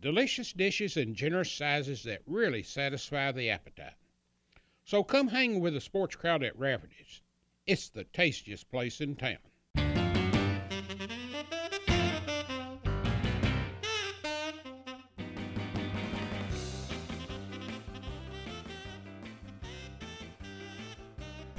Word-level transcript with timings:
delicious 0.00 0.52
dishes 0.52 0.96
in 0.96 1.14
generous 1.14 1.50
sizes 1.50 2.02
that 2.04 2.22
really 2.26 2.62
satisfy 2.62 3.32
the 3.32 3.50
appetite. 3.50 3.94
So 4.84 5.02
come 5.02 5.28
hang 5.28 5.60
with 5.60 5.74
the 5.74 5.80
sports 5.80 6.16
crowd 6.16 6.42
at 6.42 6.58
Rafferty's. 6.58 7.20
It's 7.66 7.88
the 7.88 8.04
tastiest 8.04 8.70
place 8.70 9.00
in 9.00 9.16
town. 9.16 9.38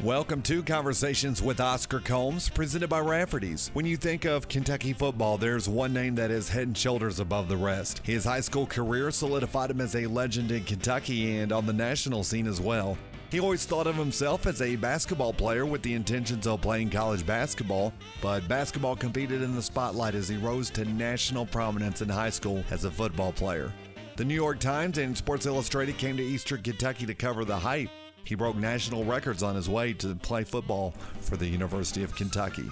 Welcome 0.03 0.43
to 0.43 0.63
Conversations 0.63 1.41
with 1.41 1.59
Oscar 1.59 1.99
Combs, 1.99 2.47
presented 2.47 2.87
by 2.87 3.01
Rafferty's. 3.01 3.69
When 3.73 3.85
you 3.85 3.97
think 3.97 4.23
of 4.23 4.47
Kentucky 4.47 4.93
football, 4.93 5.37
there's 5.37 5.67
one 5.67 5.91
name 5.91 6.15
that 6.15 6.31
is 6.31 6.47
head 6.47 6.67
and 6.67 6.77
shoulders 6.77 7.19
above 7.19 7.49
the 7.49 7.57
rest. 7.57 7.99
His 8.05 8.23
high 8.23 8.39
school 8.39 8.65
career 8.65 9.11
solidified 9.11 9.71
him 9.71 9.81
as 9.81 9.97
a 9.97 10.07
legend 10.07 10.51
in 10.51 10.63
Kentucky 10.63 11.39
and 11.39 11.51
on 11.51 11.65
the 11.65 11.73
national 11.73 12.23
scene 12.23 12.47
as 12.47 12.61
well. 12.61 12.97
He 13.29 13.41
always 13.41 13.65
thought 13.65 13.87
of 13.87 13.97
himself 13.97 14.47
as 14.47 14.61
a 14.61 14.77
basketball 14.77 15.33
player 15.33 15.65
with 15.65 15.81
the 15.81 15.95
intentions 15.95 16.47
of 16.47 16.61
playing 16.61 16.91
college 16.91 17.25
basketball, 17.25 17.91
but 18.21 18.47
basketball 18.47 18.95
competed 18.95 19.41
in 19.41 19.53
the 19.53 19.61
spotlight 19.61 20.15
as 20.15 20.29
he 20.29 20.37
rose 20.37 20.69
to 20.69 20.85
national 20.85 21.45
prominence 21.45 22.01
in 22.01 22.07
high 22.07 22.29
school 22.29 22.63
as 22.71 22.85
a 22.85 22.91
football 22.91 23.33
player. 23.33 23.73
The 24.15 24.23
New 24.23 24.35
York 24.35 24.59
Times 24.59 24.97
and 24.97 25.17
Sports 25.17 25.45
Illustrated 25.45 25.97
came 25.97 26.15
to 26.15 26.23
Eastern 26.23 26.61
Kentucky 26.61 27.05
to 27.05 27.13
cover 27.13 27.43
the 27.43 27.59
hype. 27.59 27.89
He 28.29 28.35
broke 28.35 28.57
national 28.57 29.05
records 29.05 29.41
on 29.41 29.55
his 29.55 29.67
way 29.67 29.91
to 29.93 30.13
play 30.13 30.43
football 30.43 30.93
for 31.19 31.35
the 31.35 31.47
University 31.47 32.03
of 32.03 32.15
Kentucky. 32.15 32.69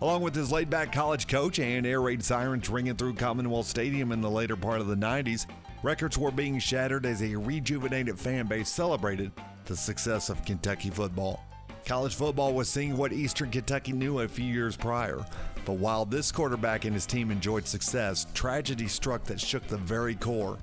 Along 0.00 0.22
with 0.22 0.36
his 0.36 0.52
laid 0.52 0.70
back 0.70 0.92
college 0.92 1.26
coach 1.26 1.58
and 1.58 1.84
air 1.84 2.00
raid 2.00 2.22
sirens 2.22 2.70
ringing 2.70 2.94
through 2.94 3.14
Commonwealth 3.14 3.66
Stadium 3.66 4.12
in 4.12 4.20
the 4.20 4.30
later 4.30 4.54
part 4.54 4.80
of 4.80 4.86
the 4.86 4.94
90s, 4.94 5.46
records 5.82 6.16
were 6.16 6.30
being 6.30 6.60
shattered 6.60 7.06
as 7.06 7.22
a 7.22 7.34
rejuvenated 7.34 8.20
fan 8.20 8.46
base 8.46 8.68
celebrated 8.68 9.32
the 9.64 9.76
success 9.76 10.30
of 10.30 10.44
Kentucky 10.44 10.90
football. 10.90 11.44
College 11.84 12.14
football 12.14 12.54
was 12.54 12.68
seeing 12.68 12.96
what 12.96 13.12
Eastern 13.12 13.50
Kentucky 13.50 13.90
knew 13.90 14.20
a 14.20 14.28
few 14.28 14.44
years 14.44 14.76
prior. 14.76 15.26
But 15.64 15.78
while 15.78 16.04
this 16.04 16.30
quarterback 16.30 16.84
and 16.84 16.94
his 16.94 17.04
team 17.04 17.32
enjoyed 17.32 17.66
success, 17.66 18.28
tragedy 18.32 18.86
struck 18.86 19.24
that 19.24 19.40
shook 19.40 19.66
the 19.66 19.76
very 19.76 20.14
core 20.14 20.56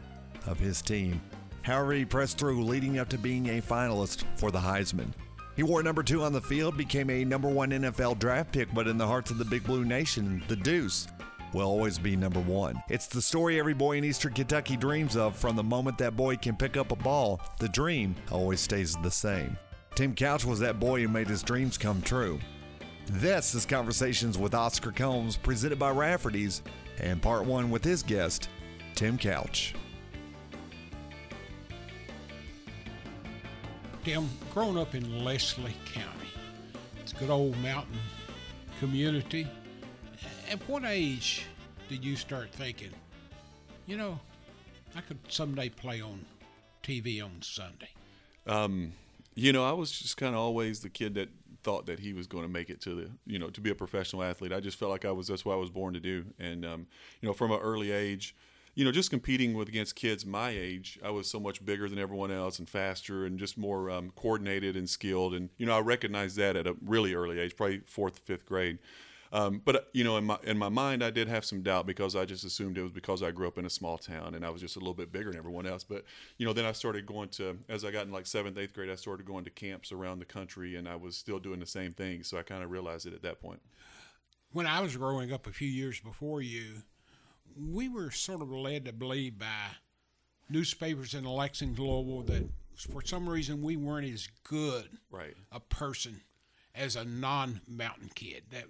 of 0.46 0.58
his 0.58 0.82
team. 0.82 1.20
However, 1.68 1.92
he 1.92 2.06
pressed 2.06 2.38
through, 2.38 2.64
leading 2.64 2.98
up 2.98 3.10
to 3.10 3.18
being 3.18 3.50
a 3.50 3.62
finalist 3.62 4.24
for 4.38 4.52
the 4.52 4.60
Heisman. 4.60 5.12
He 5.58 5.64
wore 5.64 5.84
number 5.84 6.02
two 6.02 6.24
on 6.24 6.32
the 6.32 6.40
field, 6.40 6.78
became 6.78 7.10
a 7.10 7.26
number 7.26 7.50
one 7.50 7.72
NFL 7.72 8.20
draft 8.20 8.54
pick, 8.54 8.74
but 8.74 8.88
in 8.88 8.98
the 8.98 9.06
hearts 9.06 9.32
of 9.32 9.38
the 9.38 9.44
Big 9.44 9.66
Blue 9.66 9.84
Nation, 9.84 10.42
the 10.48 10.56
Deuce 10.56 11.10
will 11.54 11.68
always 11.68 12.00
be 12.00 12.16
number 12.16 12.40
one. 12.40 12.82
It's 12.88 13.08
the 13.08 13.22
story 13.22 13.60
every 13.60 13.74
boy 13.74 13.98
in 13.98 14.06
Eastern 14.06 14.32
Kentucky 14.32 14.78
dreams 14.78 15.18
of 15.18 15.36
from 15.36 15.58
the 15.58 15.64
moment 15.64 15.98
that 15.98 16.16
boy 16.16 16.38
can 16.38 16.56
pick 16.56 16.78
up 16.78 16.94
a 16.94 16.96
ball. 16.96 17.42
The 17.60 17.68
dream 17.68 18.16
always 18.32 18.62
stays 18.62 18.96
the 19.04 19.12
same. 19.12 19.58
Tim 19.94 20.16
Couch 20.16 20.46
was 20.46 20.60
that 20.60 20.80
boy 20.80 21.02
who 21.02 21.10
made 21.10 21.28
his 21.28 21.44
dreams 21.44 21.78
come 21.78 22.02
true. 22.02 22.40
This 23.08 23.54
is 23.56 23.66
Conversations 23.66 24.38
with 24.38 24.56
Oscar 24.56 24.94
Combs, 24.94 25.36
presented 25.36 25.80
by 25.80 25.92
Rafferty's, 25.92 26.62
and 27.00 27.22
part 27.22 27.44
one 27.44 27.70
with 27.70 27.84
his 27.84 28.04
guest, 28.04 28.48
Tim 28.96 29.18
Couch. 29.18 29.76
Tim, 34.08 34.30
growing 34.54 34.78
up 34.78 34.96
in 34.96 35.26
Leslie 35.26 35.76
County, 35.84 36.30
it's 37.02 37.12
a 37.12 37.16
good 37.18 37.30
old 37.30 37.58
mountain 37.58 38.00
community. 38.80 39.46
At 40.50 40.60
what 40.70 40.86
age 40.86 41.46
did 41.90 42.06
you 42.06 42.16
start 42.16 42.50
thinking, 42.54 42.92
you 43.86 43.98
know, 43.98 44.18
I 44.96 45.02
could 45.02 45.20
someday 45.28 45.68
play 45.68 46.00
on 46.00 46.24
TV 46.84 47.22
on 47.22 47.42
Sunday? 47.42 47.90
Um, 48.46 48.94
you 49.36 49.52
know, 49.52 49.66
I 49.66 49.74
was 49.74 49.92
just 49.92 50.16
kind 50.16 50.36
of 50.36 50.40
always 50.40 50.80
the 50.80 50.90
kid 50.90 51.16
that 51.16 51.28
thought 51.64 51.86
that 51.88 52.00
he 52.00 52.14
was 52.14 52.28
going 52.28 52.44
to 52.46 52.50
make 52.50 52.70
it 52.70 52.80
to 52.84 52.96
the, 52.96 53.12
you 53.26 53.40
know, 53.40 53.50
to 53.50 53.60
be 53.60 53.72
a 53.72 53.76
professional 53.76 54.24
athlete. 54.24 54.54
I 54.54 54.62
just 54.62 54.80
felt 54.80 54.90
like 54.90 55.04
I 55.04 55.12
was, 55.12 55.28
that's 55.28 55.44
what 55.44 55.52
I 55.52 55.58
was 55.58 55.70
born 55.70 55.94
to 55.96 56.00
do. 56.00 56.24
And, 56.40 56.66
um, 56.66 56.88
you 57.20 57.28
know, 57.28 57.34
from 57.34 57.52
an 57.52 57.60
early 57.60 57.92
age, 57.92 58.38
you 58.78 58.86
know, 58.86 58.92
just 58.92 59.10
competing 59.10 59.56
with 59.56 59.68
against 59.68 59.96
kids 59.96 60.24
my 60.24 60.52
age, 60.52 61.00
I 61.04 61.10
was 61.10 61.28
so 61.28 61.40
much 61.40 61.66
bigger 61.66 61.90
than 61.90 61.98
everyone 61.98 62.30
else 62.30 62.60
and 62.60 62.70
faster 62.70 63.26
and 63.26 63.40
just 63.40 63.58
more 63.58 63.90
um, 63.90 64.12
coordinated 64.16 64.78
and 64.78 64.88
skilled. 64.88 65.34
And 65.34 65.50
you 65.58 65.66
know, 65.66 65.76
I 65.76 65.80
recognized 65.80 66.38
that 66.38 66.56
at 66.56 66.68
a 66.68 66.76
really 66.86 67.16
early 67.16 67.40
age, 67.40 67.56
probably 67.56 67.82
fourth, 67.88 68.20
fifth 68.20 68.46
grade. 68.46 68.78
Um, 69.34 69.64
but 69.66 69.90
you 69.94 70.04
know, 70.04 70.18
in 70.18 70.26
my 70.26 70.38
in 70.44 70.60
my 70.60 70.70
mind, 70.70 71.04
I 71.04 71.10
did 71.10 71.28
have 71.28 71.44
some 71.44 71.64
doubt 71.64 71.88
because 71.88 72.16
I 72.16 72.26
just 72.26 72.44
assumed 72.44 72.78
it 72.78 72.84
was 72.84 72.92
because 72.92 73.24
I 73.24 73.32
grew 73.32 73.48
up 73.48 73.58
in 73.58 73.66
a 73.66 73.70
small 73.70 73.98
town 73.98 74.36
and 74.36 74.46
I 74.46 74.52
was 74.52 74.62
just 74.62 74.76
a 74.76 74.80
little 74.80 74.94
bit 74.94 75.12
bigger 75.12 75.32
than 75.32 75.40
everyone 75.40 75.66
else. 75.66 75.84
But 75.84 76.04
you 76.38 76.46
know, 76.46 76.54
then 76.54 76.66
I 76.66 76.72
started 76.72 77.08
going 77.08 77.30
to 77.30 77.58
as 77.70 77.84
I 77.84 77.90
got 77.90 78.06
in 78.06 78.12
like 78.12 78.28
seventh, 78.28 78.60
eighth 78.60 78.76
grade, 78.76 78.92
I 78.92 78.96
started 78.96 79.26
going 79.26 79.44
to 79.46 79.50
camps 79.50 79.92
around 79.92 80.20
the 80.20 80.26
country, 80.26 80.76
and 80.76 80.88
I 80.88 80.98
was 80.98 81.18
still 81.18 81.40
doing 81.40 81.60
the 81.60 81.66
same 81.66 81.94
thing. 81.94 82.22
So 82.22 82.38
I 82.38 82.44
kind 82.44 82.64
of 82.64 82.70
realized 82.70 83.08
it 83.08 83.16
at 83.16 83.24
that 83.24 83.42
point. 83.42 83.60
When 84.52 84.68
I 84.68 84.82
was 84.82 84.96
growing 84.96 85.34
up 85.34 85.48
a 85.48 85.52
few 85.52 85.68
years 85.68 86.00
before 86.00 86.44
you, 86.44 86.84
we 87.56 87.90
were 87.90 88.12
sort 88.12 88.42
of 88.42 88.52
led 88.52 88.86
to 88.86 88.94
believe 88.94 89.40
by 89.40 89.76
newspapers 90.50 91.14
in 91.14 91.24
Lexington, 91.24 91.84
Louisville, 91.84 92.24
that 92.24 92.50
for 92.92 93.02
some 93.04 93.28
reason 93.28 93.62
we 93.62 93.76
weren't 93.76 94.12
as 94.12 94.28
good 94.44 94.90
right. 95.12 95.36
a 95.52 95.60
person 95.60 96.22
as 96.76 96.96
a 96.96 97.06
non-mountain 97.06 98.12
kid. 98.16 98.44
That 98.52 98.66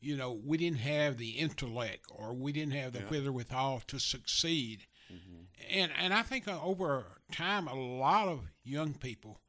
you 0.00 0.16
know 0.16 0.38
we 0.44 0.56
didn't 0.56 0.78
have 0.78 1.18
the 1.18 1.30
intellect 1.30 2.06
or 2.10 2.34
we 2.34 2.52
didn't 2.52 2.74
have 2.74 2.92
the 2.92 3.00
yeah. 3.00 3.10
wherewithal 3.10 3.82
to 3.86 3.98
succeed. 3.98 4.86
Mm-hmm. 5.12 5.78
And 5.78 5.92
and 6.00 6.14
I 6.14 6.22
think 6.22 6.48
uh, 6.48 6.60
over 6.62 7.20
time 7.32 7.68
a 7.68 7.74
lot 7.74 8.28
of 8.28 8.40
young 8.64 8.94
people 8.94 9.40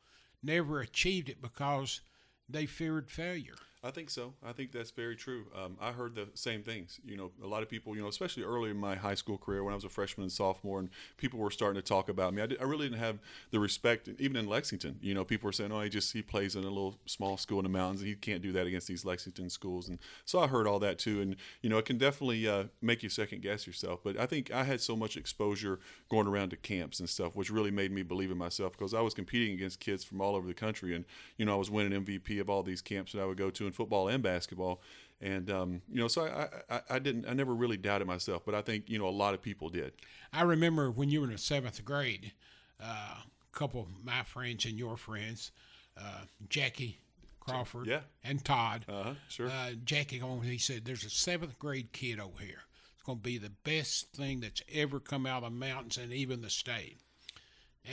never 0.43 0.79
achieved 0.79 1.29
it 1.29 1.41
because 1.41 2.01
they 2.47 2.65
feared 2.65 3.09
failure. 3.09 3.55
I 3.83 3.91
think 3.91 4.09
so. 4.09 4.33
I 4.43 4.53
think 4.53 4.71
that's 4.71 4.89
very 4.89 5.15
true. 5.15 5.45
Um, 5.55 5.77
I 5.79 5.91
heard 5.91 6.15
the 6.15 6.27
same 6.33 6.63
things. 6.63 6.99
You 7.05 7.15
know, 7.15 7.31
a 7.43 7.47
lot 7.47 7.61
of 7.61 7.69
people, 7.69 7.95
you 7.95 8.01
know, 8.01 8.07
especially 8.07 8.41
early 8.41 8.71
in 8.71 8.77
my 8.77 8.95
high 8.95 9.13
school 9.13 9.37
career 9.37 9.63
when 9.63 9.71
I 9.71 9.75
was 9.75 9.83
a 9.83 9.89
freshman 9.89 10.23
and 10.23 10.31
sophomore, 10.31 10.79
and 10.79 10.89
people 11.17 11.39
were 11.39 11.51
starting 11.51 11.79
to 11.79 11.87
talk 11.87 12.09
about 12.09 12.33
me. 12.33 12.41
I, 12.41 12.47
did, 12.47 12.59
I 12.59 12.63
really 12.63 12.89
didn't 12.89 12.99
have 12.99 13.19
the 13.51 13.59
respect, 13.59 14.09
even 14.17 14.35
in 14.35 14.47
Lexington. 14.47 14.97
You 14.99 15.13
know, 15.13 15.23
people 15.23 15.47
were 15.47 15.51
saying, 15.51 15.71
"Oh, 15.71 15.81
he 15.81 15.89
just 15.89 16.11
he 16.11 16.23
plays 16.23 16.55
in 16.55 16.63
a 16.63 16.69
little 16.69 16.97
small 17.05 17.37
school 17.37 17.59
in 17.59 17.63
the 17.63 17.69
mountains. 17.69 18.01
He 18.01 18.15
can't 18.15 18.41
do 18.41 18.51
that 18.53 18.65
against 18.65 18.87
these 18.87 19.05
Lexington 19.05 19.47
schools." 19.47 19.89
And 19.89 19.99
so 20.25 20.39
I 20.39 20.47
heard 20.47 20.65
all 20.65 20.79
that 20.79 20.97
too. 20.97 21.21
And 21.21 21.35
you 21.61 21.69
know, 21.69 21.77
it 21.77 21.85
can 21.85 21.99
definitely 21.99 22.47
uh, 22.47 22.63
make 22.81 23.03
you 23.03 23.09
second 23.09 23.43
guess 23.43 23.67
yourself. 23.67 23.99
But 24.03 24.19
I 24.19 24.25
think 24.25 24.51
I 24.51 24.63
had 24.63 24.81
so 24.81 24.95
much 24.95 25.17
exposure 25.17 25.79
going 26.09 26.25
around 26.25 26.49
to 26.49 26.57
camps 26.57 26.99
and 26.99 27.07
stuff, 27.07 27.35
which 27.35 27.51
really 27.51 27.71
made 27.71 27.91
me 27.91 28.01
believe 28.01 28.31
in 28.31 28.39
myself 28.39 28.71
because 28.71 28.95
I 28.95 29.01
was 29.01 29.13
competing 29.13 29.53
against 29.53 29.79
kids 29.79 30.03
from 30.03 30.19
all 30.19 30.35
over 30.35 30.47
the 30.47 30.55
country, 30.55 30.95
and 30.95 31.05
you 31.37 31.45
know, 31.45 31.53
I 31.53 31.57
was 31.57 31.69
winning 31.69 32.03
MVP 32.03 32.41
of 32.41 32.49
all 32.49 32.63
these 32.63 32.81
camps 32.81 33.11
that 33.11 33.21
I 33.21 33.25
would 33.25 33.37
go 33.37 33.51
to 33.51 33.66
in 33.67 33.73
football 33.73 34.07
and 34.07 34.23
basketball. 34.23 34.81
And 35.19 35.49
um, 35.49 35.81
you 35.89 35.99
know, 35.99 36.07
so 36.07 36.25
I, 36.25 36.75
I, 36.75 36.81
I 36.91 36.99
didn't, 36.99 37.27
I 37.27 37.33
never 37.33 37.53
really 37.53 37.77
doubted 37.77 38.07
myself, 38.07 38.43
but 38.45 38.53
I 38.53 38.61
think 38.61 38.89
you 38.89 38.99
know 38.99 39.07
a 39.07 39.09
lot 39.09 39.33
of 39.33 39.41
people 39.41 39.69
did. 39.69 39.93
I 40.31 40.43
remember 40.43 40.91
when 40.91 41.09
you 41.09 41.21
were 41.21 41.27
in 41.27 41.33
the 41.33 41.39
seventh 41.39 41.83
grade, 41.83 42.33
uh, 42.81 43.15
a 43.15 43.57
couple 43.57 43.81
of 43.81 43.87
my 44.05 44.23
friends 44.23 44.65
and 44.65 44.77
your 44.77 44.95
friends, 44.95 45.51
uh, 45.99 46.21
Jackie 46.49 46.99
Crawford, 47.39 47.87
yeah. 47.87 48.01
and 48.23 48.43
Todd. 48.45 48.85
Uh-huh, 48.87 49.13
sure. 49.27 49.47
Uh, 49.47 49.71
Jackie, 49.83 50.21
he 50.43 50.57
said, 50.59 50.85
"There's 50.85 51.03
a 51.03 51.09
seventh 51.09 51.57
grade 51.57 51.91
kid 51.93 52.19
over 52.19 52.39
here. 52.39 52.61
It's 52.93 53.03
going 53.03 53.17
to 53.17 53.23
be 53.23 53.39
the 53.39 53.53
best 53.63 54.13
thing 54.13 54.41
that's 54.41 54.61
ever 54.71 54.99
come 54.99 55.25
out 55.25 55.43
of 55.43 55.51
the 55.51 55.57
mountains 55.57 55.97
and 55.97 56.13
even 56.13 56.41
the 56.41 56.51
state." 56.51 56.99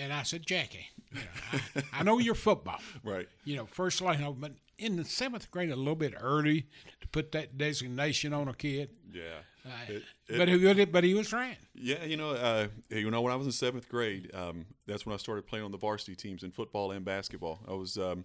And 0.00 0.12
I 0.12 0.22
said, 0.22 0.44
Jackie, 0.46 0.88
you 1.12 1.20
know, 1.20 1.60
I, 1.76 1.82
I, 2.00 2.02
know 2.02 2.18
you're 2.18 2.34
football. 2.34 2.80
Right. 3.04 3.28
You 3.44 3.56
know, 3.56 3.66
first 3.66 4.00
line, 4.00 4.22
of 4.22 4.40
but 4.40 4.52
in 4.78 4.96
the 4.96 5.04
seventh 5.04 5.50
grade, 5.50 5.70
a 5.70 5.76
little 5.76 5.94
bit 5.94 6.14
early 6.20 6.66
to 7.00 7.08
put 7.08 7.32
that 7.32 7.56
designation 7.56 8.32
on 8.32 8.48
a 8.48 8.54
kid. 8.54 8.90
Yeah. 9.12 9.22
Uh, 9.64 9.70
it, 9.88 10.02
it, 10.28 10.38
but 10.38 10.48
he 10.48 10.84
but 10.84 11.04
he 11.04 11.14
was 11.14 11.28
trying. 11.28 11.56
Yeah, 11.74 12.04
you 12.04 12.16
know, 12.16 12.30
uh, 12.30 12.68
you 12.90 13.10
know, 13.10 13.22
when 13.22 13.32
I 13.32 13.36
was 13.36 13.46
in 13.46 13.52
seventh 13.52 13.88
grade, 13.88 14.30
um, 14.34 14.66
that's 14.86 15.06
when 15.06 15.14
I 15.14 15.16
started 15.16 15.46
playing 15.46 15.64
on 15.64 15.70
the 15.70 15.78
varsity 15.78 16.14
teams 16.14 16.42
in 16.42 16.50
football 16.50 16.90
and 16.90 17.04
basketball. 17.04 17.60
I 17.66 17.72
was 17.72 17.96
um, 17.96 18.24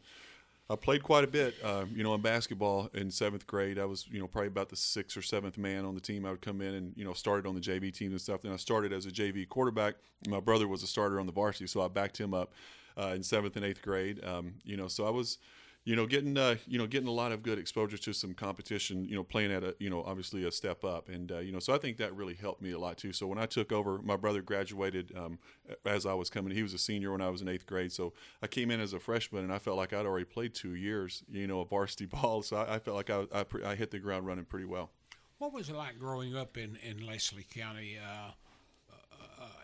I 0.71 0.75
played 0.75 1.01
quite 1.01 1.24
a 1.24 1.27
bit. 1.27 1.56
Uh, 1.63 1.86
you 1.94 2.04
know, 2.04 2.13
in 2.13 2.21
basketball 2.21 2.89
in 2.94 3.10
seventh 3.10 3.48
grade, 3.48 3.80
I 3.80 3.86
was 3.86 4.07
you 4.12 4.19
know 4.19 4.27
probably 4.27 4.50
about 4.50 4.69
the 4.69 4.75
sixth 4.75 5.18
or 5.18 5.21
seventh 5.24 5.57
man 5.57 5.83
on 5.83 5.95
the 5.95 6.01
team. 6.01 6.25
I 6.25 6.31
would 6.31 6.42
come 6.42 6.62
in 6.62 6.75
and 6.75 6.94
you 6.95 7.04
know 7.04 7.13
started 7.13 7.48
on 7.48 7.56
the 7.56 7.62
JV 7.62 7.92
team 7.92 8.12
and 8.12 8.21
stuff. 8.21 8.42
Then 8.44 8.51
I 8.51 8.57
started 8.57 8.94
as 8.94 9.06
a 9.07 9.12
JV 9.12 9.50
quarterback. 9.50 9.95
My 10.27 10.39
brother 10.39 10.68
was 10.68 10.83
a 10.83 10.88
starter 10.88 11.19
on 11.19 11.25
the 11.25 11.31
varsity, 11.31 11.66
so 11.66 11.81
I 11.81 11.88
backed 11.88 12.19
him 12.19 12.36
up 12.36 12.54
uh, 12.98 13.13
in 13.16 13.24
seventh 13.24 13.56
and 13.56 13.66
eighth 13.66 13.81
grade. 13.81 14.24
Um, 14.24 14.56
you 14.63 14.77
know, 14.77 14.88
so 14.88 15.07
I 15.07 15.10
was 15.10 15.39
you 15.89 15.95
know, 15.95 16.06
getting 16.06 16.38
uh, 16.38 16.53
you 16.68 16.77
know 16.77 16.86
getting 16.86 17.07
a 17.07 17.12
lot 17.12 17.31
of 17.31 17.41
good 17.41 17.57
exposure 17.57 17.97
to 17.97 18.13
some 18.13 18.36
competition. 18.36 19.06
You 19.06 19.15
know, 19.15 19.24
playing 19.24 19.51
at 19.51 19.63
a 19.63 19.75
you 19.80 19.89
know 19.89 20.03
obviously 20.03 20.44
a 20.44 20.51
step 20.51 20.83
up, 20.83 21.09
and 21.09 21.31
uh, 21.31 21.39
you 21.39 21.51
know, 21.51 21.57
so 21.57 21.74
I 21.74 21.80
think 21.80 21.97
that 21.97 22.15
really 22.15 22.36
helped 22.36 22.62
me 22.62 22.74
a 22.74 22.77
lot 22.77 23.00
too. 23.00 23.12
So 23.12 23.25
when 23.25 23.39
I 23.39 23.47
took 23.47 23.71
over, 23.71 23.97
my 24.03 24.15
brother 24.15 24.44
graduated 24.44 25.12
um, 25.18 25.39
as 25.88 26.06
I 26.06 26.13
was 26.13 26.30
coming. 26.30 26.53
He 26.53 26.62
was 26.62 26.75
a 26.75 26.77
senior 26.77 27.13
when 27.13 27.21
I 27.21 27.30
was 27.30 27.41
in 27.41 27.47
eighth 27.47 27.65
grade, 27.65 27.91
so 27.91 28.13
I 28.39 28.45
came 28.45 28.69
in 28.69 28.80
as 28.80 28.94
a 28.94 29.00
freshman, 29.00 29.44
and 29.44 29.51
I 29.51 29.57
felt 29.57 29.77
like 29.77 29.91
I'd 29.91 30.06
already 30.06 30.25
played 30.25 30.53
two 30.53 30.75
years, 30.75 31.24
you 31.27 31.47
know, 31.47 31.62
of 31.62 31.69
varsity 31.69 32.06
ball. 32.21 32.44
So 32.44 32.57
I, 32.57 32.75
I 32.75 32.80
felt 32.80 32.95
like 32.95 33.09
I, 33.09 33.25
I, 33.33 33.45
I, 33.65 33.74
hit 33.74 33.89
the 33.89 33.97
ground 33.97 34.27
running 34.27 34.45
pretty 34.45 34.65
well. 34.65 34.92
What 35.39 35.53
was 35.53 35.69
it 35.69 35.75
like 35.75 35.97
growing 35.97 36.38
up 36.38 36.56
in 36.56 36.75
in 36.83 37.03
Leslie 37.03 37.47
County? 37.51 37.97
Uh, 37.97 38.30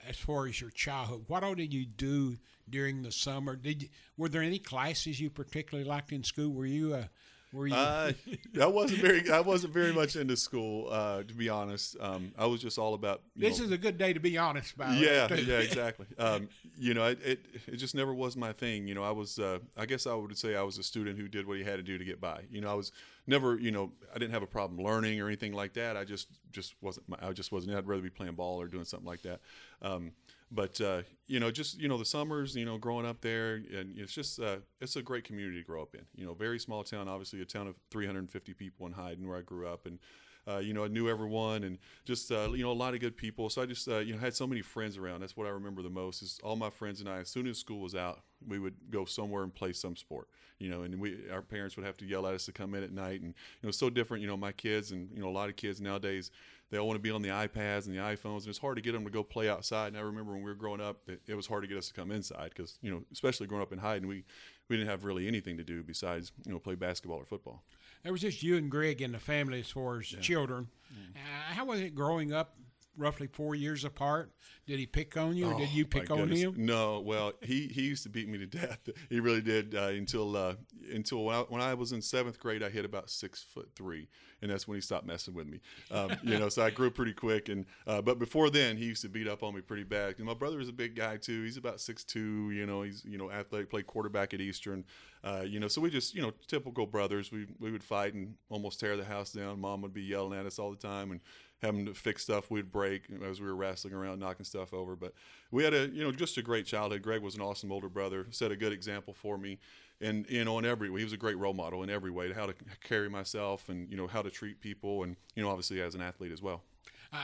as 0.08 0.18
far 0.18 0.48
as 0.48 0.60
your 0.60 0.70
childhood, 0.70 1.26
what 1.28 1.44
all 1.44 1.56
did 1.56 1.74
you 1.74 1.86
do 1.86 2.38
during 2.70 3.02
the 3.04 3.12
summer? 3.12 3.56
Did 3.56 3.84
you, 3.84 3.90
were 4.18 4.30
there 4.30 4.42
any 4.42 4.60
classes 4.60 5.20
you 5.20 5.30
particularly 5.30 5.88
liked 5.88 6.12
in 6.12 6.24
school? 6.24 6.52
Were 6.52 6.66
you 6.66 6.94
a 6.96 7.10
were 7.56 7.68
you? 7.68 7.76
Uh, 7.76 8.12
I 8.62 8.68
wasn't 8.68 9.02
very. 9.02 9.30
I 9.30 9.40
wasn't 9.40 9.74
very 9.74 9.94
much 9.94 10.16
into 10.16 10.36
school, 10.36 10.90
uh, 10.92 11.24
to 11.24 11.34
be 11.34 11.50
honest. 11.50 11.96
Um, 12.00 12.34
I 12.38 12.46
was 12.46 12.62
just 12.62 12.78
all 12.78 12.94
about. 12.94 13.22
This 13.36 13.60
know, 13.60 13.66
is 13.66 13.72
a 13.72 13.78
good 13.78 13.98
day 13.98 14.14
to 14.14 14.20
be 14.20 14.38
honest 14.38 14.74
about. 14.74 15.00
Yeah, 15.00 15.34
yeah, 15.34 15.58
exactly. 15.60 16.06
Um, 16.18 16.50
you 16.78 16.94
know, 16.94 17.06
it, 17.06 17.20
it, 17.24 17.46
it 17.68 17.76
just 17.78 17.96
never 17.96 18.14
was 18.14 18.36
my 18.36 18.52
thing. 18.52 18.88
You 18.88 18.96
know, 18.96 19.04
I 19.04 19.12
was. 19.12 19.40
Uh, 19.40 19.60
I 19.78 19.86
guess 19.86 20.06
I 20.06 20.14
would 20.14 20.38
say 20.38 20.56
I 20.56 20.64
was 20.64 20.78
a 20.78 20.84
student 20.84 21.18
who 21.18 21.28
did 21.28 21.48
what 21.48 21.58
he 21.58 21.64
had 21.64 21.78
to 21.78 21.84
do 21.84 21.98
to 21.98 22.06
get 22.06 22.20
by. 22.20 22.42
You 22.52 22.62
know, 22.62 22.70
I 22.70 22.76
was 22.76 22.92
never. 23.28 23.58
You 23.58 23.72
know, 23.72 23.92
I 24.14 24.20
didn't 24.20 24.34
have 24.34 24.44
a 24.44 24.48
problem 24.48 24.82
learning 24.82 25.20
or 25.22 25.28
anything 25.28 25.54
like 25.54 25.74
that. 25.74 25.98
I 25.98 26.04
just 26.04 26.28
just 26.52 26.76
wasn't. 26.82 27.06
I 27.22 27.32
just 27.32 27.52
wasn't. 27.52 27.76
I'd 27.76 27.88
rather 27.88 28.02
be 28.02 28.10
playing 28.10 28.36
ball 28.36 28.62
or 28.62 28.68
doing 28.68 28.86
something 28.86 29.08
like 29.08 29.22
that. 29.24 29.40
Um, 29.82 30.12
but 30.52 30.80
uh, 30.80 31.02
you 31.28 31.40
know, 31.40 31.52
just 31.52 31.80
you 31.80 31.88
know, 31.88 31.98
the 31.98 32.06
summers, 32.06 32.56
you 32.56 32.66
know, 32.66 32.78
growing 32.78 33.06
up 33.06 33.22
there, 33.22 33.56
and 33.56 33.98
it's 33.98 34.14
just 34.14 34.40
uh, 34.40 34.58
it's 34.80 34.96
a 34.96 35.02
great 35.02 35.24
community 35.24 35.60
to 35.60 35.66
grow 35.66 35.82
up 35.82 35.96
in. 35.96 36.06
You 36.16 36.26
know, 36.26 36.34
very 36.34 36.60
small 36.60 36.84
town, 36.84 37.08
obviously 37.08 37.42
a 37.42 37.46
town 37.46 37.68
of 37.68 37.76
350 37.92 38.54
people 38.54 38.86
in 38.86 38.94
Hyden, 38.94 39.28
where 39.28 39.38
I 39.38 39.42
grew 39.42 39.68
up, 39.68 39.86
and 39.86 40.00
uh, 40.48 40.58
you 40.58 40.74
know, 40.74 40.84
I 40.84 40.88
knew 40.88 41.10
everyone, 41.10 41.64
and 41.64 41.78
just 42.04 42.32
uh, 42.32 42.52
you 42.52 42.64
know, 42.64 42.72
a 42.72 42.74
lot 42.74 42.94
of 42.94 43.00
good 43.00 43.18
people. 43.18 43.50
So 43.50 43.62
I 43.62 43.66
just 43.66 43.88
uh, 43.88 44.00
you 44.00 44.14
know 44.14 44.20
had 44.20 44.36
so 44.36 44.46
many 44.46 44.62
friends 44.62 44.98
around. 44.98 45.22
That's 45.22 45.36
what 45.36 45.48
I 45.48 45.52
remember 45.52 45.82
the 45.82 45.90
most. 45.90 46.22
Is 46.22 46.40
all 46.44 46.56
my 46.56 46.70
friends 46.70 47.00
and 47.00 47.10
I. 47.10 47.20
As 47.20 47.30
soon 47.30 47.48
as 47.48 47.58
school 47.58 47.80
was 47.80 47.96
out, 47.96 48.22
we 48.48 48.60
would 48.60 48.76
go 48.90 49.06
somewhere 49.06 49.44
and 49.44 49.54
play 49.54 49.74
some 49.74 49.96
sport. 49.96 50.28
You 50.60 50.70
know, 50.70 50.84
and 50.84 51.00
we 51.00 51.18
our 51.32 51.42
parents 51.42 51.76
would 51.76 51.86
have 51.86 51.98
to 51.98 52.06
yell 52.06 52.28
at 52.28 52.34
us 52.34 52.46
to 52.46 52.52
come 52.52 52.76
in 52.76 52.84
at 52.84 52.92
night, 52.92 53.22
and 53.22 53.34
you 53.62 53.68
know, 53.68 53.72
so 53.72 53.90
different. 53.90 54.22
You 54.22 54.28
know, 54.28 54.38
my 54.38 54.52
kids 54.52 54.92
and 54.92 55.10
you 55.14 55.22
know, 55.22 55.30
a 55.30 55.32
lot 55.32 55.50
of 55.50 55.56
kids 55.56 55.82
nowadays 55.82 56.32
they 56.72 56.78
all 56.78 56.88
want 56.88 56.98
to 56.98 57.02
be 57.02 57.12
on 57.12 57.22
the 57.22 57.30
iPads 57.30 57.86
and 57.86 57.96
the 57.96 58.02
iPhones, 58.02 58.40
and 58.40 58.48
it's 58.48 58.58
hard 58.58 58.76
to 58.76 58.82
get 58.82 58.94
them 58.94 59.04
to 59.04 59.12
go 59.12 59.24
play 59.24 59.48
outside. 59.48 59.90
And 59.90 59.98
I 59.98 60.02
remember 60.02 60.34
when 60.34 60.42
we 60.42 60.50
were 60.50 60.56
growing 60.56 60.82
up, 60.82 60.98
it, 61.08 61.22
it 61.28 61.36
was 61.36 61.46
hard 61.46 61.62
to 61.64 61.68
get 61.68 61.78
us 61.78 61.88
to 61.90 61.94
come 61.94 62.12
inside 62.12 62.52
because 62.56 62.80
you 62.82 62.92
know, 62.92 63.04
especially 63.12 63.48
growing 63.48 63.62
up 63.62 63.72
in 63.72 63.80
Hyden, 63.80 64.08
we 64.08 64.24
we 64.68 64.78
didn't 64.78 64.90
have 64.90 65.04
really 65.04 65.28
anything 65.28 65.58
to 65.58 65.64
do 65.64 65.84
besides 65.84 66.32
you 66.46 66.52
know 66.52 66.60
play 66.60 66.76
basketball 66.76 67.20
or 67.20 67.26
football. 67.26 67.64
There 68.06 68.12
was 68.12 68.22
just 68.22 68.44
you 68.44 68.56
and 68.56 68.70
Greg 68.70 69.02
and 69.02 69.16
the 69.16 69.20
family 69.20 69.62
as 69.62 69.72
far 69.72 69.98
as 69.98 70.14
yeah. 70.14 70.20
children. 70.20 70.68
Mm. 70.94 71.16
Uh, 71.16 71.54
how 71.56 71.66
was 71.66 71.80
it 71.80 71.96
growing 71.96 72.34
up 72.34 72.56
roughly 72.98 73.28
four 73.28 73.56
years 73.56 73.84
apart. 73.84 74.32
Did 74.66 74.80
he 74.80 74.86
pick 74.86 75.16
on 75.18 75.36
you, 75.36 75.48
or 75.48 75.54
oh, 75.54 75.58
did 75.58 75.70
you 75.70 75.86
pick 75.86 76.10
on 76.10 76.30
him? 76.30 76.54
No. 76.58 77.00
Well, 77.00 77.34
he, 77.42 77.68
he 77.68 77.84
used 77.84 78.04
to 78.04 78.10
beat 78.10 78.28
me 78.28 78.38
to 78.40 78.46
death. 78.46 78.80
He 79.10 79.20
really 79.20 79.42
did 79.42 79.76
uh, 79.76 79.88
until 79.90 80.36
uh, 80.36 80.56
until 80.92 81.24
when 81.26 81.36
I, 81.36 81.40
when 81.42 81.62
I 81.62 81.74
was 81.74 81.92
in 81.92 82.02
seventh 82.02 82.40
grade. 82.40 82.64
I 82.64 82.70
hit 82.70 82.86
about 82.86 83.10
six 83.10 83.44
foot 83.44 83.70
three, 83.76 84.08
and 84.42 84.50
that's 84.50 84.68
when 84.68 84.76
he 84.76 84.82
stopped 84.82 85.06
messing 85.06 85.34
with 85.34 85.48
me. 85.48 85.60
Um, 85.92 86.12
you 86.24 86.40
know, 86.40 86.50
so 86.50 86.64
I 86.64 86.70
grew 86.72 86.90
pretty 86.90 87.14
quick. 87.14 87.50
And 87.50 87.66
uh, 87.86 88.02
but 88.02 88.18
before 88.18 88.50
then, 88.50 88.78
he 88.78 88.86
used 88.86 89.04
to 89.04 89.10
beat 89.10 89.28
up 89.28 89.44
on 89.44 89.54
me 89.54 89.62
pretty 89.62 89.84
bad. 89.84 90.16
And 90.18 90.26
my 90.26 90.34
brother 90.34 90.60
is 90.60 90.70
a 90.70 90.74
big 90.74 90.96
guy 90.96 91.18
too. 91.18 91.44
He's 91.44 91.58
about 91.58 91.80
six 91.80 92.04
two. 92.04 92.52
You 92.52 92.66
know, 92.66 92.82
he's 92.82 93.04
you 93.06 93.18
know 93.18 93.30
athletic. 93.32 93.70
Played 93.70 93.88
quarterback 93.88 94.34
at 94.34 94.42
Eastern. 94.42 94.86
Uh, 95.24 95.42
you 95.42 95.60
know, 95.60 95.68
so 95.68 95.82
we 95.82 95.90
just 95.90 96.14
you 96.14 96.22
know 96.22 96.32
typical 96.48 96.86
brothers. 96.86 97.32
We 97.32 97.48
we 97.60 97.72
would 97.72 97.84
fight 97.84 98.14
and 98.14 98.36
almost 98.50 98.80
tear 98.80 98.96
the 98.96 99.06
house 99.06 99.32
down. 99.32 99.60
Mom 99.60 99.82
would 99.82 99.94
be 99.94 100.04
yelling 100.04 100.38
at 100.38 100.46
us 100.46 100.60
all 100.60 100.72
the 100.72 100.78
time, 100.78 101.12
and 101.12 101.20
having 101.62 101.86
to 101.86 101.94
fix 101.94 102.24
stuff 102.24 102.52
we'd 102.52 102.72
break 102.72 103.04
as 103.28 103.40
we 103.40 103.48
were 103.48 103.56
wrestling 103.56 103.94
around, 103.94 104.20
knocking 104.20 104.46
stuff 104.46 104.74
over. 104.74 104.96
But 104.96 105.14
we 105.52 105.64
had 105.64 105.74
a, 105.74 105.88
you 105.88 106.04
know, 106.04 106.12
just 106.12 106.38
a 106.38 106.42
great 106.42 106.66
childhood. 106.66 107.02
Greg 107.02 107.22
was 107.22 107.36
an 107.36 107.42
awesome 107.42 107.72
older 107.72 107.90
brother, 107.90 108.28
set 108.32 108.52
a 108.52 108.56
good 108.56 108.74
example 108.74 109.14
for 109.14 109.38
me. 109.38 109.60
And, 110.02 110.26
you 110.30 110.44
know, 110.44 110.60
in 110.60 110.66
every 110.66 110.90
way, 110.90 111.00
he 111.00 111.06
was 111.06 111.14
a 111.14 111.18
great 111.18 111.38
role 111.38 111.54
model 111.54 111.82
in 111.82 111.90
every 111.90 112.12
way, 112.12 112.28
to 112.28 112.34
how 112.34 112.46
to 112.46 112.54
carry 112.84 113.10
myself 113.10 113.70
and, 113.70 113.90
you 113.90 113.96
know, 113.96 114.08
how 114.08 114.22
to 114.22 114.30
treat 114.30 114.60
people 114.60 115.04
and, 115.04 115.16
you 115.36 115.42
know, 115.42 115.50
obviously 115.50 115.82
as 115.82 115.96
an 115.96 116.02
athlete 116.02 116.34
as 116.34 116.42
well. 116.42 116.62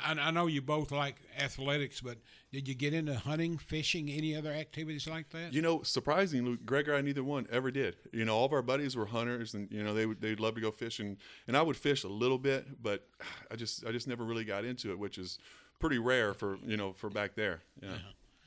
I, 0.06 0.16
I, 0.20 0.32
know 0.32 0.48
you 0.48 0.62
both 0.62 0.92
like 0.92 1.16
athletics, 1.38 2.02
but 2.02 2.18
did 2.52 2.68
you 2.68 2.76
get 2.76 2.94
into 2.94 3.16
hunting, 3.16 3.58
fishing, 3.58 4.10
any 4.10 4.36
other 4.36 4.52
activities 4.52 5.08
like 5.08 5.30
that? 5.30 5.54
You 5.54 5.62
know, 5.62 5.82
surprisingly, 5.84 6.58
Greg 6.66 6.90
or 6.90 6.96
I 6.96 7.02
neither 7.02 7.24
one 7.24 7.48
ever 7.52 7.72
did. 7.72 7.96
You 8.12 8.26
know, 8.26 8.36
all 8.36 8.46
of 8.46 8.54
our 8.54 8.62
buddies 8.62 8.96
were 8.96 9.06
hunters, 9.06 9.54
and 9.54 9.72
you 9.72 9.84
know 9.84 9.94
they 9.94 10.06
would 10.06 10.22
they'd 10.22 10.40
love 10.40 10.56
to 10.56 10.62
go 10.62 10.72
fishing, 10.72 11.18
and 11.48 11.58
I 11.58 11.62
would 11.62 11.78
fish 11.78 12.04
a 12.04 12.08
little 12.08 12.38
bit, 12.38 12.82
but 12.82 13.08
I 13.52 13.56
just 13.56 13.86
I 13.86 13.92
just 13.92 14.08
never 14.08 14.24
really 14.24 14.46
got 14.46 14.66
into 14.66 14.92
it, 14.92 15.00
which 15.00 15.18
is 15.18 15.40
pretty 15.80 15.98
rare 15.98 16.34
for 16.34 16.58
you 16.66 16.78
know 16.78 16.94
for 16.94 17.10
back 17.10 17.36
there. 17.36 17.62
Yeah, 17.82 17.90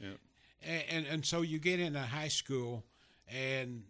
yeah. 0.01 0.09
yeah. 0.09 0.71
And, 0.71 0.85
and 0.91 1.07
and 1.07 1.27
so 1.27 1.43
you 1.43 1.59
get 1.59 1.81
into 1.81 2.01
high 2.01 2.29
school, 2.29 2.85
and 3.29 3.83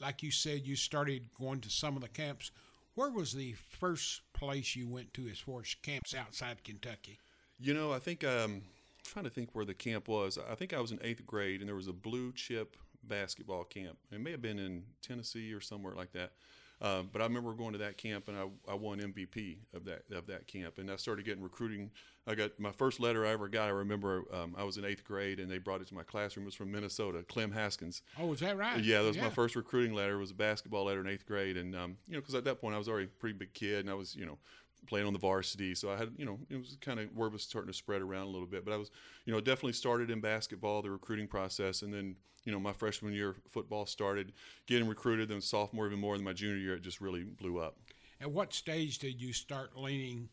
like 0.00 0.22
you 0.22 0.30
said, 0.30 0.66
you 0.66 0.76
started 0.76 1.28
going 1.38 1.60
to 1.60 1.70
some 1.70 1.96
of 1.96 2.02
the 2.02 2.08
camps. 2.08 2.50
Where 2.98 3.10
was 3.10 3.32
the 3.32 3.52
first 3.52 4.22
place 4.32 4.74
you 4.74 4.88
went 4.88 5.14
to 5.14 5.28
as 5.28 5.38
far 5.38 5.60
as 5.60 5.72
camps 5.82 6.16
outside 6.16 6.64
Kentucky? 6.64 7.20
You 7.60 7.72
know, 7.72 7.92
I 7.92 8.00
think 8.00 8.24
um, 8.24 8.54
I'm 8.54 8.62
trying 9.04 9.24
to 9.24 9.30
think 9.30 9.50
where 9.52 9.64
the 9.64 9.72
camp 9.72 10.08
was. 10.08 10.36
I 10.50 10.56
think 10.56 10.74
I 10.74 10.80
was 10.80 10.90
in 10.90 10.98
eighth 11.04 11.24
grade, 11.24 11.60
and 11.60 11.68
there 11.68 11.76
was 11.76 11.86
a 11.86 11.92
blue 11.92 12.32
chip 12.32 12.76
basketball 13.04 13.62
camp. 13.62 13.98
It 14.10 14.18
may 14.18 14.32
have 14.32 14.42
been 14.42 14.58
in 14.58 14.82
Tennessee 15.00 15.52
or 15.52 15.60
somewhere 15.60 15.94
like 15.94 16.10
that. 16.14 16.32
Um, 16.80 17.10
but 17.12 17.20
I 17.20 17.24
remember 17.24 17.52
going 17.54 17.72
to 17.72 17.78
that 17.78 17.96
camp 17.96 18.28
and 18.28 18.36
I, 18.36 18.44
I 18.70 18.74
won 18.74 19.00
MVP 19.00 19.58
of 19.74 19.84
that 19.86 20.02
of 20.12 20.26
that 20.28 20.46
camp, 20.46 20.78
and 20.78 20.90
I 20.90 20.96
started 20.96 21.24
getting 21.24 21.42
recruiting. 21.42 21.90
I 22.26 22.34
got 22.34 22.58
my 22.60 22.72
first 22.72 23.00
letter 23.00 23.26
I 23.26 23.30
ever 23.30 23.48
got. 23.48 23.68
I 23.68 23.70
remember 23.70 24.24
um, 24.32 24.54
I 24.56 24.62
was 24.62 24.76
in 24.76 24.84
eighth 24.84 25.02
grade 25.02 25.40
and 25.40 25.50
they 25.50 25.58
brought 25.58 25.80
it 25.80 25.88
to 25.88 25.94
my 25.94 26.02
classroom. 26.02 26.44
It 26.44 26.48
was 26.48 26.54
from 26.54 26.70
Minnesota, 26.70 27.24
Clem 27.26 27.50
Haskins. 27.50 28.02
Oh, 28.18 28.32
is 28.32 28.40
that 28.40 28.56
right? 28.56 28.84
Yeah, 28.84 29.02
that 29.02 29.08
was 29.08 29.16
yeah. 29.16 29.24
my 29.24 29.30
first 29.30 29.56
recruiting 29.56 29.94
letter. 29.94 30.16
It 30.16 30.20
was 30.20 30.30
a 30.30 30.34
basketball 30.34 30.84
letter 30.84 31.00
in 31.00 31.08
eighth 31.08 31.26
grade, 31.26 31.56
and 31.56 31.74
um, 31.74 31.96
you 32.06 32.14
know, 32.14 32.20
because 32.20 32.34
at 32.34 32.44
that 32.44 32.60
point 32.60 32.74
I 32.74 32.78
was 32.78 32.88
already 32.88 33.06
a 33.06 33.20
pretty 33.20 33.36
big 33.36 33.54
kid, 33.54 33.80
and 33.80 33.90
I 33.90 33.94
was 33.94 34.14
you 34.14 34.26
know 34.26 34.38
playing 34.86 35.06
on 35.06 35.12
the 35.12 35.18
varsity. 35.18 35.74
So 35.74 35.90
I 35.90 35.96
had, 35.96 36.10
you 36.16 36.24
know, 36.24 36.38
it 36.48 36.56
was 36.56 36.76
kind 36.80 37.00
of 37.00 37.14
word 37.14 37.32
was 37.32 37.42
starting 37.42 37.70
to 37.70 37.76
spread 37.76 38.02
around 38.02 38.22
a 38.22 38.30
little 38.30 38.46
bit. 38.46 38.64
But 38.64 38.74
I 38.74 38.76
was, 38.76 38.90
you 39.24 39.32
know, 39.32 39.40
definitely 39.40 39.72
started 39.72 40.10
in 40.10 40.20
basketball, 40.20 40.82
the 40.82 40.90
recruiting 40.90 41.28
process, 41.28 41.82
and 41.82 41.92
then, 41.92 42.16
you 42.44 42.52
know, 42.52 42.60
my 42.60 42.72
freshman 42.72 43.12
year 43.12 43.36
football 43.50 43.86
started 43.86 44.32
getting 44.66 44.88
recruited. 44.88 45.28
Then 45.28 45.40
sophomore, 45.40 45.86
even 45.86 45.98
more. 45.98 46.16
Than 46.16 46.24
my 46.24 46.32
junior 46.32 46.56
year, 46.56 46.74
it 46.74 46.82
just 46.82 47.00
really 47.00 47.24
blew 47.24 47.58
up. 47.58 47.76
At 48.20 48.30
what 48.30 48.52
stage 48.52 48.98
did 48.98 49.20
you 49.20 49.32
start 49.32 49.76
leaning 49.76 50.28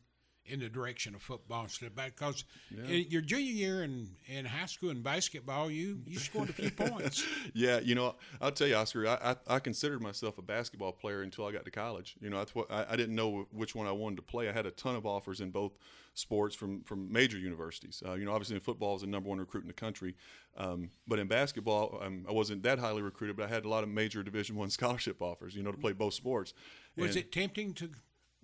in 0.48 0.60
the 0.60 0.70
direction 0.70 1.16
of 1.16 1.22
football 1.22 1.64
instead 1.64 1.88
of 1.88 1.96
because 1.96 2.44
yeah. 2.70 2.84
your 2.86 3.22
junior 3.22 3.52
year 3.52 3.84
in, 3.84 4.10
in 4.28 4.46
high 4.46 4.66
school 4.66 4.90
in 4.92 5.02
basketball, 5.02 5.72
you 5.72 6.00
you 6.06 6.20
scored 6.20 6.50
a 6.50 6.54
few 6.54 6.72
points. 6.90 7.26
Yeah, 7.54 7.80
you 7.80 7.96
know, 7.96 8.16
I'll 8.40 8.52
tell 8.52 8.68
you, 8.68 8.76
Oscar, 8.76 9.08
I, 9.08 9.32
I, 9.32 9.56
I, 9.56 9.60
considered 9.60 10.02
myself 10.02 10.38
a 10.38 10.42
basketball 10.42 10.92
player 10.92 11.22
until 11.22 11.46
I 11.46 11.52
got 11.52 11.66
to 11.66 11.72
college. 11.72 12.16
You 12.22 12.30
know, 12.30 12.38
that's 12.38 12.54
what 12.54 12.72
I, 12.72 12.86
I 12.92 12.96
didn't 12.96 13.16
know 13.16 13.48
which 13.52 13.76
one 13.76 13.88
I 13.88 13.92
wanted 13.92 14.18
to 14.18 14.22
play. 14.22 14.50
I 14.50 14.52
had 14.52 14.66
a 14.66 14.72
ton 14.72 14.96
of 14.96 15.06
offers 15.06 15.42
in 15.42 15.50
both 15.50 15.74
sports 16.14 16.56
from 16.56 16.82
from 16.84 17.12
major 17.12 17.38
universities. 17.38 18.02
Uh, 18.06 18.14
you 18.14 18.26
know, 18.26 18.32
obviously 18.32 18.56
in 18.56 18.62
football, 18.62 18.92
I 18.92 18.94
was 18.94 19.02
the 19.02 19.08
number 19.08 19.30
one 19.30 19.40
recruit 19.40 19.62
in 19.62 19.68
the 19.68 19.74
country, 19.74 20.16
um, 20.58 20.92
but 21.08 21.20
in 21.20 21.28
basketball, 21.28 22.00
um, 22.02 22.26
I 22.30 22.32
wasn't 22.32 22.64
that 22.64 22.80
highly 22.80 23.02
recruited. 23.02 23.36
But 23.36 23.50
I 23.50 23.54
had 23.54 23.66
a 23.66 23.70
lot 23.70 23.84
of 23.84 23.90
major 23.90 24.22
Division 24.22 24.56
One 24.56 24.70
scholarship 24.72 25.22
offers. 25.22 25.56
You 25.56 25.64
know, 25.64 25.72
to 25.72 25.78
play 25.78 25.94
both 25.94 26.14
sports. 26.14 26.54
Was 26.98 27.16
and, 27.16 27.18
it 27.18 27.32
tempting 27.32 27.74
to 27.76 27.90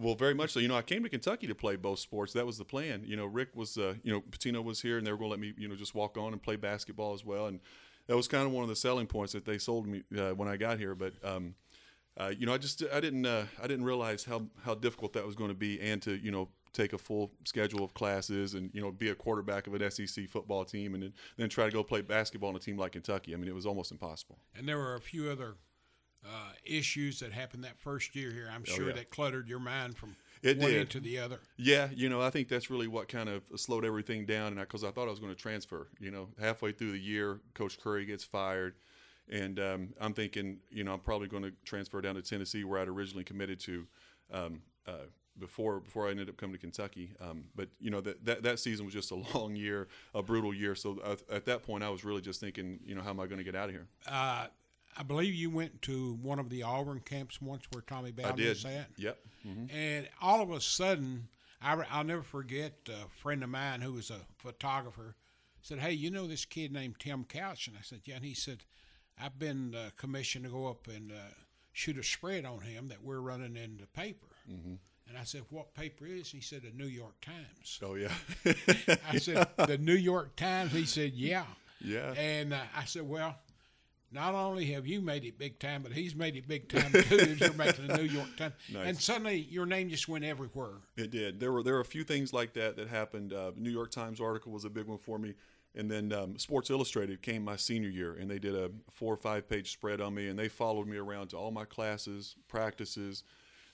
well, 0.01 0.15
very 0.15 0.33
much 0.33 0.51
so. 0.51 0.59
You 0.59 0.67
know, 0.67 0.75
I 0.75 0.81
came 0.81 1.03
to 1.03 1.09
Kentucky 1.09 1.47
to 1.47 1.55
play 1.55 1.75
both 1.75 1.99
sports. 1.99 2.33
That 2.33 2.45
was 2.45 2.57
the 2.57 2.65
plan. 2.65 3.03
You 3.05 3.15
know, 3.15 3.25
Rick 3.25 3.55
was, 3.55 3.77
uh, 3.77 3.95
you 4.03 4.11
know, 4.11 4.21
Pitino 4.21 4.63
was 4.63 4.81
here, 4.81 4.97
and 4.97 5.05
they 5.05 5.11
were 5.11 5.17
going 5.17 5.29
to 5.29 5.31
let 5.31 5.39
me, 5.39 5.53
you 5.57 5.67
know, 5.67 5.75
just 5.75 5.95
walk 5.95 6.17
on 6.17 6.33
and 6.33 6.41
play 6.41 6.55
basketball 6.55 7.13
as 7.13 7.23
well. 7.23 7.47
And 7.47 7.59
that 8.07 8.15
was 8.15 8.27
kind 8.27 8.45
of 8.45 8.51
one 8.51 8.63
of 8.63 8.69
the 8.69 8.75
selling 8.75 9.07
points 9.07 9.33
that 9.33 9.45
they 9.45 9.57
sold 9.57 9.87
me 9.87 10.03
uh, 10.17 10.31
when 10.31 10.47
I 10.47 10.57
got 10.57 10.79
here. 10.79 10.95
But, 10.95 11.13
um, 11.23 11.55
uh, 12.17 12.31
you 12.37 12.45
know, 12.45 12.53
I 12.53 12.57
just 12.57 12.83
I 12.91 12.99
didn't 12.99 13.25
uh, 13.25 13.45
I 13.61 13.67
didn't 13.67 13.85
realize 13.85 14.23
how 14.23 14.43
how 14.63 14.75
difficult 14.75 15.13
that 15.13 15.25
was 15.25 15.35
going 15.35 15.49
to 15.49 15.55
be, 15.55 15.79
and 15.79 16.01
to 16.01 16.15
you 16.15 16.31
know 16.31 16.49
take 16.73 16.93
a 16.93 16.97
full 16.97 17.31
schedule 17.45 17.83
of 17.83 17.93
classes 17.93 18.53
and 18.53 18.69
you 18.73 18.81
know 18.81 18.91
be 18.91 19.09
a 19.09 19.15
quarterback 19.15 19.67
of 19.67 19.73
an 19.73 19.89
SEC 19.91 20.27
football 20.29 20.65
team, 20.65 20.93
and 20.93 21.03
then, 21.03 21.13
then 21.37 21.49
try 21.49 21.65
to 21.65 21.71
go 21.71 21.83
play 21.83 22.01
basketball 22.01 22.49
on 22.49 22.55
a 22.55 22.59
team 22.59 22.77
like 22.77 22.93
Kentucky. 22.93 23.33
I 23.33 23.37
mean, 23.37 23.47
it 23.47 23.55
was 23.55 23.65
almost 23.65 23.91
impossible. 23.91 24.37
And 24.55 24.67
there 24.67 24.77
were 24.77 24.95
a 24.95 25.01
few 25.01 25.29
other 25.29 25.55
uh, 26.25 26.51
issues 26.63 27.19
that 27.19 27.31
happened 27.31 27.63
that 27.63 27.79
first 27.79 28.15
year 28.15 28.31
here. 28.31 28.49
I'm 28.53 28.63
oh, 28.67 28.71
sure 28.71 28.87
yeah. 28.89 28.95
that 28.95 29.09
cluttered 29.09 29.47
your 29.47 29.59
mind 29.59 29.97
from 29.97 30.15
it 30.43 30.57
one 30.57 30.71
did. 30.71 30.81
into 30.81 30.99
the 30.99 31.19
other. 31.19 31.39
Yeah, 31.57 31.89
you 31.93 32.09
know, 32.09 32.21
I 32.21 32.29
think 32.29 32.47
that's 32.47 32.69
really 32.69 32.87
what 32.87 33.07
kind 33.07 33.29
of 33.29 33.43
slowed 33.55 33.85
everything 33.85 34.25
down, 34.25 34.47
and 34.47 34.59
because 34.59 34.83
I, 34.83 34.89
I, 34.89 34.91
thought 34.91 35.07
I 35.07 35.11
was 35.11 35.19
going 35.19 35.33
to 35.33 35.39
transfer. 35.39 35.87
You 35.99 36.11
know, 36.11 36.29
halfway 36.39 36.71
through 36.71 36.91
the 36.93 36.99
year, 36.99 37.39
Coach 37.53 37.79
Curry 37.79 38.05
gets 38.05 38.23
fired, 38.23 38.75
and 39.29 39.59
um, 39.59 39.89
I'm 39.99 40.13
thinking, 40.13 40.57
you 40.69 40.83
know, 40.83 40.93
I'm 40.93 40.99
probably 40.99 41.27
going 41.27 41.43
to 41.43 41.53
transfer 41.63 42.01
down 42.01 42.15
to 42.15 42.21
Tennessee, 42.21 42.63
where 42.63 42.79
I'd 42.79 42.87
originally 42.87 43.23
committed 43.23 43.59
to. 43.61 43.87
Um, 44.31 44.61
uh, 44.87 45.05
before 45.39 45.79
before 45.79 46.07
I 46.07 46.11
ended 46.11 46.29
up 46.29 46.37
coming 46.37 46.53
to 46.53 46.59
Kentucky. 46.59 47.11
Um, 47.19 47.45
but 47.55 47.69
you 47.79 47.89
know 47.89 48.01
that, 48.01 48.23
that 48.25 48.43
that 48.43 48.59
season 48.59 48.85
was 48.85 48.93
just 48.93 49.11
a 49.11 49.15
long 49.33 49.55
year, 49.55 49.87
a 50.13 50.21
brutal 50.21 50.53
year. 50.53 50.75
So 50.75 50.99
at, 51.05 51.21
at 51.29 51.45
that 51.45 51.63
point, 51.63 51.83
I 51.83 51.89
was 51.89 52.03
really 52.03 52.21
just 52.21 52.39
thinking, 52.39 52.79
you 52.85 52.95
know, 52.95 53.01
how 53.01 53.11
am 53.11 53.19
I 53.19 53.27
going 53.27 53.37
to 53.37 53.43
get 53.43 53.55
out 53.55 53.69
of 53.69 53.71
here? 53.71 53.87
Uh, 54.07 54.47
I 54.97 55.03
believe 55.03 55.33
you 55.33 55.49
went 55.49 55.81
to 55.83 56.17
one 56.21 56.39
of 56.39 56.49
the 56.49 56.63
Auburn 56.63 56.99
camps 56.99 57.41
once 57.41 57.63
where 57.71 57.81
Tommy 57.81 58.11
Bowden 58.11 58.45
was 58.45 58.65
at. 58.65 58.87
Yep. 58.97 59.17
Mm-hmm. 59.47 59.75
And 59.75 60.09
all 60.21 60.41
of 60.41 60.51
a 60.51 60.61
sudden, 60.61 61.27
I, 61.61 61.75
will 61.75 62.03
never 62.03 62.23
forget 62.23 62.73
a 62.87 63.07
friend 63.21 63.43
of 63.43 63.49
mine 63.49 63.81
who 63.81 63.93
was 63.93 64.09
a 64.09 64.19
photographer 64.37 65.15
said, 65.61 65.79
"Hey, 65.79 65.93
you 65.93 66.11
know 66.11 66.27
this 66.27 66.45
kid 66.45 66.71
named 66.71 66.95
Tim 66.99 67.23
Couch?" 67.23 67.67
And 67.67 67.77
I 67.77 67.81
said, 67.81 68.01
"Yeah." 68.05 68.15
And 68.15 68.25
he 68.25 68.33
said, 68.33 68.63
"I've 69.19 69.37
been 69.37 69.75
uh, 69.75 69.91
commissioned 69.97 70.45
to 70.45 70.51
go 70.51 70.67
up 70.67 70.87
and 70.87 71.11
uh, 71.11 71.33
shoot 71.71 71.97
a 71.97 72.03
spread 72.03 72.45
on 72.45 72.61
him 72.61 72.87
that 72.87 73.03
we're 73.03 73.19
running 73.19 73.55
in 73.55 73.77
the 73.77 73.87
paper." 73.87 74.27
Mm-hmm. 74.51 74.75
And 75.07 75.17
I 75.17 75.23
said, 75.23 75.43
"What 75.49 75.73
paper 75.73 76.05
is?" 76.05 76.29
He 76.29 76.41
said, 76.41 76.63
"The 76.63 76.71
New 76.71 76.89
York 76.89 77.15
Times." 77.21 77.79
Oh 77.83 77.95
yeah. 77.95 78.13
I 79.09 79.17
said, 79.17 79.47
"The 79.57 79.77
New 79.77 79.95
York 79.95 80.35
Times." 80.35 80.71
He 80.71 80.85
said, 80.85 81.13
"Yeah." 81.13 81.45
Yeah. 81.83 82.13
And 82.13 82.53
uh, 82.53 82.59
I 82.77 82.85
said, 82.85 83.09
"Well." 83.09 83.35
Not 84.11 84.35
only 84.35 84.65
have 84.71 84.85
you 84.85 84.99
made 85.01 85.23
it 85.23 85.37
big 85.37 85.57
time, 85.59 85.83
but 85.83 85.93
he's 85.93 86.15
made 86.15 86.35
it 86.35 86.47
big 86.47 86.67
time 86.67 86.91
too. 86.91 87.17
as 87.17 87.39
you're 87.39 87.53
making 87.53 87.87
the 87.87 87.97
New 87.97 88.03
York 88.03 88.35
Times, 88.35 88.53
nice. 88.73 88.87
and 88.87 88.97
suddenly 88.99 89.47
your 89.49 89.65
name 89.65 89.89
just 89.89 90.07
went 90.09 90.25
everywhere. 90.25 90.79
It 90.97 91.11
did. 91.11 91.39
There 91.39 91.51
were 91.51 91.63
there 91.63 91.75
were 91.75 91.79
a 91.79 91.85
few 91.85 92.03
things 92.03 92.33
like 92.33 92.53
that 92.53 92.75
that 92.75 92.89
happened. 92.89 93.31
Uh, 93.33 93.51
New 93.55 93.71
York 93.71 93.91
Times 93.91 94.19
article 94.19 94.51
was 94.51 94.65
a 94.65 94.69
big 94.69 94.87
one 94.87 94.97
for 94.97 95.17
me. 95.17 95.35
And 95.73 95.89
then 95.89 96.11
um, 96.11 96.37
Sports 96.37 96.69
Illustrated 96.69 97.21
came 97.21 97.43
my 97.45 97.55
senior 97.55 97.87
year, 97.87 98.15
and 98.19 98.29
they 98.29 98.39
did 98.39 98.55
a 98.55 98.69
four 98.89 99.13
or 99.13 99.17
five 99.17 99.47
page 99.47 99.71
spread 99.71 100.01
on 100.01 100.13
me, 100.13 100.27
and 100.27 100.37
they 100.37 100.49
followed 100.49 100.85
me 100.85 100.97
around 100.97 101.29
to 101.29 101.37
all 101.37 101.51
my 101.51 101.63
classes, 101.63 102.35
practices. 102.49 103.23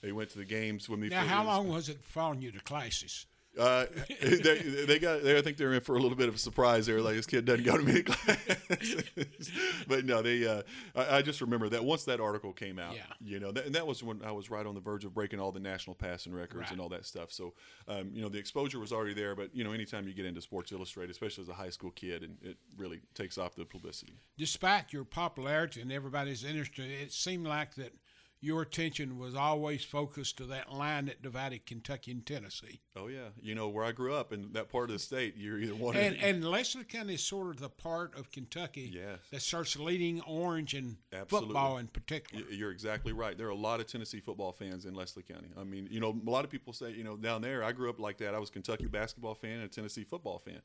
They 0.00 0.12
went 0.12 0.30
to 0.30 0.38
the 0.38 0.44
games 0.44 0.88
with 0.88 1.00
me. 1.00 1.08
Now, 1.08 1.24
how 1.24 1.44
long 1.44 1.68
was 1.68 1.88
it 1.88 1.98
following 2.00 2.40
you 2.40 2.52
to 2.52 2.60
classes? 2.60 3.26
Uh, 3.58 3.86
they, 4.20 4.84
they 4.86 4.98
got. 4.98 5.22
They, 5.22 5.36
I 5.36 5.42
think 5.42 5.56
they're 5.56 5.72
in 5.72 5.80
for 5.80 5.96
a 5.96 6.00
little 6.00 6.16
bit 6.16 6.28
of 6.28 6.36
a 6.36 6.38
surprise 6.38 6.86
there. 6.86 7.00
Like 7.00 7.16
this 7.16 7.26
kid 7.26 7.44
doesn't 7.44 7.64
go 7.64 7.76
to 7.76 7.82
many 7.82 8.02
class. 8.02 8.38
but 9.88 10.04
no, 10.04 10.22
they. 10.22 10.46
Uh, 10.46 10.62
I, 10.94 11.18
I, 11.18 11.22
just 11.22 11.40
remember 11.40 11.68
that 11.70 11.84
once 11.84 12.04
that 12.04 12.20
article 12.20 12.52
came 12.52 12.78
out, 12.78 12.94
yeah. 12.94 13.02
you 13.20 13.40
know, 13.40 13.50
that, 13.50 13.66
and 13.66 13.74
that 13.74 13.86
was 13.86 14.02
when 14.02 14.22
I 14.24 14.30
was 14.30 14.50
right 14.50 14.64
on 14.64 14.74
the 14.74 14.80
verge 14.80 15.04
of 15.04 15.12
breaking 15.12 15.40
all 15.40 15.50
the 15.50 15.60
national 15.60 15.96
passing 15.96 16.32
records 16.32 16.62
right. 16.62 16.70
and 16.72 16.80
all 16.80 16.88
that 16.90 17.04
stuff. 17.04 17.32
So, 17.32 17.54
um, 17.88 18.10
you 18.12 18.22
know, 18.22 18.28
the 18.28 18.38
exposure 18.38 18.78
was 18.78 18.92
already 18.92 19.14
there. 19.14 19.34
But 19.34 19.54
you 19.54 19.64
know, 19.64 19.72
anytime 19.72 20.06
you 20.06 20.14
get 20.14 20.26
into 20.26 20.40
Sports 20.40 20.70
Illustrated, 20.70 21.10
especially 21.10 21.42
as 21.42 21.48
a 21.48 21.54
high 21.54 21.70
school 21.70 21.90
kid, 21.90 22.22
and 22.22 22.36
it 22.42 22.56
really 22.76 23.00
takes 23.14 23.38
off 23.38 23.56
the 23.56 23.64
publicity. 23.64 24.14
Despite 24.36 24.92
your 24.92 25.04
popularity 25.04 25.80
and 25.80 25.90
everybody's 25.90 26.44
interest, 26.44 26.78
it 26.78 27.12
seemed 27.12 27.46
like 27.46 27.74
that 27.74 27.92
your 28.40 28.62
attention 28.62 29.18
was 29.18 29.34
always 29.34 29.84
focused 29.84 30.36
to 30.38 30.44
that 30.46 30.72
line 30.72 31.06
that 31.06 31.22
divided 31.22 31.66
Kentucky 31.66 32.12
and 32.12 32.24
Tennessee. 32.24 32.80
Oh 32.96 33.08
yeah, 33.08 33.28
you 33.40 33.54
know 33.54 33.68
where 33.68 33.84
I 33.84 33.92
grew 33.92 34.14
up 34.14 34.32
in 34.32 34.52
that 34.52 34.68
part 34.68 34.90
of 34.90 34.92
the 34.92 34.98
state. 34.98 35.34
You're 35.36 35.58
either 35.58 35.74
one. 35.74 35.96
And, 35.96 36.16
and 36.16 36.44
Leslie 36.44 36.84
County 36.84 37.14
is 37.14 37.22
sort 37.22 37.48
of 37.48 37.60
the 37.60 37.68
part 37.68 38.16
of 38.16 38.30
Kentucky 38.30 38.90
yes. 38.94 39.18
that 39.32 39.42
starts 39.42 39.76
leading 39.76 40.20
orange 40.22 40.74
and 40.74 40.96
Absolutely. 41.12 41.48
football 41.48 41.78
in 41.78 41.88
particular. 41.88 42.44
You're 42.50 42.70
exactly 42.70 43.12
right. 43.12 43.36
There 43.36 43.48
are 43.48 43.50
a 43.50 43.56
lot 43.56 43.80
of 43.80 43.86
Tennessee 43.86 44.20
football 44.20 44.52
fans 44.52 44.84
in 44.84 44.94
Leslie 44.94 45.24
County. 45.24 45.48
I 45.58 45.64
mean, 45.64 45.88
you 45.90 46.00
know, 46.00 46.16
a 46.26 46.30
lot 46.30 46.44
of 46.44 46.50
people 46.50 46.72
say, 46.72 46.92
you 46.92 47.04
know, 47.04 47.16
down 47.16 47.42
there, 47.42 47.64
I 47.64 47.72
grew 47.72 47.90
up 47.90 47.98
like 47.98 48.18
that. 48.18 48.34
I 48.34 48.38
was 48.38 48.50
a 48.50 48.52
Kentucky 48.52 48.86
basketball 48.86 49.34
fan 49.34 49.54
and 49.54 49.64
a 49.64 49.68
Tennessee 49.68 50.04
football 50.04 50.38
fan 50.38 50.60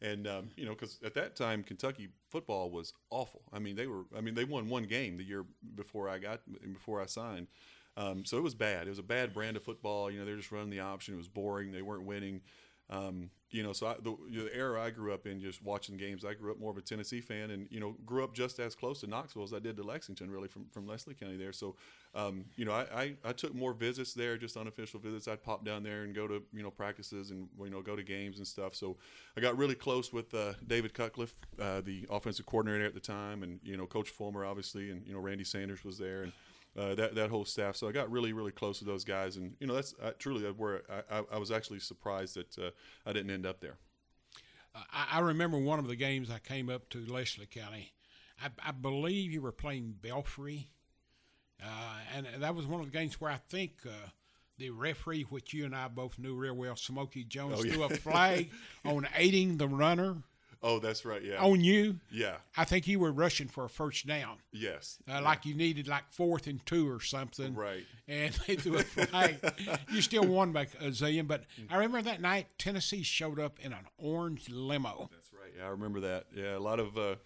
and 0.00 0.26
um, 0.26 0.50
you 0.56 0.64
know 0.64 0.72
because 0.72 0.98
at 1.04 1.14
that 1.14 1.36
time 1.36 1.62
Kentucky 1.62 2.08
football 2.30 2.70
was 2.70 2.92
awful. 3.10 3.42
I 3.52 3.58
mean 3.58 3.76
they 3.76 3.86
were 3.86 4.04
I 4.16 4.20
mean 4.20 4.34
they 4.34 4.44
won 4.44 4.68
one 4.68 4.84
game 4.84 5.16
the 5.16 5.24
year 5.24 5.44
before 5.74 6.08
I 6.08 6.18
got 6.18 6.40
before 6.72 7.00
I 7.00 7.06
signed, 7.06 7.48
um, 7.96 8.24
so 8.24 8.36
it 8.36 8.42
was 8.42 8.54
bad. 8.54 8.86
It 8.86 8.90
was 8.90 8.98
a 8.98 9.04
bad 9.04 9.32
brand 9.34 9.56
of 9.56 9.64
football. 9.64 10.10
You 10.10 10.18
know 10.18 10.24
they're 10.24 10.36
just 10.36 10.52
running 10.52 10.70
the 10.70 10.80
option. 10.80 11.14
It 11.14 11.18
was 11.18 11.28
boring. 11.28 11.72
They 11.72 11.82
weren't 11.82 12.04
winning. 12.04 12.42
Um, 12.90 13.30
you 13.50 13.62
know, 13.62 13.72
so 13.72 13.86
I, 13.86 13.94
the, 14.02 14.14
the, 14.30 14.54
era 14.54 14.82
I 14.82 14.90
grew 14.90 15.14
up 15.14 15.26
in, 15.26 15.40
just 15.40 15.62
watching 15.62 15.96
games, 15.96 16.24
I 16.24 16.34
grew 16.34 16.52
up 16.52 16.60
more 16.60 16.70
of 16.70 16.76
a 16.76 16.82
Tennessee 16.82 17.22
fan, 17.22 17.50
and 17.50 17.66
you 17.70 17.80
know, 17.80 17.96
grew 18.04 18.22
up 18.22 18.34
just 18.34 18.58
as 18.58 18.74
close 18.74 19.00
to 19.00 19.06
Knoxville 19.06 19.44
as 19.44 19.54
I 19.54 19.58
did 19.58 19.76
to 19.78 19.82
Lexington, 19.82 20.30
really 20.30 20.48
from, 20.48 20.66
from 20.70 20.86
Leslie 20.86 21.14
County 21.14 21.38
there. 21.38 21.54
So, 21.54 21.76
um, 22.14 22.44
you 22.56 22.66
know, 22.66 22.72
I, 22.72 22.86
I, 22.94 23.14
I, 23.24 23.32
took 23.32 23.54
more 23.54 23.72
visits 23.72 24.12
there, 24.12 24.36
just 24.36 24.56
unofficial 24.56 25.00
visits. 25.00 25.28
I'd 25.28 25.42
pop 25.42 25.64
down 25.64 25.82
there 25.82 26.02
and 26.02 26.14
go 26.14 26.28
to 26.28 26.42
you 26.52 26.62
know 26.62 26.70
practices 26.70 27.30
and 27.30 27.48
you 27.62 27.70
know 27.70 27.80
go 27.80 27.96
to 27.96 28.02
games 28.02 28.36
and 28.36 28.46
stuff. 28.46 28.74
So, 28.74 28.98
I 29.36 29.40
got 29.40 29.56
really 29.56 29.74
close 29.74 30.12
with 30.12 30.34
uh, 30.34 30.52
David 30.66 30.92
Cutcliffe, 30.92 31.34
uh, 31.58 31.80
the 31.80 32.06
offensive 32.10 32.44
coordinator 32.44 32.84
at 32.84 32.94
the 32.94 33.00
time, 33.00 33.42
and 33.42 33.60
you 33.62 33.78
know 33.78 33.86
Coach 33.86 34.10
Fulmer, 34.10 34.44
obviously, 34.44 34.90
and 34.90 35.06
you 35.06 35.14
know 35.14 35.20
Randy 35.20 35.44
Sanders 35.44 35.84
was 35.84 35.96
there, 35.96 36.22
and 36.22 36.32
uh, 36.78 36.94
that 36.94 37.14
that 37.14 37.30
whole 37.30 37.44
staff. 37.44 37.76
So 37.76 37.88
I 37.88 37.92
got 37.92 38.10
really 38.10 38.32
really 38.32 38.52
close 38.52 38.78
to 38.78 38.84
those 38.84 39.04
guys, 39.04 39.36
and 39.36 39.54
you 39.58 39.66
know 39.66 39.74
that's 39.74 39.94
uh, 40.02 40.12
truly 40.18 40.44
where 40.44 40.82
I, 40.88 41.18
I, 41.18 41.22
I, 41.32 41.38
was 41.38 41.50
actually 41.50 41.80
surprised 41.80 42.36
that 42.36 42.58
uh, 42.58 42.70
I 43.04 43.12
didn't 43.12 43.30
end 43.30 43.46
up 43.46 43.60
there. 43.60 43.78
I, 44.74 45.08
I, 45.14 45.20
remember 45.20 45.58
one 45.58 45.78
of 45.78 45.88
the 45.88 45.96
games 45.96 46.30
I 46.30 46.38
came 46.38 46.68
up 46.70 46.88
to 46.90 47.04
Leslie 47.04 47.46
County. 47.46 47.92
I, 48.40 48.50
I 48.64 48.70
believe 48.70 49.32
you 49.32 49.42
were 49.42 49.52
playing 49.52 49.96
Belfry, 50.00 50.68
uh, 51.62 51.96
and 52.14 52.26
that 52.38 52.54
was 52.54 52.66
one 52.66 52.80
of 52.80 52.86
the 52.86 52.96
games 52.96 53.20
where 53.20 53.32
I 53.32 53.40
think 53.48 53.72
uh, 53.84 54.10
the 54.58 54.70
referee, 54.70 55.22
which 55.22 55.52
you 55.52 55.64
and 55.64 55.74
I 55.74 55.88
both 55.88 56.18
knew 56.18 56.34
real 56.34 56.54
well, 56.54 56.76
Smokey 56.76 57.24
Jones, 57.24 57.56
oh, 57.58 57.64
yeah. 57.64 57.72
threw 57.72 57.82
a 57.84 57.88
flag 57.96 58.50
on 58.84 59.08
aiding 59.16 59.56
the 59.56 59.68
runner. 59.68 60.18
Oh, 60.62 60.78
that's 60.78 61.04
right. 61.04 61.22
Yeah. 61.22 61.38
On 61.38 61.60
you. 61.60 62.00
Yeah. 62.10 62.36
I 62.56 62.64
think 62.64 62.88
you 62.88 62.98
were 62.98 63.12
rushing 63.12 63.48
for 63.48 63.64
a 63.64 63.68
first 63.68 64.06
down. 64.06 64.38
Yes. 64.52 64.98
Uh, 65.08 65.12
yeah. 65.14 65.20
Like 65.20 65.46
you 65.46 65.54
needed 65.54 65.86
like 65.86 66.04
fourth 66.10 66.46
and 66.46 66.64
two 66.66 66.90
or 66.90 67.00
something. 67.00 67.54
Right. 67.54 67.84
And 68.08 68.34
they 68.46 68.56
threw 68.56 68.78
a 68.78 68.82
flag. 68.82 69.36
you 69.92 70.02
still 70.02 70.26
won 70.26 70.52
by 70.52 70.62
a 70.80 70.88
zillion, 70.88 71.28
but 71.28 71.44
I 71.70 71.76
remember 71.76 72.02
that 72.02 72.20
night 72.20 72.46
Tennessee 72.58 73.02
showed 73.02 73.38
up 73.38 73.58
in 73.60 73.72
an 73.72 73.86
orange 73.98 74.48
limo. 74.48 75.08
That's 75.12 75.32
right. 75.32 75.52
Yeah, 75.56 75.66
I 75.66 75.68
remember 75.68 76.00
that. 76.00 76.26
Yeah, 76.34 76.56
a 76.56 76.58
lot 76.58 76.80
of. 76.80 76.98
Uh, 76.98 77.16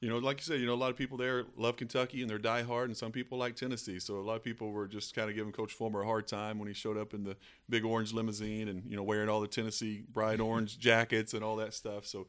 you 0.00 0.10
know, 0.10 0.18
like 0.18 0.38
you 0.38 0.44
said, 0.44 0.60
you 0.60 0.66
know, 0.66 0.74
a 0.74 0.76
lot 0.76 0.90
of 0.90 0.96
people 0.96 1.16
there 1.16 1.44
love 1.56 1.76
Kentucky 1.76 2.20
and 2.20 2.28
they're 2.28 2.38
diehard, 2.38 2.84
and 2.84 2.96
some 2.96 3.12
people 3.12 3.38
like 3.38 3.56
Tennessee. 3.56 3.98
So 3.98 4.18
a 4.18 4.20
lot 4.20 4.36
of 4.36 4.44
people 4.44 4.70
were 4.70 4.86
just 4.86 5.14
kind 5.14 5.30
of 5.30 5.34
giving 5.34 5.52
Coach 5.52 5.72
Fulmer 5.72 6.02
a 6.02 6.04
hard 6.04 6.26
time 6.28 6.58
when 6.58 6.68
he 6.68 6.74
showed 6.74 6.98
up 6.98 7.14
in 7.14 7.24
the 7.24 7.34
big 7.70 7.84
orange 7.84 8.12
limousine 8.12 8.68
and 8.68 8.82
you 8.86 8.94
know 8.96 9.02
wearing 9.02 9.30
all 9.30 9.40
the 9.40 9.48
Tennessee 9.48 10.04
bright 10.12 10.38
orange 10.38 10.78
jackets 10.78 11.32
and 11.32 11.42
all 11.42 11.56
that 11.56 11.72
stuff. 11.72 12.06
So 12.06 12.26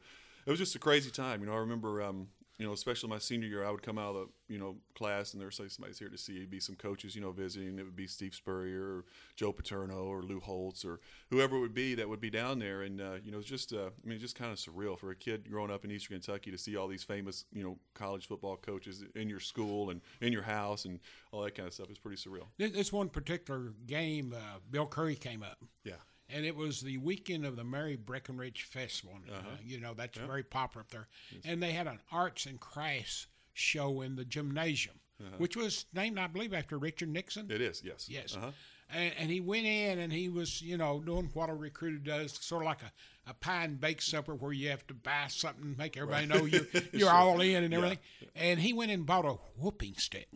it 0.48 0.50
was 0.50 0.58
just 0.58 0.74
a 0.74 0.78
crazy 0.78 1.10
time. 1.10 1.42
You 1.42 1.46
know, 1.46 1.52
I 1.52 1.58
remember, 1.58 2.00
um, 2.02 2.28
you 2.58 2.66
know, 2.66 2.72
especially 2.72 3.10
my 3.10 3.18
senior 3.18 3.46
year, 3.46 3.66
I 3.66 3.70
would 3.70 3.82
come 3.82 3.98
out 3.98 4.16
of 4.16 4.28
the, 4.48 4.54
you 4.54 4.58
know, 4.58 4.76
class 4.94 5.34
and 5.34 5.42
there'd 5.42 5.52
say 5.52 5.68
somebody's 5.68 5.98
here 5.98 6.08
to 6.08 6.16
see. 6.16 6.36
It'd 6.36 6.50
be 6.50 6.58
some 6.58 6.74
coaches, 6.74 7.14
you 7.14 7.20
know, 7.20 7.32
visiting. 7.32 7.78
It 7.78 7.82
would 7.82 7.94
be 7.94 8.06
Steve 8.06 8.34
Spurrier 8.34 8.82
or 8.82 9.04
Joe 9.36 9.52
Paterno 9.52 10.04
or 10.04 10.22
Lou 10.22 10.40
Holtz 10.40 10.86
or 10.86 11.00
whoever 11.28 11.56
it 11.56 11.60
would 11.60 11.74
be 11.74 11.94
that 11.96 12.08
would 12.08 12.18
be 12.18 12.30
down 12.30 12.60
there. 12.60 12.80
And, 12.80 12.98
uh, 12.98 13.16
you 13.22 13.30
know, 13.30 13.40
it's 13.40 13.46
just, 13.46 13.74
uh, 13.74 13.90
I 14.02 14.08
mean, 14.08 14.18
just 14.18 14.36
kind 14.36 14.50
of 14.50 14.56
surreal 14.56 14.98
for 14.98 15.10
a 15.10 15.14
kid 15.14 15.50
growing 15.50 15.70
up 15.70 15.84
in 15.84 15.90
Eastern 15.90 16.16
Kentucky 16.16 16.50
to 16.50 16.56
see 16.56 16.76
all 16.76 16.88
these 16.88 17.04
famous, 17.04 17.44
you 17.52 17.62
know, 17.62 17.78
college 17.92 18.26
football 18.26 18.56
coaches 18.56 19.04
in 19.16 19.28
your 19.28 19.40
school 19.40 19.90
and 19.90 20.00
in 20.22 20.32
your 20.32 20.44
house 20.44 20.86
and 20.86 20.98
all 21.30 21.42
that 21.42 21.54
kind 21.54 21.68
of 21.68 21.74
stuff. 21.74 21.88
It's 21.90 21.98
pretty 21.98 22.16
surreal. 22.16 22.46
This 22.56 22.90
one 22.90 23.10
particular 23.10 23.74
game, 23.86 24.34
uh, 24.34 24.60
Bill 24.70 24.86
Curry 24.86 25.14
came 25.14 25.42
up. 25.42 25.58
Yeah 25.84 25.92
and 26.30 26.44
it 26.44 26.54
was 26.54 26.80
the 26.80 26.98
weekend 26.98 27.46
of 27.46 27.56
the 27.56 27.64
Mary 27.64 27.96
Breckinridge 27.96 28.62
Festival. 28.62 29.16
Uh-huh. 29.28 29.38
Uh, 29.38 29.56
you 29.64 29.80
know, 29.80 29.94
that's 29.94 30.18
very 30.18 30.42
popular 30.42 30.82
up 30.82 30.90
there. 30.90 31.08
Yes. 31.32 31.42
And 31.46 31.62
they 31.62 31.72
had 31.72 31.86
an 31.86 32.00
arts 32.12 32.46
and 32.46 32.60
crafts 32.60 33.26
show 33.54 34.02
in 34.02 34.16
the 34.16 34.24
gymnasium, 34.24 34.96
uh-huh. 35.20 35.36
which 35.38 35.56
was 35.56 35.86
named, 35.94 36.18
I 36.18 36.26
believe, 36.26 36.52
after 36.52 36.78
Richard 36.78 37.08
Nixon. 37.08 37.50
It 37.50 37.60
is, 37.60 37.82
yes. 37.84 38.08
Yes. 38.08 38.36
Uh-huh. 38.36 38.50
And, 38.90 39.12
and, 39.18 39.30
he 39.30 39.40
went 39.40 39.66
in 39.66 39.98
and 39.98 40.10
he 40.10 40.30
was, 40.30 40.62
you 40.62 40.78
know, 40.78 41.00
doing 41.00 41.28
what 41.34 41.50
a 41.50 41.54
recruiter 41.54 41.98
does, 41.98 42.32
sort 42.40 42.62
of 42.62 42.66
like 42.66 42.80
a, 42.80 43.30
a 43.30 43.34
pie 43.34 43.64
and 43.64 43.78
bake 43.78 44.00
supper 44.00 44.34
where 44.34 44.52
you 44.52 44.70
have 44.70 44.86
to 44.86 44.94
buy 44.94 45.26
something, 45.28 45.74
make 45.76 45.98
everybody 45.98 46.26
right. 46.26 46.38
know 46.38 46.46
you're, 46.46 46.66
you're 46.92 47.00
sure. 47.00 47.10
all 47.10 47.40
in 47.42 47.64
and 47.64 47.74
everything. 47.74 47.98
Yeah. 48.20 48.28
And 48.34 48.60
he 48.60 48.72
went 48.72 48.90
and 48.90 49.04
bought 49.04 49.26
a 49.26 49.36
whooping 49.60 49.96
stick. 49.96 50.28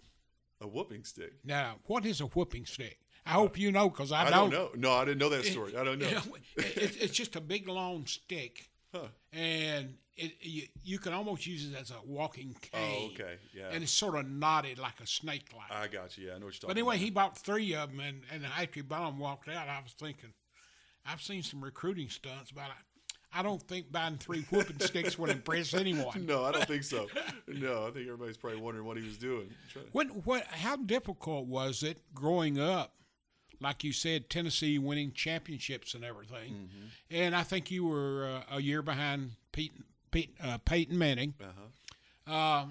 A 0.61 0.69
whooping 0.69 1.05
stick? 1.05 1.33
Now, 1.45 1.77
what 1.87 2.05
is 2.05 2.21
a 2.21 2.27
whooping 2.27 2.67
stick? 2.67 2.99
I 3.25 3.31
hope 3.31 3.59
you 3.59 3.71
know 3.71 3.89
because 3.89 4.13
I, 4.13 4.27
I 4.27 4.31
don't. 4.31 4.51
know. 4.51 4.71
No, 4.77 4.93
I 4.93 5.05
didn't 5.05 5.19
know 5.19 5.29
that 5.29 5.45
story. 5.45 5.77
I 5.77 5.85
don't 5.85 5.99
know. 5.99 6.07
it, 6.57 6.97
it's 7.01 7.13
just 7.13 7.37
a 7.37 7.41
big 7.41 7.69
long 7.69 8.07
stick, 8.07 8.69
huh. 8.93 9.07
and 9.33 9.95
it, 10.17 10.33
you, 10.41 10.63
you 10.83 10.99
can 10.99 11.13
almost 11.13 11.47
use 11.47 11.71
it 11.71 11.81
as 11.81 11.91
a 11.91 11.95
walking 12.05 12.55
cane. 12.61 13.11
Oh, 13.11 13.11
okay, 13.13 13.37
yeah. 13.55 13.69
And 13.71 13.83
it's 13.83 13.93
sort 13.93 14.17
of 14.17 14.29
knotted 14.29 14.79
like 14.79 15.01
a 15.01 15.07
snake 15.07 15.47
like. 15.57 15.71
I 15.71 15.87
got 15.87 16.19
you. 16.19 16.27
Yeah, 16.27 16.35
I 16.35 16.39
know 16.39 16.47
what 16.47 16.55
you're 16.55 16.61
talking. 16.61 16.69
But 16.69 16.77
anyway, 16.77 16.97
about. 16.97 17.05
he 17.05 17.11
bought 17.11 17.39
three 17.39 17.75
of 17.75 17.91
them, 17.91 18.01
and 18.01 18.23
and 18.33 18.45
after 18.45 18.83
them, 18.83 19.19
walked 19.19 19.49
out. 19.49 19.69
I 19.69 19.81
was 19.83 19.93
thinking, 19.93 20.33
I've 21.07 21.23
seen 21.23 21.43
some 21.43 21.63
recruiting 21.63 22.09
stunts, 22.09 22.51
but 22.51 22.63
I, 22.63 23.41
I 23.41 23.43
don't 23.43 23.63
think 23.63 23.91
buying 23.91 24.19
three 24.19 24.45
whooping 24.51 24.81
sticks 24.81 25.19
would 25.19 25.31
impress 25.31 25.75
anyone. 25.75 26.27
No, 26.27 26.45
I 26.45 26.53
don't 26.53 26.67
think 26.67 26.85
so. 26.85 27.07
No, 27.49 27.87
I 27.87 27.91
think 27.91 28.07
everybody's 28.07 28.37
probably 28.37 28.61
wondering 28.61 28.87
what 28.87 28.97
he 28.97 29.05
was 29.05 29.19
doing. 29.19 29.51
When, 29.93 30.09
what, 30.09 30.45
how 30.45 30.77
difficult 30.77 31.47
was 31.47 31.83
it 31.83 32.01
growing 32.15 32.59
up 32.59 32.95
like 33.63 33.85
you 33.85 33.93
said, 33.93 34.29
Tennessee 34.29 34.79
winning 34.79 35.13
championships 35.13 35.95
and 35.95 36.05
everything. 36.05 36.53
Mm-hmm. 36.53 36.87
And 37.11 37.37
I 37.37 37.43
think 37.43 37.71
you 37.71 37.87
were 37.87 38.43
uh, 38.51 38.57
a 38.57 38.61
year 38.61 38.83
behind 38.83 39.33
Pete, 39.53 39.73
Pete 40.11 40.37
uh, 40.43 40.59
Peyton 40.65 40.99
Manning. 40.99 41.35
Uh-huh. 41.41 42.33
Uh, 42.33 42.67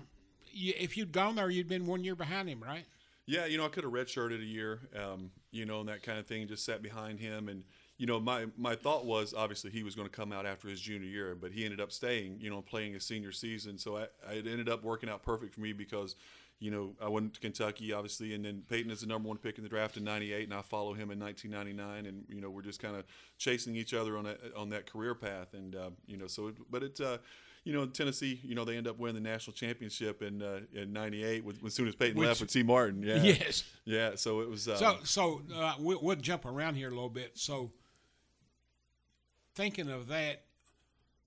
you, 0.52 0.74
if 0.80 0.98
you'd 0.98 1.12
gone 1.12 1.36
there, 1.36 1.50
you'd 1.50 1.70
been 1.70 1.86
one 1.86 2.04
year 2.04 2.16
behind 2.16 2.50
him, 2.50 2.62
right? 2.62 2.86
Yeah, 3.26 3.46
you 3.46 3.58
know, 3.58 3.66
I 3.66 3.70
could 3.70 3.84
have 3.84 3.94
redshirted 3.94 4.42
a 4.42 4.46
year, 4.46 4.80
um, 5.02 5.32
you 5.52 5.66
know, 5.66 5.80
and 5.80 5.90
that 5.90 6.04
kind 6.04 6.20
of 6.20 6.26
thing. 6.26 6.48
Just 6.48 6.66
sat 6.66 6.82
behind 6.82 7.20
him, 7.20 7.48
and 7.48 7.64
you 7.98 8.08
know, 8.08 8.20
my 8.20 8.48
my 8.58 8.76
thought 8.76 9.06
was 9.06 9.34
obviously 9.34 9.70
he 9.70 9.84
was 9.84 9.96
going 9.96 10.08
to 10.08 10.14
come 10.14 10.34
out 10.34 10.46
after 10.46 10.68
his 10.68 10.82
junior 10.82 11.08
year, 11.08 11.38
but 11.40 11.52
he 11.52 11.64
ended 11.64 11.80
up 11.80 11.92
staying, 11.92 12.40
you 12.42 12.50
know, 12.50 12.62
playing 12.62 12.94
his 12.94 13.06
senior 13.06 13.32
season. 13.32 13.78
So 13.78 13.98
I, 13.98 14.02
I 14.28 14.34
it 14.34 14.48
ended 14.48 14.68
up 14.68 14.84
working 14.84 15.08
out 15.08 15.24
perfect 15.24 15.54
for 15.54 15.62
me 15.62 15.72
because, 15.72 16.16
you 16.62 16.72
know, 16.72 16.94
I 17.02 17.10
went 17.10 17.34
to 17.34 17.40
Kentucky 17.42 17.92
obviously, 17.92 18.34
and 18.34 18.46
then 18.46 18.62
Peyton 18.70 18.92
is 18.92 19.02
the 19.02 19.08
number 19.08 19.28
one 19.28 19.38
pick 19.38 19.58
in 19.58 19.64
the 19.64 19.70
draft 19.70 19.98
in 19.98 20.04
'98, 20.06 20.44
and 20.46 20.54
I 20.54 20.62
follow 20.62 20.94
him 20.94 21.12
in 21.12 21.20
1999, 21.20 22.06
and 22.06 22.24
you 22.30 22.40
know, 22.40 22.50
we're 22.50 22.62
just 22.62 22.80
kind 22.82 22.96
of 22.96 23.04
chasing 23.38 23.76
each 23.76 23.94
other 23.94 24.16
on 24.18 24.24
that 24.26 24.40
on 24.56 24.70
that 24.70 24.90
career 24.90 25.16
path, 25.16 25.54
and 25.54 25.76
uh, 25.76 25.90
you 26.08 26.16
know, 26.18 26.28
so 26.28 26.48
it, 26.48 26.56
but 26.70 26.84
it's. 26.84 27.02
Uh, 27.02 27.18
you 27.64 27.74
know, 27.74 27.86
Tennessee, 27.86 28.40
you 28.42 28.56
know, 28.56 28.66
they 28.66 28.76
end 28.76 28.88
up 28.88 28.98
winning 28.98 29.22
the 29.22 29.30
national 29.30 29.54
championship 29.54 30.24
in 30.24 30.42
uh, 30.42 30.62
in 30.74 30.92
'98 30.92 31.46
with 31.46 31.64
as 31.64 31.76
soon 31.76 31.88
as 31.88 31.94
Peyton 31.94 32.18
Which- 32.18 32.28
left 32.28 32.42
with 32.42 32.52
Tee 32.52 32.64
Martin. 32.64 33.04
Yeah, 33.04 33.18
Yes. 33.22 33.64
yeah. 33.86 34.16
So 34.16 34.40
it 34.42 34.50
was. 34.50 34.68
Uh, 34.68 34.78
So, 34.78 34.98
so 35.04 35.42
uh, 35.56 35.76
we, 35.80 35.96
we'll 36.02 36.16
jump 36.16 36.46
around 36.48 36.74
here 36.74 36.88
a 36.88 36.90
little 36.90 37.08
bit. 37.08 37.38
So, 37.38 37.72
thinking 39.54 39.90
of 39.92 40.08
that, 40.08 40.42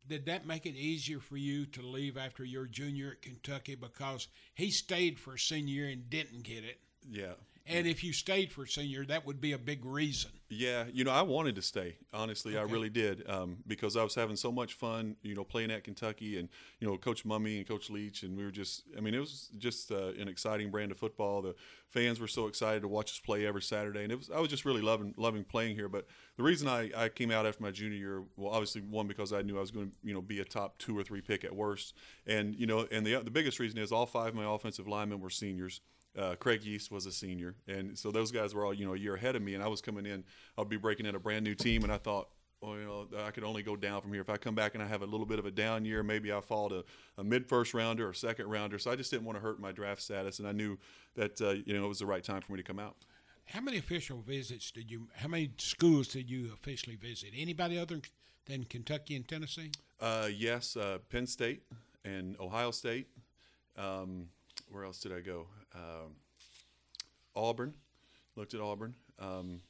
did 0.08 0.26
that 0.26 0.46
make 0.46 0.66
it 0.66 0.76
easier 0.76 1.20
for 1.20 1.36
you 1.36 1.66
to 1.66 1.82
leave 1.82 2.16
after 2.16 2.44
your 2.44 2.66
junior 2.66 3.12
at 3.12 3.22
Kentucky 3.22 3.74
because 3.74 4.28
he 4.54 4.70
stayed 4.70 5.18
for 5.18 5.36
senior 5.36 5.86
and 5.86 6.08
didn't 6.10 6.42
get 6.42 6.64
it? 6.64 6.78
yeah, 7.10 7.34
And 7.66 7.86
if 7.86 8.04
you 8.04 8.12
stayed 8.12 8.52
for 8.52 8.66
senior, 8.66 9.04
that 9.06 9.26
would 9.26 9.40
be 9.40 9.52
a 9.52 9.58
big 9.58 9.84
reason. 9.84 10.30
Yeah, 10.50 10.84
you 10.92 11.04
know, 11.04 11.10
I 11.10 11.22
wanted 11.22 11.54
to 11.54 11.62
stay. 11.62 11.96
Honestly, 12.12 12.58
I 12.58 12.62
really 12.62 12.90
did 12.90 13.28
um, 13.28 13.56
because 13.66 13.96
I 13.96 14.02
was 14.02 14.14
having 14.14 14.36
so 14.36 14.52
much 14.52 14.74
fun. 14.74 15.16
You 15.22 15.34
know, 15.34 15.42
playing 15.42 15.70
at 15.70 15.84
Kentucky 15.84 16.38
and 16.38 16.50
you 16.80 16.86
know, 16.86 16.98
Coach 16.98 17.24
Mumme 17.24 17.56
and 17.56 17.66
Coach 17.66 17.88
Leach, 17.88 18.22
and 18.22 18.36
we 18.36 18.44
were 18.44 18.50
just. 18.50 18.82
I 18.96 19.00
mean, 19.00 19.14
it 19.14 19.20
was 19.20 19.50
just 19.56 19.90
uh, 19.90 20.08
an 20.18 20.28
exciting 20.28 20.70
brand 20.70 20.92
of 20.92 20.98
football. 20.98 21.40
The 21.40 21.54
fans 21.88 22.20
were 22.20 22.28
so 22.28 22.46
excited 22.46 22.82
to 22.82 22.88
watch 22.88 23.10
us 23.12 23.18
play 23.18 23.46
every 23.46 23.62
Saturday, 23.62 24.02
and 24.02 24.12
it 24.12 24.16
was. 24.16 24.30
I 24.30 24.38
was 24.38 24.50
just 24.50 24.66
really 24.66 24.82
loving 24.82 25.14
loving 25.16 25.44
playing 25.44 25.76
here. 25.76 25.88
But 25.88 26.06
the 26.36 26.42
reason 26.42 26.68
I, 26.68 26.90
I 26.94 27.08
came 27.08 27.30
out 27.30 27.46
after 27.46 27.62
my 27.62 27.70
junior 27.70 27.96
year, 27.96 28.22
well, 28.36 28.52
obviously 28.52 28.82
one 28.82 29.06
because 29.08 29.32
I 29.32 29.40
knew 29.40 29.56
I 29.56 29.60
was 29.60 29.70
going 29.70 29.86
to 29.86 29.92
you 30.02 30.12
know 30.12 30.20
be 30.20 30.40
a 30.40 30.44
top 30.44 30.76
two 30.78 30.96
or 30.96 31.02
three 31.02 31.22
pick 31.22 31.44
at 31.44 31.54
worst, 31.56 31.94
and 32.26 32.54
you 32.54 32.66
know, 32.66 32.86
and 32.92 33.06
the 33.06 33.16
the 33.20 33.30
biggest 33.30 33.58
reason 33.58 33.78
is 33.78 33.92
all 33.92 34.06
five 34.06 34.28
of 34.28 34.34
my 34.34 34.44
offensive 34.44 34.86
linemen 34.86 35.20
were 35.20 35.30
seniors. 35.30 35.80
Uh, 36.16 36.36
Craig 36.36 36.62
Yeast 36.62 36.92
was 36.92 37.06
a 37.06 37.12
senior, 37.12 37.56
and 37.66 37.98
so 37.98 38.12
those 38.12 38.30
guys 38.30 38.54
were 38.54 38.64
all 38.64 38.72
you 38.72 38.86
know 38.86 38.94
a 38.94 38.98
year 38.98 39.16
ahead 39.16 39.34
of 39.34 39.42
me, 39.42 39.54
and 39.54 39.64
I 39.64 39.66
was 39.66 39.80
coming 39.80 40.06
in. 40.06 40.22
I'll 40.56 40.64
be 40.64 40.76
breaking 40.76 41.06
in 41.06 41.14
a 41.14 41.18
brand 41.18 41.44
new 41.44 41.54
team, 41.54 41.82
and 41.82 41.92
I 41.92 41.98
thought, 41.98 42.28
well, 42.60 42.78
you 42.78 42.84
know, 42.84 43.06
I 43.24 43.30
could 43.30 43.44
only 43.44 43.62
go 43.62 43.76
down 43.76 44.00
from 44.00 44.12
here. 44.12 44.22
If 44.22 44.30
I 44.30 44.36
come 44.36 44.54
back 44.54 44.74
and 44.74 44.82
I 44.82 44.86
have 44.86 45.02
a 45.02 45.06
little 45.06 45.26
bit 45.26 45.38
of 45.38 45.46
a 45.46 45.50
down 45.50 45.84
year, 45.84 46.02
maybe 46.02 46.32
I 46.32 46.40
fall 46.40 46.68
to 46.70 46.84
a 47.18 47.24
mid 47.24 47.46
first 47.46 47.74
rounder 47.74 48.08
or 48.08 48.14
second 48.14 48.48
rounder. 48.48 48.78
So 48.78 48.90
I 48.90 48.96
just 48.96 49.10
didn't 49.10 49.26
want 49.26 49.36
to 49.36 49.42
hurt 49.42 49.60
my 49.60 49.72
draft 49.72 50.02
status, 50.02 50.38
and 50.38 50.48
I 50.48 50.52
knew 50.52 50.78
that 51.14 51.40
uh, 51.40 51.50
you 51.50 51.74
know 51.74 51.84
it 51.84 51.88
was 51.88 51.98
the 51.98 52.06
right 52.06 52.24
time 52.24 52.40
for 52.40 52.52
me 52.52 52.58
to 52.58 52.64
come 52.64 52.78
out. 52.78 52.96
How 53.46 53.60
many 53.60 53.76
official 53.76 54.22
visits 54.22 54.70
did 54.70 54.90
you? 54.90 55.08
How 55.14 55.28
many 55.28 55.50
schools 55.58 56.08
did 56.08 56.30
you 56.30 56.50
officially 56.54 56.96
visit? 56.96 57.30
Anybody 57.36 57.78
other 57.78 58.00
than 58.46 58.64
Kentucky 58.64 59.16
and 59.16 59.28
Tennessee? 59.28 59.70
Uh, 60.00 60.28
yes, 60.34 60.76
uh, 60.76 60.98
Penn 61.10 61.26
State 61.26 61.62
and 62.04 62.36
Ohio 62.40 62.70
State. 62.70 63.08
Um, 63.76 64.28
where 64.70 64.84
else 64.84 65.00
did 65.00 65.12
I 65.12 65.20
go? 65.20 65.46
Um, 65.74 66.16
Auburn. 67.36 67.74
Looked 68.36 68.54
at 68.54 68.60
Auburn. 68.60 68.94
Um, 69.18 69.60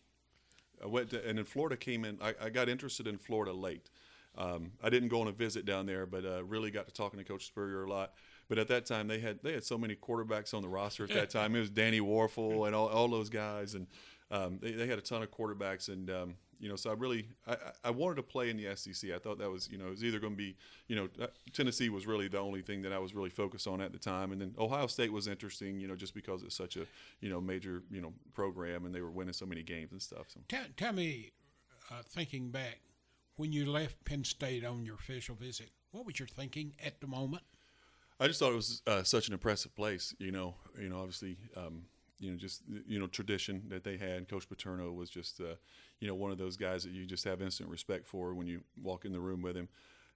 I 0.82 0.86
went 0.86 1.10
to, 1.10 1.26
and 1.26 1.38
then 1.38 1.44
Florida 1.44 1.76
came 1.76 2.04
in. 2.04 2.18
I, 2.22 2.34
I 2.40 2.50
got 2.50 2.68
interested 2.68 3.06
in 3.06 3.18
Florida 3.18 3.52
late. 3.52 3.90
Um, 4.36 4.72
I 4.82 4.90
didn't 4.90 5.08
go 5.08 5.20
on 5.20 5.28
a 5.28 5.32
visit 5.32 5.64
down 5.64 5.86
there, 5.86 6.06
but 6.06 6.24
uh, 6.24 6.44
really 6.44 6.70
got 6.70 6.86
to 6.88 6.92
talking 6.92 7.18
to 7.18 7.24
Coach 7.24 7.46
Spurrier 7.46 7.84
a 7.84 7.90
lot. 7.90 8.14
But 8.48 8.58
at 8.58 8.68
that 8.68 8.84
time, 8.84 9.08
they 9.08 9.20
had 9.20 9.38
they 9.42 9.52
had 9.52 9.64
so 9.64 9.78
many 9.78 9.94
quarterbacks 9.94 10.52
on 10.52 10.62
the 10.62 10.68
roster 10.68 11.04
at 11.04 11.10
that 11.10 11.30
time. 11.30 11.54
It 11.56 11.60
was 11.60 11.70
Danny 11.70 12.00
Wuerffel 12.00 12.66
and 12.66 12.74
all, 12.74 12.88
all 12.88 13.08
those 13.08 13.30
guys, 13.30 13.74
and 13.74 13.86
um, 14.30 14.58
they, 14.60 14.72
they 14.72 14.86
had 14.86 14.98
a 14.98 15.02
ton 15.02 15.22
of 15.22 15.30
quarterbacks. 15.30 15.88
And 15.88 16.10
um, 16.10 16.34
you 16.60 16.68
know, 16.68 16.76
so 16.76 16.90
I 16.90 16.94
really 16.94 17.26
I, 17.46 17.56
I- 17.84 17.90
wanted 17.90 18.16
to 18.16 18.22
play 18.22 18.50
in 18.50 18.56
the 18.56 18.74
SEC. 18.76 19.10
I 19.10 19.18
thought 19.18 19.38
that 19.38 19.50
was 19.50 19.68
you 19.70 19.78
know 19.78 19.86
it 19.86 19.90
was 19.90 20.04
either 20.04 20.18
going 20.18 20.32
to 20.34 20.36
be 20.36 20.56
you 20.88 20.96
know 20.96 21.08
uh, 21.20 21.26
Tennessee 21.52 21.88
was 21.88 22.06
really 22.06 22.28
the 22.28 22.38
only 22.38 22.62
thing 22.62 22.82
that 22.82 22.92
I 22.92 22.98
was 22.98 23.14
really 23.14 23.30
focused 23.30 23.66
on 23.66 23.80
at 23.80 23.92
the 23.92 23.98
time, 23.98 24.32
and 24.32 24.40
then 24.40 24.54
Ohio 24.58 24.86
State 24.86 25.12
was 25.12 25.28
interesting. 25.28 25.78
You 25.80 25.88
know, 25.88 25.96
just 25.96 26.14
because 26.14 26.42
it's 26.42 26.56
such 26.56 26.76
a 26.76 26.86
you 27.20 27.28
know 27.30 27.40
major 27.40 27.82
you 27.90 28.00
know 28.00 28.12
program 28.34 28.84
and 28.86 28.94
they 28.94 29.00
were 29.00 29.10
winning 29.10 29.32
so 29.34 29.46
many 29.46 29.62
games 29.62 29.92
and 29.92 30.00
stuff. 30.02 30.26
So. 30.28 30.40
Tell, 30.48 30.64
tell 30.76 30.92
me, 30.92 31.32
uh, 31.90 32.02
thinking 32.08 32.50
back, 32.50 32.80
when 33.36 33.52
you 33.52 33.66
left 33.70 34.04
Penn 34.04 34.24
State 34.24 34.64
on 34.64 34.84
your 34.84 34.96
official 34.96 35.34
visit, 35.34 35.70
what 35.90 36.06
was 36.06 36.18
your 36.18 36.28
thinking 36.28 36.74
at 36.84 37.00
the 37.00 37.06
moment? 37.06 37.42
I 38.20 38.28
just 38.28 38.38
thought 38.38 38.52
it 38.52 38.56
was 38.56 38.82
uh, 38.86 39.02
such 39.02 39.26
an 39.28 39.32
impressive 39.34 39.74
place. 39.74 40.14
You 40.18 40.30
know, 40.30 40.54
you 40.80 40.88
know, 40.88 40.98
obviously, 40.98 41.36
um, 41.56 41.82
you 42.20 42.30
know, 42.30 42.36
just 42.36 42.62
you 42.86 42.98
know, 43.00 43.08
tradition 43.08 43.62
that 43.68 43.82
they 43.82 43.96
had. 43.96 44.28
Coach 44.28 44.48
Paterno 44.48 44.92
was 44.92 45.10
just, 45.10 45.40
uh, 45.40 45.56
you 46.04 46.10
know, 46.10 46.14
one 46.14 46.30
of 46.30 46.36
those 46.36 46.58
guys 46.58 46.84
that 46.84 46.92
you 46.92 47.06
just 47.06 47.24
have 47.24 47.40
instant 47.40 47.70
respect 47.70 48.06
for 48.06 48.34
when 48.34 48.46
you 48.46 48.60
walk 48.82 49.06
in 49.06 49.12
the 49.12 49.18
room 49.18 49.40
with 49.40 49.56
him. 49.56 49.70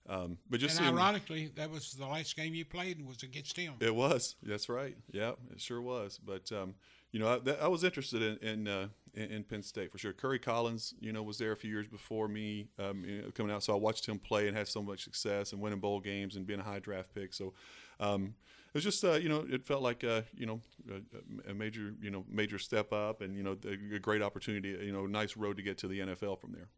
Um, 0.07 0.37
but 0.51 0.61
just 0.61 0.79
and 0.79 0.87
ironically, 0.87 1.51
that 1.57 1.71
was 1.71 1.93
the 1.93 2.07
last 2.07 2.37
game 2.37 2.55
you 2.55 2.67
played 2.67 2.99
and 2.99 3.09
was 3.09 3.23
against 3.23 3.57
him. 3.57 3.73
it 3.81 3.95
was. 3.95 4.37
That's 4.43 4.69
right. 4.69 4.95
Yeah, 5.11 5.33
it 5.51 5.63
sure 5.63 5.81
was. 5.81 6.21
But 6.23 6.53
um, 6.53 6.75
you 7.11 7.21
know, 7.21 7.29
I, 7.33 7.39
that, 7.39 7.63
I 7.63 7.69
was 7.69 7.85
interested 7.85 8.21
in 8.21 8.37
in, 8.47 8.69
uh, 8.69 8.89
in 9.15 9.31
in 9.31 9.45
Penn 9.45 9.63
State 9.63 9.91
for 9.91 9.97
sure. 9.97 10.13
Kerry 10.13 10.39
Collins, 10.39 10.93
you 11.01 11.11
know, 11.11 11.23
was 11.23 11.39
there 11.39 11.53
a 11.53 11.57
few 11.57 11.71
years 11.71 11.87
before 11.87 12.29
me 12.29 12.69
um, 12.79 13.03
you 13.07 13.23
know, 13.23 13.31
coming 13.31 13.51
out, 13.51 13.63
so 13.63 13.73
I 13.73 13.77
watched 13.77 14.07
him 14.07 14.19
play 14.19 14.47
and 14.47 14.55
had 14.55 14.69
so 14.69 14.83
much 14.83 15.05
success 15.05 15.53
and 15.53 15.61
winning 15.63 15.81
bowl 15.81 16.01
games 16.01 16.37
and 16.37 16.47
being 16.47 16.61
a 16.61 16.65
high 16.65 16.81
draft 16.81 17.15
pick. 17.15 17.33
So 17.33 17.55
um, 17.99 18.35
was 18.75 18.85
just 18.85 19.05
uh, 19.05 19.13
you 19.15 19.29
know, 19.29 19.47
it 19.49 19.65
felt 19.67 19.83
like 19.83 20.05
uh, 20.05 20.23
you 20.37 20.47
know 20.47 20.61
a, 20.91 21.51
a 21.51 21.55
major 21.55 21.95
you 22.01 22.11
know 22.11 22.25
major 22.31 22.59
step 22.59 22.93
up 22.93 23.21
and 23.21 23.37
you 23.37 23.43
know 23.43 23.57
a, 23.67 23.95
a 23.97 23.99
great 23.99 24.23
opportunity. 24.23 24.69
You 24.85 24.93
know, 24.93 25.07
nice 25.07 25.37
road 25.37 25.57
to 25.57 25.63
get 25.63 25.79
to 25.79 25.89
the 25.89 26.01
NFL 26.01 26.39
from 26.41 26.53
there. 26.53 26.69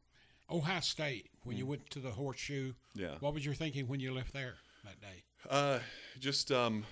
Ohio 0.50 0.80
State, 0.80 1.30
when 1.44 1.56
you 1.56 1.64
went 1.66 1.88
to 1.90 2.00
the 2.00 2.10
horseshoe, 2.10 2.72
Yeah. 2.96 3.14
what 3.20 3.32
was 3.34 3.44
your 3.44 3.54
thinking 3.54 3.86
when 3.86 4.00
you 4.00 4.12
left 4.12 4.32
there 4.32 4.54
that 4.84 5.00
day? 5.00 5.22
Uh, 5.48 5.78
just 6.18 6.50
um, 6.50 6.84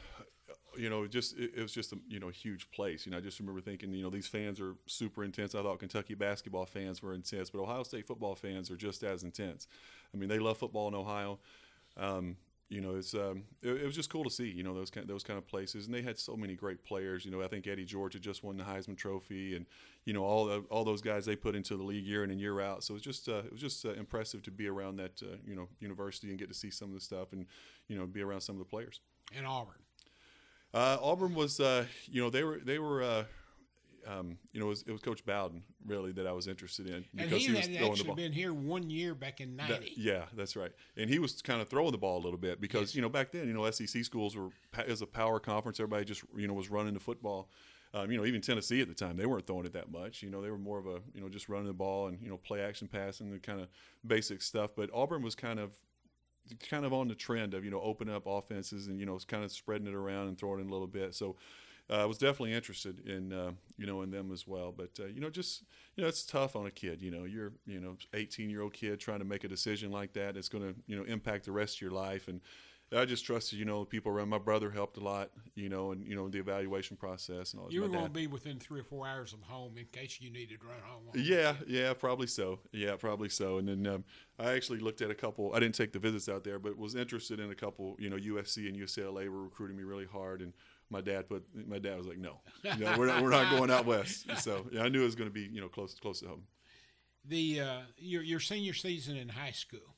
you 0.77 0.89
know, 0.89 1.09
just 1.09 1.37
it, 1.37 1.53
it 1.57 1.63
was 1.63 1.73
just 1.73 1.93
a 1.93 1.99
you 2.09 2.21
know 2.21 2.29
a 2.29 2.33
huge 2.33 2.71
place. 2.71 3.05
You 3.05 3.11
know, 3.13 3.19
I 3.19 3.21
just 3.21 3.41
remember 3.41 3.61
thinking, 3.61 3.93
you 3.93 4.03
know, 4.03 4.11
these 4.11 4.29
fans 4.29 4.61
are 4.61 4.75
super 4.87 5.25
intense. 5.25 5.55
I 5.57 5.63
thought 5.63 5.81
Kentucky 5.81 6.15
basketball 6.15 6.67
fans 6.67 7.03
were 7.03 7.15
intense, 7.15 7.51
but 7.51 7.61
Ohio 7.61 7.83
State 7.83 8.07
football 8.07 8.35
fans 8.37 8.71
are 8.71 8.77
just 8.77 9.03
as 9.03 9.25
intense. 9.25 9.67
I 10.15 10.17
mean, 10.19 10.29
they 10.29 10.39
love 10.39 10.57
football 10.59 10.87
in 10.89 10.95
Ohio. 10.95 11.39
Um, 11.97 12.37
you 12.69 12.81
know, 12.83 12.97
it's 12.97 13.15
um, 13.15 13.45
it, 13.63 13.71
it 13.71 13.85
was 13.85 13.95
just 13.95 14.11
cool 14.11 14.25
to 14.25 14.31
see. 14.31 14.51
You 14.51 14.63
know, 14.63 14.75
those 14.75 14.91
kind 14.91 15.07
those 15.09 15.25
kind 15.25 15.39
of 15.39 15.47
places, 15.47 15.87
and 15.87 15.95
they 15.95 16.03
had 16.03 16.19
so 16.19 16.37
many 16.37 16.55
great 16.55 16.85
players. 16.85 17.25
You 17.25 17.31
know, 17.31 17.43
I 17.43 17.49
think 17.49 17.67
Eddie 17.67 17.85
George 17.85 18.13
had 18.13 18.23
just 18.23 18.45
won 18.45 18.59
the 18.59 18.65
Heisman 18.65 18.97
Trophy, 18.97 19.57
and 19.57 19.65
you 20.05 20.13
know 20.13 20.23
all 20.23 20.45
the, 20.45 20.59
all 20.71 20.85
those 20.85 21.01
guys 21.01 21.25
they 21.25 21.37
put 21.37 21.57
into 21.57 21.77
the 21.77 21.83
league 21.83 22.05
year 22.05 22.25
in 22.25 22.31
and 22.31 22.41
year 22.41 22.61
out. 22.61 22.85
So 22.85 22.93
it 22.93 22.97
was 22.97 23.03
just 23.03 23.29
uh, 23.29 23.43
it 23.45 23.53
was 23.53 23.61
just 23.61 23.87
uh, 23.87 23.93
impressive 23.93 24.43
to 24.43 24.51
be 24.51 24.69
around 24.69 24.97
that 24.97 25.23
uh, 25.23 25.37
you 25.47 25.57
know 25.57 25.69
university 25.81 26.29
and 26.29 26.39
get 26.39 26.49
to 26.49 26.55
see 26.55 26.71
some 26.71 26.89
of 26.89 26.95
the 26.95 27.01
stuff, 27.01 27.33
and 27.33 27.47
you 27.89 27.97
know 27.97 28.07
be 28.07 28.21
around 28.21 28.43
some 28.43 28.55
of 28.55 28.61
the 28.61 28.67
players. 28.67 29.01
In 29.37 29.45
Auburn. 29.45 29.77
Uh, 30.75 30.99
Auburn 31.01 31.35
was, 31.35 31.61
uh, 31.61 31.87
you 32.11 32.23
know, 32.23 32.29
they 32.29 32.45
were 32.45 32.59
they 32.59 32.79
were, 32.79 33.03
uh, 33.03 33.25
um, 34.09 34.39
you 34.53 34.61
know, 34.61 34.67
it 34.67 34.71
was, 34.71 34.83
it 34.87 34.93
was 34.93 35.03
Coach 35.03 35.25
Bowden 35.27 35.63
really 35.87 36.13
that 36.13 36.27
I 36.27 36.33
was 36.33 36.49
interested 36.49 36.89
in 36.89 36.95
And 36.95 37.05
because 37.13 37.33
he, 37.33 37.49
he, 37.49 37.53
was 37.53 37.67
had 37.67 37.77
throwing 37.77 37.95
the 37.97 38.05
ball. 38.05 38.15
been 38.15 38.33
here 38.33 38.55
one 38.55 38.89
year 38.89 39.15
back 39.15 39.41
in 39.41 39.55
90. 39.55 39.73
That- 39.73 39.99
yeah, 39.99 40.25
that's 40.35 40.57
right. 40.57 40.73
And 40.97 41.11
he 41.11 41.19
was 41.19 41.43
kind 41.43 41.61
of 41.61 41.69
throwing 41.69 41.93
the 41.93 41.99
ball 41.99 42.17
a 42.17 42.23
little 42.23 42.39
bit 42.39 42.61
because 42.61 42.95
you 42.95 43.03
know 43.03 43.09
back 43.11 43.33
then, 43.33 43.47
you 43.47 43.53
know, 43.53 43.71
SEC 43.71 44.05
schools 44.05 44.35
were 44.35 44.49
as 44.87 45.03
a 45.03 45.07
power 45.07 45.39
conference. 45.39 45.79
Everybody 45.79 46.05
just 46.07 46.23
you 46.37 46.49
know 46.49 46.55
was 46.55 46.71
running 46.71 46.95
the 46.95 47.01
football. 47.01 47.51
Um, 47.95 48.11
you 48.11 48.19
know, 48.19 48.27
even 48.27 48.41
Tennessee 48.43 48.83
at 48.83 48.89
the 48.89 48.95
time, 48.95 49.17
they 49.17 49.25
weren't 49.25 49.47
throwing 49.47 49.65
it 49.65 49.73
that 49.73 49.91
much. 49.91 50.23
You 50.23 50.29
know, 50.31 50.43
they 50.43 50.51
were 50.51 50.59
more 50.59 50.79
of 50.79 50.87
a 50.87 51.01
you 51.15 51.21
know 51.21 51.29
just 51.29 51.49
running 51.49 51.67
the 51.67 51.73
ball 51.73 52.09
and 52.09 52.21
you 52.23 52.29
know 52.31 52.37
play 52.39 52.61
action 52.61 52.89
passing 52.89 53.31
the 53.31 53.39
kind 53.39 53.61
of 53.61 53.69
basic 54.07 54.43
stuff. 54.43 54.71
But 54.77 54.91
Auburn 54.93 55.23
was 55.23 55.35
kind 55.35 55.59
of 55.59 55.73
kind 56.69 56.85
of 56.87 56.93
on 56.95 57.09
the 57.09 57.15
trend 57.15 57.53
of 57.55 57.65
you 57.65 57.71
know 57.71 57.81
opening 57.81 58.15
up 58.15 58.25
offenses 58.27 58.87
and 58.87 58.99
you 58.99 59.07
know 59.07 59.19
kind 59.27 59.45
of 59.45 59.53
spreading 59.53 59.87
it 59.87 59.95
around 59.95 60.29
and 60.29 60.39
throwing 60.39 60.61
it 60.61 60.67
a 60.67 60.71
little 60.71 60.87
bit. 60.87 61.15
So 61.15 61.37
I 61.91 62.05
was 62.05 62.19
definitely 62.19 62.53
interested 62.53 63.07
in 63.09 63.33
uh, 63.33 63.53
you 63.77 63.87
know 63.87 64.03
in 64.03 64.11
them 64.11 64.31
as 64.33 64.47
well. 64.47 64.73
But 64.77 64.91
uh, 65.01 65.07
you 65.07 65.21
know 65.21 65.31
just 65.31 65.63
you 65.97 66.03
know 66.03 66.09
it's 66.09 66.25
tough 66.25 66.57
on 66.57 66.67
a 66.67 66.71
kid. 66.71 67.03
You 67.03 67.11
know 67.11 67.25
you're 67.25 67.53
you 67.67 67.81
know 67.81 67.97
18 68.15 68.51
year 68.51 68.63
old 68.63 68.75
kid 68.75 69.01
trying 69.01 69.21
to 69.21 69.25
make 69.25 69.45
a 69.45 69.49
decision 69.49 69.91
like 69.91 70.13
that. 70.15 70.37
It's 70.37 70.49
going 70.49 70.65
to 70.65 70.75
you 70.87 70.97
know 70.97 71.05
impact 71.05 71.47
the 71.47 71.53
rest 71.53 71.77
of 71.77 71.83
your 71.83 71.93
life 71.93 72.29
and. 72.29 72.41
I 72.91 73.05
just 73.05 73.27
trusted, 73.27 73.59
you 73.59 73.67
know, 73.67 73.85
people 73.85 74.11
around. 74.11 74.31
My 74.31 74.39
brother 74.39 74.71
helped 74.71 74.97
a 74.97 75.01
lot, 75.01 75.31
you 75.55 75.69
know, 75.69 75.93
and 75.93 76.03
you 76.07 76.15
know 76.15 76.29
the 76.29 76.39
evaluation 76.39 76.97
process 76.97 77.53
and 77.53 77.61
all. 77.61 77.69
that. 77.69 77.75
You 77.75 77.83
were 77.83 77.89
going 77.89 78.05
to 78.05 78.11
be 78.11 78.27
within 78.27 78.59
three 78.59 78.81
or 78.81 78.85
four 78.85 79.07
hours 79.07 79.35
of 79.35 79.43
home 79.43 79.77
in 79.77 79.85
case 79.93 80.19
you 80.23 80.31
needed 80.31 80.61
to 80.61 80.67
run 80.67 80.81
home. 80.83 81.03
Yeah, 81.15 81.53
yeah, 81.67 81.93
probably 81.93 82.27
so. 82.27 82.61
Yeah, 82.73 82.97
probably 82.97 83.29
so. 83.29 83.59
And 83.59 83.69
then 83.69 83.87
um, 83.87 84.05
I 84.39 84.53
actually 84.53 84.79
looked 84.79 85.03
at 85.03 85.11
a 85.11 85.15
couple. 85.15 85.53
I 85.55 85.61
didn't 85.61 85.75
take 85.75 85.93
the 85.93 85.99
visits 85.99 86.31
out 86.31 86.45
there, 86.45 86.59
but 86.59 86.79
was 86.79 86.95
interested 86.95 87.41
in 87.41 87.51
a 87.51 87.55
couple. 87.55 87.95
You 87.99 88.09
know, 88.09 88.17
USC 88.17 88.67
and 88.69 88.77
UCLA 88.77 89.29
were 89.29 89.43
recruiting 89.43 89.77
me 89.77 89.83
really 89.83 90.07
hard, 90.07 90.41
and 90.41 90.55
my 90.91 91.01
dad 91.01 91.29
put. 91.29 91.45
My 91.67 91.79
dad 91.79 91.97
was 91.99 92.07
like, 92.07 92.19
"No, 92.19 92.41
no, 92.79 92.97
we're 92.99 93.07
not, 93.07 93.23
we're 93.23 93.31
not 93.31 93.51
going 93.57 93.71
out 93.71 93.87
west." 93.87 94.27
So 94.39 94.67
yeah, 94.73 94.83
I 94.83 94.89
knew 94.89 95.03
it 95.03 95.05
was 95.07 95.15
going 95.15 95.31
to 95.31 95.35
be 95.35 95.43
you 95.53 95.61
know 95.61 95.69
close 95.69 95.95
close 95.95 96.21
to 96.21 96.29
home. 96.29 96.43
The 97.25 97.61
uh, 97.61 97.81
your 97.97 98.23
your 98.23 98.41
senior 98.41 98.73
season 98.75 99.17
in 99.17 99.29
high 99.29 99.51
school 99.53 99.97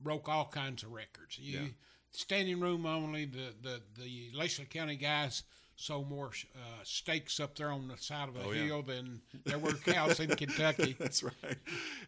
broke 0.00 0.28
all 0.28 0.46
kinds 0.46 0.82
of 0.82 0.92
records. 0.92 1.38
You 1.38 1.58
Yeah. 1.60 1.66
standing 2.12 2.60
room 2.60 2.86
only. 2.86 3.24
The 3.26 3.54
the 3.62 3.82
the 3.98 4.30
Leslie 4.34 4.64
County 4.66 4.96
guys 4.96 5.42
sold 5.76 6.08
more 6.08 6.30
uh, 6.54 6.58
steaks 6.84 7.40
up 7.40 7.56
there 7.56 7.70
on 7.72 7.88
the 7.88 7.96
side 7.96 8.28
of 8.28 8.36
a 8.36 8.44
Oh, 8.44 8.52
yeah. 8.52 8.62
hill 8.62 8.82
than 8.82 9.20
there 9.44 9.58
were 9.58 9.72
cows 9.72 10.20
in 10.20 10.30
Kentucky. 10.36 10.94
That's 11.00 11.22
right. 11.24 11.58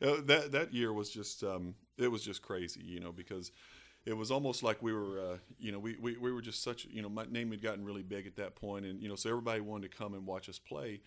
Uh, 0.00 0.18
that 0.26 0.52
that 0.52 0.72
year 0.72 0.92
was 0.92 1.10
just 1.10 1.42
um, 1.42 1.74
it 1.98 2.08
was 2.08 2.22
just 2.22 2.42
crazy, 2.42 2.80
you 2.84 3.00
know, 3.00 3.10
because 3.12 3.50
it 4.06 4.16
was 4.16 4.30
almost 4.30 4.62
like 4.62 4.80
we 4.82 4.92
were, 4.92 5.18
uh, 5.18 5.36
you 5.58 5.72
know, 5.72 5.80
we, 5.80 5.96
we, 6.00 6.16
we 6.16 6.32
were 6.32 6.40
just 6.40 6.62
such, 6.62 6.86
you 6.86 7.02
know, 7.02 7.08
my 7.08 7.26
name 7.28 7.50
had 7.50 7.60
gotten 7.60 7.84
really 7.84 8.04
big 8.04 8.26
at 8.26 8.36
that 8.36 8.54
point, 8.54 8.86
and 8.86 9.02
you 9.02 9.08
know, 9.08 9.16
so 9.16 9.28
everybody 9.28 9.60
wanted 9.60 9.90
to 9.90 9.96
come 9.96 10.14
and 10.14 10.24
watch 10.24 10.48
us 10.48 10.58
play. 10.58 11.00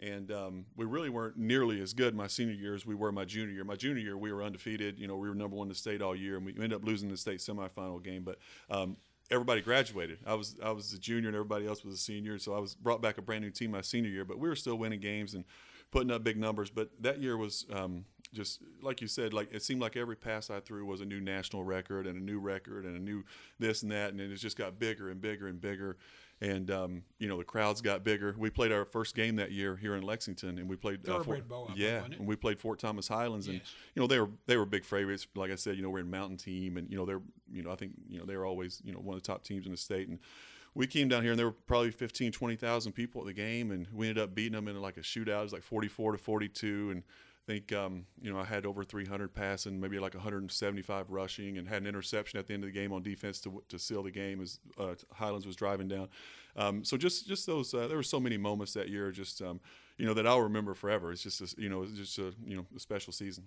And 0.00 0.32
um, 0.32 0.66
we 0.76 0.86
really 0.86 1.08
weren't 1.08 1.36
nearly 1.36 1.80
as 1.80 1.92
good 1.92 2.16
my 2.16 2.26
senior 2.26 2.54
year 2.54 2.74
as 2.74 2.84
we 2.84 2.96
were 2.96 3.12
my 3.12 3.24
junior 3.24 3.52
year. 3.52 3.64
My 3.64 3.76
junior 3.76 4.02
year, 4.02 4.18
we 4.18 4.32
were 4.32 4.42
undefeated. 4.42 4.98
You 4.98 5.06
know, 5.06 5.16
we 5.16 5.28
were 5.28 5.36
number 5.36 5.56
one 5.56 5.66
in 5.66 5.68
the 5.68 5.74
state 5.76 6.02
all 6.02 6.16
year, 6.16 6.36
and 6.36 6.44
we 6.44 6.52
ended 6.52 6.72
up 6.72 6.84
losing 6.84 7.08
the 7.08 7.16
state 7.16 7.38
semifinal 7.38 8.02
game. 8.02 8.24
But 8.24 8.38
um, 8.68 8.96
everybody 9.30 9.60
graduated. 9.60 10.18
I 10.26 10.34
was 10.34 10.56
I 10.62 10.70
was 10.72 10.92
a 10.92 10.98
junior, 10.98 11.28
and 11.28 11.36
everybody 11.36 11.66
else 11.66 11.84
was 11.84 11.94
a 11.94 11.98
senior. 11.98 12.38
So 12.38 12.54
I 12.54 12.58
was 12.58 12.74
brought 12.74 13.02
back 13.02 13.18
a 13.18 13.22
brand 13.22 13.44
new 13.44 13.50
team 13.50 13.70
my 13.70 13.82
senior 13.82 14.10
year. 14.10 14.24
But 14.24 14.38
we 14.38 14.48
were 14.48 14.56
still 14.56 14.76
winning 14.76 15.00
games 15.00 15.34
and 15.34 15.44
putting 15.92 16.10
up 16.10 16.24
big 16.24 16.36
numbers. 16.36 16.70
But 16.70 16.90
that 17.00 17.20
year 17.20 17.36
was 17.36 17.64
um, 17.72 18.04
just 18.34 18.60
like 18.82 19.00
you 19.00 19.06
said. 19.08 19.32
Like 19.32 19.48
it 19.52 19.62
seemed 19.62 19.80
like 19.80 19.96
every 19.96 20.16
pass 20.16 20.50
I 20.50 20.60
threw 20.60 20.84
was 20.84 21.00
a 21.00 21.04
new 21.06 21.20
national 21.20 21.64
record 21.64 22.06
and 22.06 22.18
a 22.18 22.22
new 22.22 22.38
record 22.38 22.84
and 22.84 22.96
a 22.96 23.00
new 23.00 23.24
this 23.58 23.82
and 23.82 23.90
that, 23.92 24.10
and 24.10 24.20
it 24.20 24.34
just 24.36 24.58
got 24.58 24.78
bigger 24.78 25.08
and 25.10 25.20
bigger 25.20 25.46
and 25.46 25.60
bigger. 25.60 25.96
And 26.40 26.70
um, 26.70 27.02
you 27.18 27.28
know 27.28 27.38
the 27.38 27.44
crowds 27.44 27.80
got 27.80 28.04
bigger. 28.04 28.34
We 28.36 28.50
played 28.50 28.72
our 28.72 28.84
first 28.84 29.14
game 29.14 29.36
that 29.36 29.52
year 29.52 29.76
here 29.76 29.94
in 29.94 30.02
Lexington, 30.02 30.58
and 30.58 30.68
we 30.68 30.76
played 30.76 31.08
uh, 31.08 31.22
Fort- 31.22 31.44
I 31.50 31.72
yeah, 31.76 32.04
and 32.04 32.26
we 32.26 32.36
played 32.36 32.58
Fort 32.60 32.80
Thomas 32.80 33.06
Highlands, 33.08 33.46
and 33.46 33.58
Yes. 33.58 33.72
you 33.94 34.00
know 34.02 34.06
they 34.08 34.18
were 34.18 34.28
they 34.46 34.56
were 34.56 34.66
big 34.66 34.84
favorites. 34.84 35.26
Like 35.36 35.52
I 35.52 35.54
said, 35.54 35.76
you 35.76 35.82
know 35.82 35.90
we're 35.90 36.00
in 36.00 36.10
mountain 36.10 36.36
team, 36.36 36.76
and 36.76 36.90
you 36.90 36.96
know 36.96 37.06
they're 37.06 37.22
you 37.52 37.62
know 37.62 37.70
I 37.70 37.76
think 37.76 37.92
you 38.08 38.18
know 38.18 38.26
they 38.26 38.36
were 38.36 38.44
always 38.44 38.82
you 38.84 38.92
know 38.92 38.98
one 38.98 39.16
of 39.16 39.22
the 39.22 39.26
top 39.26 39.44
teams 39.44 39.64
in 39.64 39.70
the 39.72 39.78
state, 39.78 40.08
and 40.08 40.18
we 40.76 40.88
came 40.88 41.08
down 41.08 41.22
here 41.22 41.30
and 41.30 41.38
there 41.38 41.46
were 41.46 41.52
probably 41.68 41.92
15 41.92 42.32
20,000 42.32 42.90
people 42.90 43.20
at 43.20 43.28
the 43.28 43.32
game 43.32 43.70
and 43.70 43.86
we 43.94 44.08
ended 44.08 44.24
up 44.24 44.34
beating 44.34 44.54
them 44.54 44.66
in 44.66 44.82
like 44.82 44.96
a 44.96 45.02
shootout 45.02 45.38
it 45.38 45.42
was 45.44 45.52
like 45.52 45.62
44 45.62 46.10
to 46.12 46.18
42 46.18 46.90
and 46.90 47.02
think 47.46 47.72
um, 47.72 48.06
you 48.20 48.32
know 48.32 48.38
I 48.38 48.44
had 48.44 48.66
over 48.66 48.84
300 48.84 49.34
passing 49.34 49.80
maybe 49.80 49.98
like 49.98 50.14
175 50.14 51.10
rushing 51.10 51.58
and 51.58 51.68
had 51.68 51.82
an 51.82 51.88
interception 51.88 52.38
at 52.38 52.46
the 52.46 52.54
end 52.54 52.64
of 52.64 52.68
the 52.68 52.78
game 52.78 52.92
on 52.92 53.02
defense 53.02 53.40
to, 53.40 53.62
to 53.68 53.78
seal 53.78 54.02
the 54.02 54.10
game 54.10 54.40
as 54.40 54.58
uh, 54.78 54.94
Highlands 55.12 55.46
was 55.46 55.56
driving 55.56 55.88
down. 55.88 56.08
Um, 56.56 56.84
so 56.84 56.96
just 56.96 57.26
just 57.26 57.46
those 57.46 57.74
uh, 57.74 57.86
there 57.88 57.96
were 57.96 58.02
so 58.02 58.20
many 58.20 58.36
moments 58.36 58.72
that 58.74 58.88
year 58.88 59.10
just 59.10 59.42
um, 59.42 59.60
you 59.98 60.06
know 60.06 60.14
that 60.14 60.26
I'll 60.26 60.40
remember 60.40 60.74
forever. 60.74 61.12
It's 61.12 61.22
just 61.22 61.40
a, 61.40 61.60
you 61.60 61.68
know 61.68 61.84
just 61.84 62.18
a 62.18 62.32
you 62.44 62.56
know 62.56 62.66
a 62.74 62.80
special 62.80 63.12
season 63.12 63.44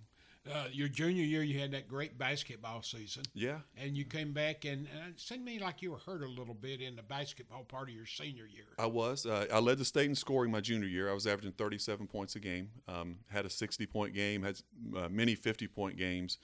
Uh, 0.53 0.65
your 0.71 0.87
junior 0.87 1.23
year, 1.23 1.43
you 1.43 1.59
had 1.59 1.71
that 1.71 1.87
great 1.87 2.17
basketball 2.17 2.81
season, 2.81 3.23
yeah 3.33 3.57
and 3.77 3.97
you 3.97 4.05
came 4.05 4.33
back 4.33 4.65
and, 4.65 4.87
and 4.95 5.13
it 5.13 5.19
seemed 5.19 5.45
to 5.45 5.51
me 5.51 5.59
like 5.59 5.81
you 5.81 5.91
were 5.91 5.99
hurt 5.99 6.23
a 6.23 6.27
little 6.27 6.53
bit 6.53 6.81
in 6.81 6.95
the 6.95 7.03
basketball 7.03 7.63
part 7.63 7.89
of 7.89 7.95
your 7.95 8.05
senior 8.05 8.45
year. 8.45 8.65
I 8.77 8.85
was. 8.85 9.25
Uh, 9.25 9.45
I 9.51 9.59
led 9.59 9.77
the 9.77 9.85
state 9.85 10.09
in 10.09 10.15
scoring 10.15 10.51
my 10.51 10.61
junior 10.61 10.87
year. 10.87 11.09
I 11.09 11.13
was 11.13 11.27
averaging 11.27 11.53
37 11.53 12.07
points 12.07 12.35
a 12.35 12.39
game. 12.39 12.69
Um, 12.87 13.17
had 13.29 13.45
a 13.45 13.49
60 13.49 13.85
point 13.85 14.13
game. 14.13 14.43
Had 14.43 14.59
uh, 14.95 15.07
many 15.09 15.35
50 15.35 15.67
point 15.67 15.97
games. 15.97 16.37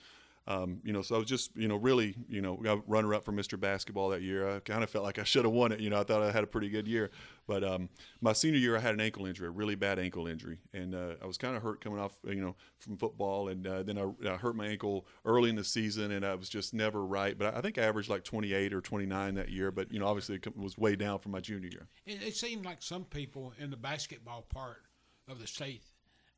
Um, 0.45 0.79
you 0.83 0.91
know, 0.91 1.01
so 1.01 1.15
I 1.15 1.17
was 1.17 1.27
just, 1.27 1.55
you 1.55 1.69
know, 1.69 1.77
really, 1.77 2.15
you 2.27 2.41
know, 2.41 2.57
got 2.57 2.87
runner 2.87 3.13
up 3.13 3.23
for 3.23 3.31
Mr. 3.31 3.57
Basketball 3.57 4.09
that 4.09 4.21
year. 4.21 4.57
I 4.57 4.59
kind 4.59 4.83
of 4.83 4.89
felt 4.89 5.05
like 5.05 5.17
I 5.17 5.23
should 5.23 5.45
have 5.45 5.53
won 5.53 5.71
it. 5.71 5.79
You 5.79 5.89
know, 5.89 5.99
I 5.99 6.03
thought 6.03 6.21
I 6.21 6.31
had 6.31 6.43
a 6.43 6.47
pretty 6.47 6.69
good 6.69 6.85
year. 6.85 7.11
But 7.47 7.63
um, 7.63 7.89
my 8.19 8.33
senior 8.33 8.59
year, 8.59 8.75
I 8.75 8.79
had 8.79 8.93
an 8.93 8.99
ankle 8.99 9.25
injury, 9.25 9.47
a 9.47 9.51
really 9.51 9.75
bad 9.75 9.99
ankle 9.99 10.27
injury, 10.27 10.59
and 10.73 10.95
uh, 10.95 11.15
I 11.21 11.25
was 11.25 11.37
kind 11.37 11.55
of 11.55 11.63
hurt 11.63 11.81
coming 11.81 11.99
off, 11.99 12.17
you 12.25 12.41
know, 12.41 12.55
from 12.79 12.97
football. 12.97 13.49
And 13.49 13.65
uh, 13.65 13.83
then 13.83 13.97
I, 13.97 14.29
I 14.29 14.35
hurt 14.35 14.55
my 14.55 14.67
ankle 14.67 15.05
early 15.25 15.49
in 15.49 15.55
the 15.55 15.63
season, 15.63 16.11
and 16.11 16.25
I 16.25 16.35
was 16.35 16.49
just 16.49 16.73
never 16.73 17.05
right. 17.05 17.37
But 17.37 17.55
I 17.55 17.61
think 17.61 17.77
I 17.77 17.83
averaged 17.83 18.09
like 18.09 18.23
28 18.23 18.73
or 18.73 18.81
29 18.81 19.35
that 19.35 19.49
year. 19.49 19.71
But 19.71 19.93
you 19.93 19.99
know, 19.99 20.07
obviously, 20.07 20.35
it 20.35 20.57
was 20.57 20.77
way 20.77 20.95
down 20.95 21.19
from 21.19 21.31
my 21.31 21.39
junior 21.39 21.69
year. 21.69 21.87
It, 22.05 22.21
it 22.21 22.35
seemed 22.35 22.65
like 22.65 22.81
some 22.81 23.05
people 23.05 23.53
in 23.59 23.69
the 23.69 23.77
basketball 23.77 24.43
part 24.43 24.83
of 25.29 25.39
the 25.39 25.47
state 25.47 25.83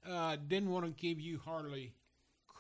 uh, 0.08 0.38
didn't 0.48 0.70
want 0.70 0.86
to 0.86 0.92
give 0.92 1.20
you 1.20 1.40
hardly 1.44 1.94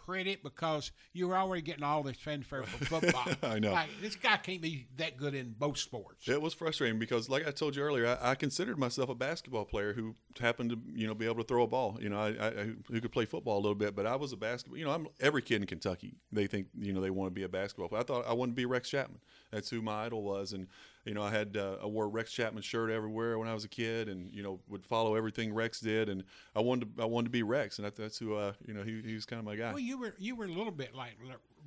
credit 0.06 0.44
because 0.44 0.92
you 1.14 1.28
were 1.28 1.36
already 1.36 1.62
getting 1.62 1.84
all 1.84 2.04
this 2.04 2.18
fanfare 2.18 2.64
for 2.64 2.86
football. 3.02 3.26
I 3.44 3.60
know. 3.60 3.74
Like, 3.74 3.90
this 4.02 4.16
guy 4.16 4.38
can't 4.38 4.62
be 4.62 4.88
that 4.98 5.18
good 5.18 5.34
in 5.34 5.56
both 5.58 5.78
sports. 5.78 6.28
It 6.28 6.42
was 6.42 6.54
frustrating 6.54 7.00
because, 7.00 7.30
like 7.30 7.48
I 7.48 7.52
told 7.52 7.76
you 7.76 7.84
earlier, 7.84 8.08
I, 8.22 8.32
I 8.32 8.36
considered 8.36 8.78
myself 8.78 9.10
a 9.10 9.16
basketball 9.16 9.66
player 9.66 9.94
who 9.94 10.16
happened 10.40 10.72
to, 10.72 10.80
you 10.94 11.08
know, 11.08 11.14
be 11.14 11.26
able 11.26 11.38
to 11.38 11.44
throw 11.44 11.64
a 11.64 11.68
ball. 11.68 11.98
You 12.00 12.10
know, 12.10 12.20
I, 12.20 12.48
I 12.48 12.52
who 12.92 13.02
could 13.02 13.12
play 13.12 13.26
football 13.26 13.58
a 13.58 13.62
little 13.62 13.76
bit, 13.76 13.96
but 13.96 14.06
I 14.06 14.16
was 14.16 14.32
a 14.34 14.38
basketball. 14.38 14.78
You 14.78 14.86
know, 14.86 14.92
I'm 14.92 15.08
every 15.20 15.42
kid 15.42 15.62
in 15.62 15.68
Kentucky. 15.68 16.18
They 16.32 16.48
think, 16.48 16.68
you 16.78 16.94
know, 16.94 17.02
they 17.02 17.10
want 17.10 17.28
to 17.28 17.36
be 17.36 17.44
a 17.44 17.50
basketball 17.50 17.90
player. 17.90 18.02
I 18.02 18.06
thought 18.06 18.26
I 18.28 18.34
wanted 18.34 18.52
to 18.52 18.56
be 18.56 18.66
Rex 18.66 18.90
Chapman. 18.90 19.20
That's 19.52 19.70
who 19.70 19.82
my 19.82 20.06
idol 20.06 20.24
was, 20.24 20.54
and 20.54 20.68
you 21.06 21.14
know, 21.14 21.22
I 21.24 21.30
had 21.32 21.56
uh, 21.56 21.78
I 21.82 21.86
wore 21.86 22.06
a 22.06 22.08
Rex 22.08 22.32
Chapman 22.32 22.64
shirt 22.64 22.90
everywhere 22.92 23.38
when 23.40 23.48
I 23.48 23.54
was 23.54 23.64
a 23.64 23.70
kid, 23.70 24.10
and 24.10 24.34
you 24.34 24.44
know, 24.44 24.60
would 24.68 24.86
follow 24.86 25.16
everything 25.16 25.54
Rex 25.54 25.80
did, 25.80 26.10
and 26.10 26.24
I 26.56 26.62
wanted 26.62 26.98
to, 26.98 27.04
I 27.04 27.06
wanted 27.06 27.26
to 27.26 27.32
be 27.32 27.44
Rex, 27.44 27.78
and 27.78 27.86
that, 27.86 27.96
that's 27.96 28.18
who, 28.18 28.36
uh, 28.36 28.54
you 28.68 28.74
know, 28.74 28.84
he, 28.84 29.02
he 29.06 29.14
was 29.14 29.26
kind 29.26 29.40
of 29.40 29.46
my 29.46 29.56
guy. 29.56 29.70
Well, 29.70 29.80
you 29.80 30.00
were 30.00 30.16
you 30.18 30.36
were 30.36 30.46
a 30.46 30.50
little 30.50 30.72
bit 30.72 30.96
like 30.96 31.18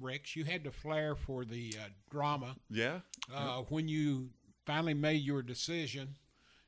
Rex. 0.01 0.35
You 0.37 0.45
had 0.45 0.65
the 0.65 0.73
flair 0.73 1.15
for 1.15 1.45
the 1.45 1.75
uh, 1.79 1.89
drama. 2.11 2.57
yeah, 2.71 3.01
Uh, 3.33 3.63
when 3.69 3.89
you 3.89 4.31
finally 4.67 4.95
made 4.95 5.23
your 5.23 5.43
decision, 5.43 6.17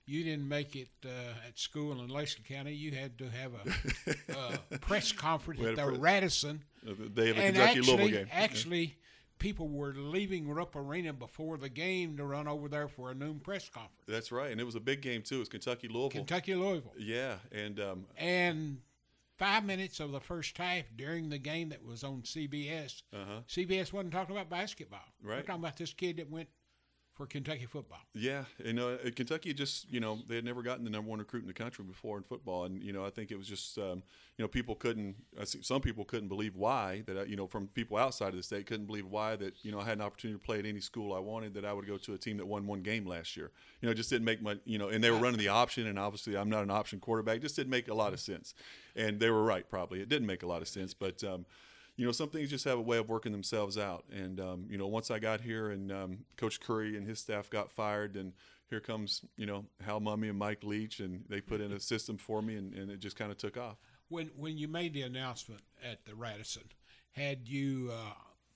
you 0.07 0.25
didn't 0.25 0.49
make 0.49 0.75
it 0.77 0.89
uh, 1.05 1.47
at 1.49 1.59
school 1.59 1.93
in 1.93 2.09
Leslie 2.09 2.45
County. 2.49 2.73
You 2.73 2.93
had 2.93 3.19
to 3.19 3.29
have 3.31 3.53
a, 3.55 4.11
uh 4.39 4.79
press 4.79 5.13
conference 5.13 5.61
at 5.61 5.77
the 5.77 5.87
a 5.87 5.99
Radisson. 5.99 6.63
Uh, 6.87 6.95
the 6.99 7.09
day 7.09 7.31
of 7.31 7.37
the 7.37 7.43
Kentucky 7.43 7.79
actually, 7.79 7.97
Louisville 7.97 8.19
game. 8.19 8.29
actually, 8.33 8.97
people 9.41 9.67
were 9.69 9.93
leaving 9.97 10.49
Rupp 10.49 10.77
Arena 10.77 11.13
before 11.13 11.57
the 11.57 11.69
game 11.69 12.17
to 12.19 12.25
run 12.25 12.47
over 12.47 12.69
there 12.69 12.87
for 12.87 13.11
a 13.11 13.15
noon 13.15 13.41
press 13.41 13.69
conference. 13.69 14.05
That's 14.07 14.31
right, 14.31 14.53
and 14.53 14.61
it 14.61 14.65
was 14.65 14.77
a 14.77 14.81
big 14.81 15.01
game 15.01 15.23
too. 15.23 15.37
It 15.37 15.41
was 15.41 15.49
Kentucky 15.49 15.89
Louisville. 15.89 16.11
Kentucky 16.11 16.55
Louisville. 16.55 16.93
Yeah, 16.97 17.37
and 17.51 17.81
um, 17.81 18.07
And 18.17 18.79
five 19.37 19.65
minutes 19.65 19.99
of 19.99 20.13
the 20.13 20.21
first 20.21 20.57
half 20.57 20.85
during 20.97 21.29
the 21.29 21.39
game 21.39 21.71
that 21.71 21.85
was 21.85 22.05
on 22.05 22.23
CBS, 22.23 23.03
uh-huh. 23.13 23.41
CBS 23.49 23.93
wasn't 23.93 24.13
talking 24.13 24.37
about 24.37 24.49
basketball. 24.49 25.01
Right. 25.23 25.37
They're 25.37 25.43
talking 25.45 25.63
about 25.63 25.77
this 25.77 25.95
kid 25.95 26.19
that 26.19 26.31
went 26.31 26.49
for 27.21 27.27
Kentucky 27.27 27.67
football. 27.67 27.99
Yeah, 28.15 28.45
know, 28.73 28.95
uh, 28.95 29.11
Kentucky 29.15 29.53
just, 29.53 29.93
you 29.93 30.01
know, 30.01 30.21
they 30.27 30.37
had 30.37 30.45
never 30.45 30.63
gotten 30.63 30.85
the 30.85 30.91
number 30.91 31.11
one 31.11 31.19
recruit 31.19 31.43
in 31.43 31.49
the 31.49 31.53
country 31.53 31.85
before 31.85 32.17
in 32.17 32.23
football, 32.23 32.65
and 32.65 32.83
you 32.83 32.95
know, 32.95 33.05
I 33.05 33.11
think 33.11 33.31
it 33.31 33.37
was 33.37 33.47
just, 33.47 33.77
um, 33.77 34.03
you 34.39 34.43
know, 34.43 34.49
people 34.49 34.75
couldn't, 34.75 35.17
some 35.45 35.83
people 35.83 36.07
couldn't 36.07 36.29
believe 36.29 36.57
why 36.57 37.03
that, 37.07 37.29
you 37.29 37.37
know, 37.37 37.47
from 37.47 37.67
people 37.69 37.99
outside 37.99 38.29
of 38.29 38.37
the 38.37 38.43
state 38.43 38.65
couldn't 38.65 38.87
believe 38.87 39.05
why 39.05 39.37
that, 39.37 39.53
you 39.63 39.71
know, 39.71 39.81
I 39.81 39.85
had 39.85 39.99
an 39.99 40.03
opportunity 40.03 40.41
to 40.41 40.45
play 40.45 40.61
at 40.61 40.65
any 40.65 40.81
school 40.81 41.13
I 41.13 41.19
wanted, 41.19 41.53
that 41.55 41.67
I 41.67 41.75
would 41.75 41.87
go 41.87 41.99
to 41.99 42.15
a 42.15 42.19
team 42.19 42.39
that 42.39 42.47
won 42.47 42.67
one 42.67 42.81
game 42.81 43.05
last 43.05 43.37
year. 43.37 43.51
You 43.83 43.89
know, 43.89 43.95
just 43.95 44.09
didn't 44.09 44.25
make 44.25 44.41
my, 44.41 44.57
you 44.65 44.79
know, 44.79 44.89
and 44.89 45.05
they 45.05 45.11
were 45.11 45.19
running 45.19 45.39
the 45.39 45.49
option, 45.49 45.89
and 45.89 45.99
obviously 45.99 46.39
I'm 46.39 46.49
not 46.49 46.63
an 46.63 46.71
option 46.71 47.01
quarterback, 47.01 47.43
just 47.43 47.55
didn't 47.55 47.71
make 47.71 47.89
a 47.89 47.95
lot 47.95 48.15
of 48.15 48.21
sense, 48.21 48.55
and 48.97 49.21
they 49.21 49.29
were 49.29 49.43
right 49.43 49.69
probably, 49.69 50.01
it 50.01 50.09
didn't 50.09 50.27
make 50.27 50.43
a 50.43 50.47
lot 50.47 50.63
of 50.63 50.69
sense, 50.69 50.95
but. 50.95 51.23
Um, 51.23 51.45
you 52.01 52.07
know, 52.07 52.13
some 52.13 52.31
things 52.31 52.49
just 52.49 52.65
have 52.65 52.79
a 52.79 52.83
way 52.83 52.97
of 52.97 53.11
working 53.11 53.31
themselves 53.31 53.77
out. 53.77 54.05
And 54.11 54.41
um, 54.41 54.67
you 54.71 54.79
know, 54.79 54.87
once 54.87 55.11
I 55.11 55.19
got 55.19 55.43
here 55.43 55.71
and 55.71 55.93
um, 55.93 56.19
Coach 56.39 56.59
Curry 56.59 56.97
and 56.97 57.07
his 57.07 57.19
staff 57.19 57.51
got 57.51 57.71
fired, 57.71 58.17
and 58.17 58.33
here 58.71 58.81
comes 58.81 59.21
you 59.37 59.45
know 59.45 59.67
Hal 59.85 60.01
Mumme 60.01 60.31
and 60.31 60.39
Mike 60.39 60.65
Leach, 60.65 61.01
and 61.01 61.23
they 61.29 61.43
put 61.43 61.61
in 61.61 61.73
a 61.73 61.79
system 61.79 62.17
for 62.17 62.41
me, 62.41 62.57
and, 62.57 62.73
and 62.73 62.91
it 62.91 63.01
just 63.01 63.17
kind 63.17 63.31
of 63.31 63.37
took 63.37 63.59
off. 63.59 63.77
When 64.09 64.31
when 64.35 64.57
you 64.57 64.67
made 64.67 64.95
the 64.95 65.03
announcement 65.03 65.61
at 65.85 66.07
the 66.07 66.15
Radisson, 66.15 66.65
had 67.13 67.47
you 67.47 67.91
uh, 67.93 68.15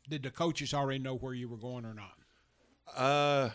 did 0.09 0.23
the 0.23 0.31
coaches 0.31 0.73
already 0.73 1.01
know 1.01 1.15
where 1.15 1.35
you 1.35 1.51
were 1.51 1.59
going 1.59 1.85
or 1.85 1.93
not? 1.93 2.15
Uh, 2.97 3.51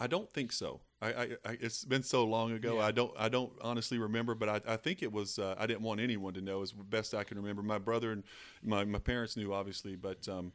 I 0.00 0.06
don't 0.06 0.32
think 0.32 0.50
so. 0.50 0.80
I, 1.00 1.08
I, 1.08 1.22
I 1.44 1.58
it's 1.60 1.84
been 1.84 2.02
so 2.02 2.24
long 2.24 2.52
ago. 2.52 2.76
Yeah. 2.76 2.86
I 2.86 2.90
don't 2.90 3.12
I 3.18 3.28
don't 3.28 3.52
honestly 3.60 3.98
remember, 3.98 4.34
but 4.34 4.48
I, 4.48 4.74
I 4.74 4.76
think 4.76 5.02
it 5.02 5.12
was. 5.12 5.38
Uh, 5.38 5.54
I 5.58 5.66
didn't 5.66 5.82
want 5.82 6.00
anyone 6.00 6.34
to 6.34 6.40
know. 6.40 6.62
As 6.62 6.72
best 6.72 7.14
I 7.14 7.24
can 7.24 7.36
remember. 7.36 7.62
My 7.62 7.78
brother 7.78 8.12
and 8.12 8.24
my, 8.62 8.84
my 8.84 8.98
parents 8.98 9.36
knew 9.36 9.52
obviously, 9.52 9.96
but 9.96 10.28
um, 10.28 10.52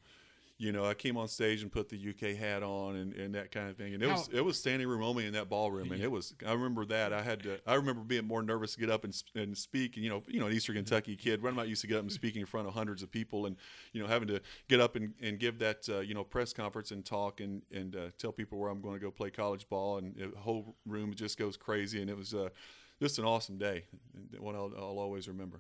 you 0.64 0.72
know, 0.72 0.86
I 0.86 0.94
came 0.94 1.18
on 1.18 1.28
stage 1.28 1.62
and 1.62 1.70
put 1.70 1.90
the 1.90 1.98
UK 1.98 2.38
hat 2.38 2.64
on 2.64 2.96
and, 2.96 3.14
and 3.14 3.36
that 3.36 3.52
kind 3.52 3.70
of 3.70 3.76
thing, 3.76 3.94
and 3.94 4.02
it 4.02 4.08
was 4.08 4.30
it 4.32 4.40
was 4.40 4.58
standing 4.58 4.88
room 4.88 5.04
only 5.04 5.26
in 5.26 5.34
that 5.34 5.50
ballroom, 5.50 5.92
and 5.92 6.02
it 6.02 6.10
was. 6.10 6.34
I 6.48 6.54
remember 6.54 6.86
that. 6.86 7.12
I 7.12 7.22
had 7.22 7.44
to. 7.44 7.60
I 7.68 7.76
remember 7.76 8.02
being 8.02 8.26
more 8.26 8.42
nervous 8.42 8.74
to 8.76 8.80
get 8.80 8.90
up 8.90 9.04
and, 9.04 9.24
and 9.36 9.58
speak. 9.58 9.98
And 9.98 10.06
you 10.06 10.10
know, 10.10 10.24
you 10.28 10.40
know, 10.40 10.48
an 10.48 10.54
Eastern 10.54 10.76
Kentucky 10.76 11.18
kid. 11.18 11.42
When 11.42 11.60
I 11.60 11.66
used 11.66 11.82
to 11.82 11.88
get 11.88 11.98
up 11.98 12.04
and 12.04 12.12
speak 12.12 12.38
in 12.38 12.46
front 12.46 12.68
of 12.68 12.74
hundreds 12.74 13.04
of 13.04 13.12
people, 13.12 13.46
and 13.46 13.58
you 13.92 14.02
know, 14.02 14.08
having 14.08 14.30
to 14.30 14.42
get 14.70 14.80
up 14.80 14.96
and, 14.96 15.14
and 15.22 15.38
give 15.38 15.60
that 15.60 15.88
uh, 15.90 16.00
you 16.00 16.14
know 16.14 16.24
press 16.24 16.54
conference 16.54 16.92
and 16.92 17.04
talk 17.04 17.42
and 17.42 17.62
and 17.72 17.98
uh, 17.98 18.00
tell 18.18 18.32
people 18.32 18.58
where 18.58 18.70
I'm 18.70 18.82
going 18.82 18.96
to 18.96 19.02
go 19.02 19.12
play 19.12 19.32
college 19.32 19.68
ball, 19.68 19.98
and 19.98 20.16
the 20.16 20.40
whole 20.40 20.78
room 20.86 21.14
just 21.14 21.38
goes 21.38 21.58
crazy, 21.58 22.02
and 22.02 22.10
it 22.10 22.16
was 22.16 22.34
uh, 22.34 22.48
just 23.02 23.20
an 23.20 23.26
awesome 23.26 23.58
day, 23.58 23.84
one 24.40 24.56
I'll, 24.56 24.72
I'll 24.78 25.00
always 25.00 25.28
remember. 25.28 25.60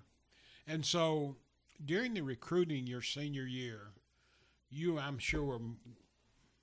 And 0.66 0.86
so 0.86 1.36
during 1.84 2.13
the 2.13 2.22
recruiting 2.22 2.88
your 2.88 3.02
senior 3.02 3.44
year, 3.44 3.92
you 4.74 5.00
I'm 5.00 5.20
sure 5.20 5.44
were 5.44 5.60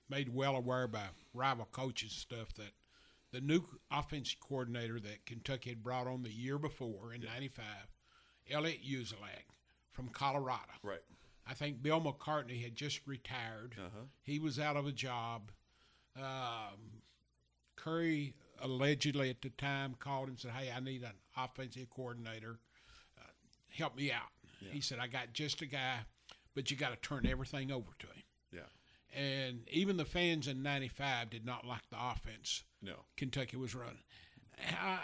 made 0.09 0.35
well 0.35 0.57
aware 0.57 0.89
by 0.89 1.05
rival 1.33 1.69
coaches 1.71 2.13
stuff 2.13 2.53
that 2.55 2.73
the 3.33 3.41
new 3.41 3.63
offensive 3.91 4.41
coordinator 4.41 4.99
that 5.01 5.25
Kentucky 5.25 5.71
had 5.71 5.83
brought 5.83 6.07
on 6.07 6.23
the 6.23 6.33
year 6.33 6.59
before 6.59 7.13
in 7.15 7.23
'95, 7.23 7.65
Elliot 8.51 8.81
Uzelac 8.85 9.47
from 9.93 10.09
Colorado. 10.09 10.73
Right. 10.83 11.01
I 11.49 11.55
think 11.55 11.83
Bill 11.83 12.01
McCartney 12.01 12.63
had 12.63 12.77
just 12.77 13.01
retired. 13.07 13.75
Uh-huh. 13.79 14.05
He 14.23 14.39
was 14.39 14.59
out 14.59 14.77
of 14.77 14.87
a 14.87 14.93
job. 14.93 15.51
Um, 16.17 17.03
Curry 17.77 18.35
allegedly 18.61 19.31
at 19.31 19.41
the 19.43 19.51
time 19.51 19.95
called 19.99 20.25
him 20.25 20.31
and 20.31 20.39
said, 20.39 20.53
"Hey, 20.53 20.71
I 20.71 20.81
need 20.81 21.03
an 21.03 21.13
offensive 21.37 21.89
coordinator. 21.91 22.59
Uh, 23.19 23.31
help 23.71 23.97
me 23.97 24.13
out." 24.13 24.31
He 24.73 24.81
said, 24.81 24.99
"I 24.99 25.07
got 25.07 25.33
just 25.33 25.63
a 25.63 25.67
guy, 25.67 26.01
but 26.55 26.71
you 26.71 26.77
got 26.77 26.91
to 26.91 26.97
turn 26.97 27.27
everything 27.27 27.71
over 27.71 27.91
to 27.99 28.07
him." 28.07 28.23
Yeah. 28.53 29.19
And 29.21 29.69
even 29.71 29.97
the 29.97 30.05
fans 30.05 30.49
in 30.49 30.63
'95 30.63 31.31
did 31.31 31.45
not 31.45 31.67
like 31.67 31.89
the 31.91 31.97
offense 32.01 32.65
No. 32.83 32.95
Kentucky 33.17 33.57
was 33.57 33.75
running. 33.75 34.03
How, 34.59 35.01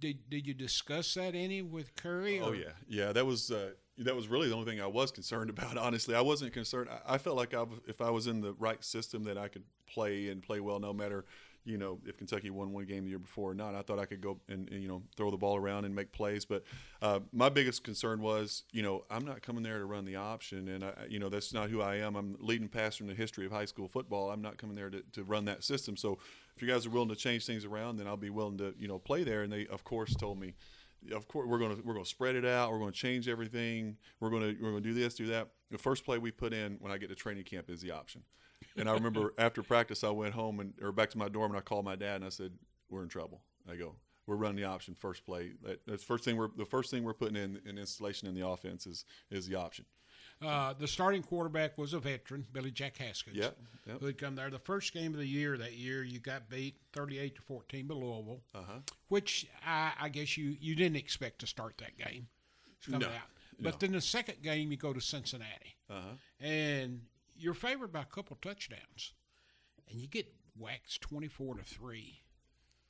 did 0.00 0.28
did 0.28 0.46
you 0.46 0.54
discuss 0.54 1.14
that 1.14 1.34
any 1.34 1.62
with 1.62 1.94
Curry? 1.96 2.40
Oh 2.40 2.52
yeah, 2.52 2.72
yeah. 2.88 3.12
That 3.12 3.24
was 3.24 3.50
uh, 3.50 3.70
that 3.98 4.16
was 4.16 4.28
really 4.28 4.48
the 4.48 4.54
only 4.54 4.70
thing 4.70 4.80
I 4.80 4.86
was 4.86 5.10
concerned 5.10 5.48
about. 5.56 5.78
Honestly, 5.78 6.14
I 6.14 6.20
wasn't 6.20 6.52
concerned. 6.52 6.88
I, 6.90 7.14
I 7.14 7.18
felt 7.18 7.36
like 7.36 7.54
I, 7.54 7.64
if 7.86 8.00
I 8.00 8.10
was 8.10 8.26
in 8.26 8.40
the 8.40 8.52
right 8.54 8.82
system, 8.84 9.24
that 9.24 9.38
I 9.38 9.48
could 9.48 9.64
play 9.86 10.28
and 10.28 10.42
play 10.42 10.60
well, 10.60 10.80
no 10.80 10.92
matter 10.92 11.24
you 11.64 11.78
know 11.78 11.98
if 12.06 12.16
Kentucky 12.16 12.50
won 12.50 12.72
one 12.72 12.84
game 12.84 13.04
the 13.04 13.10
year 13.10 13.18
before 13.18 13.50
or 13.50 13.54
not. 13.54 13.74
I 13.74 13.82
thought 13.82 13.98
I 13.98 14.04
could 14.04 14.20
go 14.20 14.38
and, 14.48 14.68
and, 14.70 14.82
you 14.82 14.88
know 14.88 15.02
throw 15.16 15.30
the 15.30 15.36
ball 15.36 15.56
around 15.56 15.84
and 15.84 15.94
make 15.94 16.12
plays. 16.12 16.44
But 16.44 16.64
uh, 17.00 17.20
my 17.32 17.48
biggest 17.48 17.84
concern 17.84 18.20
was 18.20 18.64
you 18.72 18.82
know 18.82 19.04
I'm 19.10 19.24
not 19.24 19.42
coming 19.42 19.62
there 19.62 19.78
to 19.78 19.84
run 19.84 20.04
the 20.04 20.16
option, 20.16 20.68
and 20.68 20.84
I, 20.84 20.92
you 21.08 21.18
know 21.18 21.28
that's 21.28 21.52
not 21.52 21.70
who 21.70 21.80
I 21.80 21.96
am. 21.96 22.16
I'm 22.16 22.36
leading 22.40 22.68
passer 22.68 23.04
in 23.04 23.08
the 23.08 23.14
history 23.14 23.46
of 23.46 23.52
high 23.52 23.66
school 23.66 23.88
football. 23.88 24.30
I'm 24.30 24.42
not 24.42 24.58
coming 24.58 24.76
there 24.76 24.90
to, 24.90 25.02
to 25.12 25.24
run 25.24 25.44
that 25.46 25.64
system. 25.64 25.96
So 25.96 26.18
if 26.56 26.62
you 26.62 26.68
guys 26.68 26.86
are 26.86 26.90
willing 26.90 27.08
to 27.08 27.16
change 27.16 27.46
things 27.46 27.64
around, 27.64 27.96
then 27.96 28.06
I'll 28.06 28.16
be 28.16 28.30
willing 28.30 28.58
to 28.58 28.74
you 28.78 28.88
know 28.88 28.98
play 28.98 29.24
there. 29.24 29.42
And 29.42 29.52
they 29.52 29.66
of 29.66 29.84
course 29.84 30.14
told 30.14 30.38
me 30.38 30.54
of 31.10 31.26
course 31.28 31.48
we're 31.48 31.58
to 31.58 31.80
we're 31.84 31.98
to 31.98 32.04
spread 32.04 32.36
it 32.36 32.44
out. 32.44 32.70
We're 32.70 32.84
to 32.86 32.92
change 32.92 33.28
everything. 33.28 33.96
We're 34.20 34.30
to 34.30 34.56
we're 34.60 34.72
to 34.72 34.80
do 34.80 34.94
this, 34.94 35.14
do 35.14 35.26
that. 35.26 35.48
The 35.70 35.78
first 35.78 36.04
play 36.04 36.18
we 36.18 36.30
put 36.30 36.52
in 36.52 36.76
when 36.80 36.92
I 36.92 36.98
get 36.98 37.08
to 37.08 37.14
training 37.14 37.44
camp 37.44 37.70
is 37.70 37.80
the 37.80 37.90
option. 37.90 38.22
And 38.76 38.88
I 38.88 38.94
remember 38.94 39.34
after 39.38 39.62
practice, 39.62 40.04
I 40.04 40.10
went 40.10 40.34
home 40.34 40.60
and 40.60 40.72
or 40.82 40.92
back 40.92 41.10
to 41.10 41.18
my 41.18 41.28
dorm 41.28 41.52
and 41.52 41.58
I 41.58 41.62
called 41.62 41.84
my 41.84 41.96
dad 41.96 42.16
and 42.16 42.24
I 42.24 42.28
said, 42.30 42.52
"We're 42.90 43.02
in 43.02 43.08
trouble." 43.08 43.42
I 43.70 43.76
go, 43.76 43.94
"We're 44.26 44.36
running 44.36 44.56
the 44.56 44.64
option 44.64 44.94
first 44.94 45.24
play. 45.24 45.52
That, 45.62 45.80
that's 45.86 46.02
first 46.04 46.24
thing 46.24 46.36
we're 46.36 46.48
the 46.56 46.64
first 46.66 46.90
thing 46.90 47.04
we're 47.04 47.14
putting 47.14 47.36
in 47.36 47.60
in 47.66 47.78
installation 47.78 48.28
in 48.28 48.34
the 48.34 48.46
offense 48.46 48.86
is 48.86 49.04
is 49.30 49.46
the 49.48 49.54
option." 49.56 49.84
Uh, 50.40 50.72
the 50.72 50.88
starting 50.88 51.22
quarterback 51.22 51.78
was 51.78 51.92
a 51.94 52.00
veteran, 52.00 52.44
Billy 52.52 52.72
Jack 52.72 52.96
Haskins. 52.96 53.36
Yep, 53.36 53.56
yep. 53.86 54.00
Who 54.00 54.06
had 54.06 54.18
come 54.18 54.34
there. 54.34 54.50
The 54.50 54.58
first 54.58 54.92
game 54.92 55.12
of 55.12 55.20
the 55.20 55.26
year 55.26 55.56
that 55.56 55.74
year, 55.74 56.02
you 56.02 56.18
got 56.18 56.48
beat 56.50 56.74
38 56.94 57.36
to 57.36 57.42
14 57.42 57.86
by 57.86 57.94
Louisville, 57.94 58.40
Uh 58.52 58.58
huh. 58.66 58.78
which 59.06 59.46
I, 59.64 59.92
I 60.00 60.08
guess 60.08 60.36
you, 60.36 60.56
you 60.60 60.74
didn't 60.74 60.96
expect 60.96 61.38
to 61.40 61.46
start 61.46 61.78
that 61.78 61.96
game. 61.96 62.26
No, 62.88 62.96
out. 63.06 63.12
But 63.60 63.78
then 63.78 63.92
the 63.92 64.00
second 64.00 64.42
game, 64.42 64.72
you 64.72 64.76
go 64.76 64.92
to 64.92 65.00
Cincinnati, 65.00 65.76
Uh 65.88 66.00
huh. 66.00 66.14
and 66.44 67.02
you're 67.42 67.54
favored 67.54 67.92
by 67.92 68.02
a 68.02 68.06
couple 68.06 68.36
touchdowns, 68.40 69.12
and 69.88 69.98
you 69.98 70.08
get 70.08 70.26
waxed 70.58 71.00
24 71.02 71.56
to 71.56 71.64
3. 71.64 72.20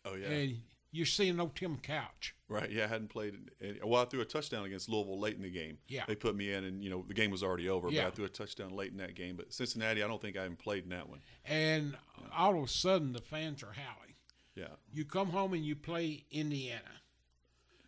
Oh 0.05 0.15
yeah. 0.15 0.29
And 0.29 0.57
you're 0.91 1.07
seeing 1.07 1.37
no 1.37 1.51
Tim 1.55 1.79
Couch. 1.79 2.35
Right. 2.49 2.71
Yeah, 2.71 2.85
I 2.85 2.89
hadn't 2.89 3.09
played. 3.09 3.35
Any, 3.63 3.79
well, 3.83 4.03
I 4.03 4.05
threw 4.05 4.21
a 4.21 4.27
touchdown 4.27 4.67
against 4.67 4.91
Louisville 4.91 5.19
late 5.19 5.37
in 5.37 5.43
the 5.43 5.51
game. 5.51 5.79
Yeah. 5.89 6.05
They 6.07 6.15
put 6.15 6.37
me 6.37 6.53
in, 6.53 6.65
and 6.65 6.85
you 6.85 6.91
know 6.91 7.05
the 7.09 7.15
game 7.15 7.31
was 7.31 7.43
already 7.43 7.69
over. 7.69 7.89
Yeah. 7.89 8.03
But 8.03 8.09
I 8.09 8.11
threw 8.11 8.25
a 8.27 8.29
touchdown 8.29 8.71
late 8.71 8.93
in 8.93 8.99
that 8.99 9.15
game. 9.15 9.37
But 9.37 9.53
Cincinnati, 9.53 10.03
I 10.03 10.07
don't 10.07 10.21
think 10.21 10.37
I 10.37 10.45
even 10.45 10.57
played 10.57 10.85
in 10.85 10.91
that 10.91 11.09
one. 11.09 11.21
And 11.47 11.97
all 12.37 12.57
of 12.59 12.65
a 12.65 12.69
sudden, 12.69 13.15
the 13.15 13.23
fans 13.23 13.63
are 13.63 13.73
howling. 13.73 14.15
Yeah. 14.55 14.77
You 14.93 15.07
come 15.07 15.31
home 15.31 15.55
and 15.55 15.65
you 15.65 15.75
play 15.75 16.27
Indiana. 16.31 16.83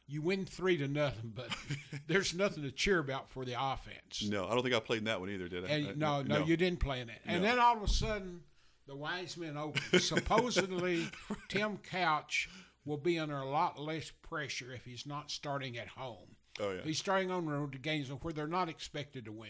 You 0.06 0.20
win 0.20 0.44
three 0.44 0.76
to 0.76 0.86
nothing, 0.88 1.32
but 1.34 1.48
there's 2.08 2.34
nothing 2.34 2.62
to 2.64 2.70
cheer 2.70 2.98
about 2.98 3.30
for 3.30 3.44
the 3.44 3.54
offense. 3.58 4.22
No, 4.28 4.46
I 4.46 4.50
don't 4.54 4.62
think 4.62 4.74
I 4.74 4.80
played 4.80 4.98
in 4.98 5.04
that 5.04 5.18
one 5.18 5.30
either. 5.30 5.48
Did 5.48 5.64
I? 5.64 5.68
And 5.68 5.86
uh, 5.86 5.90
I- 6.18 6.22
no, 6.22 6.38
no, 6.40 6.44
you 6.44 6.56
didn't 6.56 6.80
play 6.80 7.00
in 7.00 7.08
it. 7.08 7.20
And 7.24 7.42
No. 7.42 7.48
then 7.48 7.58
all 7.58 7.76
of 7.76 7.82
a 7.82 7.88
sudden, 7.88 8.40
the 8.86 8.94
wise 8.94 9.36
men 9.38 9.56
open. 9.56 9.80
Supposedly, 10.00 11.08
Tim 11.48 11.78
Couch 11.78 12.50
will 12.84 12.98
be 12.98 13.18
under 13.18 13.38
a 13.38 13.48
lot 13.48 13.78
less 13.80 14.10
pressure 14.22 14.72
if 14.72 14.84
he's 14.84 15.06
not 15.06 15.30
starting 15.30 15.78
at 15.78 15.88
home. 15.88 16.36
Oh 16.60 16.70
yeah. 16.72 16.82
He's 16.84 16.98
starting 16.98 17.30
on 17.30 17.46
the 17.46 17.52
road 17.52 17.72
to 17.72 17.78
games 17.78 18.08
where 18.10 18.32
they're 18.34 18.46
not 18.46 18.68
expected 18.68 19.24
to 19.24 19.32
win, 19.32 19.48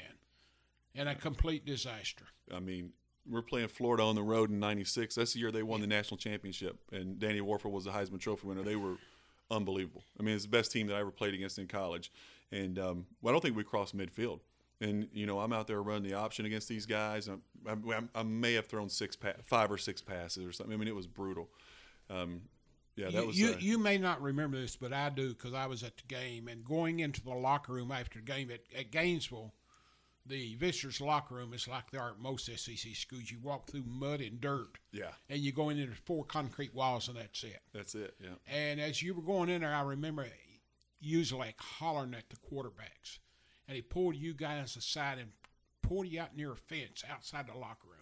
and 0.95 1.09
a 1.09 1.17
complete 1.17 1.67
disaster. 1.67 2.27
I 2.55 2.61
mean, 2.61 2.93
we're 3.29 3.43
playing 3.43 3.69
Florida 3.69 4.05
on 4.05 4.15
the 4.15 4.23
road 4.23 4.51
in 4.51 4.61
'96. 4.61 5.17
That's 5.17 5.33
the 5.33 5.41
year 5.41 5.51
they 5.51 5.65
won 5.65 5.81
the 5.81 5.87
national 5.89 6.17
championship, 6.19 6.79
and 6.93 7.19
Danny 7.19 7.41
Wuerffel 7.41 7.73
was 7.73 7.85
the 7.85 7.91
Heisman 7.91 8.21
Trophy 8.21 8.47
winner. 8.47 8.63
They 8.63 8.77
were 8.77 8.95
unbelievable. 9.55 10.05
I 10.19 10.23
mean, 10.23 10.35
it's 10.35 10.45
the 10.45 10.51
best 10.51 10.73
team 10.73 10.87
that 10.89 10.97
I 10.97 11.01
ever 11.01 11.11
played 11.11 11.35
against 11.35 11.59
in 11.59 11.67
college, 11.67 12.13
and 12.51 12.79
um, 12.79 13.07
well, 13.23 13.33
I 13.33 13.35
don't 13.35 13.41
think 13.41 13.57
we 13.57 13.65
crossed 13.65 13.97
midfield. 13.97 14.41
And 14.81 15.09
you 15.13 15.27
know, 15.27 15.39
I'm 15.41 15.53
out 15.53 15.67
there 15.67 15.83
running 15.83 16.03
the 16.03 16.15
option 16.15 16.47
against 16.47 16.69
these 16.69 16.85
guys. 16.85 17.29
I'm, 17.29 17.43
I'm, 17.67 18.11
I 18.15 18.23
may 18.23 18.55
have 18.55 18.67
thrown 18.67 18.89
six, 18.89 19.17
pa- 19.17 19.35
five 19.47 19.71
or 19.71 19.79
six 19.79 20.03
passes 20.03 20.45
or 20.45 20.53
something. 20.53 20.75
I 20.75 20.77
mean, 20.77 20.89
it 20.89 20.95
was 20.95 21.07
brutal. 21.07 21.49
Um, 22.11 22.43
yeah, 22.97 23.07
that 23.07 23.13
you, 23.13 23.27
was. 23.27 23.41
you, 23.41 23.51
uh, 23.51 23.57
you 23.59 23.79
may 23.79 23.99
not 23.99 24.21
remember 24.21 24.61
this, 24.61 24.77
but 24.77 24.93
I 24.93 25.11
do 25.11 25.31
because 25.31 25.55
I 25.55 25.67
was 25.67 25.83
at 25.83 25.97
the 25.97 26.03
game 26.07 26.49
and 26.49 26.65
going 26.65 27.01
into 27.01 27.23
the 27.23 27.35
locker 27.35 27.73
room 27.73 27.91
after 27.91 28.19
the 28.19 28.25
game 28.25 28.51
at, 28.51 28.61
at 28.79 28.91
Gainesville. 28.91 29.53
The 30.27 30.55
visitors' 30.55 31.01
locker 31.03 31.35
room 31.35 31.53
is 31.53 31.69
like 31.69 31.91
they 31.91 31.99
are 31.99 32.11
at 32.11 32.19
most 32.19 32.47
SEC 32.47 32.95
schools. 32.95 33.31
You 33.31 33.39
walk 33.43 33.69
through 33.69 33.85
mud 33.87 34.21
and 34.23 34.41
dirt, 34.41 34.79
yeah, 34.91 35.11
and 35.29 35.41
you 35.41 35.53
go 35.53 35.69
in 35.69 35.77
there, 35.77 35.87
there's 35.87 35.99
four 35.99 36.25
concrete 36.25 36.75
walls, 36.75 37.09
and 37.09 37.17
that's 37.19 37.45
it. 37.45 37.61
that's 37.75 37.95
it. 37.95 38.15
Yeah. 38.21 38.31
And 38.47 38.81
as 38.81 39.03
you 39.03 39.13
were 39.15 39.21
going 39.23 39.51
in 39.51 39.61
there, 39.61 39.75
I 39.75 39.83
remember 39.83 40.27
you 41.01 41.19
was 41.19 41.33
like 41.33 41.61
hollering 41.61 42.15
at 42.15 42.31
the 42.31 42.37
quarterbacks, 42.37 43.19
and 43.69 43.77
he 43.77 43.83
pulled 43.83 44.17
you 44.17 44.33
guys 44.33 44.77
aside 44.77 45.19
and 45.19 45.29
pulled 45.83 46.07
you 46.07 46.21
out 46.23 46.35
near 46.35 46.53
a 46.53 46.57
fence 46.57 47.05
outside 47.11 47.47
the 47.47 47.59
locker 47.59 47.87
room. 47.89 47.99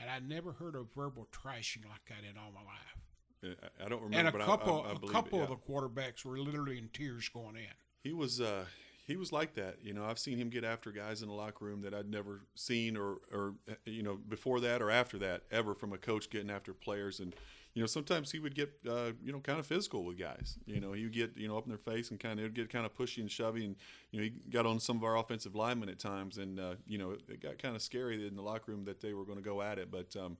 And 0.00 0.08
I 0.10 0.20
never 0.20 0.52
heard 0.52 0.74
of 0.74 0.86
verbal 0.94 1.28
trashing 1.30 1.84
like 1.88 2.06
that 2.08 2.24
in 2.28 2.38
all 2.38 2.52
my 2.52 2.62
life. 2.62 3.58
I- 3.78 3.84
I 3.84 3.88
don't 3.90 4.02
remember, 4.02 4.18
And 4.18 4.28
a 4.28 4.32
but 4.32 4.40
couple, 4.46 4.82
I, 4.86 4.88
I, 4.88 4.92
a 4.92 4.98
believe 4.98 5.12
couple 5.12 5.40
it, 5.40 5.42
of 5.42 5.48
the 5.50 5.56
quarterbacks 5.56 6.24
were 6.24 6.38
literally 6.38 6.78
in 6.78 6.88
tears 6.94 7.28
going 7.28 7.56
in. 7.56 7.68
He 8.02 8.14
was 8.14 8.40
uh, 8.40 8.64
he 9.06 9.16
was 9.16 9.32
like 9.32 9.54
that. 9.54 9.76
You 9.82 9.92
know, 9.92 10.04
I've 10.04 10.18
seen 10.18 10.38
him 10.38 10.48
get 10.48 10.64
after 10.64 10.90
guys 10.90 11.22
in 11.22 11.28
the 11.28 11.34
locker 11.34 11.64
room 11.64 11.82
that 11.82 11.92
I'd 11.92 12.10
never 12.10 12.40
seen 12.54 12.96
or 12.96 13.18
or 13.32 13.54
you 13.84 14.02
know 14.02 14.18
before 14.28 14.60
that 14.60 14.80
or 14.80 14.90
after 14.90 15.18
that 15.18 15.42
ever 15.50 15.74
from 15.74 15.92
a 15.92 15.98
coach 15.98 16.30
getting 16.30 16.50
after 16.50 16.72
players. 16.72 17.20
And 17.20 17.34
you 17.74 17.82
know, 17.82 17.86
sometimes 17.86 18.30
he 18.30 18.38
would 18.38 18.54
get 18.54 18.72
uh, 18.88 19.12
you 19.22 19.32
know 19.32 19.40
kind 19.40 19.58
of 19.58 19.66
physical 19.66 20.04
with 20.04 20.18
guys. 20.18 20.56
You 20.64 20.80
know, 20.80 20.92
he 20.92 21.04
would 21.04 21.12
get 21.12 21.36
you 21.36 21.48
know 21.48 21.58
up 21.58 21.64
in 21.64 21.70
their 21.70 21.78
face 21.78 22.10
and 22.10 22.18
kind 22.18 22.38
of 22.38 22.44
would 22.44 22.54
get 22.54 22.70
kind 22.70 22.86
of 22.86 22.96
pushy 22.96 23.18
and 23.18 23.30
shovey. 23.30 23.66
And 23.66 23.76
you 24.10 24.20
know, 24.20 24.24
he 24.24 24.30
got 24.50 24.64
on 24.64 24.80
some 24.80 24.96
of 24.96 25.04
our 25.04 25.18
offensive 25.18 25.54
linemen 25.54 25.90
at 25.90 25.98
times. 25.98 26.38
And 26.38 26.58
uh, 26.58 26.74
you 26.86 26.96
know, 26.96 27.10
it 27.10 27.40
got 27.40 27.58
kind 27.58 27.76
of 27.76 27.82
scary 27.82 28.26
in 28.26 28.36
the 28.36 28.42
locker 28.42 28.72
room 28.72 28.84
that 28.84 29.00
they 29.00 29.12
were 29.12 29.24
going 29.24 29.38
to 29.38 29.44
go 29.44 29.60
at 29.60 29.78
it. 29.78 29.90
But 29.90 30.16
um, 30.16 30.38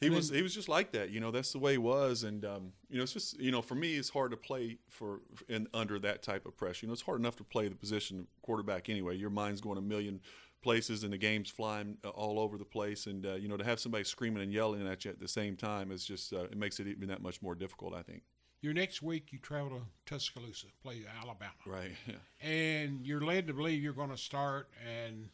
he 0.00 0.10
was 0.10 0.30
he 0.30 0.42
was 0.42 0.54
just 0.54 0.68
like 0.68 0.92
that, 0.92 1.10
you 1.10 1.20
know. 1.20 1.30
That's 1.30 1.52
the 1.52 1.58
way 1.58 1.72
he 1.72 1.78
was, 1.78 2.22
and 2.22 2.44
um, 2.44 2.72
you 2.88 2.96
know, 2.98 3.02
it's 3.02 3.12
just 3.12 3.38
you 3.40 3.50
know, 3.50 3.62
for 3.62 3.74
me, 3.74 3.96
it's 3.96 4.08
hard 4.10 4.30
to 4.30 4.36
play 4.36 4.78
for 4.88 5.20
in 5.48 5.66
under 5.74 5.98
that 6.00 6.22
type 6.22 6.46
of 6.46 6.56
pressure. 6.56 6.84
You 6.84 6.88
know, 6.88 6.92
it's 6.92 7.02
hard 7.02 7.18
enough 7.20 7.36
to 7.36 7.44
play 7.44 7.68
the 7.68 7.74
position 7.74 8.20
of 8.20 8.26
quarterback 8.42 8.88
anyway. 8.88 9.16
Your 9.16 9.30
mind's 9.30 9.60
going 9.60 9.78
a 9.78 9.82
million 9.82 10.20
places, 10.62 11.04
and 11.04 11.12
the 11.12 11.18
game's 11.18 11.50
flying 11.50 11.96
uh, 12.04 12.08
all 12.10 12.38
over 12.38 12.58
the 12.58 12.64
place, 12.64 13.06
and 13.06 13.26
uh, 13.26 13.34
you 13.34 13.48
know, 13.48 13.56
to 13.56 13.64
have 13.64 13.80
somebody 13.80 14.04
screaming 14.04 14.42
and 14.42 14.52
yelling 14.52 14.86
at 14.86 15.04
you 15.04 15.10
at 15.10 15.18
the 15.20 15.28
same 15.28 15.56
time 15.56 15.90
is 15.90 16.04
just 16.04 16.32
uh, 16.32 16.44
it 16.44 16.56
makes 16.56 16.78
it 16.80 16.86
even 16.86 17.08
that 17.08 17.22
much 17.22 17.42
more 17.42 17.54
difficult. 17.54 17.94
I 17.94 18.02
think. 18.02 18.22
Your 18.60 18.74
next 18.74 19.02
week, 19.02 19.28
you 19.32 19.38
travel 19.38 19.70
to 19.70 19.82
Tuscaloosa, 20.04 20.66
play 20.82 21.02
Alabama, 21.22 21.52
Right. 21.64 21.92
Yeah. 22.08 22.14
and 22.40 23.06
you're 23.06 23.20
led 23.20 23.46
to 23.46 23.54
believe 23.54 23.80
you're 23.82 23.92
going 23.92 24.10
to 24.10 24.16
start, 24.16 24.68
and 24.84 25.28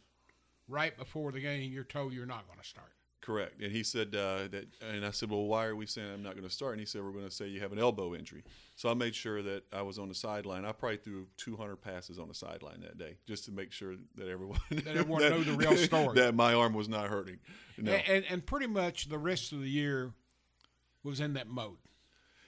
right 0.68 0.94
before 0.96 1.32
the 1.32 1.40
game, 1.40 1.72
you're 1.72 1.84
told 1.84 2.12
you're 2.12 2.26
not 2.26 2.46
going 2.46 2.58
to 2.60 2.66
start. 2.68 2.92
Correct. 3.24 3.62
And 3.62 3.72
he 3.72 3.82
said 3.82 4.08
uh, 4.14 4.48
that, 4.50 4.66
and 4.86 5.04
I 5.04 5.10
said, 5.10 5.30
well, 5.30 5.46
why 5.46 5.64
are 5.64 5.74
we 5.74 5.86
saying 5.86 6.12
I'm 6.12 6.22
not 6.22 6.34
going 6.34 6.46
to 6.46 6.52
start? 6.52 6.72
And 6.72 6.80
he 6.80 6.84
said, 6.84 7.02
we're 7.02 7.10
going 7.10 7.24
to 7.24 7.30
say 7.30 7.46
you 7.46 7.58
have 7.60 7.72
an 7.72 7.78
elbow 7.78 8.14
injury. 8.14 8.44
So 8.76 8.90
I 8.90 8.94
made 8.94 9.14
sure 9.14 9.40
that 9.40 9.62
I 9.72 9.80
was 9.80 9.98
on 9.98 10.10
the 10.10 10.14
sideline. 10.14 10.66
I 10.66 10.72
probably 10.72 10.98
threw 10.98 11.26
200 11.38 11.76
passes 11.76 12.18
on 12.18 12.28
the 12.28 12.34
sideline 12.34 12.82
that 12.82 12.98
day 12.98 13.16
just 13.26 13.46
to 13.46 13.52
make 13.52 13.72
sure 13.72 13.94
that 14.16 14.28
everyone 14.28 14.58
that 14.70 14.88
everyone 14.88 15.22
knew 15.22 15.42
the 15.42 15.54
real 15.54 15.74
story. 15.76 16.16
That 16.16 16.34
my 16.34 16.52
arm 16.52 16.74
was 16.74 16.86
not 16.86 17.08
hurting. 17.08 17.38
No. 17.78 17.92
And, 17.92 18.08
and 18.08 18.24
and 18.28 18.46
pretty 18.46 18.66
much 18.66 19.08
the 19.08 19.18
rest 19.18 19.52
of 19.52 19.62
the 19.62 19.70
year 19.70 20.12
was 21.02 21.18
in 21.20 21.32
that 21.34 21.48
mode. 21.48 21.78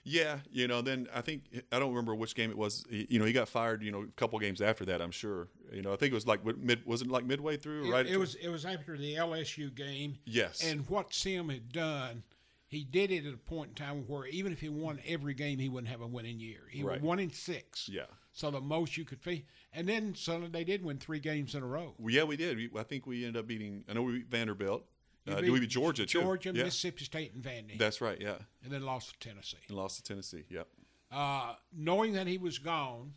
Yeah, 0.08 0.38
you 0.52 0.68
know. 0.68 0.82
Then 0.82 1.08
I 1.12 1.20
think 1.20 1.42
I 1.72 1.80
don't 1.80 1.90
remember 1.90 2.14
which 2.14 2.36
game 2.36 2.50
it 2.50 2.56
was. 2.56 2.84
You 2.88 3.18
know, 3.18 3.24
he 3.24 3.32
got 3.32 3.48
fired. 3.48 3.82
You 3.82 3.90
know, 3.90 4.02
a 4.02 4.06
couple 4.12 4.38
games 4.38 4.60
after 4.62 4.84
that. 4.84 5.02
I'm 5.02 5.10
sure. 5.10 5.48
You 5.72 5.82
know, 5.82 5.92
I 5.92 5.96
think 5.96 6.12
it 6.12 6.14
was 6.14 6.28
like 6.28 6.44
mid. 6.44 6.86
Was 6.86 7.02
it 7.02 7.08
like 7.08 7.24
midway 7.24 7.56
through? 7.56 7.88
It, 7.88 7.90
right. 7.90 8.06
it 8.06 8.16
was 8.16 8.36
it 8.36 8.48
was 8.48 8.64
after 8.64 8.96
the 8.96 9.16
LSU 9.16 9.74
game. 9.74 10.18
Yes. 10.24 10.62
And 10.64 10.88
what 10.88 11.10
CM 11.10 11.52
had 11.52 11.72
done, 11.72 12.22
he 12.68 12.84
did 12.84 13.10
it 13.10 13.26
at 13.26 13.34
a 13.34 13.36
point 13.36 13.70
in 13.70 13.74
time 13.74 14.04
where 14.06 14.26
even 14.26 14.52
if 14.52 14.60
he 14.60 14.68
won 14.68 15.00
every 15.08 15.34
game, 15.34 15.58
he 15.58 15.68
wouldn't 15.68 15.90
have 15.90 16.00
a 16.00 16.06
winning 16.06 16.38
year. 16.38 16.60
He 16.70 16.84
Right. 16.84 17.00
was 17.00 17.02
one 17.02 17.18
in 17.18 17.32
six. 17.32 17.88
Yeah. 17.88 18.02
So 18.32 18.52
the 18.52 18.60
most 18.60 18.96
you 18.96 19.04
could 19.04 19.20
fee. 19.20 19.46
And 19.72 19.88
then 19.88 20.14
suddenly 20.14 20.50
they 20.50 20.62
did 20.62 20.84
win 20.84 20.98
three 20.98 21.18
games 21.18 21.54
in 21.54 21.62
a 21.62 21.66
row. 21.66 21.94
Well, 21.98 22.14
yeah, 22.14 22.22
we 22.22 22.36
did. 22.36 22.56
We, 22.58 22.70
I 22.78 22.84
think 22.84 23.06
we 23.06 23.24
ended 23.24 23.40
up 23.40 23.48
beating. 23.48 23.82
I 23.88 23.94
know 23.94 24.02
we 24.02 24.18
beat 24.18 24.30
Vanderbilt. 24.30 24.84
Uh, 25.28 25.40
beat 25.40 25.68
Georgia? 25.68 26.06
Georgia, 26.06 26.52
yeah. 26.54 26.64
Mississippi 26.64 27.04
State, 27.04 27.34
and 27.34 27.42
Vandy. 27.42 27.78
That's 27.78 28.00
right. 28.00 28.20
Yeah. 28.20 28.36
and 28.64 28.72
then 28.72 28.82
lost 28.82 29.12
to 29.20 29.28
Tennessee. 29.28 29.56
And 29.68 29.76
lost 29.76 29.96
to 29.96 30.02
Tennessee. 30.02 30.44
Yep. 30.50 30.68
Uh, 31.10 31.54
knowing 31.76 32.12
that 32.14 32.26
he 32.26 32.38
was 32.38 32.58
gone, 32.58 33.12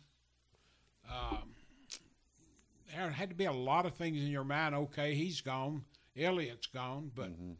um, 1.08 1.50
there 2.94 3.10
had 3.10 3.28
to 3.30 3.34
be 3.36 3.44
a 3.44 3.52
lot 3.52 3.86
of 3.86 3.94
things 3.94 4.18
in 4.18 4.28
your 4.28 4.44
mind. 4.44 4.74
Okay, 4.74 5.14
he's 5.14 5.40
gone. 5.40 5.84
Elliott's 6.16 6.66
gone, 6.66 7.10
but 7.14 7.30
Mm-hmm. 7.30 7.52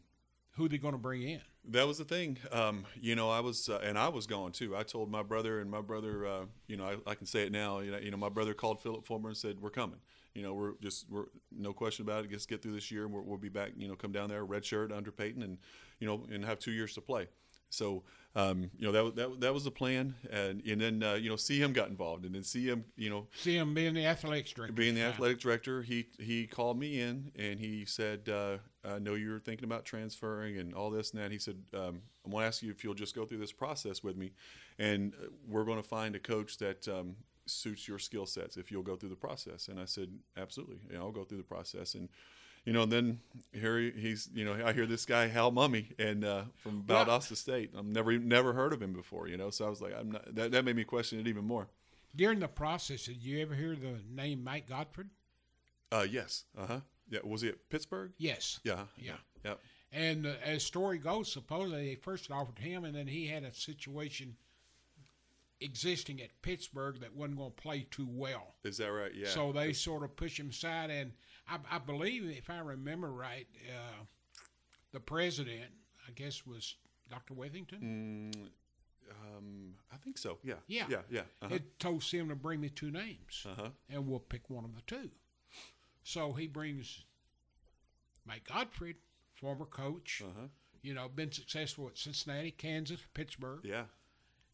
who 0.51 0.67
they 0.67 0.77
going 0.77 0.93
to 0.93 0.97
bring 0.97 1.23
in? 1.23 1.41
That 1.69 1.87
was 1.87 1.99
the 1.99 2.05
thing. 2.05 2.37
Um, 2.51 2.85
you 2.99 3.15
know, 3.15 3.29
I 3.29 3.39
was, 3.39 3.69
uh, 3.69 3.79
and 3.83 3.97
I 3.97 4.09
was 4.09 4.25
gone 4.27 4.51
too. 4.51 4.75
I 4.75 4.83
told 4.83 5.11
my 5.11 5.21
brother, 5.23 5.59
and 5.59 5.69
my 5.69 5.81
brother, 5.81 6.25
uh, 6.25 6.41
you 6.67 6.75
know, 6.75 6.85
I, 6.85 7.11
I 7.11 7.15
can 7.15 7.27
say 7.27 7.43
it 7.43 7.51
now. 7.51 7.79
You 7.79 7.91
know, 7.91 7.97
you 7.99 8.11
know, 8.11 8.17
my 8.17 8.29
brother 8.29 8.53
called 8.53 8.81
Philip 8.81 9.05
Fulmer 9.05 9.29
and 9.29 9.37
said, 9.37 9.59
"We're 9.61 9.69
coming." 9.69 9.99
You 10.33 10.43
know, 10.43 10.53
we're 10.53 10.73
just, 10.81 11.05
we're 11.09 11.25
no 11.51 11.73
question 11.73 12.03
about 12.05 12.23
it. 12.25 12.31
Just 12.31 12.47
get 12.49 12.61
through 12.61 12.73
this 12.73 12.89
year, 12.91 13.03
and 13.05 13.13
we're, 13.13 13.21
we'll 13.21 13.37
be 13.37 13.49
back. 13.49 13.71
You 13.75 13.87
know, 13.87 13.95
come 13.95 14.11
down 14.11 14.29
there, 14.29 14.45
red 14.45 14.63
shirt 14.65 14.91
under 14.91 15.11
Peyton, 15.11 15.43
and 15.43 15.57
you 15.99 16.07
know, 16.07 16.25
and 16.31 16.43
have 16.45 16.59
two 16.59 16.71
years 16.71 16.93
to 16.95 17.01
play. 17.01 17.27
So, 17.73 18.03
um, 18.35 18.69
you 18.77 18.85
know, 18.85 18.91
that, 18.91 19.03
was- 19.03 19.13
that 19.13 19.39
that 19.41 19.53
was 19.53 19.63
the 19.63 19.71
plan, 19.71 20.13
and 20.29 20.61
and 20.65 20.79
then 20.81 21.01
uh, 21.03 21.13
you 21.13 21.29
know, 21.29 21.35
CM 21.35 21.73
got 21.73 21.87
involved, 21.89 22.25
and 22.25 22.35
then 22.35 22.41
CM, 22.41 22.83
you 22.97 23.09
know, 23.09 23.27
CM 23.41 23.73
being 23.73 23.93
the 23.93 24.05
athletics 24.05 24.51
director. 24.51 24.73
being 24.73 24.93
the 24.95 25.01
time. 25.01 25.11
athletic 25.11 25.39
director, 25.39 25.81
he 25.81 26.07
he 26.19 26.47
called 26.47 26.77
me 26.77 26.99
in 26.99 27.31
and 27.37 27.59
he 27.59 27.85
said, 27.85 28.27
uh, 28.27 28.57
"I 28.83 28.99
know 28.99 29.15
you're 29.15 29.39
thinking 29.39 29.63
about 29.65 29.85
transferring 29.85 30.57
and 30.57 30.73
all 30.73 30.89
this 30.89 31.11
and 31.11 31.21
that." 31.21 31.31
He 31.31 31.39
said, 31.39 31.57
um, 31.73 32.01
"I 32.25 32.29
want 32.29 32.43
to 32.43 32.47
ask 32.47 32.61
you 32.61 32.71
if 32.71 32.83
you'll 32.83 32.93
just 32.93 33.15
go 33.15 33.25
through 33.25 33.39
this 33.39 33.53
process 33.53 34.03
with 34.03 34.17
me, 34.17 34.31
and 34.79 35.13
uh, 35.13 35.27
we're 35.47 35.63
going 35.65 35.81
to 35.81 35.87
find 35.87 36.13
a 36.15 36.19
coach 36.19 36.57
that 36.57 36.85
um, 36.89 37.15
suits 37.45 37.87
your 37.87 37.99
skill 37.99 38.25
sets 38.25 38.57
if 38.57 38.71
you'll 38.71 38.83
go 38.83 38.95
through 38.95 39.09
the 39.09 39.15
process." 39.15 39.67
And 39.67 39.79
I 39.79 39.85
said, 39.85 40.09
"Absolutely, 40.37 40.79
yeah, 40.91 40.99
I'll 40.99 41.11
go 41.11 41.23
through 41.23 41.37
the 41.37 41.43
process." 41.43 41.95
And 41.95 42.09
you 42.65 42.73
know, 42.73 42.85
then 42.85 43.19
Harry, 43.59 43.91
he's, 43.97 44.29
you 44.33 44.45
know, 44.45 44.53
I 44.63 44.73
hear 44.73 44.85
this 44.85 45.05
guy 45.05 45.27
Hal 45.27 45.51
Mumme 45.51 45.85
and 45.97 46.23
uh, 46.23 46.43
from 46.57 46.83
Valdosta 46.83 47.35
State. 47.35 47.71
I've 47.77 47.85
never 47.85 48.17
never 48.19 48.53
heard 48.53 48.73
of 48.73 48.81
him 48.81 48.93
before, 48.93 49.27
you 49.27 49.37
know. 49.37 49.49
So 49.49 49.65
I 49.65 49.69
was 49.69 49.81
like, 49.81 49.93
I'm 49.97 50.11
not. 50.11 50.35
That, 50.35 50.51
that 50.51 50.65
made 50.65 50.75
me 50.75 50.83
question 50.83 51.19
it 51.19 51.27
even 51.27 51.45
more. 51.45 51.67
During 52.15 52.39
the 52.39 52.47
process, 52.47 53.05
did 53.05 53.23
you 53.23 53.39
ever 53.39 53.55
hear 53.55 53.75
the 53.75 53.99
name 54.09 54.43
Mike 54.43 54.69
Gottfried? 54.69 55.09
Uh, 55.91 56.05
yes. 56.09 56.43
Uh 56.57 56.67
huh. 56.67 56.79
Yeah. 57.09 57.19
Was 57.23 57.41
he 57.41 57.49
at 57.49 57.69
Pittsburgh? 57.69 58.11
Yes. 58.17 58.59
Yeah. 58.63 58.83
Yeah. 58.97 59.13
Yeah. 59.43 59.53
And 59.91 60.25
uh, 60.25 60.33
as 60.43 60.63
story 60.63 60.99
goes, 60.99 61.31
supposedly 61.31 61.89
they 61.89 61.95
first 61.95 62.31
offered 62.31 62.59
him, 62.59 62.85
and 62.85 62.95
then 62.95 63.07
he 63.07 63.27
had 63.27 63.43
a 63.43 63.53
situation 63.53 64.35
existing 65.61 66.21
at 66.21 66.29
Pittsburgh 66.41 66.99
that 67.01 67.15
wasn't 67.15 67.37
going 67.37 67.51
to 67.51 67.61
play 67.61 67.87
too 67.91 68.07
well. 68.09 68.55
Is 68.63 68.77
that 68.77 68.91
right? 68.91 69.13
Yeah. 69.15 69.27
So 69.29 69.51
they 69.51 69.73
sort 69.73 70.03
of 70.03 70.15
pushed 70.15 70.39
him 70.39 70.49
aside, 70.49 70.89
and 70.89 71.11
I, 71.47 71.57
I 71.71 71.77
believe, 71.79 72.25
if 72.37 72.49
I 72.49 72.59
remember 72.59 73.11
right, 73.11 73.47
uh, 73.69 74.03
the 74.91 74.99
president, 74.99 75.71
I 76.07 76.11
guess, 76.11 76.45
was 76.45 76.75
Dr. 77.09 77.33
Wethington. 77.33 77.81
Mm, 77.81 78.35
um, 79.11 79.73
I 79.91 79.97
think 79.97 80.17
so. 80.17 80.37
Yeah. 80.43 80.55
Yeah. 80.67 80.85
Yeah. 80.89 81.01
Yeah. 81.09 81.21
Uh-huh. 81.41 81.55
It 81.55 81.79
told 81.79 82.03
him 82.03 82.29
to 82.29 82.35
bring 82.35 82.59
me 82.61 82.69
two 82.69 82.91
names, 82.91 83.45
Uh-huh. 83.49 83.69
and 83.89 84.07
we'll 84.07 84.19
pick 84.19 84.49
one 84.49 84.65
of 84.65 84.75
the 84.75 84.81
two. 84.81 85.09
So 86.03 86.33
he 86.33 86.47
brings 86.47 87.03
Mike 88.25 88.45
Gottfried, 88.47 88.95
former 89.35 89.65
coach, 89.65 90.21
Uh-huh. 90.25 90.47
you 90.81 90.93
know, 90.93 91.07
been 91.09 91.31
successful 91.31 91.87
at 91.87 91.97
Cincinnati, 91.97 92.51
Kansas, 92.51 93.01
Pittsburgh, 93.13 93.61
Yeah. 93.63 93.85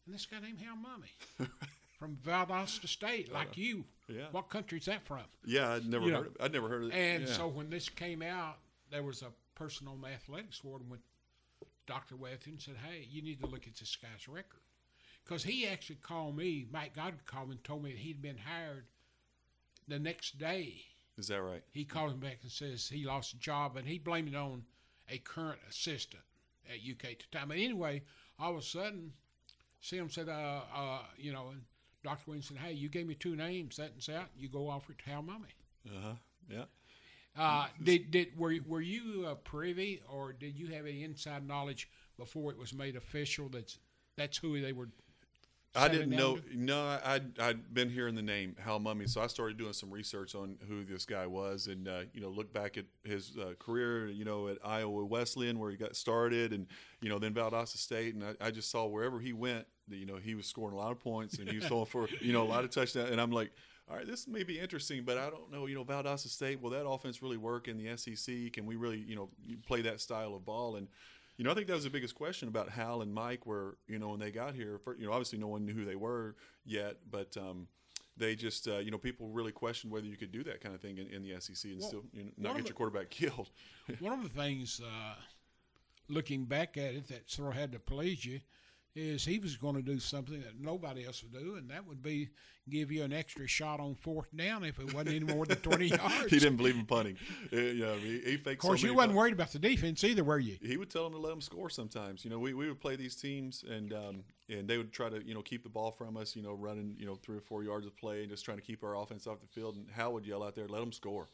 And 0.08 0.14
this 0.14 0.24
guy 0.24 0.40
named 0.40 0.58
Hal 0.60 0.74
Mumme 0.74 1.48
from 1.98 2.16
Valdosta 2.24 2.88
State, 2.88 3.28
uh, 3.30 3.34
like 3.34 3.58
you. 3.58 3.84
Yeah. 4.08 4.22
What 4.32 4.48
country's 4.48 4.86
that 4.86 5.04
from? 5.06 5.20
Yeah. 5.44 5.74
I'd 5.74 5.86
never 5.86 6.06
You 6.06 6.14
heard. 6.14 6.24
know, 6.24 6.30
Of, 6.30 6.36
I'd 6.46 6.52
never 6.54 6.66
heard 6.66 6.84
of 6.84 6.88
it. 6.90 6.94
And 6.94 7.28
yeah. 7.28 7.34
so 7.34 7.46
when 7.46 7.68
this 7.68 7.90
came 7.90 8.22
out, 8.22 8.56
there 8.90 9.02
was 9.02 9.20
a 9.20 9.26
person 9.54 9.86
on 9.86 10.00
the 10.00 10.08
athletics 10.08 10.60
board 10.60 10.80
and 10.80 10.88
went, 10.90 11.02
Dr. 11.86 12.14
Wethington 12.14 12.58
said, 12.64 12.76
hey, 12.88 13.06
you 13.10 13.20
need 13.20 13.38
to 13.42 13.46
look 13.46 13.66
at 13.66 13.74
this 13.76 13.96
guy's 13.96 14.26
record. 14.28 14.60
Because 15.24 15.44
he 15.44 15.66
actually 15.68 15.96
called 15.96 16.38
me, 16.38 16.64
Mike 16.72 16.96
Gottfried 16.96 17.26
called 17.26 17.48
me 17.50 17.56
and 17.56 17.64
told 17.64 17.82
me 17.84 17.90
that 17.90 17.98
he'd 17.98 18.22
been 18.22 18.38
hired 18.38 18.84
the 19.88 19.98
next 19.98 20.38
day. 20.38 20.72
is 21.18 21.28
that 21.28 21.42
right? 21.42 21.62
He 21.70 21.84
called 21.84 22.12
him 22.12 22.20
back 22.20 22.38
and 22.40 22.50
says 22.50 22.88
he 22.88 23.04
lost 23.04 23.34
a 23.34 23.38
job 23.38 23.76
and 23.76 23.86
he 23.86 23.98
blamed 23.98 24.28
it 24.28 24.34
on 24.36 24.62
a 25.10 25.18
current 25.18 25.58
assistant 25.68 26.22
at 26.66 26.76
UK 26.76 27.12
at 27.12 27.18
the 27.30 27.38
time. 27.38 27.48
But 27.48 27.58
anyway, 27.58 28.02
all 28.38 28.52
of 28.52 28.58
a 28.58 28.62
sudden, 28.62 29.12
Sim 29.80 30.10
said, 30.10 30.28
uh, 30.28 30.60
uh, 30.74 31.02
you 31.16 31.32
know, 31.32 31.48
and 31.50 31.62
Dr. 32.02 32.30
Wayne 32.30 32.42
said, 32.42 32.58
hey, 32.58 32.72
you 32.72 32.88
gave 32.88 33.06
me 33.06 33.14
two 33.14 33.36
names, 33.36 33.76
that 33.76 33.92
and 33.92 34.02
that. 34.14 34.30
You 34.36 34.48
go 34.48 34.68
offer 34.68 34.92
it 34.92 34.98
to 34.98 35.10
Hal 35.10 35.22
Mumme. 35.22 35.46
Uh 35.86 36.00
huh. 36.02 36.14
Yeah. 36.48 36.64
Uh, 37.36 37.68
did 37.82 38.10
did 38.10 38.36
were 38.36 38.54
were 38.66 38.80
you 38.80 39.26
uh, 39.26 39.34
privy, 39.36 40.02
or 40.10 40.32
did 40.32 40.58
you 40.58 40.66
have 40.68 40.86
any 40.86 41.04
inside 41.04 41.46
knowledge 41.46 41.88
before 42.16 42.50
it 42.50 42.58
was 42.58 42.74
made 42.74 42.96
official 42.96 43.48
That's 43.48 43.78
that's 44.16 44.38
who 44.38 44.60
they 44.60 44.72
were? 44.72 44.88
I 45.78 45.88
didn't 45.88 46.10
know. 46.10 46.38
No, 46.54 46.80
I- 46.80 47.00
I'd, 47.14 47.38
I'd 47.40 47.74
been 47.74 47.88
hearing 47.90 48.14
the 48.14 48.22
name 48.22 48.56
Hal 48.58 48.80
Mumme, 48.80 49.08
so 49.08 49.20
I 49.20 49.26
started 49.26 49.56
doing 49.58 49.72
some 49.72 49.90
research 49.90 50.34
on 50.34 50.56
who 50.68 50.84
this 50.84 51.04
guy 51.06 51.26
was, 51.26 51.66
and 51.66 51.88
uh, 51.88 52.00
you 52.12 52.20
know, 52.20 52.28
look 52.28 52.52
back 52.52 52.76
at 52.76 52.84
his 53.04 53.32
uh, 53.38 53.54
career, 53.58 54.08
you 54.08 54.24
know, 54.24 54.48
at 54.48 54.58
Iowa 54.64 55.04
Wesleyan 55.04 55.58
where 55.58 55.70
he 55.70 55.76
got 55.76 55.96
started, 55.96 56.52
and 56.52 56.66
you 57.00 57.08
know, 57.08 57.18
then 57.18 57.32
Valdosta 57.34 57.76
State, 57.78 58.14
and 58.14 58.24
I, 58.24 58.46
I 58.46 58.50
just 58.50 58.70
saw 58.70 58.86
wherever 58.86 59.18
he 59.20 59.32
went, 59.32 59.66
you 59.88 60.06
know, 60.06 60.16
he 60.16 60.34
was 60.34 60.46
scoring 60.46 60.74
a 60.74 60.78
lot 60.78 60.92
of 60.92 60.98
points, 61.00 61.38
and 61.38 61.48
he 61.48 61.56
was 61.58 61.66
throwing 61.66 61.86
for 61.86 62.08
you 62.20 62.32
know 62.32 62.42
a 62.42 62.48
lot 62.48 62.64
of 62.64 62.70
touchdowns, 62.70 63.10
and 63.10 63.20
I'm 63.20 63.30
like. 63.32 63.52
All 63.90 63.96
right, 63.96 64.06
this 64.06 64.28
may 64.28 64.42
be 64.42 64.60
interesting, 64.60 65.02
but 65.02 65.16
I 65.16 65.30
don't 65.30 65.50
know. 65.50 65.64
You 65.64 65.74
know, 65.76 65.82
Valdosta 65.82 66.28
State. 66.28 66.60
Will 66.60 66.68
that 66.72 66.86
offense 66.86 67.22
really 67.22 67.38
work 67.38 67.68
in 67.68 67.78
the 67.78 67.96
SEC? 67.96 68.52
Can 68.52 68.66
we 68.66 68.76
really, 68.76 68.98
you 68.98 69.16
know, 69.16 69.30
play 69.66 69.80
that 69.80 70.02
style 70.02 70.34
of 70.34 70.44
ball? 70.44 70.76
And 70.76 70.88
you 71.38 71.44
know, 71.44 71.50
I 71.52 71.54
think 71.54 71.68
that 71.68 71.74
was 71.74 71.84
the 71.84 71.90
biggest 71.90 72.14
question 72.14 72.48
about 72.48 72.68
Hal 72.68 73.00
and 73.00 73.14
Mike, 73.14 73.46
where 73.46 73.76
you 73.86 73.98
know 73.98 74.08
when 74.10 74.18
they 74.20 74.30
got 74.30 74.54
here, 74.54 74.78
for, 74.82 74.96
you 74.96 75.06
know, 75.06 75.12
obviously 75.12 75.38
no 75.38 75.46
one 75.48 75.64
knew 75.64 75.72
who 75.72 75.84
they 75.86 75.94
were 75.96 76.34
yet, 76.66 76.96
but 77.10 77.34
um, 77.36 77.68
they 78.16 78.34
just, 78.34 78.66
uh, 78.66 78.78
you 78.78 78.90
know, 78.90 78.98
people 78.98 79.28
really 79.28 79.52
questioned 79.52 79.92
whether 79.92 80.06
you 80.06 80.16
could 80.16 80.32
do 80.32 80.42
that 80.42 80.60
kind 80.60 80.74
of 80.74 80.80
thing 80.80 80.98
in, 80.98 81.06
in 81.06 81.22
the 81.22 81.40
SEC 81.40 81.70
and 81.70 81.80
Well, 81.80 81.88
still 81.88 82.02
you 82.12 82.24
know, 82.24 82.30
not 82.36 82.56
get 82.56 82.64
the- 82.64 82.68
your 82.70 82.74
quarterback 82.76 83.08
killed. 83.10 83.50
One 84.00 84.12
of 84.12 84.22
the 84.22 84.28
things, 84.28 84.80
uh, 84.84 85.14
looking 86.08 86.44
back 86.44 86.76
at 86.76 86.94
it, 86.94 87.08
that 87.08 87.30
sort 87.30 87.50
of 87.50 87.54
had 87.54 87.70
to 87.72 87.78
please 87.78 88.24
you, 88.24 88.40
is 88.98 89.24
he 89.24 89.38
was 89.38 89.56
going 89.56 89.76
to 89.76 89.82
do 89.82 89.98
something 89.98 90.40
that 90.40 90.60
nobody 90.60 91.06
else 91.06 91.22
would 91.22 91.32
do, 91.32 91.56
and 91.56 91.70
that 91.70 91.86
would 91.86 92.02
be 92.02 92.28
give 92.68 92.92
you 92.92 93.02
an 93.02 93.12
extra 93.12 93.46
shot 93.46 93.80
on 93.80 93.94
fourth 93.94 94.28
down 94.36 94.62
if 94.64 94.78
it 94.78 94.92
wasn't 94.92 95.08
any 95.08 95.20
more 95.20 95.46
than 95.46 95.56
twenty 95.58 95.86
yards. 95.88 96.30
he 96.30 96.38
didn't 96.38 96.56
believe 96.56 96.74
in 96.76 96.84
punting. 96.84 97.16
Uh, 97.52 97.56
yeah, 97.56 97.94
he, 97.94 98.20
he 98.20 98.36
faked. 98.36 98.48
Of 98.48 98.58
course, 98.58 98.80
so 98.80 98.86
you 98.86 98.94
wasn't 98.94 99.10
punts. 99.10 99.18
worried 99.18 99.32
about 99.34 99.52
the 99.52 99.58
defense 99.58 100.02
either, 100.04 100.24
were 100.24 100.38
you? 100.38 100.56
he 100.62 100.76
would 100.76 100.90
tell 100.90 101.04
them 101.04 101.12
to 101.12 101.18
let 101.18 101.30
them 101.30 101.40
score 101.40 101.70
sometimes. 101.70 102.24
You 102.24 102.30
know, 102.30 102.38
we, 102.38 102.54
we 102.54 102.68
would 102.68 102.80
play 102.80 102.96
these 102.96 103.14
teams 103.14 103.64
and 103.68 103.92
um, 103.92 104.24
and 104.48 104.68
they 104.68 104.76
would 104.76 104.92
try 104.92 105.08
to 105.08 105.24
you 105.26 105.34
know 105.34 105.42
keep 105.42 105.62
the 105.62 105.68
ball 105.68 105.90
from 105.92 106.16
us. 106.16 106.34
You 106.34 106.42
know, 106.42 106.52
running 106.52 106.96
you 106.98 107.06
know 107.06 107.14
three 107.14 107.36
or 107.36 107.42
four 107.42 107.62
yards 107.62 107.86
of 107.86 107.96
play 107.96 108.22
and 108.22 108.30
just 108.30 108.44
trying 108.44 108.58
to 108.58 108.64
keep 108.64 108.82
our 108.82 108.96
offense 108.96 109.26
off 109.26 109.40
the 109.40 109.46
field. 109.46 109.76
And 109.76 109.86
Hal 109.90 110.12
would 110.14 110.26
yell 110.26 110.42
out 110.42 110.54
there, 110.54 110.68
"Let 110.68 110.80
them 110.80 110.92
score." 110.92 111.28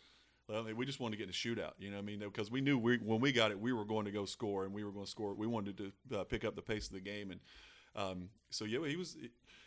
Well, 0.49 0.67
we 0.77 0.85
just 0.85 1.01
wanted 1.01 1.13
to 1.13 1.19
get 1.19 1.25
in 1.25 1.31
a 1.31 1.33
shootout. 1.33 1.73
You 1.79 1.91
know, 1.91 1.99
I 1.99 2.03
mean, 2.03 2.19
because 2.19 2.51
we 2.51 2.61
knew 2.61 2.77
we, 2.79 2.99
when 2.99 3.21
we 3.21 3.33
got 3.33 3.51
it, 3.51 3.59
we 3.59 3.73
were 3.73 3.85
going 3.85 4.05
to 4.05 4.11
go 4.11 4.27
score 4.27 4.65
and 4.65 4.75
we 4.75 4.85
were 4.85 4.91
going 4.91 5.07
to 5.07 5.11
score. 5.11 5.33
We 5.35 5.47
wanted 5.47 5.79
to 5.79 6.19
uh, 6.21 6.25
pick 6.25 6.45
up 6.45 6.55
the 6.55 6.63
pace 6.63 6.87
of 6.87 6.93
the 6.93 7.01
game 7.01 7.31
and. 7.31 7.41
Um, 7.97 8.29
so 8.51 8.65
yeah, 8.65 8.85
he 8.87 8.97
was, 8.97 9.17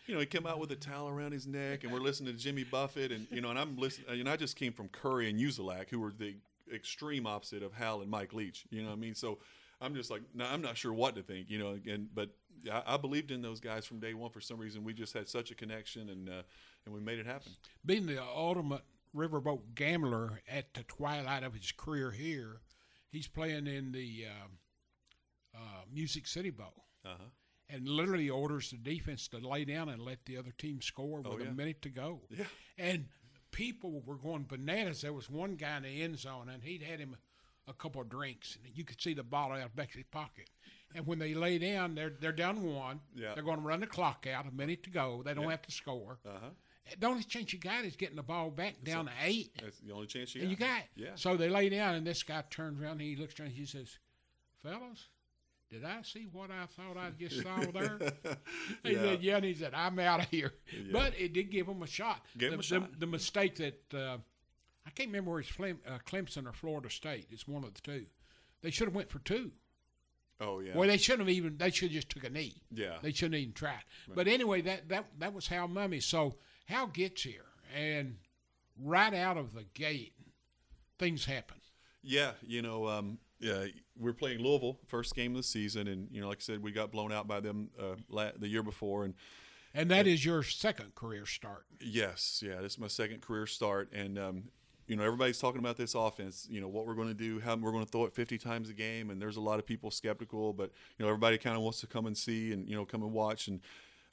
you 0.05 0.13
know, 0.13 0.19
he 0.19 0.25
came 0.25 0.45
out 0.45 0.59
with 0.59 0.71
a 0.71 0.75
towel 0.75 1.09
around 1.09 1.31
his 1.31 1.47
neck, 1.47 1.83
and 1.83 1.93
we're 1.93 1.99
listening 1.99 2.33
to 2.33 2.39
Jimmy 2.39 2.63
Buffett, 2.63 3.11
and 3.11 3.27
you 3.31 3.41
know, 3.41 3.49
and 3.49 3.59
I'm 3.59 3.77
listening, 3.77 4.19
and 4.19 4.29
I 4.29 4.35
just 4.35 4.55
came 4.55 4.73
from 4.73 4.89
Curry 4.89 5.29
and 5.29 5.39
Uzelac, 5.39 5.89
who 5.89 5.99
were 5.99 6.11
the 6.11 6.35
extreme 6.73 7.25
opposite 7.25 7.63
of 7.63 7.73
Hal 7.73 8.01
and 8.01 8.09
Mike 8.09 8.33
Leach. 8.33 8.65
You 8.69 8.81
know 8.81 8.89
what 8.89 8.95
I 8.95 8.99
mean? 8.99 9.15
So 9.15 9.39
I'm 9.81 9.95
just 9.95 10.09
like, 10.11 10.21
no, 10.33 10.45
I'm 10.45 10.61
not 10.61 10.77
sure 10.77 10.93
what 10.93 11.15
to 11.15 11.21
think. 11.21 11.49
You 11.49 11.59
know, 11.59 11.79
and 11.89 12.13
but 12.13 12.29
I, 12.71 12.83
I 12.85 12.97
believed 12.97 13.31
in 13.31 13.41
those 13.41 13.59
guys 13.59 13.85
from 13.85 13.99
day 13.99 14.13
one. 14.13 14.29
For 14.31 14.41
some 14.41 14.57
reason, 14.57 14.83
we 14.83 14.93
just 14.93 15.13
had 15.13 15.27
such 15.29 15.51
a 15.51 15.55
connection, 15.55 16.09
and 16.09 16.29
uh, 16.29 16.41
and 16.85 16.93
we 16.93 16.99
made 16.99 17.19
it 17.19 17.25
happen. 17.25 17.51
being 17.85 18.05
the 18.05 18.21
ultimate 18.23 18.83
riverboat 19.17 19.73
gambler 19.75 20.41
at 20.47 20.73
the 20.73 20.84
twilight 20.84 21.43
of 21.43 21.53
his 21.56 21.71
career 21.71 22.12
here, 22.12 22.62
he's 23.10 23.27
playing 23.27 23.67
in 23.67 23.91
the 23.91 24.25
uh, 24.27 25.58
uh, 25.58 25.82
Music 25.91 26.27
City 26.27 26.49
Bowl 26.51 26.86
Uh 27.06 27.10
huh. 27.17 27.23
and 27.69 27.88
literally 27.88 28.30
orders 28.30 28.71
the 28.71 28.77
defense 28.77 29.27
to 29.30 29.38
lay 29.38 29.65
down 29.65 29.89
and 29.89 30.01
let 30.01 30.25
the 30.25 30.38
other 30.38 30.51
team 30.58 30.82
score 30.82 31.17
with 31.21 31.27
Oh, 31.27 31.38
yeah. 31.39 31.49
a 31.49 31.53
minute 31.53 31.82
to 31.84 31.89
go. 31.89 32.21
Yeah. 32.30 32.45
And 32.77 33.06
people 33.51 34.01
were 34.06 34.17
going 34.17 34.45
bananas. 34.47 35.01
There 35.01 35.13
was 35.13 35.30
one 35.30 35.56
guy 35.56 35.77
in 35.77 35.84
the 35.84 36.01
end 36.03 36.19
zone, 36.19 36.49
and 36.49 36.63
he'd 36.63 36.84
had 36.84 36.99
him 36.99 37.15
a 37.67 37.73
couple 37.73 38.01
of 38.01 38.10
drinks, 38.10 38.58
and 38.63 38.77
you 38.77 38.84
could 38.86 39.01
see 39.01 39.13
the 39.13 39.23
ball 39.23 39.51
out 39.51 39.58
of 39.62 39.71
the 39.71 39.75
back 39.75 39.89
of 39.89 39.95
his 39.95 40.06
pocket. 40.12 40.49
And 40.95 41.06
when 41.06 41.19
they 41.19 41.34
lay 41.34 41.58
down, 41.58 41.95
they're 41.95 42.13
they're 42.21 42.32
down 42.32 42.63
one. 42.63 43.01
Yeah. 43.13 43.34
They're 43.34 43.43
going 43.43 43.58
to 43.60 43.63
run 43.67 43.82
the 43.82 43.88
clock 43.88 44.25
out, 44.25 44.47
a 44.47 44.51
minute 44.51 44.84
to 44.84 44.89
go. 44.89 45.21
They 45.25 45.34
don't 45.34 45.43
Yeah. 45.45 45.49
have 45.51 45.62
to 45.63 45.71
score. 45.71 46.17
Uh 46.25 46.30
huh. 46.41 46.49
The 47.00 47.08
only 47.08 47.23
chance 47.23 47.52
you 47.54 47.60
got 47.60 47.86
is 47.86 47.95
getting 47.95 48.15
the 48.15 48.23
ball 48.23 48.50
back 48.50 48.84
down 48.84 49.06
to 49.06 49.12
eight. 49.24 49.51
That's 49.61 49.80
the 49.80 49.93
only 49.93 50.07
chance 50.07 50.34
you 50.36 50.41
And 50.41 50.57
got. 50.57 50.66
you 50.68 50.74
got. 50.74 50.84
Yeah. 50.95 51.16
So 51.16 51.36
they 51.38 51.49
lay 51.49 51.70
down, 51.70 51.95
and 51.95 52.05
this 52.07 52.24
guy 52.24 52.43
turns 52.49 52.82
around 52.82 52.93
and 52.93 53.01
he 53.01 53.16
looks 53.16 53.39
around 53.39 53.49
and 53.49 53.57
he 53.57 53.66
says, 53.66 53.97
Fellas, 54.64 55.07
did 55.70 55.84
I 55.84 56.01
see 56.03 56.28
what 56.32 56.49
I 56.51 56.66
thought 56.66 56.97
I 56.97 57.09
just 57.20 57.41
saw 57.41 57.59
there? 57.74 57.99
He 58.84 58.93
Yeah. 58.93 58.99
said, 59.01 59.24
Yeah, 59.24 59.36
and 59.38 59.45
he 59.45 59.53
said, 59.53 59.74
I'm 59.74 59.99
out 59.99 60.22
of 60.22 60.30
here. 60.30 60.53
Yeah. 60.74 60.91
But 60.93 61.14
it 61.20 61.34
did 61.34 61.51
give 61.51 61.68
him 61.68 61.82
a 61.84 61.88
shot. 61.88 62.26
Gave 62.38 62.49
the, 62.51 62.53
him 62.55 62.59
a 62.59 62.64
the- 62.64 62.64
shot. 62.64 62.99
The, 62.99 63.07
mistake 63.07 63.55
that, 63.57 63.93
uh, 63.93 64.18
I 64.86 64.89
can't 64.91 65.09
remember 65.09 65.32
where 65.32 65.39
it's 65.41 65.49
Flem, 65.49 65.80
uh, 65.88 65.97
Clemson 66.09 66.47
or 66.47 66.53
Florida 66.53 66.89
State. 66.89 67.28
It's 67.32 67.47
one 67.47 67.64
of 67.64 67.74
the 67.74 67.82
two. 67.82 68.05
They 68.61 68.72
should 68.72 68.88
have 68.88 68.95
went 68.95 69.09
for 69.09 69.20
two. 69.20 69.51
Oh 70.39 70.59
yeah. 70.59 70.76
Well, 70.78 70.88
they 70.88 70.97
shouldn't 70.97 71.28
have 71.28 71.36
even, 71.36 71.57
they 71.57 71.72
should 71.72 71.89
have 71.89 71.95
just 71.95 72.09
took 72.09 72.24
a 72.24 72.30
knee. 72.30 72.61
yeah. 72.72 72.97
They 73.01 73.11
shouldn't 73.11 73.36
even 73.41 73.53
try. 73.53 73.76
But 74.14 74.28
anyway, 74.28 74.61
that, 74.61 74.88
that 74.89 75.05
that 75.20 75.34
was 75.34 75.47
how 75.47 75.66
Mumme. 75.68 76.01
So 76.01 76.36
Hal 76.68 76.88
gets 76.88 77.24
here, 77.24 77.45
and 77.76 78.18
right 78.82 79.13
out 79.13 79.38
of 79.38 79.53
the 79.53 79.63
gate, 79.74 80.13
things 80.99 81.26
happen. 81.26 81.57
Yeah, 82.03 82.32
you 82.45 82.61
know, 82.61 82.88
um, 82.88 83.18
yeah, 83.39 83.65
we're 83.97 84.13
playing 84.13 84.39
Louisville 84.39 84.80
first 84.88 85.15
game 85.15 85.32
of 85.32 85.38
the 85.38 85.43
season, 85.43 85.88
and 85.88 86.07
you 86.11 86.22
know, 86.22 86.28
like 86.28 86.39
I 86.39 86.41
said, 86.41 86.61
we 86.61 86.72
got 86.72 86.91
blown 86.91 87.11
out 87.11 87.28
by 87.28 87.39
them 87.39 87.70
uh, 87.80 87.95
la- 88.09 88.32
the 88.38 88.47
year 88.47 88.63
before, 88.63 89.05
and 89.05 89.13
And 89.74 89.89
that 89.91 90.07
is 90.07 90.26
your 90.26 90.43
second 90.43 90.95
career 90.95 91.26
start. 91.26 91.65
Yes, 91.80 92.43
yeah, 92.45 92.61
this 92.61 92.74
is 92.74 92.80
my 92.80 92.88
second 92.88 93.22
career 93.22 93.45
start, 93.45 93.91
and 93.93 94.18
um, 94.20 94.43
you 94.88 94.95
know 94.95 95.03
everybody's 95.03 95.39
talking 95.39 95.59
about 95.59 95.78
this 95.78 95.95
offense. 95.95 96.47
You 96.49 96.59
know 96.61 96.68
what 96.68 96.86
we're 96.86 96.95
going 96.95 97.09
to 97.09 97.13
do, 97.13 97.39
how 97.39 97.55
we're 97.55 97.72
going 97.72 97.86
to 97.86 97.91
throw 97.91 98.05
it 98.05 98.13
50 98.13 98.38
times 98.38 98.70
a 98.70 98.74
game, 98.74 99.09
and 99.09 99.22
there's 99.22 99.38
a 99.38 99.41
lot 99.41 99.59
of 99.59 99.65
people 99.65 99.91
skeptical, 99.91 100.51
but 100.51 100.72
you 100.97 101.05
know 101.05 101.09
everybody 101.09 101.38
kind 101.38 101.55
of 101.55 101.61
wants 101.61 101.80
to 101.82 101.88
come 101.88 102.07
and 102.07 102.18
see 102.18 102.51
and 102.51 102.68
you 102.68 102.76
know 102.76 102.84
come 102.86 103.03
and 103.03 103.13
watch. 103.13 103.47
And 103.47 103.61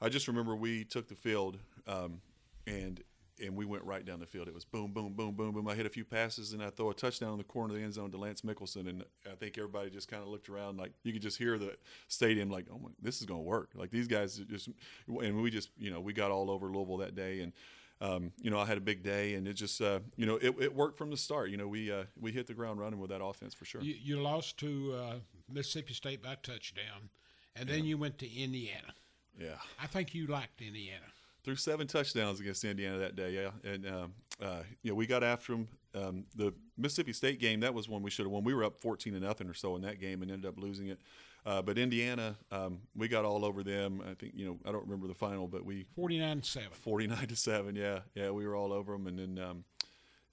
I 0.01 0.09
just 0.09 0.29
remember 0.29 0.55
we 0.55 0.85
took 0.85 1.09
the 1.09 1.15
field, 1.15 1.59
um, 1.87 2.21
and 2.67 3.03
and 3.43 3.57
we 3.57 3.65
went 3.65 3.83
right 3.85 4.05
down 4.05 4.21
the 4.21 4.27
field. 4.27 4.47
It 4.49 4.55
was 4.55 4.65
boom, 4.65 4.93
boom, 4.93 5.13
boom, 5.13 5.35
boom, 5.35 5.53
boom. 5.53 5.69
I 5.69 5.75
hit 5.75 5.87
a 5.87 5.91
few 5.91 6.05
passes 6.05 6.53
and 6.53 6.63
I 6.63 6.71
throw 6.71 6.91
a 6.91 6.95
touchdown 6.95 7.33
in 7.33 7.39
the 7.39 7.45
corner 7.45 7.75
of 7.75 7.81
the 7.81 7.85
end 7.85 7.95
zone 7.95 8.11
to 8.13 8.17
Lance 8.17 8.43
Mickelson, 8.43 8.89
and 8.89 9.05
I 9.31 9.35
think 9.35 9.59
everybody 9.59 9.91
just 9.91 10.09
kind 10.09 10.23
of 10.23 10.29
looked 10.29 10.49
around 10.49 10.79
like 10.79 10.93
you 11.03 11.13
could 11.13 11.23
just 11.23 11.39
hear 11.39 11.59
the 11.59 11.77
stadium 12.09 12.51
like, 12.51 12.67
oh 12.73 12.79
my, 12.79 12.91
this 13.03 13.21
is 13.21 13.27
going 13.27 13.41
to 13.41 13.45
work. 13.45 13.71
Like 13.75 13.91
these 13.91 14.07
guys 14.07 14.37
just, 14.37 14.69
and 15.09 15.43
we 15.43 15.51
just 15.51 15.71
you 15.79 15.91
know 15.91 16.01
we 16.01 16.13
got 16.13 16.31
all 16.31 16.51
over 16.51 16.69
Louisville 16.69 16.99
that 16.99 17.15
day 17.15 17.41
and. 17.41 17.53
Um, 18.01 18.33
you 18.43 18.51
know, 18.51 18.59
I 18.59 18.67
had 18.67 18.77
a 18.77 18.83
big 18.83 19.05
day, 19.05 19.35
and 19.35 19.47
it 19.47 19.55
just, 19.55 19.81
uh, 19.81 20.01
you 20.17 20.27
know, 20.27 20.35
it, 20.35 20.55
it 20.61 20.75
worked 20.75 20.99
from 20.99 21.11
the 21.11 21.17
start. 21.17 21.49
You 21.49 21.57
know, 21.57 21.69
we 21.69 21.93
uh, 21.93 22.03
we 22.21 22.33
hit 22.33 22.49
the 22.49 22.53
ground 22.53 22.81
running 22.81 22.99
with 22.99 23.09
that 23.11 23.23
offense 23.23 23.55
for 23.55 23.65
sure. 23.65 23.81
You, 23.81 23.95
you 24.03 24.21
lost 24.21 24.59
to 24.59 24.95
uh, 24.95 25.15
Mississippi 25.51 25.95
State 25.95 26.21
by 26.21 26.35
touchdown, 26.43 27.09
and 27.55 27.69
then 27.69 27.85
you 27.85 27.97
went 27.97 28.19
to 28.19 28.31
Indiana. 28.31 28.93
Yeah, 29.41 29.55
I 29.81 29.87
think 29.87 30.13
you 30.13 30.27
liked 30.27 30.61
Indiana. 30.61 31.07
Threw 31.45 31.57
seven 31.57 31.87
touchdowns 31.87 32.41
against 32.41 32.65
Indiana 32.65 32.99
that 32.99 33.17
day. 33.17 33.31
Yeah, 33.33 33.51
and 33.71 33.87
um, 33.87 34.13
uh, 34.43 34.63
you 34.83 34.91
know 34.91 34.95
we 34.97 35.07
got 35.07 35.23
after 35.23 35.53
them. 35.53 35.69
Um, 35.95 36.25
the 36.35 36.53
Mississippi 36.77 37.13
State 37.13 37.39
game 37.39 37.61
that 37.61 37.73
was 37.73 37.89
one 37.89 38.03
we 38.03 38.11
should 38.11 38.25
have 38.25 38.33
won. 38.33 38.43
We 38.43 38.55
were 38.55 38.65
up 38.65 38.81
fourteen 38.81 39.13
to 39.15 39.21
nothing 39.21 39.49
or 39.49 39.55
so 39.55 39.77
in 39.77 39.83
that 39.83 40.01
game 40.01 40.23
and 40.23 40.31
ended 40.31 40.49
up 40.49 40.59
losing 40.59 40.89
it. 40.89 40.99
Uh, 41.47 41.61
but 41.61 41.77
Indiana, 41.77 42.37
um, 42.51 42.81
we 42.97 43.07
got 43.07 43.27
all 43.27 43.45
over 43.45 43.63
them. 43.63 44.01
I 44.11 44.15
think 44.15 44.33
you 44.35 44.47
know 44.47 44.59
I 44.67 44.73
don't 44.73 44.83
remember 44.85 45.07
the 45.07 45.15
final, 45.15 45.47
but 45.47 45.65
we 45.65 45.85
49 45.95 46.43
7. 46.43 46.69
forty 46.73 47.07
nine 47.07 47.27
to 47.29 47.37
seven. 47.37 47.77
Yeah, 47.77 48.01
yeah, 48.15 48.31
we 48.31 48.47
were 48.47 48.57
all 48.57 48.73
over 48.73 48.93
them. 48.93 49.07
And 49.07 49.19
then 49.19 49.45
um, 49.45 49.65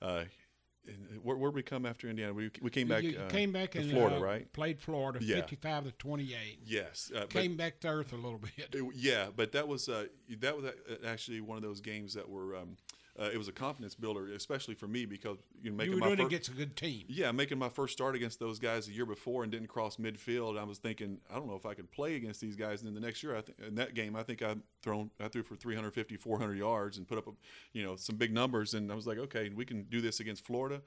uh, 0.01 0.23
where 1.23 1.37
where 1.37 1.51
we 1.51 1.61
come 1.63 1.85
after 1.85 2.09
Indiana? 2.09 2.33
We 2.33 2.51
we 2.61 2.69
came 2.69 2.87
back. 2.87 3.03
you, 3.03 3.19
uh, 3.19 3.27
came 3.29 3.51
back 3.51 3.71
to 3.71 3.79
and 3.79 3.91
Florida, 3.91 4.17
uh, 4.17 4.19
right? 4.19 4.53
Played 4.53 4.81
Florida 4.81 5.19
Yeah. 5.21 5.35
55 5.37 5.85
to 5.85 5.91
28. 5.93 6.59
Yes, 6.65 7.11
uh, 7.15 7.25
Came 7.27 7.55
back 7.55 7.79
to 7.81 7.87
earth 7.89 8.13
a 8.13 8.15
little 8.15 8.39
bit. 8.39 8.69
It- 8.73 8.83
yeah, 8.95 9.27
but 9.35 9.51
that 9.51 9.67
was 9.67 9.87
uh, 9.89 10.05
that 10.39 10.55
was 10.55 10.65
uh, 10.65 10.71
actually 11.05 11.41
one 11.41 11.57
of 11.57 11.63
those 11.63 11.81
games 11.81 12.13
that 12.13 12.29
were 12.29 12.55
um, 12.55 12.77
uh, 13.21 13.29
it 13.31 13.37
was 13.37 13.47
a 13.47 13.51
confidence 13.51 13.93
builder, 13.93 14.33
especially 14.33 14.73
for 14.73 14.87
me 14.87 15.05
because 15.05 15.37
you 15.61 15.69
know 15.69 15.77
making 15.77 15.93
You 15.93 15.97
were 15.97 16.01
my 16.01 16.07
doing 16.07 16.17
first 16.17 16.27
against 16.27 16.49
a 16.49 16.53
good 16.53 16.75
team. 16.75 17.05
yeah 17.07 17.31
making 17.31 17.59
my 17.59 17.69
first 17.69 17.93
start 17.93 18.15
against 18.15 18.39
those 18.39 18.57
guys 18.59 18.87
the 18.87 18.93
year 18.93 19.05
before 19.05 19.43
and 19.43 19.51
didn't 19.51 19.67
cross 19.67 19.97
midfield. 19.97 20.57
I 20.57 20.63
was 20.63 20.79
thinking 20.79 21.19
I 21.29 21.35
don't 21.35 21.47
know 21.47 21.55
if 21.55 21.65
I 21.65 21.73
could 21.73 21.91
play 21.91 22.15
against 22.15 22.41
these 22.41 22.55
guys. 22.55 22.81
And 22.81 22.87
then 22.87 22.95
the 22.95 23.05
next 23.05 23.21
year, 23.21 23.35
I 23.35 23.41
think 23.41 23.59
in 23.67 23.75
that 23.75 23.93
game, 23.93 24.15
I 24.15 24.23
think 24.23 24.41
I 24.41 24.55
thrown 24.81 25.11
I 25.19 25.27
threw 25.27 25.43
for 25.43 25.55
350, 25.55 26.17
400 26.17 26.57
yards 26.57 26.97
and 26.97 27.07
put 27.07 27.17
up 27.17 27.27
a, 27.27 27.31
you 27.73 27.83
know 27.83 27.95
some 27.95 28.15
big 28.15 28.33
numbers. 28.33 28.73
And 28.73 28.91
I 28.91 28.95
was 28.95 29.05
like, 29.05 29.17
okay, 29.19 29.49
we 29.49 29.65
can 29.65 29.83
do 29.83 30.01
this 30.01 30.19
against 30.19 30.45
Florida. 30.45 30.81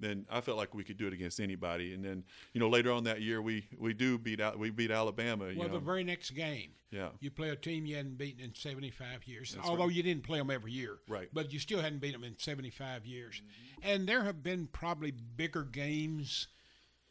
Then 0.00 0.26
I 0.30 0.40
felt 0.40 0.56
like 0.56 0.74
we 0.74 0.82
could 0.82 0.96
do 0.96 1.06
it 1.06 1.12
against 1.12 1.40
anybody. 1.40 1.92
And 1.92 2.02
then 2.02 2.24
you 2.54 2.60
know 2.60 2.68
later 2.68 2.90
on 2.90 3.04
that 3.04 3.20
year, 3.20 3.42
we 3.42 3.66
we 3.78 3.92
do 3.92 4.18
beat 4.18 4.40
out 4.40 4.58
we 4.58 4.70
beat 4.70 4.90
Alabama. 4.90 5.50
You 5.50 5.58
Well, 5.58 5.68
know, 5.68 5.74
the 5.74 5.80
very 5.80 6.02
next 6.02 6.30
game, 6.30 6.70
yeah. 6.90 7.10
you 7.20 7.30
play 7.30 7.50
a 7.50 7.56
team 7.56 7.84
you 7.84 7.96
hadn't 7.96 8.16
beaten 8.16 8.42
in 8.42 8.54
75 8.54 9.26
years. 9.26 9.52
That's 9.54 9.68
although 9.68 9.84
right. 9.84 9.92
you 9.94 10.02
didn't 10.02 10.24
play 10.24 10.38
them 10.38 10.50
every 10.50 10.72
year. 10.72 10.98
Right. 11.06 11.28
But 11.32 11.52
you 11.52 11.58
still 11.58 11.80
hadn't 11.80 12.00
beaten 12.00 12.22
them 12.22 12.30
in 12.32 12.38
75 12.38 13.04
years. 13.04 13.42
And 13.82 14.08
there 14.08 14.24
have 14.24 14.42
been 14.42 14.68
probably 14.72 15.10
bigger 15.10 15.64
games 15.64 16.48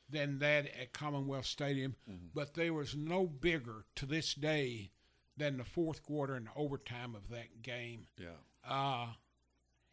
than 0.09 0.39
that 0.39 0.65
at 0.79 0.91
Commonwealth 0.91 1.45
Stadium, 1.45 1.95
but 2.33 2.55
there 2.55 2.73
was 2.73 2.95
no 2.95 3.27
bigger 3.27 3.85
to 3.95 4.07
this 4.07 4.33
day 4.33 4.89
than 5.37 5.57
the 5.57 5.63
fourth 5.63 6.01
quarter 6.01 6.33
and 6.33 6.47
overtime 6.55 7.13
of 7.13 7.29
that 7.29 7.61
game. 7.61 8.07
Yeah. 8.17 8.29
Uh, 8.67 9.09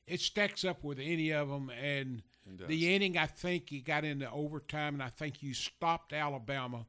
it 0.07 0.20
stacks 0.20 0.64
up 0.64 0.82
with 0.82 0.99
any 0.99 1.30
of 1.30 1.49
them. 1.49 1.70
And. 1.70 2.22
The 2.68 2.94
inning, 2.94 3.18
I 3.18 3.26
think 3.26 3.72
you 3.72 3.82
got 3.82 4.05
into 4.05 4.30
overtime, 4.30 4.94
and 4.94 5.03
I 5.03 5.09
think 5.09 5.42
you 5.42 5.53
stopped 5.55 6.12
Alabama, 6.12 6.86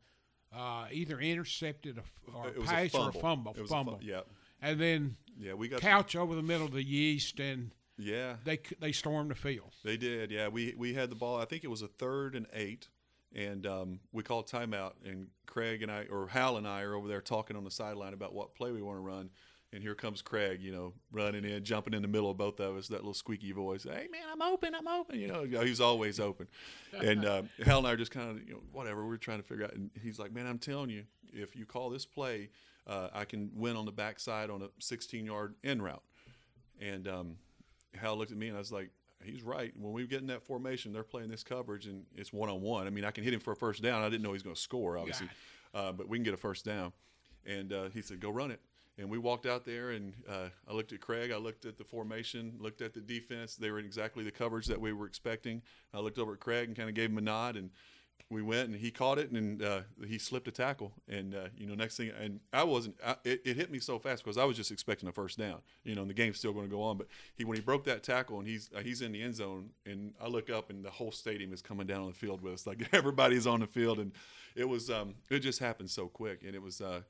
uh, 0.56 0.86
either 0.92 1.20
intercepted 1.20 1.98
a, 1.98 2.32
or 2.36 2.48
It 2.50 2.64
pass 2.64 2.94
a 2.94 2.98
or 2.98 3.10
a 3.10 3.12
fumble. 3.12 3.22
fumble. 3.22 3.54
It 3.58 3.62
was 3.62 3.72
a 3.72 3.74
fu- 3.74 3.76
fumble. 3.76 4.00
yeah. 4.02 4.22
And 4.62 4.80
then 4.80 5.18
Yeah, 5.38 5.54
we 5.54 5.68
got 5.68 5.82
Couch 5.82 6.16
over 6.16 6.36
the 6.36 6.42
middle 6.42 6.66
of 6.68 6.74
the 6.74 6.84
Yeast, 6.84 7.40
and 7.40 7.72
yeah. 7.98 8.36
they 8.44 8.60
they 8.80 8.92
stormed 8.92 9.32
the 9.32 9.36
field. 9.36 9.74
They 9.84 9.98
did, 9.98 10.32
yeah. 10.32 10.48
We 10.48 10.74
we 10.78 10.94
had 10.94 11.10
the 11.10 11.16
ball. 11.16 11.40
I 11.40 11.46
think 11.46 11.64
it 11.64 11.70
was 11.70 11.82
a 11.82 11.88
third 11.88 12.36
and 12.36 12.48
eight, 12.54 12.88
and 13.34 13.66
um, 13.68 14.00
we 14.12 14.24
called 14.24 14.48
timeout. 14.50 14.94
And 15.06 15.28
Craig 15.46 15.82
and 15.84 15.92
I, 15.92 16.06
or 16.10 16.28
Hal 16.28 16.58
and 16.58 16.68
I, 16.68 16.82
are 16.82 16.96
over 16.96 17.08
there 17.08 17.22
talking 17.22 17.56
on 17.56 17.64
the 17.64 17.72
sideline 17.72 18.14
about 18.14 18.34
what 18.34 18.56
play 18.56 18.72
we 18.72 18.82
want 18.82 18.98
to 18.98 19.02
run. 19.02 19.30
And 19.74 19.84
here 19.84 19.96
comes 19.96 20.22
Craig, 20.22 20.62
you 20.62 20.72
know, 20.72 20.94
running 21.12 21.44
in, 21.44 21.64
jumping 21.64 21.94
in 21.94 22.02
the 22.02 22.08
middle 22.08 22.32
of 22.32 22.38
both 22.38 22.60
of 22.62 22.78
us. 22.78 22.88
That 22.88 22.98
little 22.98 23.14
squeaky 23.14 23.52
voice, 23.52 23.84
"Hey 23.84 24.08
man, 24.10 24.24
I'm 24.32 24.42
open, 24.42 24.74
I'm 24.74 24.88
open." 24.88 25.20
You 25.20 25.28
know, 25.28 25.44
he's 25.44 25.82
always 25.82 26.20
open. 26.20 26.48
And 26.94 27.26
uh, 27.26 27.42
Hal 27.66 27.80
and 27.80 27.88
I 27.88 27.92
are 27.92 27.98
just 27.98 28.12
kind 28.12 28.30
of, 28.30 28.48
you 28.48 28.54
know, 28.54 28.62
whatever. 28.72 29.06
We're 29.06 29.18
trying 29.18 29.40
to 29.40 29.44
figure 29.44 29.66
out. 29.66 29.74
And 29.74 29.90
he's 30.02 30.20
like, 30.20 30.32
"Man, 30.32 30.48
I'm 30.48 30.58
telling 30.58 30.90
you, 30.90 31.04
if 31.34 31.56
you 31.56 31.66
call 31.66 31.90
this 31.90 32.06
play, 32.06 32.50
uh, 32.88 33.10
I 33.14 33.26
can 33.26 33.52
win 33.56 33.76
on 33.76 33.86
the 33.86 33.92
backside 33.92 34.50
on 34.50 34.62
a 34.62 34.70
16 34.80 35.26
yard 35.26 35.56
in 35.64 35.82
route." 35.82 36.04
And 36.80 37.08
um, 37.08 37.36
Hal 37.96 38.18
looked 38.18 38.32
at 38.32 38.38
me 38.38 38.48
and 38.48 38.56
I 38.56 38.60
was 38.60 38.72
like, 38.72 38.92
he's 39.24 39.44
right. 39.44 39.74
When 39.78 39.94
we 39.94 40.06
get 40.08 40.22
in 40.22 40.28
that 40.28 40.44
formation, 40.44 40.94
they're 40.94 41.04
playing 41.04 41.30
this 41.30 41.44
coverage 41.44 41.88
and 41.88 42.06
it's 42.16 42.32
one 42.32 42.50
on 42.50 42.62
one. 42.62 42.88
I 42.88 42.90
mean, 42.90 43.06
I 43.06 43.12
can 43.12 43.24
hit 43.24 43.34
him 43.34 43.40
for 43.40 43.52
a 43.52 43.56
first 43.56 43.82
down. 43.82 44.04
I 44.04 44.10
didn't 44.10 44.22
know 44.22 44.30
he 44.30 44.34
was 44.34 44.44
going 44.44 44.56
to 44.56 44.62
score, 44.62 44.98
obviously, 44.98 45.28
uh, 45.74 45.92
but 45.92 46.08
we 46.08 46.18
can 46.18 46.24
get 46.24 46.34
a 46.34 46.38
first 46.38 46.66
down. 46.66 46.94
And 47.46 47.74
uh, 47.74 47.90
he 47.94 48.02
said, 48.02 48.20
go 48.20 48.30
run 48.30 48.52
it. 48.52 48.60
And 48.98 49.10
we 49.10 49.18
walked 49.18 49.46
out 49.46 49.64
there 49.64 49.92
and 49.92 50.14
uh, 50.28 50.50
I 50.68 50.74
looked 50.74 50.92
at 50.92 51.02
Craig. 51.02 51.32
I 51.32 51.38
looked 51.38 51.66
at 51.66 51.78
the 51.78 51.84
formation, 51.84 52.54
looked 52.60 52.82
at 52.82 52.94
the 52.94 53.02
defense. 53.02 53.56
They 53.56 53.70
were 53.70 53.80
in 53.80 53.86
exactly 53.86 54.24
the 54.24 54.32
coverage 54.32 54.66
that 54.68 54.82
we 54.82 54.92
were 54.92 55.06
expecting. 55.06 55.62
I 55.94 56.00
looked 56.00 56.18
over 56.18 56.34
at 56.34 56.40
Craig 56.40 56.68
and 56.68 56.76
kind 56.76 56.90
of 56.90 56.96
gave 56.96 57.12
him 57.12 57.18
a 57.18 57.22
nod 57.22 57.56
and 57.56 57.70
we 58.30 58.42
went 58.42 58.70
and 58.70 58.78
he 58.78 58.92
caught 58.92 59.18
it 59.18 59.32
and 59.32 59.64
uh, 59.64 59.82
he 60.06 60.18
slipped 60.18 60.48
a 60.48 60.52
tackle 60.52 60.92
and 61.08 61.34
uh, 61.34 61.48
you 61.56 61.66
know 61.66 61.76
next 61.76 61.96
thing 61.96 62.12
and 62.20 62.40
I 62.52 62.64
wasn't 62.64 62.96
I, 63.06 63.16
it, 63.24 63.42
it 63.46 63.56
hit 63.56 63.72
me 63.72 63.80
so 63.80 64.00
fast 64.00 64.24
because 64.24 64.38
I 64.38 64.44
was 64.44 64.58
just 64.58 64.72
expecting 64.72 65.08
a 65.08 65.12
first 65.12 65.38
down 65.38 65.60
you 65.84 65.96
know 65.96 66.02
and 66.02 66.10
the 66.10 66.14
game's 66.14 66.38
still 66.38 66.52
going 66.52 66.66
to 66.66 66.72
go 66.72 66.82
on 66.82 66.98
but 66.98 67.08
he 67.36 67.46
when 67.46 67.56
he 67.56 67.62
broke 67.62 67.86
that 67.86 68.04
tackle 68.04 68.40
and 68.40 68.48
he's 68.48 68.70
uh, 68.76 68.82
he's 68.82 69.02
in 69.02 69.14
the 69.14 69.22
end 69.22 69.36
zone 69.36 69.70
and 69.86 70.14
I 70.22 70.28
look 70.28 70.50
up 70.50 70.70
and 70.70 70.84
the 70.84 70.92
whole 70.92 71.12
stadium 71.12 71.54
is 71.54 71.62
coming 71.62 71.88
down 71.88 72.02
on 72.02 72.08
the 72.08 72.16
field 72.16 72.42
with 72.42 72.54
us 72.54 72.68
like 72.68 72.90
everybody's 72.94 73.48
on 73.48 73.62
the 73.62 73.68
field 73.68 74.00
and 74.00 74.12
it 74.56 74.68
was 74.68 74.90
um, 74.90 75.16
it 75.30 75.40
just 75.40 75.60
happened 75.60 75.90
so 75.90 76.08
quick 76.08 76.44
and 76.46 76.54
it 76.54 76.62
was 76.62 76.82
uh, 76.82 77.02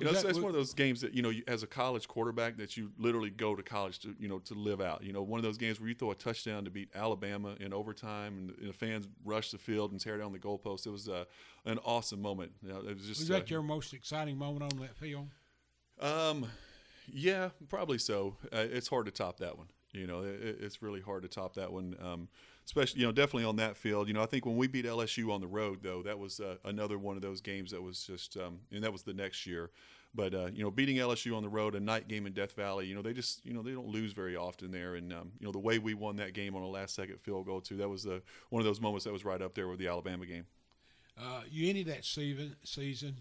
you 0.00 0.06
know, 0.06 0.12
that- 0.12 0.24
it's 0.28 0.38
one 0.38 0.48
of 0.48 0.54
those 0.54 0.74
games 0.74 1.00
that 1.02 1.14
you 1.14 1.22
know, 1.22 1.28
you, 1.30 1.42
as 1.46 1.62
a 1.62 1.66
college 1.66 2.08
quarterback, 2.08 2.56
that 2.56 2.76
you 2.76 2.90
literally 2.98 3.30
go 3.30 3.54
to 3.54 3.62
college 3.62 3.98
to 4.00 4.14
you 4.18 4.28
know 4.28 4.38
to 4.40 4.54
live 4.54 4.80
out. 4.80 5.02
You 5.02 5.12
know, 5.12 5.22
one 5.22 5.38
of 5.38 5.44
those 5.44 5.58
games 5.58 5.78
where 5.80 5.88
you 5.88 5.94
throw 5.94 6.10
a 6.10 6.14
touchdown 6.14 6.64
to 6.64 6.70
beat 6.70 6.88
Alabama 6.94 7.54
in 7.60 7.72
overtime, 7.72 8.36
and, 8.38 8.58
and 8.58 8.68
the 8.68 8.72
fans 8.72 9.06
rush 9.24 9.50
the 9.50 9.58
field 9.58 9.92
and 9.92 10.00
tear 10.00 10.18
down 10.18 10.32
the 10.32 10.38
goalpost. 10.38 10.86
It 10.86 10.90
was 10.90 11.08
uh, 11.08 11.24
an 11.64 11.78
awesome 11.84 12.20
moment. 12.20 12.52
You 12.62 12.70
know, 12.70 12.78
it 12.80 12.96
was 12.96 13.06
just 13.06 13.20
Was 13.20 13.30
uh, 13.30 13.34
that 13.34 13.50
your 13.50 13.62
most 13.62 13.94
exciting 13.94 14.36
moment 14.36 14.72
on 14.72 14.78
that 14.80 14.96
field? 14.96 15.28
um, 16.00 16.46
yeah, 17.12 17.50
probably 17.68 17.98
so. 17.98 18.36
Uh, 18.52 18.66
it's 18.70 18.88
hard 18.88 19.06
to 19.06 19.12
top 19.12 19.38
that 19.38 19.58
one. 19.58 19.66
You 19.92 20.06
know, 20.06 20.22
it, 20.22 20.58
it's 20.60 20.82
really 20.82 21.00
hard 21.00 21.22
to 21.22 21.28
top 21.28 21.54
that 21.54 21.72
one. 21.72 21.96
Um, 22.00 22.28
especially, 22.70 23.00
you 23.00 23.06
know, 23.06 23.10
definitely 23.12 23.44
on 23.44 23.56
that 23.56 23.76
field. 23.76 24.06
You 24.06 24.14
know, 24.14 24.22
I 24.22 24.26
think 24.26 24.46
when 24.46 24.56
we 24.56 24.68
beat 24.68 24.84
LSU 24.84 25.32
on 25.32 25.40
the 25.40 25.48
road, 25.48 25.80
though, 25.82 26.02
that 26.04 26.20
was 26.20 26.38
uh, 26.38 26.54
another 26.64 26.98
one 26.98 27.16
of 27.16 27.22
those 27.22 27.40
games 27.40 27.72
that 27.72 27.82
was 27.82 28.04
just, 28.04 28.36
um, 28.36 28.60
and 28.70 28.84
that 28.84 28.92
was 28.92 29.02
the 29.02 29.12
next 29.12 29.44
year. 29.44 29.70
But 30.14 30.34
uh, 30.34 30.50
you 30.52 30.62
know, 30.62 30.70
beating 30.70 30.96
LSU 30.96 31.36
on 31.36 31.42
the 31.42 31.48
road, 31.48 31.74
a 31.74 31.80
night 31.80 32.06
game 32.06 32.26
in 32.26 32.32
Death 32.32 32.52
Valley, 32.52 32.86
you 32.86 32.94
know, 32.94 33.02
they 33.02 33.12
just, 33.12 33.44
you 33.44 33.52
know, 33.52 33.62
they 33.62 33.72
don't 33.72 33.88
lose 33.88 34.12
very 34.12 34.36
often 34.36 34.70
there. 34.70 34.94
And 34.94 35.12
um, 35.12 35.32
you 35.40 35.46
know, 35.46 35.52
the 35.52 35.58
way 35.58 35.78
we 35.80 35.94
won 35.94 36.14
that 36.16 36.32
game 36.32 36.54
on 36.54 36.62
a 36.62 36.68
last-second 36.68 37.20
field 37.20 37.46
goal 37.46 37.60
too, 37.60 37.76
that 37.78 37.88
was 37.88 38.04
the 38.04 38.22
one 38.50 38.60
of 38.60 38.66
those 38.66 38.80
moments 38.80 39.04
that 39.04 39.12
was 39.12 39.24
right 39.24 39.42
up 39.42 39.54
there 39.54 39.66
with 39.68 39.78
the 39.80 39.88
Alabama 39.88 40.26
game. 40.26 40.46
Uh, 41.20 41.42
you 41.50 41.68
ended 41.68 41.86
that 41.88 42.04
season 42.04 42.54
season 42.64 43.16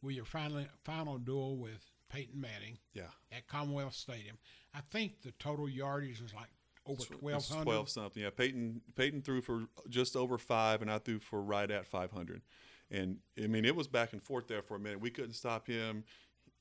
with 0.00 0.14
your 0.14 0.24
final 0.24 0.64
final 0.84 1.18
duel 1.18 1.56
with 1.56 1.84
Peyton 2.08 2.40
Manning 2.40 2.78
Yeah. 2.94 3.10
at 3.30 3.46
Commonwealth 3.48 3.94
Stadium. 3.94 4.36
I 4.74 4.80
think 4.90 5.22
the 5.22 5.32
total 5.38 5.68
yardage 5.68 6.20
was 6.20 6.32
like 6.34 6.50
over 6.86 7.04
twelve 7.04 7.46
hundred. 7.48 7.64
Twelve 7.64 7.88
something. 7.88 8.22
Yeah, 8.22 8.30
Peyton 8.30 8.80
Peyton 8.96 9.22
threw 9.22 9.40
for 9.40 9.64
just 9.88 10.16
over 10.16 10.38
five, 10.38 10.82
and 10.82 10.90
I 10.90 10.98
threw 10.98 11.18
for 11.18 11.42
right 11.42 11.70
at 11.70 11.86
five 11.86 12.10
hundred. 12.10 12.42
And 12.90 13.18
I 13.42 13.46
mean, 13.46 13.64
it 13.64 13.74
was 13.74 13.88
back 13.88 14.12
and 14.12 14.22
forth 14.22 14.48
there 14.48 14.62
for 14.62 14.76
a 14.76 14.78
minute. 14.80 15.00
We 15.00 15.10
couldn't 15.10 15.34
stop 15.34 15.66
him. 15.66 16.04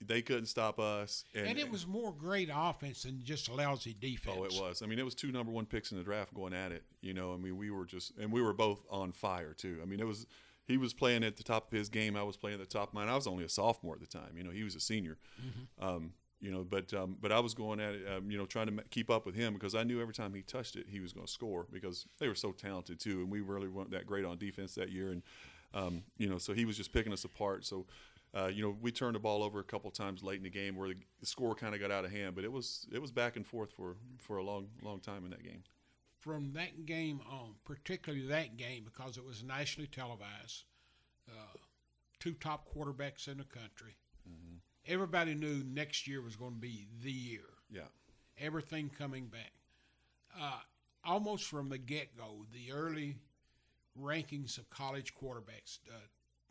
They 0.04 0.24
couldn't 0.24 0.48
stop 0.48 0.80
us. 0.80 1.26
And, 1.36 1.46
And 1.46 1.60
it 1.60 1.70
was 1.70 1.86
more 1.86 2.12
great 2.12 2.50
offense 2.52 3.04
than 3.04 3.22
just 3.24 3.52
lousy 3.52 3.94
defense. 4.00 4.38
Oh, 4.40 4.46
it 4.46 4.54
was. 4.60 4.82
I 4.82 4.88
mean, 4.88 4.98
it 4.98 5.06
was 5.06 5.14
two 5.14 5.32
number 5.32 5.52
one 5.52 5.68
picks 5.68 5.92
in 5.92 5.98
the 5.98 6.04
draft 6.04 6.34
going 6.34 6.54
at 6.54 6.72
it. 6.72 6.84
You 7.02 7.14
know, 7.14 7.34
I 7.34 7.38
mean, 7.38 7.56
we 7.56 7.70
were 7.70 7.86
just, 7.86 8.14
and 8.18 8.32
we 8.32 8.42
were 8.42 8.54
both 8.54 8.84
on 8.90 9.12
fire 9.12 9.54
too. 9.54 9.80
I 9.82 9.86
mean, 9.86 10.00
it 10.00 10.08
was. 10.08 10.26
He 10.66 10.78
was 10.78 10.94
playing 10.94 11.24
at 11.26 11.36
the 11.36 11.44
top 11.44 11.72
of 11.72 11.78
his 11.78 11.90
game. 11.90 12.16
I 12.16 12.24
was 12.24 12.38
playing 12.38 12.62
at 12.62 12.70
the 12.70 12.78
top 12.78 12.90
of 12.90 12.94
mine. 12.94 13.10
I 13.10 13.16
was 13.16 13.28
only 13.28 13.44
a 13.44 13.50
sophomore 13.50 13.96
at 13.96 14.00
the 14.00 14.08
time. 14.08 14.38
You 14.38 14.44
know, 14.44 14.52
he 14.52 14.64
was 14.64 14.76
a 14.76 14.80
senior. 14.80 15.18
Um, 15.80 16.14
you 16.42 16.52
know, 16.52 16.66
but 16.68 16.92
um, 16.94 17.16
but 17.22 17.32
I 17.32 17.40
was 17.40 17.54
going 17.54 17.80
at 17.80 17.94
it, 17.94 18.08
um, 18.18 18.32
you 18.32 18.38
know, 18.38 18.46
trying 18.46 18.68
to 18.68 18.84
keep 18.90 19.10
up 19.10 19.26
with 19.26 19.36
him 19.36 19.54
because 19.54 19.76
I 19.76 19.84
knew 19.84 20.02
every 20.02 20.14
time 20.14 20.34
he 20.34 20.42
touched 20.42 20.76
it, 20.76 20.88
he 20.90 21.00
was 21.00 21.14
going 21.14 21.26
to 21.26 21.32
score 21.32 21.68
because 21.72 22.08
they 22.18 22.28
were 22.28 22.36
so 22.36 22.52
talented 22.52 23.00
too, 23.00 23.22
and 23.22 23.32
we 23.32 23.42
really 23.42 23.68
weren't 23.68 23.92
that 23.92 24.08
great 24.08 24.26
on 24.26 24.38
defense 24.38 24.74
that 24.76 24.92
year, 24.92 25.12
and 25.12 25.22
um, 25.74 26.04
you 26.18 26.28
know, 26.28 26.40
so 26.40 26.54
he 26.54 26.66
was 26.66 26.76
just 26.76 26.92
picking 26.92 27.14
us 27.14 27.24
apart. 27.24 27.66
So, 27.66 27.86
uh, 28.34 28.48
you 28.48 28.64
know, 28.64 28.76
we 28.82 28.92
turned 28.92 29.16
the 29.16 29.20
ball 29.20 29.44
over 29.44 29.60
a 29.60 29.64
couple 29.64 29.92
times 29.92 30.24
late 30.24 30.38
in 30.38 30.44
the 30.44 30.50
game 30.50 30.76
where 30.76 30.90
the, 30.90 30.96
the 31.20 31.26
score 31.26 31.56
kind 31.56 31.74
of 31.76 31.80
got 31.80 31.92
out 31.92 32.06
of 32.06 32.12
hand, 32.12 32.36
but 32.36 32.44
it 32.44 32.52
was 32.52 32.88
it 32.92 33.02
was 33.02 33.12
back 33.12 33.36
and 33.36 33.46
forth 33.46 33.72
for 33.72 33.96
for 34.18 34.38
a 34.38 34.44
long 34.44 34.68
long 34.82 35.00
time 35.00 35.24
in 35.24 35.30
that 35.30 35.44
game. 35.44 35.64
From 36.20 36.54
that 36.54 36.86
game 36.86 37.20
on, 37.30 37.56
particularly 37.66 38.28
that 38.28 38.58
game 38.58 38.84
because 38.84 39.18
it 39.18 39.26
was 39.26 39.44
nationally 39.44 39.88
televised, 39.88 40.66
uh, 41.28 41.58
two 42.20 42.34
top 42.34 42.68
quarterbacks 42.76 43.28
in 43.28 43.38
the 43.38 43.44
country. 43.44 43.96
Everybody 44.88 45.36
knew 45.36 45.64
next 45.64 46.08
year 46.08 46.22
was 46.22 46.36
going 46.36 46.54
to 46.56 46.60
be 46.60 46.88
the 47.04 47.12
year. 47.12 47.46
Yeah, 47.70 47.82
everything 48.40 48.90
coming 48.98 49.28
back. 49.28 49.52
Uh, 50.40 50.60
almost 51.04 51.46
from 51.46 51.70
the 51.70 51.78
get 51.78 52.16
go, 52.18 52.46
the 52.52 52.72
early 52.74 53.18
rankings 54.00 54.58
of 54.58 54.70
college 54.70 55.14
quarterbacks, 55.16 55.80
the 55.86 55.94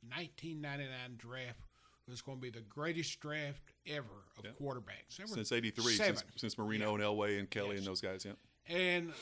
1999 0.09 1.17
draft 1.19 1.59
was 2.09 2.21
going 2.23 2.39
to 2.39 2.43
be 2.43 2.51
the 2.51 2.61
greatest 2.63 3.21
draft 3.21 3.73
ever 3.87 4.07
of 4.39 4.45
Yeah. 4.45 4.51
quarterbacks. 4.61 5.17
There 5.17 5.27
since 5.27 5.53
'83, 5.53 5.95
since, 5.95 6.25
since 6.37 6.59
Marino 6.59 6.95
and 6.95 7.03
Elway 7.03 7.39
and 7.39 7.49
Kelly 7.49 7.71
Yes. 7.71 7.79
and 7.79 7.87
those 7.87 8.01
guys. 8.01 8.25
Yeah, 8.25 8.33
And 8.67 9.13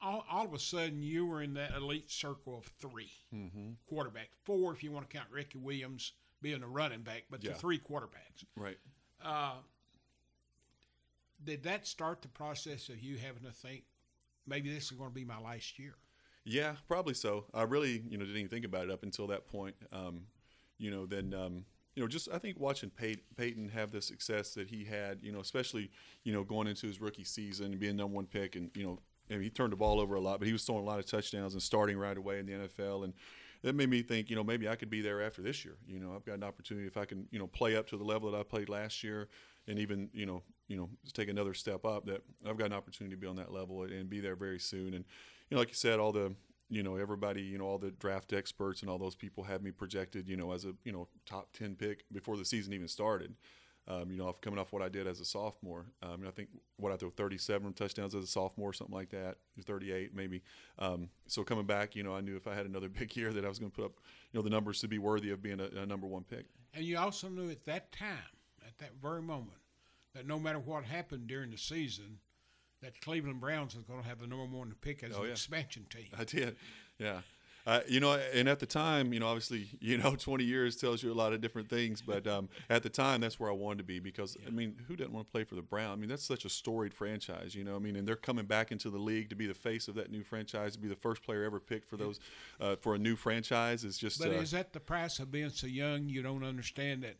all, 0.00 0.24
all 0.30 0.44
of 0.44 0.52
a 0.52 0.58
sudden, 0.58 1.02
you 1.02 1.24
were 1.26 1.42
in 1.42 1.54
that 1.54 1.72
elite 1.72 2.10
circle 2.10 2.58
of 2.58 2.64
3 2.78 3.10
mm-hmm. 3.34 3.70
quarterbacks, 3.90 4.34
four 4.44 4.72
if 4.72 4.82
you 4.82 4.92
want 4.92 5.08
to 5.08 5.16
count 5.16 5.30
Ricky 5.30 5.58
Williams 5.58 6.12
being 6.46 6.62
a 6.62 6.68
running 6.68 7.02
back, 7.02 7.24
but 7.28 7.42
Yeah. 7.42 7.52
the 7.52 7.58
three 7.58 7.78
quarterbacks. 7.80 8.44
right. 8.56 8.78
Uh, 9.20 9.56
did 11.44 11.64
that 11.64 11.86
start 11.86 12.22
the 12.22 12.28
process 12.28 12.88
of 12.88 13.02
you 13.02 13.16
having 13.18 13.42
to 13.42 13.50
think 13.50 13.82
maybe 14.46 14.72
this 14.72 14.84
is 14.84 14.90
going 14.92 15.10
to 15.10 15.14
be 15.14 15.24
my 15.24 15.38
last 15.40 15.76
year? 15.78 15.94
Yeah, 16.44 16.76
probably 16.86 17.14
so. 17.14 17.46
I 17.52 17.62
really, 17.64 18.04
you 18.08 18.16
know, 18.16 18.24
didn't 18.24 18.36
even 18.36 18.48
think 18.48 18.64
about 18.64 18.84
it 18.84 18.90
up 18.90 19.02
until 19.02 19.26
that 19.28 19.48
point. 19.48 19.74
Um, 19.92 20.26
you 20.78 20.90
know, 20.92 21.04
then, 21.04 21.34
um, 21.34 21.64
you 21.96 22.02
know, 22.02 22.06
just 22.08 22.28
I 22.32 22.38
think 22.38 22.60
watching 22.60 22.90
Pey- 22.90 23.22
Peyton 23.36 23.68
have 23.70 23.90
the 23.90 24.00
success 24.00 24.54
that 24.54 24.68
he 24.68 24.84
had, 24.84 25.18
you 25.22 25.32
know, 25.32 25.40
especially, 25.40 25.90
you 26.22 26.32
know, 26.32 26.44
going 26.44 26.68
into 26.68 26.86
his 26.86 27.00
rookie 27.00 27.24
season 27.24 27.72
and 27.72 27.80
being 27.80 27.96
number 27.96 28.14
one 28.14 28.26
pick, 28.26 28.54
and 28.54 28.70
you 28.76 28.84
know, 28.84 29.00
I 29.28 29.34
mean, 29.34 29.42
he 29.42 29.50
turned 29.50 29.72
the 29.72 29.76
ball 29.76 29.98
over 29.98 30.14
a 30.14 30.20
lot, 30.20 30.38
but 30.38 30.46
he 30.46 30.52
was 30.52 30.62
throwing 30.64 30.82
a 30.82 30.86
lot 30.86 31.00
of 31.00 31.06
touchdowns 31.06 31.54
and 31.54 31.62
starting 31.62 31.98
right 31.98 32.16
away 32.16 32.38
in 32.38 32.46
the 32.46 32.52
NFL, 32.52 33.02
and 33.02 33.12
that 33.66 33.74
made 33.74 33.90
me 33.90 34.00
think, 34.00 34.30
you 34.30 34.36
know, 34.36 34.44
maybe 34.44 34.68
I 34.68 34.76
could 34.76 34.90
be 34.90 35.00
there 35.00 35.20
after 35.20 35.42
this 35.42 35.64
year. 35.64 35.74
You 35.88 35.98
know, 35.98 36.14
I've 36.14 36.24
got 36.24 36.36
an 36.36 36.44
opportunity 36.44 36.86
if 36.86 36.96
I 36.96 37.04
can, 37.04 37.26
you 37.32 37.40
know, 37.40 37.48
play 37.48 37.74
up 37.74 37.88
to 37.88 37.96
the 37.96 38.04
level 38.04 38.30
that 38.30 38.38
I 38.38 38.44
played 38.44 38.68
last 38.68 39.02
year, 39.02 39.26
and 39.66 39.76
even, 39.80 40.08
you 40.12 40.24
know, 40.24 40.44
you 40.68 40.76
know, 40.76 40.88
take 41.12 41.28
another 41.28 41.52
step 41.52 41.84
up. 41.84 42.06
That 42.06 42.22
I've 42.48 42.56
got 42.58 42.66
an 42.66 42.74
opportunity 42.74 43.16
to 43.16 43.20
be 43.20 43.26
on 43.26 43.34
that 43.36 43.52
level 43.52 43.82
and 43.82 44.08
be 44.08 44.20
there 44.20 44.36
very 44.36 44.60
soon. 44.60 44.94
And 44.94 45.04
you 45.50 45.56
know, 45.56 45.58
like 45.58 45.66
you 45.66 45.74
said, 45.74 45.98
all 45.98 46.12
the 46.12 46.32
you 46.68 46.84
know 46.84 46.94
everybody, 46.94 47.42
you 47.42 47.58
know, 47.58 47.64
all 47.64 47.78
the 47.78 47.90
draft 47.90 48.32
experts 48.32 48.82
and 48.82 48.90
all 48.90 48.98
those 48.98 49.16
people 49.16 49.42
had 49.42 49.64
me 49.64 49.72
projected, 49.72 50.28
you 50.28 50.36
know, 50.36 50.52
as 50.52 50.64
a 50.64 50.72
you 50.84 50.92
know 50.92 51.08
top 51.26 51.48
ten 51.52 51.74
pick 51.74 52.04
before 52.12 52.36
the 52.36 52.44
season 52.44 52.72
even 52.72 52.86
started. 52.86 53.34
Um, 53.88 54.10
you 54.10 54.16
know, 54.18 54.26
off 54.26 54.40
coming 54.40 54.58
off 54.58 54.72
what 54.72 54.82
I 54.82 54.88
did 54.88 55.06
as 55.06 55.20
a 55.20 55.24
sophomore, 55.24 55.86
um, 56.02 56.14
and 56.14 56.26
I 56.26 56.32
think 56.32 56.48
what 56.76 56.90
I 56.92 56.96
threw 56.96 57.10
37 57.10 57.72
touchdowns 57.74 58.16
as 58.16 58.24
a 58.24 58.26
sophomore, 58.26 58.72
something 58.72 58.94
like 58.96 59.10
that, 59.10 59.36
38 59.64 60.12
maybe. 60.12 60.42
Um, 60.80 61.08
so 61.28 61.44
coming 61.44 61.66
back, 61.66 61.94
you 61.94 62.02
know, 62.02 62.12
I 62.12 62.20
knew 62.20 62.34
if 62.36 62.48
I 62.48 62.54
had 62.56 62.66
another 62.66 62.88
big 62.98 63.14
year 63.14 63.32
that 63.32 63.44
I 63.44 63.48
was 63.48 63.60
going 63.60 63.70
to 63.70 63.76
put 63.76 63.84
up, 63.84 63.92
you 64.32 64.38
know, 64.38 64.42
the 64.42 64.50
numbers 64.50 64.80
to 64.80 64.88
be 64.88 64.98
worthy 64.98 65.30
of 65.30 65.40
being 65.40 65.60
a, 65.60 65.66
a 65.80 65.86
number 65.86 66.08
one 66.08 66.24
pick. 66.24 66.46
And 66.74 66.84
you 66.84 66.98
also 66.98 67.28
knew 67.28 67.48
at 67.48 67.64
that 67.66 67.92
time, 67.92 68.18
at 68.66 68.76
that 68.78 68.90
very 69.00 69.22
moment, 69.22 69.58
that 70.14 70.26
no 70.26 70.40
matter 70.40 70.58
what 70.58 70.82
happened 70.82 71.28
during 71.28 71.52
the 71.52 71.56
season, 71.58 72.18
that 72.82 73.00
Cleveland 73.00 73.40
Browns 73.40 73.76
was 73.76 73.84
going 73.84 74.02
to 74.02 74.08
have 74.08 74.18
the 74.18 74.26
number 74.26 74.44
one 74.56 74.74
pick 74.80 75.04
as 75.04 75.12
Oh, 75.14 75.20
an 75.20 75.26
yeah. 75.26 75.30
expansion 75.32 75.86
team. 75.88 76.08
I 76.18 76.24
did, 76.24 76.56
yeah. 76.98 77.20
Uh, 77.66 77.80
you 77.88 77.98
know, 77.98 78.12
and 78.32 78.48
at 78.48 78.60
the 78.60 78.66
time, 78.66 79.12
you 79.12 79.18
know, 79.18 79.26
obviously, 79.26 79.66
you 79.80 79.98
know, 79.98 80.14
20 80.18 80.44
years 80.44 80.76
tells 80.76 81.02
you 81.02 81.12
a 81.12 81.14
lot 81.14 81.32
of 81.32 81.40
different 81.40 81.68
things, 81.68 82.00
but 82.00 82.24
um, 82.28 82.48
at 82.70 82.84
the 82.84 82.88
time, 82.88 83.20
that's 83.20 83.40
where 83.40 83.50
I 83.50 83.54
wanted 83.54 83.78
to 83.78 83.84
be 83.84 83.98
because, 83.98 84.36
I 84.46 84.50
mean, 84.50 84.76
who 84.86 84.94
doesn't 84.94 85.12
want 85.12 85.26
to 85.26 85.32
play 85.32 85.42
for 85.42 85.56
the 85.56 85.62
Brown? 85.62 85.90
I 85.92 85.96
mean, 85.96 86.08
that's 86.08 86.24
such 86.24 86.44
a 86.44 86.48
storied 86.48 86.94
franchise, 86.94 87.56
you 87.56 87.64
know. 87.64 87.74
I 87.74 87.80
mean, 87.80 87.96
and 87.96 88.06
they're 88.06 88.14
coming 88.14 88.46
back 88.46 88.70
into 88.70 88.88
the 88.88 88.98
league 88.98 89.30
to 89.30 89.34
be 89.36 89.48
the 89.48 89.54
face 89.54 89.88
of 89.88 89.96
that 89.96 90.12
new 90.12 90.22
franchise, 90.22 90.74
to 90.74 90.78
be 90.78 90.86
the 90.86 90.94
first 90.94 91.24
player 91.24 91.42
ever 91.42 91.58
picked 91.58 91.88
for 91.88 91.96
those 91.96 92.20
uh, 92.60 92.76
for 92.76 92.94
a 92.94 92.98
new 92.98 93.16
franchise. 93.16 93.82
Is 93.82 93.98
just 93.98 94.20
But 94.20 94.28
uh, 94.28 94.34
is 94.34 94.52
that 94.52 94.72
the 94.72 94.80
price 94.80 95.18
of 95.18 95.32
being 95.32 95.50
so 95.50 95.66
young? 95.66 96.08
You 96.08 96.22
don't 96.22 96.44
understand 96.44 97.02
that 97.02 97.16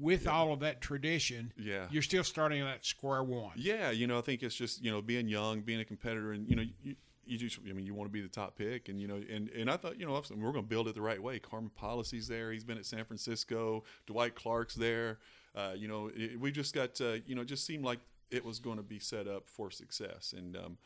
with 0.00 0.26
all 0.26 0.52
of 0.52 0.60
that 0.60 0.80
tradition, 0.80 1.52
Yeah. 1.56 1.86
you're 1.90 2.02
still 2.02 2.24
starting 2.24 2.62
at 2.62 2.84
square 2.84 3.22
one. 3.22 3.52
Yeah, 3.56 3.90
you 3.90 4.06
know, 4.06 4.18
I 4.18 4.22
think 4.22 4.42
it's 4.42 4.54
just 4.54 4.82
you 4.82 4.90
know 4.90 5.02
being 5.02 5.28
young, 5.28 5.60
being 5.60 5.80
a 5.80 5.84
competitor, 5.84 6.32
and 6.32 6.48
you 6.48 6.56
know, 6.56 6.64
you, 6.82 6.96
you 7.28 7.38
just 7.38 7.58
I 7.68 7.72
mean, 7.72 7.86
you 7.86 7.94
want 7.94 8.08
to 8.08 8.12
be 8.12 8.20
the 8.20 8.28
top 8.28 8.56
pick, 8.56 8.88
and 8.88 9.00
you 9.00 9.06
know, 9.06 9.20
and 9.32 9.48
and 9.50 9.70
I 9.70 9.76
thought 9.76 9.98
you 9.98 10.06
know 10.06 10.12
we're 10.12 10.52
going 10.52 10.64
to 10.64 10.68
build 10.68 10.88
it 10.88 10.94
the 10.94 11.02
right 11.02 11.22
way. 11.22 11.38
Carmen 11.38 11.70
Policy's 11.70 12.28
there; 12.28 12.52
he's 12.52 12.64
been 12.64 12.78
at 12.78 12.86
San 12.86 13.04
Francisco. 13.04 13.84
Dwight 14.06 14.34
Clark's 14.34 14.74
there. 14.74 15.18
Uh, 15.54 15.72
you 15.76 15.88
know, 15.88 16.10
it, 16.14 16.38
we 16.38 16.50
just 16.50 16.74
got 16.74 17.00
uh, 17.00 17.16
you 17.26 17.34
know, 17.34 17.42
it 17.42 17.48
just 17.48 17.66
seemed 17.66 17.84
like 17.84 17.98
it 18.30 18.44
was 18.44 18.58
going 18.58 18.76
to 18.76 18.82
be 18.82 18.98
set 18.98 19.26
up 19.26 19.48
for 19.48 19.70
success, 19.70 20.34
and 20.36 20.56
um, 20.56 20.78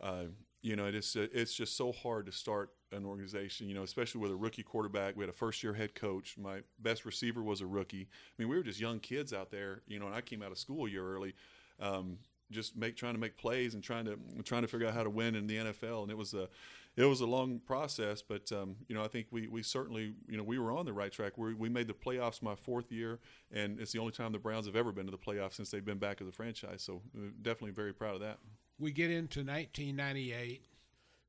uh, 0.00 0.24
you 0.62 0.76
know, 0.76 0.86
it's 0.86 1.16
it's 1.16 1.54
just 1.54 1.76
so 1.76 1.92
hard 1.92 2.26
to 2.26 2.32
start 2.32 2.70
an 2.92 3.04
organization. 3.04 3.68
You 3.68 3.74
know, 3.74 3.82
especially 3.82 4.20
with 4.20 4.32
a 4.32 4.36
rookie 4.36 4.62
quarterback. 4.62 5.16
We 5.16 5.22
had 5.22 5.30
a 5.30 5.36
first 5.36 5.62
year 5.62 5.74
head 5.74 5.94
coach. 5.94 6.36
My 6.38 6.60
best 6.80 7.04
receiver 7.04 7.42
was 7.42 7.60
a 7.60 7.66
rookie. 7.66 8.08
I 8.10 8.42
mean, 8.42 8.48
we 8.48 8.56
were 8.56 8.62
just 8.62 8.80
young 8.80 8.98
kids 8.98 9.32
out 9.32 9.50
there. 9.50 9.82
You 9.86 9.98
know, 9.98 10.06
and 10.06 10.14
I 10.14 10.20
came 10.20 10.42
out 10.42 10.52
of 10.52 10.58
school 10.58 10.86
a 10.86 10.90
year 10.90 11.06
early. 11.06 11.34
Um, 11.80 12.18
just 12.50 12.76
make 12.76 12.96
trying 12.96 13.14
to 13.14 13.20
make 13.20 13.36
plays 13.36 13.74
and 13.74 13.82
trying 13.82 14.04
to 14.04 14.18
trying 14.44 14.62
to 14.62 14.68
figure 14.68 14.86
out 14.86 14.94
how 14.94 15.02
to 15.02 15.10
win 15.10 15.34
in 15.34 15.46
the 15.46 15.56
NFL. 15.56 16.02
And 16.02 16.10
it 16.10 16.16
was 16.16 16.34
a 16.34 16.48
it 16.96 17.04
was 17.04 17.20
a 17.20 17.26
long 17.26 17.60
process, 17.60 18.22
but 18.22 18.50
um, 18.52 18.76
you 18.88 18.94
know 18.94 19.04
I 19.04 19.08
think 19.08 19.26
we 19.30 19.48
we 19.48 19.62
certainly 19.62 20.14
you 20.28 20.36
know 20.36 20.42
we 20.42 20.58
were 20.58 20.72
on 20.72 20.86
the 20.86 20.92
right 20.92 21.12
track. 21.12 21.36
We 21.36 21.54
we 21.54 21.68
made 21.68 21.88
the 21.88 21.94
playoffs 21.94 22.42
my 22.42 22.54
fourth 22.54 22.90
year, 22.90 23.20
and 23.52 23.78
it's 23.80 23.92
the 23.92 23.98
only 23.98 24.12
time 24.12 24.32
the 24.32 24.38
Browns 24.38 24.66
have 24.66 24.76
ever 24.76 24.92
been 24.92 25.06
to 25.06 25.12
the 25.12 25.18
playoffs 25.18 25.54
since 25.54 25.70
they've 25.70 25.84
been 25.84 25.98
back 25.98 26.20
as 26.20 26.28
a 26.28 26.32
franchise. 26.32 26.82
So 26.82 27.02
uh, 27.16 27.28
definitely 27.42 27.72
very 27.72 27.92
proud 27.92 28.14
of 28.14 28.20
that. 28.20 28.38
We 28.78 28.92
get 28.92 29.10
into 29.10 29.40
1998. 29.40 30.64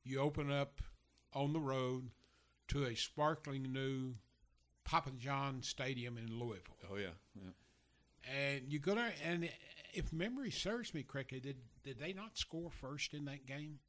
You 0.04 0.20
open 0.20 0.52
up 0.52 0.82
on 1.34 1.54
the 1.54 1.60
road 1.60 2.10
to 2.70 2.86
a 2.86 2.96
sparkling 2.96 3.72
new 3.72 4.16
Papa 4.86 5.12
John 5.18 5.62
Stadium 5.62 6.18
in 6.18 6.28
Louisville. 6.28 6.78
Oh 6.90 6.96
yeah, 6.96 7.02
yeah. 7.04 7.10
And 8.36 8.64
you 8.68 8.80
go 8.80 8.96
there, 8.96 9.14
and 9.24 9.50
if 9.94 10.12
memory 10.12 10.52
serves 10.52 10.94
me 10.94 11.04
correctly, 11.04 11.40
did 11.40 11.58
did 11.84 12.00
they 12.00 12.14
not 12.14 12.38
score 12.38 12.70
first 12.70 13.14
in 13.14 13.26
that 13.26 13.46
game? 13.46 13.80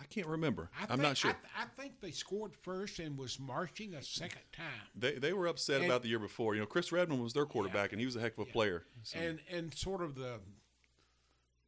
I 0.00 0.04
can't 0.06 0.26
remember. 0.28 0.70
I 0.78 0.84
I'm 0.84 0.88
think- 0.88 1.00
not 1.02 1.16
sure. 1.18 1.30
I, 1.30 1.34
th- 1.34 1.52
I 1.58 1.82
think 1.82 2.00
they 2.00 2.10
scored 2.10 2.54
first 2.62 3.00
and 3.00 3.18
was 3.18 3.38
marching 3.38 3.94
a 3.94 4.02
second 4.02 4.40
time. 4.56 4.64
they, 4.96 5.14
they 5.18 5.34
were 5.34 5.46
upset 5.46 5.82
And- 5.82 5.86
about 5.86 6.02
the 6.02 6.08
year 6.08 6.18
before. 6.18 6.54
You 6.54 6.60
know, 6.60 6.66
Chris 6.66 6.90
Redman 6.90 7.22
was 7.22 7.34
their 7.34 7.44
quarterback, 7.44 7.92
and 7.92 8.00
he 8.00 8.06
was 8.06 8.16
a 8.16 8.20
heck 8.20 8.38
of 8.38 8.48
a 8.48 8.50
player. 8.50 8.84
So, 9.02 9.18
And 9.18 9.40
and 9.50 9.74
sort 9.74 10.00
of 10.02 10.14
the 10.14 10.40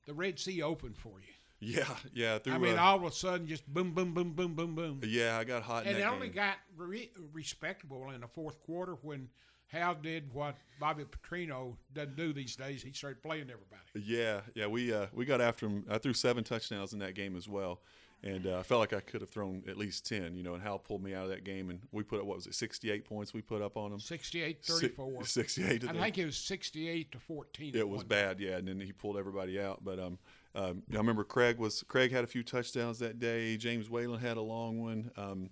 the 0.06 0.14
Red 0.14 0.38
Sea 0.38 0.62
opened 0.62 0.96
for 0.96 1.20
you. 1.20 1.32
yeah, 1.74 1.84
yeah. 2.14 2.38
Through, 2.38 2.54
I 2.54 2.58
mean, 2.58 2.78
uh, 2.78 2.82
all 2.82 2.96
of 2.96 3.04
a 3.04 3.12
sudden, 3.12 3.46
just 3.46 3.66
boom, 3.72 3.92
boom, 3.92 4.14
boom, 4.14 4.32
boom, 4.32 4.54
boom, 4.54 4.74
boom. 4.74 5.00
yeah, 5.04 5.36
I 5.38 5.44
got 5.44 5.62
hot. 5.62 5.86
And 5.86 5.96
it 5.98 6.02
only 6.02 6.28
got 6.28 6.56
re- 6.76 7.10
respectable 7.32 8.10
in 8.10 8.22
the 8.22 8.28
fourth 8.28 8.58
quarter 8.62 8.94
when 9.02 9.28
Hal 9.72 9.94
did 10.02 10.32
what 10.34 10.54
Bobby 10.78 11.04
Petrino 11.04 11.74
doesn't 11.94 12.16
do 12.16 12.32
these 12.34 12.54
days. 12.56 12.82
He 12.82 12.92
started 12.92 13.22
playing 13.22 13.44
everybody. 13.44 13.80
Yeah, 13.94 14.42
yeah, 14.54 14.66
we 14.66 14.92
uh, 14.92 15.06
we 15.14 15.24
got 15.24 15.40
after 15.40 15.66
him. 15.66 15.84
I 15.90 15.96
threw 15.98 16.12
seven 16.12 16.44
touchdowns 16.44 16.92
in 16.92 16.98
that 16.98 17.14
game 17.14 17.36
as 17.36 17.48
well, 17.48 17.80
and 18.22 18.46
uh, 18.46 18.58
I 18.58 18.62
felt 18.62 18.80
like 18.80 18.92
I 18.92 19.00
could 19.00 19.22
have 19.22 19.30
thrown 19.30 19.62
at 19.66 19.78
least 19.78 20.06
ten. 20.06 20.36
You 20.36 20.42
know, 20.42 20.52
and 20.54 20.62
Hal 20.62 20.78
pulled 20.78 21.02
me 21.02 21.14
out 21.14 21.24
of 21.24 21.30
that 21.30 21.44
game, 21.44 21.70
and 21.70 21.80
we 21.90 22.02
put 22.02 22.20
up 22.20 22.26
what 22.26 22.36
was 22.36 22.46
it, 22.46 22.54
sixty-eight 22.54 23.06
points 23.06 23.32
we 23.32 23.40
put 23.40 23.62
up 23.62 23.78
on 23.78 23.92
him. 23.92 23.98
68 23.98 24.64
Si- 24.64 24.72
34. 24.88 25.24
Sixty-eight. 25.24 25.80
to 25.82 25.88
I 25.90 25.92
think 25.94 26.18
it 26.18 26.26
was 26.26 26.36
68 26.36 27.12
to 27.12 27.18
14. 27.18 27.74
it 27.74 27.88
was 27.88 28.04
bad, 28.04 28.40
yeah, 28.40 28.56
and 28.56 28.68
then 28.68 28.78
he 28.78 28.92
pulled 28.92 29.16
everybody 29.16 29.58
out. 29.58 29.82
But 29.82 29.98
um, 29.98 30.18
um, 30.54 30.82
I 30.92 30.96
remember 30.96 31.24
Craig 31.24 31.56
was 31.58 31.82
Craig 31.88 32.12
had 32.12 32.24
a 32.24 32.26
few 32.28 32.42
touchdowns 32.42 32.98
that 32.98 33.18
day. 33.18 33.56
James 33.56 33.88
Whalen 33.88 34.20
had 34.20 34.36
a 34.36 34.42
long 34.42 34.82
one. 34.82 35.10
Um, 35.16 35.48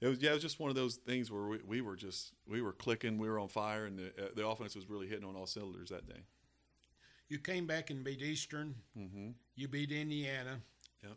it 0.00 0.08
was 0.08 0.20
yeah, 0.22 0.30
it 0.30 0.34
was 0.34 0.42
just 0.42 0.58
one 0.60 0.70
of 0.70 0.76
those 0.76 0.96
things 0.96 1.30
where 1.30 1.42
we, 1.42 1.58
we 1.66 1.80
were 1.80 1.96
just 1.96 2.32
we 2.48 2.62
were 2.62 2.72
clicking, 2.72 3.18
we 3.18 3.28
were 3.28 3.38
on 3.38 3.48
fire, 3.48 3.86
and 3.86 3.98
the 3.98 4.06
uh, 4.18 4.28
the 4.34 4.46
offense 4.46 4.74
was 4.74 4.88
really 4.88 5.06
hitting 5.06 5.24
on 5.24 5.36
all 5.36 5.46
cylinders 5.46 5.90
that 5.90 6.06
day. 6.06 6.20
You 7.28 7.38
came 7.38 7.66
back 7.66 7.90
and 7.90 8.02
beat 8.02 8.22
Eastern. 8.22 8.74
Mm-hmm. 8.98 9.30
You 9.54 9.68
beat 9.68 9.92
Indiana. 9.92 10.60
Yep. 11.02 11.12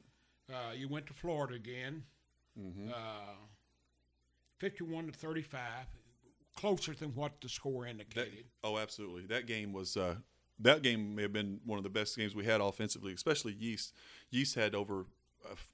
Uh, 0.52 0.74
you 0.76 0.88
went 0.88 1.08
to 1.08 1.14
Florida 1.14 1.56
again. 1.56 2.04
Mm-hmm. 2.60 2.90
Uh, 2.90 3.36
51 4.60 5.08
to 5.08 5.12
35, 5.12 5.60
closer 6.56 6.94
than 6.94 7.10
what 7.16 7.42
the 7.42 7.50
score 7.50 7.86
That, 7.86 7.90
indicated. 7.92 8.46
oh, 8.64 8.78
absolutely. 8.78 9.26
That 9.26 9.48
game 9.48 9.74
was 9.74 9.98
uh, 9.98 10.16
that 10.60 10.84
game 10.84 11.16
may 11.16 11.24
have 11.24 11.34
been 11.34 11.60
one 11.66 11.78
of 11.78 11.84
the 11.84 11.90
best 11.90 12.16
games 12.16 12.36
we 12.36 12.46
had 12.46 12.62
offensively, 12.62 13.12
especially 13.14 13.54
Yeast. 13.54 13.94
Yeast 14.30 14.56
had 14.56 14.76
over 14.76 15.06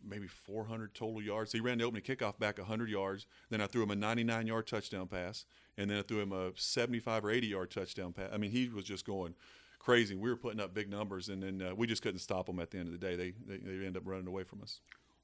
maybe 0.04 0.28
400 0.28 0.94
total 0.94 1.22
yards. 1.22 1.52
He 1.52 1.60
ran 1.60 1.78
the 1.78 1.84
opening 1.84 2.04
kickoff 2.04 2.40
back 2.40 2.58
100 2.58 2.90
yards. 2.90 3.26
Then 3.50 3.62
I 3.62 3.68
threw 3.68 3.84
him 3.84 3.92
a 3.92 3.96
99 3.96 4.48
yard 4.48 4.68
touchdown 4.68 5.08
pass, 5.08 5.46
and 5.78 5.90
then 5.90 6.00
I 6.00 6.02
threw 6.02 6.20
him 6.22 6.32
a 6.32 6.52
75 6.56 7.26
or 7.26 7.32
80 7.32 7.48
yard 7.48 7.72
touchdown 7.72 8.14
pass. 8.14 8.30
I 8.34 8.38
mean, 8.38 8.52
he 8.52 8.68
was 8.70 8.86
just 8.86 9.06
going 9.06 9.36
crazy. 9.80 10.16
We 10.16 10.30
were 10.30 10.36
putting 10.36 10.60
up 10.60 10.74
big 10.74 10.90
numbers, 10.90 11.30
and 11.30 11.42
then 11.42 11.62
uh, 11.62 11.76
we 11.76 11.88
just 11.88 12.02
couldn't 12.02 12.20
stop 12.20 12.46
them 12.48 12.60
at 12.60 12.72
the 12.72 12.78
end 12.80 12.88
of 12.88 13.00
the 13.00 13.06
day. 13.06 13.16
They 13.16 13.32
they, 13.46 13.58
they 13.58 13.72
ended 13.86 13.98
up 13.98 14.04
running 14.06 14.28
away 14.28 14.44
from 14.44 14.62
us. 14.62 14.82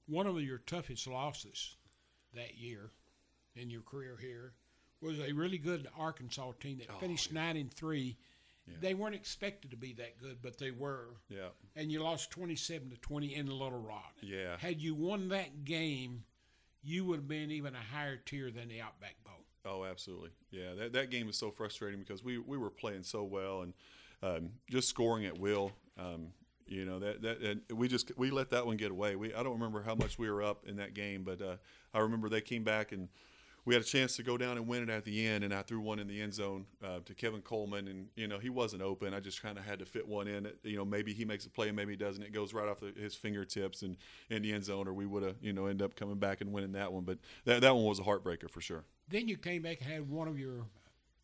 One 0.08 0.28
of 0.28 0.40
your 0.42 0.60
toughest 0.60 1.08
losses 1.08 1.76
that 2.34 2.58
year 2.58 2.92
in 3.56 3.70
your 3.70 3.82
career 3.82 4.18
here 4.20 4.54
was 5.02 5.20
a 5.20 5.32
really 5.34 5.58
good 5.58 5.88
Arkansas 5.98 6.52
team 6.60 6.78
that 6.80 6.88
Oh, 6.90 7.00
finished 7.00 7.34
nine 7.34 7.58
and 7.58 7.74
three. 7.74 8.18
They 8.82 8.94
weren't 8.94 9.16
expected 9.16 9.72
to 9.72 9.78
be 9.78 9.94
that 9.94 10.18
good, 10.18 10.38
but 10.42 10.58
they 10.58 10.72
were. 10.72 11.18
Yeah. 11.30 11.50
And 11.76 11.92
you 11.92 12.02
lost 12.02 12.32
twenty-seven 12.32 12.90
to 12.90 12.98
twenty 12.98 13.36
in 13.36 13.46
the 13.46 13.54
Little 13.54 13.80
Rock. 13.80 14.16
Yeah. 14.22 14.58
Had 14.58 14.82
you 14.82 14.96
won 14.96 15.30
that 15.30 15.66
game, 15.66 16.24
you 16.84 17.06
would 17.06 17.18
have 17.18 17.28
been 17.28 17.52
even 17.52 17.76
a 17.76 17.96
higher 17.96 18.18
tier 18.18 18.52
than 18.52 18.68
the 18.68 18.82
Outback 18.82 19.16
Bowl. 19.24 19.34
Oh, 19.66 19.84
absolutely. 19.84 20.30
Yeah, 20.52 20.74
that, 20.78 20.94
that 20.94 21.10
game 21.10 21.28
was 21.28 21.38
so 21.38 21.50
frustrating 21.52 22.00
because 22.00 22.24
we, 22.24 22.38
we 22.38 22.58
were 22.58 22.70
playing 22.70 23.04
so 23.04 23.24
well 23.24 23.62
and 23.62 23.74
um, 24.22 24.50
just 24.70 24.90
scoring 24.90 25.26
at 25.26 25.40
will. 25.40 25.72
Um, 25.98 26.28
you 26.68 26.86
know 26.86 26.98
that 27.00 27.22
that 27.22 27.42
and 27.42 27.62
we 27.72 27.88
just 27.88 28.12
we 28.18 28.32
let 28.32 28.50
that 28.50 28.66
one 28.66 28.78
get 28.78 28.90
away. 28.90 29.16
We 29.16 29.34
I 29.34 29.44
don't 29.44 29.54
remember 29.54 29.84
how 29.84 29.94
much 29.94 30.18
we 30.18 30.30
were 30.30 30.42
up 30.42 30.66
in 30.68 30.78
that 30.78 30.96
game, 30.96 31.24
but 31.24 31.42
uh, 31.42 31.58
I 31.94 32.00
remember 32.00 32.30
they 32.30 32.42
came 32.42 32.64
back 32.64 32.92
and 32.92 33.10
we 33.66 33.74
had 33.74 33.82
a 33.82 33.86
chance 33.86 34.16
to 34.16 34.24
go 34.24 34.38
down 34.38 34.58
and 34.58 34.68
win 34.68 34.84
it 34.84 34.90
at 34.90 35.04
the 35.04 35.28
end. 35.28 35.44
And 35.44 35.54
I 35.54 35.64
threw 35.64 35.80
one 35.80 36.00
in 36.00 36.08
the 36.08 36.22
end 36.22 36.34
zone 36.34 36.66
uh, 36.84 37.00
to 37.04 37.14
Kevin 37.14 37.42
Coleman, 37.42 37.88
and 37.88 38.08
you 38.16 38.28
know 38.28 38.40
he 38.40 38.50
wasn't 38.50 38.82
open. 38.82 39.14
I 39.14 39.20
just 39.20 39.42
kind 39.42 39.58
of 39.58 39.66
had 39.66 39.80
to 39.80 39.86
fit 39.86 40.08
one 40.08 40.28
in. 40.28 40.48
You 40.64 40.78
know 40.78 40.86
maybe 40.86 41.14
he 41.14 41.26
makes 41.26 41.46
a 41.46 41.50
play, 41.50 41.72
maybe 41.72 41.94
he 41.94 41.98
doesn't. 41.98 42.24
It 42.24 42.32
goes 42.32 42.54
right 42.54 42.70
off 42.70 42.80
the, 42.80 42.94
his 43.00 43.16
fingertips 43.16 43.82
and 43.82 43.98
in 44.30 44.44
the 44.44 44.54
end 44.54 44.64
zone, 44.64 44.88
or 44.88 44.94
we 44.94 45.06
would 45.06 45.24
have 45.24 45.36
you 45.42 45.54
know 45.54 45.66
end 45.66 45.82
up 45.82 45.96
coming 45.96 46.18
back 46.18 46.42
and 46.42 46.54
winning 46.54 46.74
that 46.74 46.94
one. 46.94 47.04
But 47.04 47.18
that 47.46 47.62
that 47.62 47.76
one 47.76 47.86
was 47.86 48.00
a 48.00 48.04
heartbreaker 48.04 48.50
for 48.50 48.62
sure. 48.62 48.84
Then 49.10 49.28
you 49.28 49.38
came 49.38 49.64
back 49.64 49.82
and 49.82 49.90
had 49.90 50.10
one 50.10 50.28
of 50.28 50.40
your, 50.40 50.66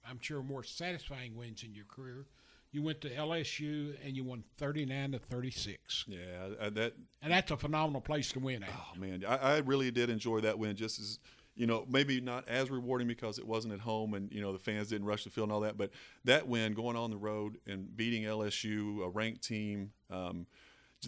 I'm 0.08 0.20
sure, 0.22 0.44
more 0.44 0.64
satisfying 0.64 1.36
wins 1.36 1.64
in 1.64 1.74
your 1.74 1.86
career. 1.86 2.26
You 2.72 2.84
went 2.84 3.02
to 3.02 3.10
LSU 3.10 3.96
and 4.06 4.16
you 4.16 4.24
won 4.24 4.44
39 4.58 5.14
to 5.14 5.20
36. 5.20 6.06
Yeah, 6.08 6.70
that 6.70 6.94
And 7.22 7.34
that's 7.34 7.52
a 7.52 7.58
phenomenal 7.58 8.00
place 8.00 8.32
to 8.32 8.40
win 8.40 8.64
at. 8.64 8.70
Oh 8.74 8.98
man, 8.98 9.26
I, 9.28 9.36
I 9.36 9.58
really 9.58 9.92
did 9.92 10.10
enjoy 10.10 10.40
that 10.42 10.58
win. 10.58 10.76
Just 10.76 11.00
as 11.00 11.20
you 11.56 11.68
know, 11.68 11.86
maybe 11.90 12.22
not 12.22 12.48
as 12.48 12.70
rewarding 12.70 13.08
because 13.08 13.38
it 13.38 13.46
wasn't 13.46 13.74
at 13.74 13.80
home 13.80 14.14
and 14.14 14.32
you 14.32 14.42
know 14.42 14.54
the 14.54 14.60
fans 14.60 14.90
didn't 14.90 15.06
rush 15.06 15.24
the 15.24 15.30
field 15.30 15.46
and 15.46 15.54
all 15.54 15.62
that. 15.62 15.78
But 15.78 15.92
that 16.26 16.48
win, 16.48 16.74
going 16.74 16.96
on 16.96 17.12
the 17.12 17.18
road 17.18 17.58
and 17.68 17.96
beating 17.96 18.24
LSU, 18.24 19.06
a 19.06 19.10
ranked 19.10 19.44
team. 19.44 19.92
Um, 20.10 20.48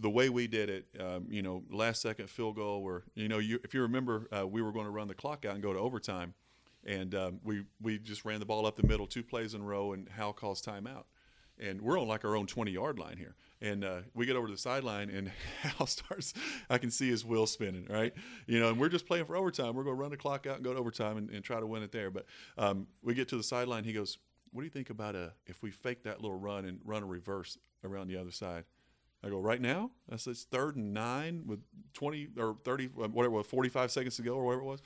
the 0.02 0.10
way 0.10 0.28
we 0.30 0.48
did 0.48 0.70
it, 0.72 0.88
um, 1.00 1.28
you 1.30 1.44
know, 1.44 1.64
last 1.70 2.02
second 2.02 2.28
field 2.28 2.56
goal, 2.56 2.82
where 2.82 3.04
you 3.14 3.28
know, 3.28 3.38
you, 3.38 3.60
if 3.64 3.76
you 3.76 3.82
remember, 3.84 4.28
uh, 4.36 4.46
we 4.48 4.62
were 4.62 4.72
going 4.72 4.86
to 4.86 4.91
run 4.91 5.08
the 5.08 5.14
clock 5.14 5.46
out 5.46 5.54
and 5.54 5.62
go 5.62 5.72
to 5.72 5.78
overtime, 5.78 6.34
and 6.84 7.14
um, 7.14 7.39
we 7.44 7.64
we 7.82 8.00
just 8.00 8.26
ran 8.26 8.39
the 8.39 8.46
ball 8.46 8.66
up 8.66 8.76
the 8.76 8.88
middle, 8.88 9.06
two 9.06 9.24
plays 9.24 9.54
in 9.54 9.62
a 9.62 9.64
row, 9.64 9.94
and 9.94 10.10
Hal 10.10 10.34
calls 10.34 10.62
timeout 10.62 11.04
and 11.64 11.82
we're 11.82 11.99
on 11.99 12.07
like 12.07 12.26
our 12.26 12.36
own 12.36 12.45
20 12.45 12.72
yard 12.72 12.99
line 12.99 13.18
here. 13.18 13.36
And 13.61 13.86
uh, 13.86 13.99
we 14.14 14.26
get 14.26 14.36
over 14.36 14.47
to 14.47 14.53
the 14.53 14.59
sideline, 14.59 15.09
and 15.09 15.32
Hal 15.61 15.88
starts. 15.88 16.34
I 16.70 16.78
can 16.78 16.91
see 16.91 17.09
his 17.09 17.24
wheel 17.24 17.47
spinning, 17.47 17.88
right? 17.89 18.14
You 18.45 18.59
know, 18.59 18.70
and 18.70 18.80
we're 18.80 18.89
just 18.89 19.07
playing 19.07 19.26
for 19.26 19.38
overtime. 19.38 19.74
We're 19.74 19.86
going 19.86 19.95
to 19.95 20.01
run 20.01 20.11
the 20.11 20.18
clock 20.18 20.45
out 20.45 20.55
and 20.55 20.66
go 20.66 20.74
to 20.74 20.80
overtime 20.80 21.16
and, 21.18 21.30
and 21.30 21.43
try 21.43 21.59
to 21.59 21.66
win 21.66 21.82
it 21.82 21.91
there. 21.93 22.11
But 22.11 22.26
um, 22.57 22.88
we 23.01 23.14
get 23.14 23.30
to 23.30 23.38
the 23.38 23.43
sideline. 23.43 23.86
He 23.86 23.93
goes, 23.93 24.18
"What 24.51 24.61
do 24.61 24.66
you 24.66 24.72
think 24.72 24.89
about 24.89 25.16
a 25.16 25.32
if 25.45 25.64
we 25.64 25.72
fake 25.72 26.03
that 26.03 26.22
little 26.22 26.38
run 26.38 26.66
and 26.66 26.80
run 26.84 27.03
a 27.03 27.05
reverse 27.05 27.57
around 27.86 28.07
the 28.07 28.18
other 28.18 28.32
side?" 28.32 28.66
I 29.24 29.30
go, 29.30 29.39
"Right 29.39 29.61
now?" 29.61 29.91
I 30.11 30.18
said, 30.18 30.32
"It's 30.32 30.43
third 30.43 30.76
and 30.76 30.93
nine 30.93 31.43
with 31.47 31.61
20 31.93 32.30
or 32.38 32.57
30, 32.66 32.88
whatever, 32.88 33.41
45 33.41 33.91
seconds 33.91 34.18
to 34.18 34.24
go 34.24 34.36
or 34.36 34.43
whatever 34.43 34.64
it 34.64 34.66
was." 34.66 34.82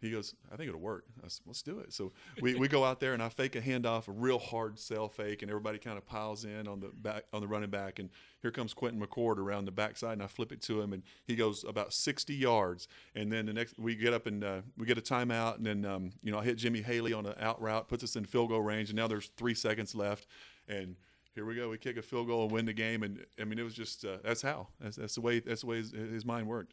He 0.00 0.10
goes, 0.10 0.34
I 0.50 0.56
think 0.56 0.68
it'll 0.68 0.80
work. 0.80 1.04
I 1.22 1.28
said, 1.28 1.42
let's 1.46 1.62
do 1.62 1.78
it. 1.80 1.92
So 1.92 2.12
we, 2.40 2.54
we 2.54 2.68
go 2.68 2.84
out 2.84 3.00
there 3.00 3.12
and 3.12 3.22
I 3.22 3.28
fake 3.28 3.54
a 3.54 3.60
handoff, 3.60 4.08
a 4.08 4.12
real 4.12 4.38
hard 4.38 4.78
sell 4.78 5.08
fake, 5.08 5.42
and 5.42 5.50
everybody 5.50 5.78
kind 5.78 5.98
of 5.98 6.06
piles 6.06 6.46
in 6.46 6.66
on 6.66 6.80
the 6.80 6.88
back 6.88 7.24
on 7.34 7.42
the 7.42 7.46
running 7.46 7.68
back. 7.68 7.98
And 7.98 8.08
here 8.40 8.50
comes 8.50 8.72
Quentin 8.72 9.00
McCord 9.00 9.36
around 9.36 9.66
the 9.66 9.72
backside, 9.72 10.14
and 10.14 10.22
I 10.22 10.26
flip 10.26 10.52
it 10.52 10.62
to 10.62 10.80
him, 10.80 10.94
and 10.94 11.02
he 11.26 11.36
goes 11.36 11.64
about 11.64 11.92
60 11.92 12.34
yards. 12.34 12.88
And 13.14 13.30
then 13.30 13.44
the 13.44 13.52
next 13.52 13.78
we 13.78 13.94
get 13.94 14.14
up 14.14 14.26
and 14.26 14.42
uh, 14.42 14.60
we 14.78 14.86
get 14.86 14.96
a 14.96 15.02
timeout, 15.02 15.58
and 15.58 15.66
then 15.66 15.84
um, 15.84 16.12
you 16.22 16.32
know 16.32 16.38
I 16.38 16.44
hit 16.44 16.56
Jimmy 16.56 16.80
Haley 16.80 17.12
on 17.12 17.26
an 17.26 17.34
out 17.38 17.60
route, 17.60 17.88
puts 17.88 18.02
us 18.02 18.16
in 18.16 18.24
field 18.24 18.48
goal 18.48 18.62
range, 18.62 18.88
and 18.88 18.96
now 18.96 19.06
there's 19.06 19.26
three 19.36 19.54
seconds 19.54 19.94
left, 19.94 20.26
and 20.66 20.96
here 21.34 21.44
we 21.44 21.54
go. 21.54 21.68
We 21.68 21.78
kick 21.78 21.96
a 21.96 22.02
field 22.02 22.26
goal 22.26 22.44
and 22.44 22.52
win 22.52 22.64
the 22.64 22.72
game, 22.72 23.02
and 23.02 23.24
I 23.38 23.44
mean 23.44 23.58
it 23.58 23.64
was 23.64 23.74
just 23.74 24.04
uh, 24.04 24.16
that's 24.24 24.40
how 24.42 24.68
that's, 24.80 24.96
that's 24.96 25.14
the 25.14 25.20
way 25.20 25.40
that's 25.40 25.60
the 25.60 25.66
way 25.66 25.76
his, 25.76 25.90
his 25.92 26.24
mind 26.24 26.46
worked. 26.46 26.72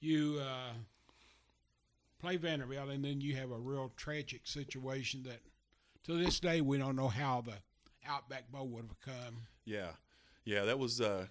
You 0.00 0.40
uh, 0.40 0.72
play 2.22 2.36
Vanderbilt, 2.36 2.88
and 2.88 3.04
then 3.04 3.20
you 3.20 3.36
have 3.36 3.50
a 3.50 3.58
real 3.58 3.92
tragic 3.96 4.42
situation 4.44 5.24
that 5.24 5.40
to 6.04 6.14
this 6.16 6.40
day 6.40 6.60
we 6.60 6.78
don't 6.78 6.96
know 6.96 7.08
how 7.08 7.42
the 7.42 7.54
Outback 8.08 8.50
Bowl 8.50 8.68
would 8.68 8.84
have 8.84 9.00
come. 9.00 9.36
Yeah, 9.64 9.90
yeah, 10.44 10.64
that 10.64 10.78
was 10.78 11.00
uh, 11.00 11.26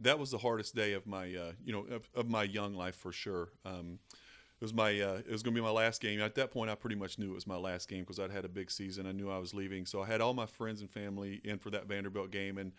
that 0.00 0.18
was 0.18 0.30
the 0.30 0.38
hardest 0.38 0.74
day 0.74 0.94
of 0.94 1.06
my 1.06 1.34
uh, 1.34 1.52
you 1.62 1.72
know 1.72 1.84
of, 1.94 2.08
of 2.14 2.28
my 2.28 2.42
young 2.42 2.74
life 2.74 2.96
for 2.96 3.12
sure. 3.12 3.50
Um, 3.64 3.98
it 4.12 4.64
was 4.64 4.74
my 4.74 5.00
uh, 5.00 5.18
it 5.18 5.30
was 5.30 5.42
going 5.42 5.54
to 5.54 5.60
be 5.60 5.64
my 5.64 5.70
last 5.70 6.00
game. 6.00 6.20
At 6.20 6.34
that 6.36 6.50
point, 6.50 6.70
I 6.70 6.74
pretty 6.74 6.96
much 6.96 7.18
knew 7.18 7.30
it 7.30 7.34
was 7.34 7.46
my 7.46 7.56
last 7.56 7.88
game 7.88 8.00
because 8.00 8.18
I'd 8.18 8.30
had 8.30 8.44
a 8.44 8.48
big 8.48 8.70
season. 8.70 9.06
I 9.06 9.12
knew 9.12 9.30
I 9.30 9.38
was 9.38 9.54
leaving, 9.54 9.86
so 9.86 10.02
I 10.02 10.06
had 10.06 10.20
all 10.20 10.34
my 10.34 10.46
friends 10.46 10.80
and 10.80 10.90
family 10.90 11.40
in 11.44 11.58
for 11.58 11.70
that 11.70 11.86
Vanderbilt 11.86 12.30
game, 12.30 12.56
and 12.58 12.72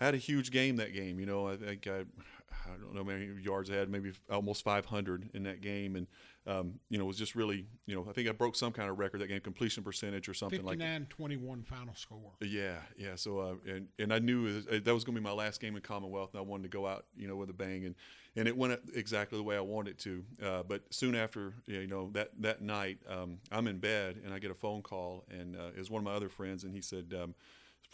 I 0.00 0.04
had 0.04 0.14
a 0.14 0.18
huge 0.18 0.50
game 0.50 0.76
that 0.76 0.92
game. 0.92 1.18
You 1.18 1.26
know, 1.26 1.48
I 1.48 1.56
think 1.56 1.86
I, 1.86 2.00
I 2.00 2.76
don't 2.80 2.94
know 2.94 3.00
how 3.02 3.04
many 3.04 3.28
yards 3.42 3.70
I 3.70 3.74
had, 3.74 3.88
maybe 3.88 4.12
almost 4.30 4.62
500 4.64 5.30
in 5.34 5.42
that 5.44 5.60
game, 5.60 5.96
and 5.96 6.06
um, 6.48 6.74
you 6.90 6.98
know, 6.98 7.04
it 7.04 7.08
was 7.08 7.18
just 7.18 7.34
really, 7.34 7.66
you 7.86 7.96
know, 7.96 8.06
I 8.08 8.12
think 8.12 8.28
I 8.28 8.32
broke 8.32 8.54
some 8.54 8.72
kind 8.72 8.88
of 8.88 9.00
record 9.00 9.20
that 9.20 9.26
game, 9.26 9.40
completion 9.40 9.82
percentage 9.82 10.28
or 10.28 10.34
something 10.34 10.62
like 10.64 10.78
that. 10.78 11.08
59-21 11.10 11.66
final 11.66 11.94
score. 11.96 12.32
Yeah, 12.40 12.76
yeah. 12.96 13.16
So, 13.16 13.40
uh, 13.40 13.54
and 13.68 13.88
and 13.98 14.12
I 14.12 14.20
knew 14.20 14.42
was- 14.42 14.66
that 14.66 14.94
was 14.94 15.02
going 15.02 15.16
to 15.16 15.20
be 15.20 15.24
my 15.24 15.32
last 15.32 15.60
game 15.60 15.74
in 15.74 15.82
Commonwealth, 15.82 16.34
and 16.34 16.38
I 16.38 16.42
wanted 16.42 16.64
to 16.64 16.68
go 16.68 16.86
out, 16.86 17.06
you 17.16 17.26
know, 17.26 17.34
with 17.36 17.50
a 17.50 17.54
bang, 17.54 17.84
and 17.84 17.94
and 18.36 18.46
it 18.46 18.56
went 18.56 18.78
exactly 18.94 19.38
the 19.38 19.42
way 19.44 19.56
I 19.56 19.60
wanted 19.60 19.92
it 19.92 19.98
to. 20.00 20.24
Uh, 20.44 20.62
but 20.62 20.82
soon 20.90 21.14
after, 21.16 21.54
you 21.66 21.86
know, 21.88 22.10
that 22.12 22.30
that 22.40 22.62
night, 22.62 22.98
um, 23.08 23.38
I'm 23.50 23.66
in 23.66 23.78
bed, 23.78 24.20
and 24.24 24.32
I 24.32 24.38
get 24.38 24.50
a 24.52 24.54
phone 24.54 24.82
call, 24.82 25.24
and 25.30 25.56
uh, 25.56 25.70
it 25.74 25.78
was 25.78 25.90
one 25.90 26.00
of 26.00 26.04
my 26.04 26.12
other 26.12 26.28
friends, 26.28 26.62
and 26.62 26.72
he 26.72 26.80
said 26.80 27.12
um, 27.20 27.34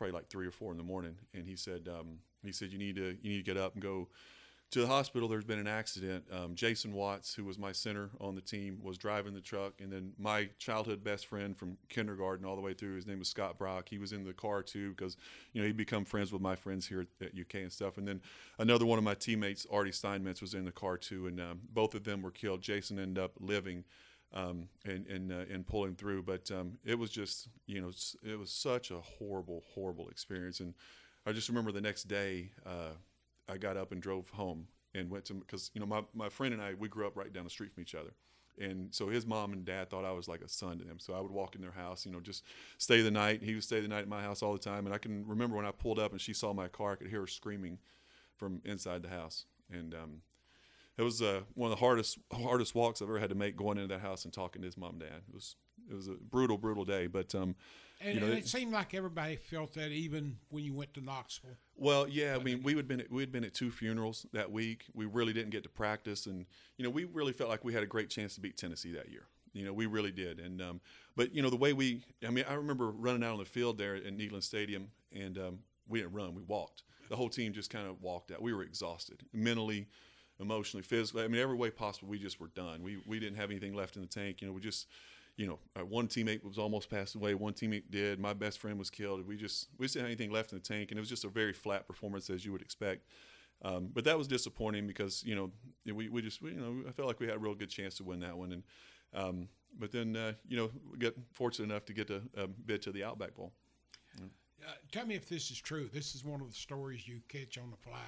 probably 0.02 0.18
like 0.18 0.28
three 0.28 0.48
or 0.48 0.50
four 0.50 0.72
in 0.72 0.78
the 0.78 0.82
morning, 0.82 1.14
and 1.32 1.46
he 1.46 1.54
said 1.54 1.88
um, 1.88 2.18
he 2.44 2.50
said 2.50 2.72
you 2.72 2.78
need 2.78 2.96
to 2.96 3.16
you 3.22 3.30
need 3.30 3.44
to 3.44 3.44
get 3.44 3.56
up 3.56 3.74
and 3.74 3.82
go 3.82 4.08
to 4.72 4.80
the 4.80 4.86
hospital. 4.88 5.28
There's 5.28 5.44
been 5.44 5.60
an 5.60 5.68
accident. 5.68 6.24
Um, 6.32 6.56
Jason 6.56 6.92
Watts, 6.92 7.32
who 7.32 7.44
was 7.44 7.56
my 7.56 7.70
center 7.70 8.10
on 8.20 8.34
the 8.34 8.40
team, 8.40 8.80
was 8.82 8.98
driving 8.98 9.32
the 9.32 9.40
truck, 9.40 9.74
and 9.80 9.92
then 9.92 10.12
my 10.18 10.48
childhood 10.58 11.04
best 11.04 11.26
friend 11.26 11.56
from 11.56 11.76
kindergarten 11.88 12.44
all 12.44 12.56
the 12.56 12.62
way 12.62 12.74
through, 12.74 12.96
his 12.96 13.06
name 13.06 13.20
was 13.20 13.28
Scott 13.28 13.58
Brock. 13.58 13.88
He 13.88 13.98
was 13.98 14.12
in 14.12 14.24
the 14.24 14.32
car 14.32 14.60
too 14.64 14.90
because 14.90 15.16
you 15.52 15.60
know 15.60 15.68
he'd 15.68 15.76
become 15.76 16.04
friends 16.04 16.32
with 16.32 16.42
my 16.42 16.56
friends 16.56 16.88
here 16.88 17.06
at, 17.20 17.28
UK 17.28 17.54
and 17.62 17.70
stuff. 17.72 17.96
And 17.96 18.08
then 18.08 18.20
another 18.58 18.86
one 18.86 18.98
of 18.98 19.04
my 19.04 19.14
teammates, 19.14 19.68
Artie 19.70 19.92
Steinmetz, 19.92 20.40
was 20.40 20.54
in 20.54 20.64
the 20.64 20.72
car 20.72 20.96
too, 20.96 21.28
and 21.28 21.40
um, 21.40 21.60
both 21.72 21.94
of 21.94 22.02
them 22.02 22.22
were 22.22 22.32
killed. 22.32 22.60
Jason 22.60 22.98
ended 22.98 23.22
up 23.22 23.34
living. 23.38 23.84
Um, 24.34 24.68
and 24.86 25.06
and 25.08 25.30
uh, 25.30 25.44
and 25.52 25.66
pulling 25.66 25.94
through, 25.94 26.22
but 26.22 26.50
um, 26.50 26.78
it 26.86 26.98
was 26.98 27.10
just 27.10 27.48
you 27.66 27.82
know 27.82 27.90
it 28.24 28.38
was 28.38 28.50
such 28.50 28.90
a 28.90 28.98
horrible 28.98 29.62
horrible 29.74 30.08
experience, 30.08 30.60
and 30.60 30.72
I 31.26 31.32
just 31.32 31.50
remember 31.50 31.70
the 31.70 31.82
next 31.82 32.04
day 32.04 32.50
uh, 32.64 32.92
I 33.46 33.58
got 33.58 33.76
up 33.76 33.92
and 33.92 34.00
drove 34.00 34.30
home 34.30 34.66
and 34.94 35.10
went 35.10 35.26
to 35.26 35.34
because 35.34 35.70
you 35.74 35.80
know 35.80 35.86
my, 35.86 36.02
my 36.14 36.28
friend 36.28 36.54
and 36.54 36.62
I 36.62 36.74
we 36.74 36.88
grew 36.88 37.06
up 37.06 37.16
right 37.16 37.32
down 37.32 37.44
the 37.44 37.50
street 37.50 37.72
from 37.72 37.82
each 37.82 37.94
other, 37.94 38.14
and 38.58 38.94
so 38.94 39.08
his 39.08 39.26
mom 39.26 39.52
and 39.52 39.64
dad 39.64 39.90
thought 39.90 40.04
I 40.04 40.12
was 40.12 40.28
like 40.28 40.40
a 40.40 40.48
son 40.48 40.78
to 40.78 40.84
them. 40.84 40.98
So 40.98 41.14
I 41.14 41.20
would 41.20 41.30
walk 41.30 41.54
in 41.54 41.60
their 41.60 41.70
house, 41.72 42.06
you 42.06 42.12
know, 42.12 42.20
just 42.20 42.44
stay 42.78 43.02
the 43.02 43.10
night. 43.10 43.42
He 43.42 43.54
would 43.54 43.64
stay 43.64 43.80
the 43.80 43.88
night 43.88 44.02
at 44.02 44.08
my 44.08 44.22
house 44.22 44.42
all 44.42 44.52
the 44.52 44.58
time, 44.58 44.86
and 44.86 44.94
I 44.94 44.98
can 44.98 45.26
remember 45.26 45.56
when 45.56 45.66
I 45.66 45.72
pulled 45.72 45.98
up 45.98 46.12
and 46.12 46.20
she 46.20 46.32
saw 46.32 46.52
my 46.52 46.68
car, 46.68 46.92
I 46.92 46.96
could 46.96 47.08
hear 47.08 47.20
her 47.20 47.26
screaming 47.26 47.78
from 48.36 48.60
inside 48.64 49.02
the 49.02 49.08
house, 49.08 49.44
and 49.70 49.94
um, 49.94 50.22
it 50.98 51.02
was 51.02 51.22
uh, 51.22 51.40
one 51.54 51.70
of 51.72 51.78
the 51.78 51.84
hardest 51.84 52.18
hardest 52.32 52.74
walks 52.74 53.00
I've 53.02 53.08
ever 53.08 53.18
had 53.18 53.30
to 53.30 53.34
make 53.34 53.56
going 53.56 53.78
into 53.78 53.94
that 53.94 54.00
house 54.00 54.24
and 54.24 54.32
talking 54.32 54.62
to 54.62 54.66
his 54.66 54.76
mom 54.76 54.92
and 54.92 55.00
dad. 55.00 55.22
It 55.28 55.34
was 55.34 55.56
it 55.90 55.94
was 55.94 56.08
a 56.08 56.12
brutal 56.14 56.58
brutal 56.58 56.84
day, 56.84 57.06
but 57.06 57.34
um, 57.34 57.54
And, 58.00 58.14
You 58.14 58.20
know, 58.20 58.26
and 58.26 58.34
it- 58.36 58.44
it 58.44 58.48
seemed 58.48 58.72
like 58.72 58.94
everybody 58.94 59.36
felt 59.36 59.74
that 59.74 59.90
even 59.92 60.36
when 60.50 60.64
you 60.64 60.74
went 60.74 60.92
to 60.94 61.00
Knoxville. 61.00 61.56
Well, 61.76 62.08
yeah, 62.08 62.36
I 62.38 62.42
mean, 62.42 62.62
we 62.64 62.74
had 62.74 62.88
been 62.88 63.00
at, 63.00 63.10
we 63.10 63.22
had 63.22 63.30
been 63.30 63.44
at 63.44 63.54
two 63.54 63.70
funerals 63.70 64.26
that 64.32 64.50
week. 64.50 64.84
We 64.92 65.06
really 65.06 65.32
didn't 65.32 65.50
get 65.50 65.62
to 65.64 65.68
practice, 65.68 66.26
and 66.26 66.46
you 66.76 66.84
know, 66.84 66.90
we 66.90 67.04
really 67.04 67.32
felt 67.32 67.48
like 67.50 67.64
we 67.64 67.72
had 67.72 67.82
a 67.82 67.86
great 67.86 68.10
chance 68.10 68.34
to 68.34 68.40
beat 68.40 68.56
Tennessee 68.56 68.92
that 68.92 69.08
year. 69.10 69.26
You 69.52 69.64
know, 69.64 69.72
we 69.72 69.86
really 69.86 70.10
did. 70.12 70.40
And 70.40 70.60
um, 70.62 70.80
but 71.14 71.32
you 71.34 71.42
know, 71.42 71.50
the 71.50 71.56
way 71.56 71.72
we, 71.74 72.02
I 72.26 72.30
mean, 72.30 72.44
I 72.48 72.54
remember 72.54 72.90
running 72.90 73.22
out 73.22 73.32
on 73.34 73.38
the 73.38 73.44
field 73.44 73.78
there 73.78 73.94
at 73.96 74.04
Neyland 74.04 74.42
Stadium, 74.44 74.90
and 75.12 75.36
um, 75.38 75.58
we 75.88 76.00
didn't 76.00 76.14
run, 76.14 76.34
we 76.34 76.42
walked. 76.42 76.82
The 77.08 77.16
whole 77.16 77.28
team 77.28 77.52
just 77.52 77.70
kind 77.70 77.86
of 77.86 78.00
walked 78.00 78.30
out. 78.32 78.40
We 78.40 78.52
were 78.54 78.62
exhausted, 78.62 79.22
mentally, 79.32 79.86
emotionally, 80.40 80.82
physically. 80.82 81.24
I 81.24 81.28
mean, 81.28 81.40
every 81.40 81.56
way 81.56 81.70
possible. 81.70 82.08
We 82.08 82.18
just 82.18 82.40
were 82.40 82.48
done. 82.48 82.82
We 82.82 82.98
we 83.06 83.18
didn't 83.18 83.36
have 83.36 83.50
anything 83.50 83.74
left 83.74 83.96
in 83.96 84.02
the 84.02 84.08
tank. 84.08 84.40
You 84.40 84.48
know, 84.48 84.52
we 84.52 84.60
just 84.60 84.86
you 85.36 85.46
know, 85.46 85.58
uh, 85.78 85.84
one 85.84 86.08
teammate 86.08 86.44
was 86.44 86.58
almost 86.58 86.90
passed 86.90 87.14
away. 87.14 87.34
One 87.34 87.54
teammate 87.54 87.84
did. 87.90 88.20
My 88.20 88.34
best 88.34 88.58
friend 88.58 88.78
was 88.78 88.90
killed. 88.90 89.26
We 89.26 89.36
just 89.36 89.68
we 89.78 89.86
didn't 89.86 90.02
have 90.02 90.06
anything 90.06 90.30
left 90.30 90.52
in 90.52 90.58
the 90.58 90.64
tank, 90.64 90.90
and 90.90 90.98
it 90.98 91.00
was 91.00 91.08
just 91.08 91.24
a 91.24 91.28
very 91.28 91.52
flat 91.52 91.86
performance 91.86 92.28
as 92.28 92.44
you 92.44 92.52
would 92.52 92.62
expect. 92.62 93.06
Um, 93.64 93.90
but 93.92 94.04
that 94.04 94.18
was 94.18 94.26
disappointing 94.26 94.86
because 94.86 95.22
you 95.24 95.34
know 95.34 95.50
we, 95.86 96.08
we 96.08 96.20
just 96.20 96.42
we, 96.42 96.50
you 96.50 96.60
know 96.60 96.88
I 96.88 96.92
felt 96.92 97.08
like 97.08 97.20
we 97.20 97.26
had 97.26 97.36
a 97.36 97.38
real 97.38 97.54
good 97.54 97.70
chance 97.70 97.94
to 97.96 98.04
win 98.04 98.20
that 98.20 98.36
one, 98.36 98.52
and 98.52 98.62
um, 99.14 99.48
but 99.78 99.90
then 99.90 100.16
uh, 100.16 100.32
you 100.46 100.56
know 100.56 100.70
we 100.90 100.98
got 100.98 101.14
fortunate 101.32 101.70
enough 101.70 101.86
to 101.86 101.92
get 101.92 102.10
a, 102.10 102.22
a 102.36 102.46
bid 102.46 102.82
to 102.82 102.92
the 102.92 103.04
Outback 103.04 103.34
Bowl. 103.34 103.52
Uh, 104.20 104.70
tell 104.92 105.06
me 105.06 105.14
if 105.14 105.28
this 105.28 105.50
is 105.50 105.60
true. 105.60 105.88
This 105.92 106.14
is 106.14 106.24
one 106.24 106.40
of 106.40 106.48
the 106.48 106.54
stories 106.54 107.08
you 107.08 107.20
catch 107.28 107.58
on 107.58 107.70
the 107.70 107.76
fly. 107.76 107.98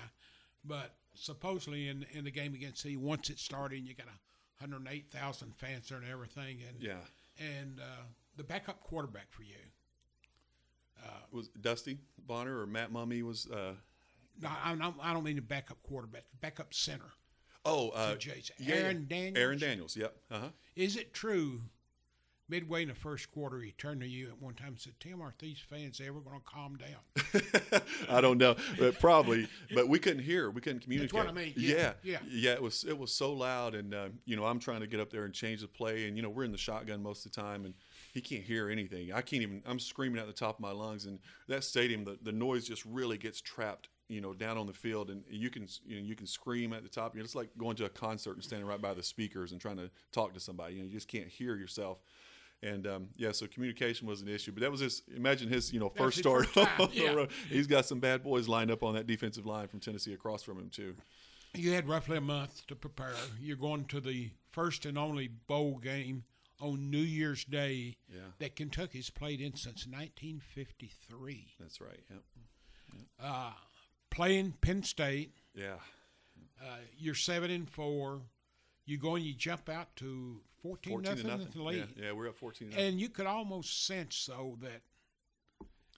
But 0.65 0.95
supposedly 1.15 1.89
in 1.89 2.05
in 2.13 2.25
the 2.25 2.31
game 2.31 2.55
against 2.55 2.83
C, 2.83 2.97
once 2.97 3.31
it 3.31 3.39
started, 3.39 3.87
you 3.87 3.95
got 3.95 4.07
a 4.07 4.19
108,000 4.65 5.55
fans 5.57 5.89
there 5.89 5.99
and 5.99 6.09
everything. 6.11 6.59
And 6.69 6.81
Yeah. 6.83 7.01
and 7.39 7.81
uh, 7.81 8.05
the 8.37 8.45
backup 8.45 8.81
quarterback 8.81 9.31
for 9.33 9.43
you. 9.43 9.57
uh, 11.05 11.09
Was 11.33 11.49
Dusty 11.61 11.99
Bonner 12.27 12.61
or 12.61 12.67
Matt 12.67 12.93
Mumme 12.93 13.23
was? 13.23 13.47
Uh, 13.51 13.75
No, 14.41 14.49
I, 14.49 14.75
don't- 14.75 14.97
I 15.01 15.13
don't 15.13 15.25
mean 15.25 15.37
the 15.37 15.43
backup 15.43 15.83
quarterback, 15.83 16.25
backup 16.41 16.73
center. 16.75 17.11
oh, 17.65 17.91
uh, 17.91 18.17
Aaron 18.67 19.07
yeah. 19.09 19.09
Daniels? 19.09 19.37
Aaron 19.39 19.59
Daniels. 19.59 19.97
Yep. 19.97 20.17
Uh 20.31 20.39
huh. 20.41 20.49
Is 20.77 20.97
it 20.97 21.13
true? 21.15 21.63
Midway 22.49 22.83
in 22.83 22.89
the 22.89 22.95
first 22.95 23.31
quarter, 23.33 23.61
he 23.61 23.73
turned 23.73 24.03
to 24.03 24.07
you 24.07 24.29
at 24.29 24.41
one 24.41 24.53
time 24.55 24.69
and 24.69 24.79
said, 24.79 24.93
"Tim, 25.01 25.23
are 25.23 25.33
these 25.39 25.59
fans 25.59 26.01
ever 26.01 26.21
going 26.21 26.39
to 26.39 26.45
calm 26.45 26.77
down?" 26.77 27.83
I 28.11 28.21
don't 28.21 28.37
know, 28.37 28.55
but 28.79 29.01
probably. 29.01 29.49
But 29.75 29.89
we 29.89 29.99
couldn't 29.99 30.23
hear. 30.23 30.51
We 30.51 30.61
couldn't 30.61 30.81
communicate. 30.81 31.15
what 31.15 31.27
I 31.27 31.33
mean. 31.33 31.55
Yeah, 31.57 31.95
Yeah, 32.03 32.19
yeah. 32.29 32.53
It 32.53 32.63
was 32.63 32.85
it 32.85 32.99
was 32.99 33.13
so 33.13 33.33
loud, 33.33 33.75
and 33.75 33.95
um, 33.95 34.19
you 34.27 34.37
know 34.37 34.45
I'm 34.45 34.59
trying 34.59 34.81
to 34.81 34.87
get 34.87 35.01
up 35.01 35.11
there 35.11 35.25
and 35.25 35.33
change 35.33 35.63
the 35.63 35.69
play, 35.69 36.07
and 36.07 36.17
you 36.19 36.23
know 36.23 36.29
we're 36.29 36.45
in 36.45 36.53
the 36.53 36.59
shotgun 36.59 37.03
most 37.03 37.25
of 37.25 37.33
the 37.33 37.41
time, 37.41 37.65
and 37.65 37.73
he 38.13 38.21
can't 38.21 38.45
hear 38.45 38.69
anything. 38.69 39.11
I 39.13 39.23
can't 39.23 39.43
even. 39.43 39.63
I'm 39.65 39.81
screaming 39.81 40.21
at 40.21 40.27
the 40.27 40.35
top 40.35 40.57
of 40.57 40.61
my 40.61 40.73
lungs, 40.73 41.07
and 41.07 41.21
that 41.49 41.65
stadium, 41.65 42.05
the, 42.05 42.19
the 42.23 42.33
noise 42.33 42.69
just 42.69 42.85
really 42.85 43.17
gets 43.17 43.41
trapped. 43.41 43.89
You 44.09 44.21
know, 44.21 44.35
down 44.35 44.59
on 44.59 44.67
the 44.67 44.75
field, 44.75 45.09
and 45.09 45.25
you 45.31 45.49
can 45.49 45.67
you 45.87 45.97
know 45.97 46.03
you 46.07 46.15
can 46.15 46.27
scream 46.27 46.75
at 46.75 46.83
the 46.83 46.91
top. 46.91 47.15
You 47.15 47.21
know, 47.21 47.25
it's 47.25 47.35
like 47.35 47.49
going 47.57 47.75
to 47.77 47.87
a 47.87 47.89
concert 47.89 48.35
and 48.35 48.45
standing 48.45 48.69
right 48.69 48.81
by 48.81 48.93
the 48.93 49.03
speakers 49.03 49.53
and 49.53 49.61
trying 49.61 49.79
to 49.79 49.91
talk 50.13 50.35
to 50.35 50.41
somebody. 50.41 50.75
You 50.75 50.81
know, 50.83 50.89
you 50.89 50.93
just 50.93 51.09
can't 51.09 51.27
hear 51.27 51.57
yourself. 51.57 52.01
And 52.65 52.87
um, 52.87 53.09
yeah, 53.17 53.31
so 53.33 53.47
communication 53.47 54.07
was 54.09 54.23
an 54.23 54.29
issue. 54.29 54.51
But 54.53 54.63
that 54.63 54.71
was 54.71 54.81
his. 54.81 55.03
Imagine 55.15 55.49
his, 55.51 55.71
you 55.73 55.79
know, 55.79 55.91
first 55.91 56.19
start. 56.19 56.47
first 56.55 56.67
time, 56.69 56.89
the 56.89 56.97
yeah. 56.97 57.13
road. 57.13 57.31
He's 57.51 57.67
got 57.67 57.85
some 57.85 58.01
bad 58.01 58.23
boys 58.23 58.49
lined 58.49 58.71
up 58.71 58.83
on 58.83 58.95
that 58.95 59.07
defensive 59.07 59.45
line 59.45 59.69
from 59.69 59.81
Tennessee 59.81 60.15
across 60.15 60.43
from 60.43 60.59
him 60.59 60.71
too. 60.71 60.95
You 61.55 61.73
had 61.73 61.87
roughly 61.87 62.17
a 62.17 62.23
month 62.23 62.67
to 62.69 62.75
prepare. 62.75 63.13
You're 63.41 63.57
going 63.59 63.85
to 63.87 64.01
the 64.01 64.31
first 64.51 64.87
and 64.87 64.97
only 64.97 65.29
bowl 65.29 65.77
game 65.79 66.25
on 66.61 66.91
New 66.91 66.99
Year's 66.99 67.45
Day 67.45 67.97
Yeah. 68.13 68.21
that 68.39 68.57
Kentucky's 68.57 69.11
played 69.11 69.41
in 69.41 69.55
since 69.55 69.87
1953. 69.87 71.49
That's 71.61 71.81
right. 71.81 72.01
Yep. 72.11 72.23
Uh, 73.23 73.53
playing 74.11 74.55
Penn 74.61 74.83
State, 74.83 75.33
Yeah. 75.55 75.75
uh, 76.63 76.79
you're 76.97 77.15
seven 77.15 77.51
and 77.51 77.69
four. 77.69 78.23
You 78.87 78.99
go 78.99 79.15
and 79.15 79.25
you 79.25 79.35
jump 79.35 79.69
out 79.69 79.95
to 79.97 80.41
14, 80.63 80.93
Fourteen 80.93 81.11
nothing, 81.11 81.31
to 81.31 81.45
nothing. 81.45 81.65
lead. 81.65 81.89
Yeah, 81.97 82.07
yeah, 82.07 82.13
we're 82.13 82.29
up 82.29 82.37
fourteen. 82.37 82.71
nothing. 82.71 82.85
And 82.85 83.01
you 83.01 83.09
could 83.11 83.27
almost 83.27 83.87
sense, 83.87 84.27
though, 84.27 84.57
that 84.63 84.81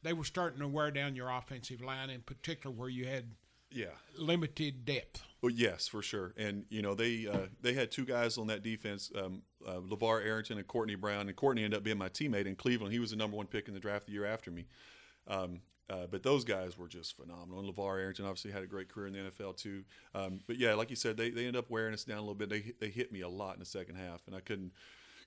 they 0.03 0.13
were 0.13 0.25
starting 0.25 0.59
to 0.61 0.69
wear 0.69 0.91
down 0.91 1.15
your 1.15 1.31
offensive 1.31 1.81
line, 1.81 2.11
in 2.11 2.21
particular 2.23 2.75
where 2.75 2.89
you 2.89 3.07
had 3.07 3.27
yeah. 3.71 3.87
limited 4.19 4.85
depth. 4.85 5.23
Well, 5.43 5.53
yes, 5.53 5.87
for 5.87 6.03
sure. 6.03 6.35
And 6.37 6.65
you 6.69 6.83
know 6.83 6.95
they 6.97 7.29
uh, 7.29 7.47
they 7.61 7.75
had 7.75 7.93
two 7.93 8.05
guys 8.05 8.39
on 8.39 8.49
that 8.49 8.63
defense, 8.65 9.13
um, 9.17 9.43
uh, 9.65 9.79
LaVar 9.79 10.25
Arrington 10.25 10.59
and 10.59 10.67
Courtney 10.67 10.97
Brown. 10.97 11.29
And 11.29 11.37
Courtney 11.37 11.63
ended 11.63 11.79
up 11.79 11.85
being 11.85 11.99
my 11.99 12.09
teammate 12.09 12.47
in 12.47 12.57
Cleveland. 12.57 12.93
He 12.93 12.99
was 12.99 13.11
the 13.11 13.17
number 13.17 13.37
one 13.37 13.47
pick 13.47 13.69
in 13.69 13.75
the 13.75 13.81
draft 13.81 14.07
the 14.07 14.13
year 14.13 14.27
after 14.27 14.51
me. 14.51 14.67
Um, 15.29 15.61
uh, 15.89 16.07
but 16.11 16.23
those 16.23 16.45
guys 16.45 16.77
were 16.77 16.89
just 16.89 17.17
phenomenal. 17.17 17.61
And 17.61 17.75
LaVar 17.75 18.01
Arrington 18.01 18.25
obviously 18.25 18.51
had 18.51 18.63
a 18.63 18.67
great 18.67 18.89
career 18.89 19.07
in 19.07 19.13
the 19.13 19.31
NFL 19.31 19.57
too. 19.57 19.85
Um, 20.15 20.41
but 20.47 20.59
yeah, 20.59 20.75
like 20.75 20.91
you 20.91 20.97
said, 20.97 21.17
they, 21.17 21.31
they 21.31 21.43
ended 21.47 21.57
up 21.57 21.71
wearing 21.71 21.95
us 21.95 22.05
down 22.05 22.19
a 22.19 22.21
little 22.21 22.35
bit. 22.35 22.49
They 22.49 22.73
they 22.81 22.89
hit 22.89 23.13
me 23.13 23.21
a 23.21 23.29
lot 23.29 23.55
in 23.55 23.61
the 23.61 23.67
second 23.67 23.97
half, 23.97 24.23
and 24.27 24.35
I 24.35 24.41
couldn't 24.41 24.73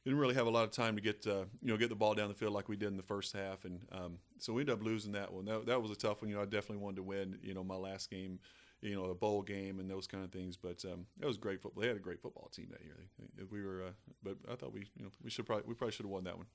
didn't 0.06 0.20
really 0.20 0.36
have 0.36 0.48
a 0.48 0.50
lot 0.50 0.64
of 0.64 0.72
time 0.72 0.96
to 0.96 1.02
get 1.02 1.26
uh, 1.28 1.46
you 1.62 1.72
know 1.72 1.78
get 1.78 1.90
the 1.90 1.96
ball 1.96 2.14
down 2.14 2.28
the 2.30 2.34
field 2.34 2.54
like 2.54 2.70
we 2.70 2.76
did 2.76 2.90
in 2.90 2.98
the 2.98 3.04
first 3.04 3.34
half, 3.34 3.66
and 3.66 3.80
um, 3.92 4.18
so 4.38 4.54
we 4.54 4.62
ended 4.62 4.76
up 4.76 4.84
losing 4.84 5.14
that 5.14 5.32
one. 5.32 5.46
That, 5.46 5.66
that 5.66 5.82
was 5.82 5.92
a 5.92 5.96
tough 5.96 6.22
one. 6.22 6.30
You 6.30 6.36
know, 6.36 6.42
I 6.42 6.46
definitely 6.46 6.78
wanted 6.78 6.98
to 6.98 7.04
win. 7.04 7.38
You 7.42 7.54
know, 7.54 7.64
my 7.64 7.76
last 7.76 8.10
game, 8.10 8.40
you 8.82 8.96
know, 8.96 9.06
a 9.06 9.16
bowl 9.16 9.42
game 9.42 9.80
and 9.80 9.90
those 9.90 10.08
kind 10.08 10.24
of 10.24 10.32
things. 10.32 10.58
But 10.58 10.84
um, 10.86 11.06
it 11.22 11.26
was 11.26 11.38
great 11.38 11.62
football. 11.62 11.82
They 11.82 11.88
had 11.88 11.98
a 11.98 12.02
great 12.02 12.22
football 12.22 12.50
team 12.54 12.68
that 12.72 12.84
year. 12.84 12.98
We 13.52 13.62
were, 13.62 13.84
uh, 13.88 13.92
but 14.24 14.38
I 14.52 14.56
thought 14.56 14.74
we 14.74 14.82
you 14.96 15.04
know 15.04 15.12
we 15.24 15.30
should 15.30 15.46
probably 15.46 15.66
we 15.68 15.74
probably 15.74 15.92
should 15.92 16.06
have 16.06 16.12
won 16.12 16.24
that 16.26 16.38
one. 16.38 16.48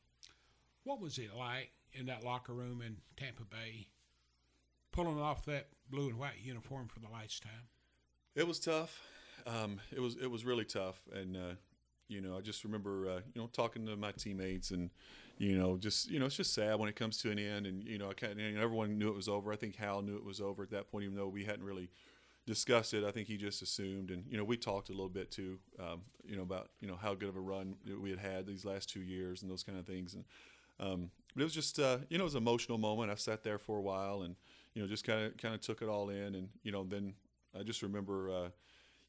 What 0.85 1.01
was 1.01 1.19
it 1.19 1.31
like 1.37 1.71
in 1.93 2.07
that 2.07 2.25
locker 2.25 2.53
room 2.53 2.83
in 2.83 2.97
Tampa 3.17 3.45
Bay, 3.45 3.87
pulling 4.95 5.21
off 5.21 5.45
that 5.45 5.67
blue 5.91 6.09
and 6.09 6.19
white 6.19 6.41
uniform 6.41 6.87
for 6.87 7.01
the 7.01 7.09
last 7.13 7.43
time? 7.43 7.69
It 8.37 8.47
was 8.47 8.61
tough. 8.61 9.01
Um, 9.45 9.81
it 9.95 10.01
was 10.01 10.17
it 10.17 10.31
was 10.31 10.45
really 10.45 10.65
tough, 10.65 11.01
and 11.13 11.37
uh, 11.37 11.55
you 12.09 12.21
know 12.21 12.39
I 12.39 12.41
just 12.41 12.65
remember 12.65 13.09
uh, 13.09 13.21
you 13.35 13.41
know 13.41 13.49
talking 13.49 13.85
to 13.87 13.97
my 13.97 14.13
teammates, 14.13 14.71
and 14.71 14.91
you 15.37 15.59
know 15.59 15.77
just 15.77 16.09
you 16.09 16.21
know 16.21 16.27
it's 16.27 16.37
just 16.37 16.55
sad 16.55 16.79
when 16.79 16.89
it 16.89 16.95
comes 16.95 17.19
to 17.19 17.31
an 17.31 17.39
end, 17.41 17.67
and 17.67 17.83
you 17.85 17.99
know 17.99 18.09
I 18.11 18.27
everyone 18.61 18.97
knew 18.97 19.09
it 19.09 19.17
was 19.17 19.29
over. 19.29 19.53
I 19.53 19.57
think 19.57 19.77
Hal 19.77 20.01
knew 20.01 20.17
it 20.17 20.25
was 20.25 20.41
over 20.41 20.63
at 20.63 20.71
that 20.71 20.91
point, 20.91 21.05
even 21.05 21.17
though 21.17 21.29
we 21.29 21.45
hadn't 21.45 21.65
really 21.65 21.91
discussed 22.47 22.95
it. 22.95 23.05
I 23.05 23.11
think 23.11 23.27
he 23.27 23.37
just 23.37 23.63
assumed, 23.63 24.11
and 24.11 24.25
you 24.29 24.39
know 24.39 24.45
we 24.45 24.57
talked 24.57 24.91
a 24.91 24.93
little 24.93 25.09
bit 25.09 25.31
too, 25.31 25.59
um, 25.81 26.03
you 26.25 26.37
know 26.37 26.43
about 26.43 26.71
you 26.81 26.87
know 26.87 26.97
how 26.97 27.15
good 27.15 27.29
of 27.29 27.37
a 27.37 27.41
run 27.41 27.75
we 28.01 28.11
had 28.11 28.21
had 28.21 28.47
these 28.47 28.65
last 28.65 28.89
two 28.89 29.03
years 29.03 29.43
and 29.43 29.51
those 29.51 29.65
kind 29.65 29.77
of 29.77 29.87
things, 29.87 30.15
and 30.15 30.25
um, 30.79 31.11
but 31.35 31.43
it 31.43 31.45
was 31.45 31.55
just 31.55 31.81
uh, 31.81 31.99
you 32.09 32.17
know 32.17 32.23
it 32.23 32.27
was 32.27 32.35
an 32.37 32.43
emotional 32.43 32.79
moment. 32.79 33.11
I 33.11 33.17
sat 33.17 33.43
there 33.43 33.59
for 33.59 33.77
a 33.77 33.83
while 33.83 34.23
and 34.23 34.37
you 34.75 34.83
know 34.83 34.89
just 34.89 35.05
kind 35.05 35.25
of 35.27 35.37
kind 35.37 35.55
of 35.55 35.61
took 35.61 35.83
it 35.83 35.89
all 35.89 36.11
in, 36.11 36.35
and 36.35 36.49
you 36.62 36.72
know 36.72 36.85
then 36.85 37.14
I 37.59 37.62
just 37.62 37.83
remember. 37.83 38.31
Uh, 38.31 38.49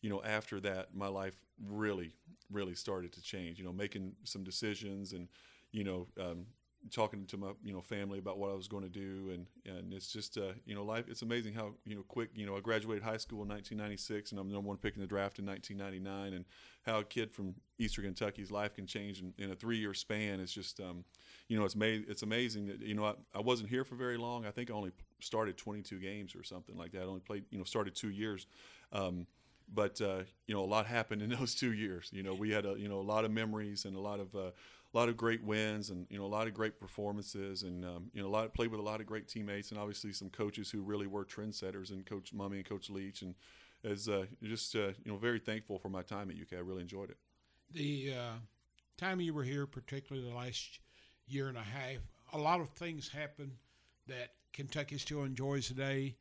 you 0.01 0.09
know, 0.09 0.22
after 0.24 0.59
that, 0.61 0.93
my 0.93 1.07
life 1.07 1.36
really, 1.68 2.13
really 2.51 2.76
started 2.76 3.11
to 3.13 3.22
change. 3.22 3.57
You 3.57 3.66
know, 3.66 3.74
making 3.74 4.13
some 4.24 4.43
decisions 4.43 5.13
and, 5.13 5.28
you 5.72 5.84
know, 5.84 6.07
um, 6.22 6.45
talking 6.92 7.26
to 7.28 7.38
my, 7.38 7.52
you 7.64 7.74
know, 7.74 7.82
family 7.82 8.20
about 8.20 8.38
what 8.38 8.52
I 8.52 8.54
was 8.54 8.68
going 8.68 8.84
to 8.84 8.90
do, 8.90 9.32
and 9.34 9.48
and 9.66 9.94
it's 9.94 10.12
just, 10.12 10.38
uh, 10.38 10.54
you 10.66 10.76
know, 10.76 10.84
life. 10.84 11.06
It's 11.08 11.22
amazing 11.22 11.54
how 11.54 11.74
you 11.86 11.96
know 11.96 12.04
quick. 12.04 12.30
You 12.34 12.46
know, 12.46 12.56
I 12.56 12.60
graduated 12.60 13.04
high 13.04 13.18
school 13.18 13.44
in 13.44 13.50
1996, 13.50 14.32
and 14.32 14.40
I'm 14.40 14.48
the 14.48 14.54
number 14.54 14.68
one 14.68 14.78
pick 14.78 14.96
in 14.96 15.02
the 15.02 15.08
draft 15.08 15.40
in 15.40 15.46
1999, 15.46 16.34
and 16.34 16.46
how 16.86 17.00
a 17.00 17.04
kid 17.04 17.32
from 17.32 17.56
Eastern 17.80 18.06
Kentucky's 18.06 18.52
life 18.52 18.76
can 18.76 18.86
change 18.88 19.22
in, 19.22 19.34
in 19.38 19.52
a 19.52 19.56
three-year 19.56 19.94
span. 19.94 20.40
It's 20.40 20.54
just, 20.54 20.80
um, 20.80 21.04
you 21.48 21.58
know, 21.58 21.66
it's 21.66 21.76
ma- 21.76 21.86
It's 21.86 22.24
amazing 22.24 22.68
that 22.68 22.82
you 22.82 22.94
know 22.96 23.06
I, 23.06 23.14
I 23.34 23.42
wasn't 23.42 23.70
here 23.70 23.84
for 23.84 23.96
very 23.96 24.18
long. 24.18 24.46
I 24.46 24.52
think 24.52 24.70
I 24.70 24.74
only 24.74 24.92
started 25.20 25.58
22 25.58 26.00
games 26.00 26.36
or 26.36 26.44
something 26.44 26.78
like 26.78 26.92
that. 26.92 27.02
I 27.02 27.06
only 27.06 27.22
played, 27.22 27.46
you 27.52 27.58
know, 27.58 27.64
started 27.64 27.96
two 27.96 28.10
years. 28.10 28.48
Um, 28.92 29.28
but 29.74 30.00
uh, 30.02 30.24
you 30.48 30.54
know 30.54 30.64
a 30.64 30.66
lot 30.66 30.86
happened 30.86 31.22
in 31.22 31.30
those 31.40 31.56
two 31.56 31.74
years. 31.74 32.10
You 32.12 32.24
know 32.24 32.34
we 32.34 32.52
had 32.52 32.66
a 32.66 32.76
you 32.78 32.88
know 32.88 33.00
a 33.00 33.02
lot 33.02 33.26
of 33.26 33.32
memories 33.32 33.86
and 33.86 33.96
a 33.96 34.00
lot 34.00 34.20
of 34.20 34.36
uh, 34.36 34.52
a 34.96 34.98
lot 34.98 35.10
of 35.10 35.18
great 35.18 35.43
wins 35.43 35.89
and 35.89 36.08
you 36.10 36.18
know 36.18 36.24
a 36.24 36.28
lot 36.28 36.48
of 36.48 36.54
great 36.54 36.80
performances 36.80 37.64
and 37.64 37.84
um, 37.84 38.10
you 38.14 38.22
know 38.22 38.28
a 38.28 38.30
lot 38.30 38.54
played 38.54 38.72
with 38.72 38.80
a 38.80 38.84
lot 38.84 39.02
of 39.02 39.06
great 39.06 39.28
teammates 39.28 39.72
and 39.72 39.80
obviously 39.80 40.14
some 40.14 40.30
coaches 40.30 40.72
who 40.72 40.82
really 40.82 41.06
were 41.06 41.26
trendsetters 41.26 41.91
and 41.91 42.06
Coach 42.06 42.34
Mumme 42.34 42.54
and 42.54 42.66
Coach 42.66 42.89
Leach 42.89 43.22
and 43.22 43.36
as 43.84 44.08
uh, 44.08 44.26
just 44.41 44.74
uh, 44.76 44.93
you 45.04 45.12
know 45.12 45.18
very 45.18 45.39
thankful 45.39 45.78
for 45.78 45.89
my 45.89 46.02
time 46.02 46.30
at 46.30 46.38
UK. 46.38 46.54
I 46.54 46.62
really 46.62 46.82
enjoyed 46.82 47.10
it. 47.10 47.18
The 47.72 48.14
uh, 48.18 48.34
time 48.98 49.20
you 49.20 49.34
were 49.34 49.43
here, 49.43 49.68
particularly 49.68 50.28
the 50.28 50.36
last 50.36 50.80
year 51.28 51.50
and 51.50 51.58
a 51.58 51.62
half, 51.62 51.98
a 52.32 52.38
lot 52.38 52.62
of 52.62 52.70
things 52.70 53.10
happened 53.10 53.52
that 54.08 54.30
Kentucky 54.54 54.98
still 54.98 55.24
enjoys 55.24 55.68
today. 55.68 56.16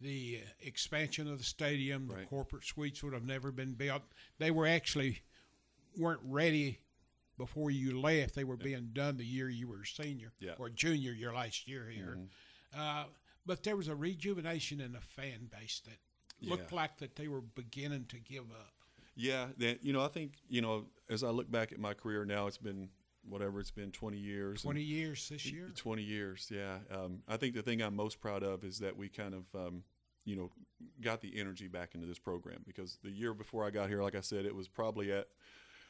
The 0.00 0.40
expansion 0.60 1.28
of 1.32 1.38
the 1.38 1.44
stadium, 1.44 2.06
the 2.06 2.14
Right. 2.14 2.28
corporate 2.28 2.64
suites 2.64 3.02
would 3.02 3.14
have 3.14 3.24
never 3.24 3.50
been 3.50 3.72
built. 3.72 4.02
They 4.38 4.50
were 4.50 4.66
actually 4.66 5.22
weren't 5.96 6.20
ready 6.22 6.78
before 7.38 7.70
you 7.70 7.98
left. 8.00 8.34
They 8.34 8.44
were 8.44 8.56
being 8.56 8.90
done 8.92 9.16
the 9.16 9.24
year 9.24 9.48
you 9.48 9.68
were 9.68 9.84
senior 9.84 10.32
Yeah. 10.40 10.54
or 10.58 10.68
junior 10.68 11.12
your 11.12 11.32
last 11.32 11.66
year 11.66 11.88
here. 11.88 12.18
Uh, 12.76 13.04
but 13.46 13.62
there 13.62 13.76
was 13.76 13.88
a 13.88 13.94
rejuvenation 13.94 14.80
in 14.80 14.92
the 14.92 15.00
fan 15.00 15.46
base 15.50 15.80
that 15.86 15.98
looked 16.46 16.70
Yeah. 16.72 16.76
like 16.76 16.98
that 16.98 17.16
they 17.16 17.28
were 17.28 17.40
beginning 17.40 18.04
to 18.06 18.18
give 18.20 18.50
up. 18.50 18.74
Yeah, 19.14 19.48
that 19.56 19.82
you 19.82 19.92
know 19.92 20.02
I 20.04 20.08
think 20.08 20.34
you 20.48 20.60
know 20.60 20.86
as 21.08 21.24
I 21.24 21.30
look 21.30 21.50
back 21.50 21.72
at 21.72 21.78
my 21.78 21.94
career 21.94 22.24
now, 22.24 22.46
it's 22.46 22.58
been 22.58 22.90
whatever 23.28 23.60
it's 23.60 23.70
been 23.70 23.90
20 23.92 24.16
years. 24.16 24.62
20 24.62 24.80
years 24.80 25.28
this 25.28 25.44
year. 25.46 25.70
20 25.74 26.02
years, 26.02 26.50
yeah. 26.54 26.78
Um, 26.90 27.22
I 27.26 27.36
think 27.36 27.54
the 27.54 27.62
thing 27.62 27.82
I'm 27.82 27.94
most 27.96 28.20
proud 28.20 28.42
of 28.42 28.64
is 28.64 28.78
that 28.78 28.96
we 28.96 29.08
kind 29.10 29.34
of, 29.34 29.54
um, 29.54 29.82
you 30.24 30.34
know, 30.36 30.50
got 31.02 31.20
the 31.20 31.38
energy 31.38 31.68
back 31.68 31.94
into 31.94 32.06
this 32.06 32.18
program 32.18 32.62
because 32.66 32.96
the 33.02 33.10
year 33.10 33.34
before 33.34 33.66
I 33.66 33.70
got 33.70 33.88
here, 33.90 34.02
like 34.02 34.14
I 34.14 34.20
said, 34.22 34.46
it 34.46 34.54
was 34.54 34.68
probably 34.68 35.12
at. 35.12 35.26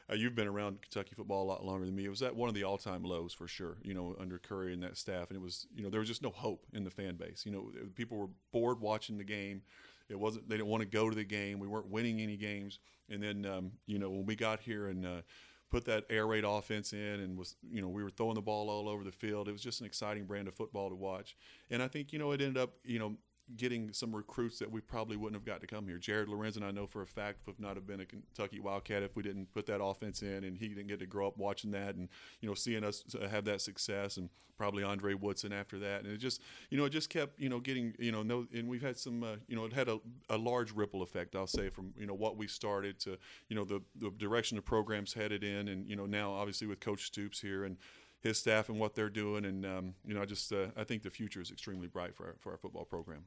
Uh, 0.09 0.15
you've 0.15 0.35
been 0.35 0.47
around 0.47 0.81
Kentucky 0.81 1.13
football 1.15 1.43
a 1.43 1.49
lot 1.49 1.65
longer 1.65 1.85
than 1.85 1.95
me. 1.95 2.05
It 2.05 2.09
was 2.09 2.21
at 2.21 2.35
one 2.35 2.49
of 2.49 2.55
the 2.55 2.63
all-time 2.63 3.03
lows 3.03 3.33
for 3.33 3.47
sure. 3.47 3.77
You 3.83 3.93
know, 3.93 4.15
under 4.19 4.39
Curry 4.39 4.73
and 4.73 4.81
that 4.83 4.97
staff, 4.97 5.29
and 5.29 5.37
it 5.37 5.41
was, 5.41 5.67
you 5.75 5.83
know, 5.83 5.89
there 5.89 5.99
was 5.99 6.09
just 6.09 6.23
no 6.23 6.29
hope 6.29 6.65
in 6.73 6.83
the 6.83 6.89
fan 6.89 7.15
base. 7.15 7.43
You 7.45 7.51
know, 7.51 7.71
people 7.95 8.17
were 8.17 8.29
bored 8.51 8.79
watching 8.79 9.17
the 9.17 9.23
game. 9.23 9.61
It 10.09 10.19
wasn't. 10.19 10.49
They 10.49 10.57
didn't 10.57 10.69
want 10.69 10.81
to 10.81 10.89
go 10.89 11.09
to 11.09 11.15
the 11.15 11.23
game. 11.23 11.59
We 11.59 11.67
weren't 11.67 11.89
winning 11.89 12.19
any 12.21 12.37
games. 12.37 12.79
And 13.09 13.21
then, 13.21 13.45
um, 13.45 13.71
you 13.85 13.99
know, 13.99 14.09
when 14.09 14.25
we 14.25 14.35
got 14.35 14.59
here 14.59 14.87
and 14.87 15.05
uh, 15.05 15.21
put 15.69 15.85
that 15.85 16.05
air 16.09 16.25
raid 16.25 16.43
offense 16.45 16.93
in 16.93 16.99
and 17.19 17.37
was 17.37 17.55
you 17.71 17.81
know 17.81 17.87
we 17.87 18.03
were 18.03 18.09
throwing 18.09 18.35
the 18.35 18.41
ball 18.41 18.69
all 18.69 18.89
over 18.89 19.03
the 19.03 19.11
field 19.11 19.47
it 19.47 19.51
was 19.51 19.61
just 19.61 19.81
an 19.81 19.85
exciting 19.85 20.25
brand 20.25 20.47
of 20.47 20.55
football 20.55 20.89
to 20.89 20.95
watch 20.95 21.35
and 21.69 21.81
i 21.81 21.87
think 21.87 22.11
you 22.11 22.19
know 22.19 22.31
it 22.31 22.41
ended 22.41 22.57
up 22.57 22.71
you 22.83 22.97
know 22.97 23.15
getting 23.55 23.91
some 23.93 24.15
recruits 24.15 24.59
that 24.59 24.71
we 24.71 24.81
probably 24.81 25.17
wouldn't 25.17 25.35
have 25.35 25.45
got 25.45 25.61
to 25.61 25.67
come 25.67 25.87
here. 25.87 25.97
Jared 25.97 26.27
Lorenzen, 26.27 26.63
I 26.63 26.71
know 26.71 26.87
for 26.87 27.01
a 27.01 27.07
fact, 27.07 27.39
would 27.45 27.59
not 27.59 27.75
have 27.75 27.87
been 27.87 28.01
a 28.01 28.05
Kentucky 28.05 28.59
Wildcat 28.59 29.03
if 29.03 29.15
we 29.15 29.23
didn't 29.23 29.51
put 29.53 29.65
that 29.67 29.81
offense 29.81 30.21
in, 30.21 30.43
and 30.43 30.57
he 30.57 30.69
didn't 30.69 30.87
get 30.87 30.99
to 30.99 31.05
grow 31.05 31.27
up 31.27 31.37
watching 31.37 31.71
that 31.71 31.95
and 31.95 32.09
you 32.41 32.47
know 32.47 32.55
seeing 32.55 32.83
us 32.83 33.03
uh, 33.19 33.27
have 33.27 33.45
that 33.45 33.61
success, 33.61 34.17
and 34.17 34.29
probably 34.57 34.83
Andre 34.83 35.13
Woodson 35.13 35.53
after 35.53 35.79
that, 35.79 36.03
and 36.03 36.13
it 36.13 36.17
just 36.17 36.41
you 36.69 36.77
know 36.77 36.85
it 36.85 36.91
just 36.91 37.09
kept 37.09 37.39
you 37.39 37.49
know 37.49 37.59
getting 37.59 37.93
you 37.99 38.11
know 38.11 38.23
no, 38.23 38.45
and 38.53 38.67
we've 38.67 38.81
had 38.81 38.97
some 38.97 39.23
uh, 39.23 39.35
you 39.47 39.55
know 39.55 39.65
it 39.65 39.73
had 39.73 39.87
a, 39.87 39.99
a 40.29 40.37
large 40.37 40.71
ripple 40.71 41.01
effect, 41.01 41.35
I'll 41.35 41.47
say, 41.47 41.69
from 41.69 41.93
you 41.97 42.05
know 42.05 42.13
what 42.13 42.37
we 42.37 42.47
started 42.47 42.99
to 43.01 43.17
you 43.47 43.55
know 43.55 43.63
the 43.63 43.81
the 43.95 44.11
direction 44.11 44.55
the 44.55 44.61
program's 44.61 45.13
headed 45.13 45.43
in, 45.43 45.67
and 45.69 45.87
you 45.87 45.95
know 45.95 46.05
now 46.05 46.31
obviously 46.31 46.67
with 46.67 46.79
Coach 46.79 47.05
Stoops 47.05 47.41
here 47.41 47.63
and 47.63 47.77
his 48.21 48.37
staff 48.37 48.69
and 48.69 48.79
what 48.79 48.95
they're 48.95 49.09
doing. 49.09 49.45
And 49.45 49.65
um, 49.65 49.93
you 50.05 50.13
know, 50.13 50.21
I 50.21 50.25
just 50.25 50.51
uh, 50.51 50.67
I 50.77 50.83
think 50.83 51.03
the 51.03 51.09
future 51.09 51.41
is 51.41 51.51
extremely 51.51 51.87
bright 51.87 52.15
for 52.15 52.27
our, 52.27 52.35
for 52.39 52.51
our 52.51 52.57
football 52.57 52.85
program. 52.85 53.23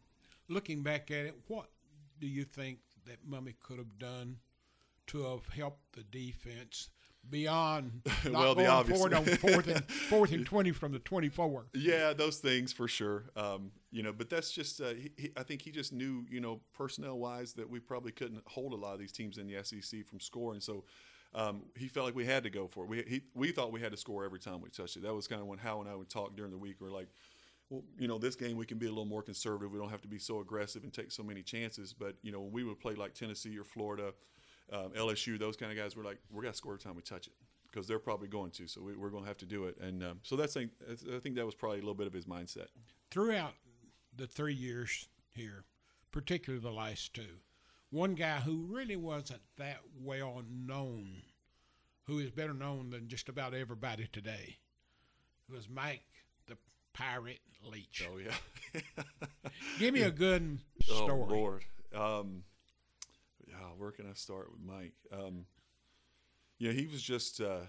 Looking 0.49 0.82
back 0.82 1.11
at 1.11 1.26
it, 1.26 1.34
what 1.49 1.66
do 2.20 2.26
you 2.26 2.45
think 2.45 2.78
that 3.07 3.28
Mumme 3.28 3.55
could 3.61 3.78
have 3.78 3.99
done 3.99 4.38
to 5.09 5.24
have 5.24 5.47
helped 5.49 5.93
the 5.93 6.03
defense? 6.03 6.90
Beyond 7.30 8.03
not 8.24 8.32
well, 8.32 8.55
the 8.57 8.62
going 8.62 8.66
obvious. 8.66 8.99
forward 8.99 9.14
on 9.14 9.24
fourth 9.24 9.68
and 9.68 9.84
fourth 10.09 10.32
and 10.32 10.45
twenty 10.45 10.72
from 10.72 10.90
the 10.90 10.99
twenty-four. 10.99 11.66
Yeah, 11.72 12.12
those 12.14 12.38
things 12.38 12.72
for 12.72 12.88
sure. 12.88 13.26
Um, 13.36 13.70
you 13.93 14.03
know, 14.03 14.12
but 14.12 14.28
that's 14.28 14.51
just 14.51 14.80
uh, 14.80 14.95
he, 14.95 15.12
he, 15.16 15.30
I 15.36 15.45
think 15.45 15.62
he 15.62 15.70
just 15.70 15.93
knew 15.93 16.26
you 16.28 16.40
know 16.40 16.61
personnel 16.74 17.20
wise 17.20 17.53
that 17.53 17.70
we 17.70 17.78
probably 17.78 18.11
couldn't 18.11 18.43
hold 18.49 18.72
a 18.72 18.76
lot 18.76 18.95
of 18.95 18.99
these 18.99 19.12
teams 19.12 19.38
in 19.38 19.47
the 19.47 19.62
SEC 19.62 20.05
from 20.05 20.18
scoring. 20.18 20.61
So 20.61 20.82
um, 21.34 21.62
he 21.76 21.88
felt 21.88 22.07
like 22.07 22.14
we 22.14 22.26
had 22.26 22.43
to 22.43 22.51
go 22.51 22.66
for 22.66 22.84
it. 22.84 22.90
We 22.90 23.05
he, 23.07 23.22
we 23.34 23.53
thought 23.53 23.72
we 23.72 23.80
had 23.80 23.93
to 23.93 23.97
score 23.97 24.24
every 24.24 24.40
time 24.40 24.61
we 24.61 24.70
touched 24.70 24.97
it. 24.97 25.03
That 25.03 25.14
was 25.14 25.26
kind 25.26 25.40
of 25.40 25.47
when 25.47 25.59
Hal 25.59 25.80
and 25.80 25.88
I 25.88 25.95
would 25.95 26.11
talk 26.11 26.36
during 26.36 26.51
the 26.51 26.59
week. 26.59 26.76
We 26.80 26.88
are 26.88 26.90
like, 26.90 27.09
you 27.99 28.09
know, 28.09 28.18
this 28.18 28.37
game 28.37 28.57
we 28.57 28.66
can 28.66 28.79
be 28.79 28.87
a 28.87 28.91
little 28.91 29.05
more 29.05 29.23
conservative. 29.23 29.73
We 29.73 29.79
don't 29.79 29.91
have 29.91 30.03
to 30.03 30.09
be 30.09 30.18
so 30.18 30.41
aggressive 30.41 30.85
and 30.85 30.93
take 30.93 31.11
so 31.11 31.23
many 31.23 31.43
chances. 31.43 31.93
But 31.93 32.16
you 32.23 32.33
know, 32.33 32.41
when 32.41 32.53
we 32.53 32.64
would 32.64 32.81
play 32.81 32.95
like 32.95 33.14
Tennessee 33.14 33.57
or 33.59 33.64
Florida, 33.64 34.12
um, 34.73 34.91
LSU, 34.97 35.39
those 35.39 35.57
kind 35.57 35.73
of 35.73 35.79
guys, 35.79 35.97
we're 35.97 36.05
like, 36.05 36.18
we're 36.31 36.43
gonna 36.43 36.55
score 36.55 36.73
every 36.73 36.83
time 36.83 36.97
we 36.97 37.03
touch 37.03 37.27
it 37.27 37.35
because 37.73 37.87
they're 37.89 37.99
probably 37.99 38.29
going 38.29 38.51
to. 38.53 38.68
So 38.68 38.83
we, 38.83 38.93
are 38.93 39.11
going 39.11 39.25
to 39.25 39.29
have 39.29 39.39
to 39.39 39.47
do 39.47 39.64
it. 39.64 39.79
And 39.81 40.05
um, 40.05 40.20
so 40.23 40.37
that's 40.37 40.57
I 40.57 40.68
think 41.23 41.37
that 41.37 41.47
was 41.47 41.55
probably 41.55 41.79
a 41.79 41.83
little 41.83 41.95
bit 41.95 42.07
of 42.07 42.12
his 42.12 42.27
mindset. 42.27 42.66
Throughout 43.11 43.55
the 44.14 44.27
three 44.27 44.55
years 44.55 45.09
here, 45.33 45.64
particularly 46.11 46.62
the 46.62 46.70
last 46.70 47.14
two, 47.14 47.39
one 47.91 48.14
guy 48.14 48.39
who 48.39 48.66
really 48.68 48.97
wasn't 48.97 49.41
that 49.57 49.79
well 50.01 50.43
known, 50.51 51.23
who 52.07 52.18
is 52.18 52.31
better 52.31 52.55
known 52.55 52.91
than 52.91 53.09
just 53.09 53.29
about 53.29 53.55
everybody 53.55 54.09
today, 54.12 54.59
was 55.51 55.68
Mike 55.68 56.05
Pirate 56.95 57.40
Leach. 57.70 58.07
Oh 58.11 58.18
yeah. 58.18 58.80
Give 59.78 59.95
me 59.95 60.03
a 60.03 60.11
good 60.11 60.59
story. 60.82 61.11
Oh 61.11 61.34
Lord. 61.34 61.64
Um, 61.95 62.45
yeah, 63.47 63.55
where 63.76 63.90
can 63.90 64.07
I 64.09 64.14
start 64.14 64.51
with 64.51 64.61
Mike? 64.61 64.95
Um, 65.12 65.45
yeah, 66.59 66.72
he 66.72 66.86
was 66.86 67.03
just 67.03 67.40
uh, 67.40 67.61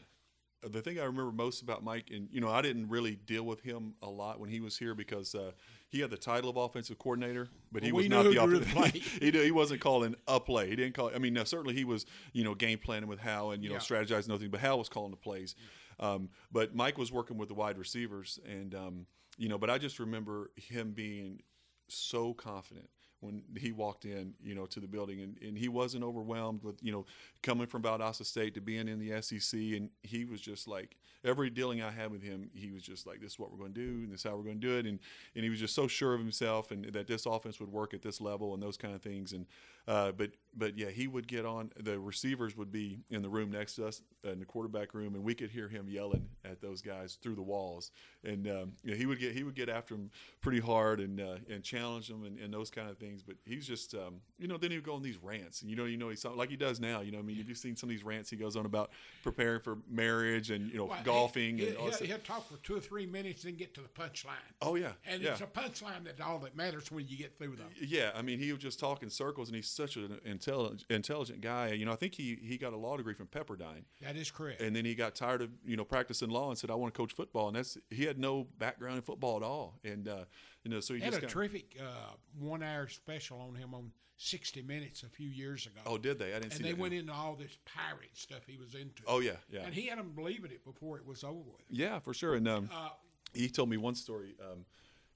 the 0.69 0.82
thing 0.82 0.99
I 0.99 1.03
remember 1.03 1.32
most 1.32 1.61
about 1.61 1.84
Mike, 1.84 2.09
and 2.11 2.30
you 2.32 2.39
know, 2.39 2.49
I 2.49 2.61
didn't 2.61 2.89
really 2.89 3.15
deal 3.15 3.43
with 3.43 3.61
him 3.61 3.95
a 4.01 4.09
lot 4.09 4.39
when 4.39 4.49
he 4.49 4.59
was 4.59 4.78
here 4.78 4.95
because 4.95 5.36
uh, 5.36 5.51
he 5.89 5.99
had 5.99 6.09
the 6.09 6.17
title 6.17 6.49
of 6.49 6.57
offensive 6.57 6.97
coordinator, 6.99 7.49
but 7.71 7.84
he 7.84 7.91
was 7.91 8.07
not 8.07 8.24
the 8.24 8.41
offensive. 8.41 8.93
he, 9.21 9.32
he 9.32 9.51
wasn't 9.51 9.82
calling 9.82 10.15
a 10.28 10.39
play. 10.39 10.69
He 10.69 10.76
didn't 10.76 10.93
call. 10.93 11.11
I 11.13 11.17
mean, 11.19 11.34
now, 11.34 11.43
certainly 11.43 11.74
he 11.76 11.84
was, 11.84 12.05
you 12.32 12.43
know, 12.43 12.55
game 12.55 12.80
planning 12.80 13.09
with 13.09 13.19
Hal 13.19 13.51
and 13.51 13.63
you 13.63 13.69
know 13.69 13.76
Yeah. 13.76 13.82
strategizing 13.82 14.30
nothing, 14.30 14.49
but 14.49 14.59
Hal 14.59 14.78
was 14.80 14.89
calling 14.89 15.11
the 15.11 15.17
plays. 15.17 15.55
Um, 16.00 16.30
but 16.52 16.76
Mike 16.76 16.98
was 16.98 17.12
working 17.12 17.38
with 17.38 17.50
the 17.50 17.56
wide 17.56 17.78
receivers, 17.78 18.39
and 18.48 18.76
um, 18.76 19.06
you 19.38 19.50
know, 19.50 19.58
but 19.58 19.70
I 19.70 19.78
just 19.78 20.00
remember 20.00 20.52
him 20.56 20.91
being 20.91 21.41
so 21.88 22.34
confident 22.34 22.89
when 23.24 23.41
he 23.58 23.72
walked 23.72 24.04
in, 24.04 24.34
you 24.44 24.54
know, 24.54 24.66
to 24.66 24.80
the 24.82 24.88
building, 24.88 25.22
and, 25.22 25.38
and 25.41 25.58
he 25.58 25.70
wasn't 25.70 26.04
overwhelmed 26.04 26.62
with, 26.62 26.76
you 26.84 26.91
know, 26.91 27.06
coming 27.41 27.66
from 27.66 27.82
Valdosta 27.82 28.26
State 28.26 28.54
to 28.56 28.62
being 28.62 28.89
in 28.89 29.00
the 29.00 29.22
SEC, 29.22 29.58
and 29.58 29.89
he 30.04 30.26
was 30.26 30.41
just 30.41 30.68
like 30.68 30.98
every 31.24 31.50
dealing 31.50 31.82
I 31.82 31.89
had 31.89 32.12
with 32.12 32.22
him, 32.22 32.50
he 32.54 32.72
was 32.72 32.84
just 32.84 33.08
like, 33.08 33.22
"This 33.22 33.34
is 33.34 33.39
what 33.39 33.52
we're 33.52 33.58
going 33.58 33.74
to 33.74 33.80
do, 33.80 34.04
and 34.04 34.12
this 34.12 34.20
is 34.20 34.24
how 34.30 34.36
we're 34.36 34.44
going 34.44 34.60
to 34.60 34.68
do 34.68 34.78
it," 34.78 34.86
and 34.86 35.00
and 35.36 35.44
he 35.44 35.50
was 35.50 35.60
just 35.60 35.74
so 35.74 35.88
sure 35.88 36.14
of 36.14 36.20
himself, 36.20 36.72
and 36.72 36.86
that 36.86 37.08
this 37.08 37.26
offense 37.26 37.60
would 37.60 37.72
work 37.72 37.94
at 37.94 38.02
this 38.02 38.20
level, 38.20 38.54
and 38.54 38.62
those 38.62 38.78
kind 38.78 38.94
of 38.94 39.02
things, 39.02 39.32
and 39.32 39.46
uh, 39.88 40.12
but 40.12 40.32
but 40.56 40.78
yeah, 40.78 40.90
he 40.90 41.08
would 41.08 41.28
get 41.28 41.46
on. 41.46 41.72
The 41.80 42.00
receivers 42.00 42.56
would 42.56 42.72
be 42.72 43.00
in 43.10 43.24
the 43.24 43.30
room 43.30 43.50
next 43.50 43.74
to 43.76 43.88
us 43.88 44.02
in 44.24 44.40
the 44.40 44.46
quarterback 44.46 44.94
room, 44.94 45.16
and 45.16 45.24
we 45.24 45.34
could 45.34 45.50
hear 45.50 45.68
him 45.68 45.88
yelling 45.90 46.28
at 46.46 46.62
those 46.62 46.80
guys 46.82 47.18
through 47.24 47.34
the 47.34 47.42
walls, 47.42 47.90
and 48.24 48.48
um, 48.48 48.72
you 48.84 48.92
know, 48.92 48.98
he 48.98 49.08
would 49.08 49.20
get 49.20 49.34
he 49.34 49.44
would 49.44 49.56
get 49.56 49.68
after 49.68 49.96
them 49.96 50.12
pretty 50.42 50.60
hard 50.60 51.00
and 51.00 51.20
uh, 51.20 51.38
and 51.50 51.64
challenge 51.64 52.08
them 52.08 52.24
and, 52.24 52.38
and 52.40 52.54
those 52.54 52.70
kind 52.70 52.88
of 52.90 52.98
things. 53.00 53.24
But 53.24 53.36
he's 53.46 53.66
just 53.66 53.96
um, 53.96 54.22
you 54.38 54.48
know 54.48 54.58
then 54.58 54.70
he 54.70 54.78
would 54.78 54.86
go 54.86 54.94
on 54.94 55.02
these 55.02 55.18
rants, 55.18 55.62
and 55.62 55.72
you 55.72 55.76
know 55.76 55.86
you 55.86 55.98
know 55.98 56.10
he's 56.10 56.24
like 56.24 56.50
he 56.50 56.56
does 56.56 56.80
now. 56.80 57.02
You 57.02 57.12
know 57.12 57.20
I 57.20 57.24
mean 57.24 57.38
have 57.38 57.50
you've 57.50 57.58
seen 57.58 57.76
some 57.76 57.90
of 57.90 57.96
these 57.96 58.04
rants 58.04 58.30
he 58.30 58.36
goes 58.36 58.56
on 58.56 58.66
about 58.68 58.92
preparing 59.24 59.60
for 59.60 59.80
marriage 59.90 60.52
and 60.52 60.72
you 60.72 60.78
know 60.78 60.86
Well, 60.86 61.00
golfing 61.04 61.58
he, 61.58 61.68
and 61.70 61.78
all 61.78 61.92
stuff. 61.92 62.08
he'll 62.08 62.20
talk 62.20 62.48
for 62.48 62.58
two 62.58 62.76
or 62.76 62.80
three 62.80 63.08
minutes, 63.08 63.42
then 63.44 63.56
get 63.56 63.74
to 63.74 63.82
the 63.82 63.88
punchline. 63.90 64.36
Oh 64.62 64.76
yeah, 64.76 64.92
And 65.08 65.22
yeah. 65.22 65.32
it's 65.32 65.42
a 65.42 65.46
punchline 65.48 66.04
that's 66.06 66.22
all 66.22 66.38
that 66.40 66.56
matters 66.56 66.92
when 66.92 67.08
you 67.08 67.18
get 67.18 67.38
through 67.40 67.56
them. 67.56 67.68
Yeah, 67.82 68.12
I 68.16 68.22
mean, 68.22 68.38
he 68.38 68.52
would 68.52 68.62
just 68.62 68.80
talk 68.80 69.02
in 69.02 69.10
circles, 69.10 69.50
and 69.50 69.56
he's 69.56 69.72
such 69.74 69.95
an 69.97 70.19
intelligent, 70.26 70.86
intelligent 70.89 71.41
guy. 71.41 71.71
You 71.71 71.86
know, 71.86 71.91
I 71.91 71.95
think 71.95 72.15
he, 72.15 72.38
he 72.41 72.57
got 72.57 72.74
a 72.74 72.78
law 72.78 72.95
degree 72.97 73.13
from 73.13 73.28
Pepperdine, 73.28 73.84
That 74.01 74.15
is 74.15 74.32
correct. 74.32 74.61
and 74.61 74.76
then 74.76 74.86
he 74.86 74.95
got 74.95 75.15
tired 75.15 75.41
of 75.41 75.49
you 75.65 75.76
know 75.78 75.84
practicing 75.86 76.30
law 76.30 76.49
and 76.49 76.57
said, 76.57 76.69
"I 76.71 76.76
want 76.76 76.93
to 76.93 76.97
coach 76.97 77.13
football." 77.13 77.47
And 77.47 77.55
that's 77.57 77.78
he 77.89 78.03
had 78.05 78.17
no 78.19 78.47
background 78.59 78.95
in 78.97 79.01
football 79.01 79.38
at 79.38 79.43
all, 79.43 79.80
and 79.84 80.07
uh, 80.07 80.26
you 80.63 80.71
know, 80.71 80.80
so 80.80 80.93
he 80.93 81.01
had 81.01 81.13
just 81.13 81.24
a 81.24 81.28
terrific 81.28 81.78
uh, 81.82 82.13
one-hour 82.39 82.88
special 82.88 83.39
on 83.41 83.55
him 83.55 83.74
on 83.74 83.91
60 84.17 84.61
Minutes 84.61 85.03
a 85.03 85.09
few 85.09 85.28
years 85.28 85.65
ago. 85.65 85.82
Oh, 85.86 85.97
did 85.97 86.19
they? 86.19 86.30
I 86.30 86.39
didn't 86.39 86.43
and 86.45 86.53
see 86.53 86.57
And 86.59 86.65
they 86.65 86.71
that. 86.71 86.80
went 86.80 86.93
into 86.93 87.11
all 87.11 87.36
this 87.36 87.57
pirate 87.65 88.11
stuff 88.13 88.39
he 88.47 88.57
was 88.57 88.74
into. 88.76 89.03
oh 89.07 89.19
yeah, 89.19 89.32
yeah, 89.51 89.61
And 89.65 89.74
he 89.74 89.88
had 89.88 89.97
them 89.99 90.11
believing 90.15 90.51
it 90.51 90.63
before 90.63 90.97
it 90.97 91.05
was 91.05 91.24
over 91.24 91.34
with. 91.39 91.65
yeah, 91.69 91.99
for 91.99 92.13
sure. 92.13 92.36
And 92.36 92.47
um, 92.47 92.69
Uh, 92.74 92.89
he 93.34 93.49
told 93.49 93.69
me 93.69 93.78
one 93.78 93.95
story. 93.95 94.36
Um, 94.39 94.65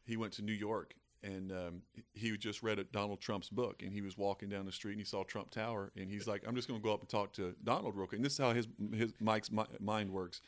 he 0.05 0.17
went 0.17 0.33
to 0.33 0.41
New 0.41 0.51
York 0.53 0.95
and 1.24 1.51
um, 1.51 1.82
he 2.13 2.36
just 2.38 2.63
read 2.63 2.80
a 2.80 2.84
Donald 2.84 3.20
Trump's 3.20 3.49
book, 3.49 3.82
and 3.82 3.91
he 3.91 4.01
was 4.01 4.18
walking 4.18 4.49
down 4.49 4.65
the 4.65 4.72
street 4.72 4.93
and 4.93 4.99
he 4.99 5.05
saw 5.05 5.24
Trump 5.24 5.49
Tower, 5.51 5.91
and 5.95 6.09
he's 6.09 6.28
like, 6.28 6.43
"I'm 6.47 6.55
just 6.55 6.68
going 6.68 6.80
to 6.80 6.84
go 6.84 6.93
up 6.93 7.01
and 7.01 7.09
talk 7.09 7.34
to 7.34 7.55
Donald 7.63 7.95
real 7.95 8.07
quick." 8.07 8.20
And 8.20 8.26
this 8.26 8.34
is 8.34 8.39
how 8.39 8.53
his 8.53 8.68
his 8.93 9.13
Mike's 9.20 9.51
mi- 9.51 9.63
mind 9.80 10.11
works. 10.11 10.41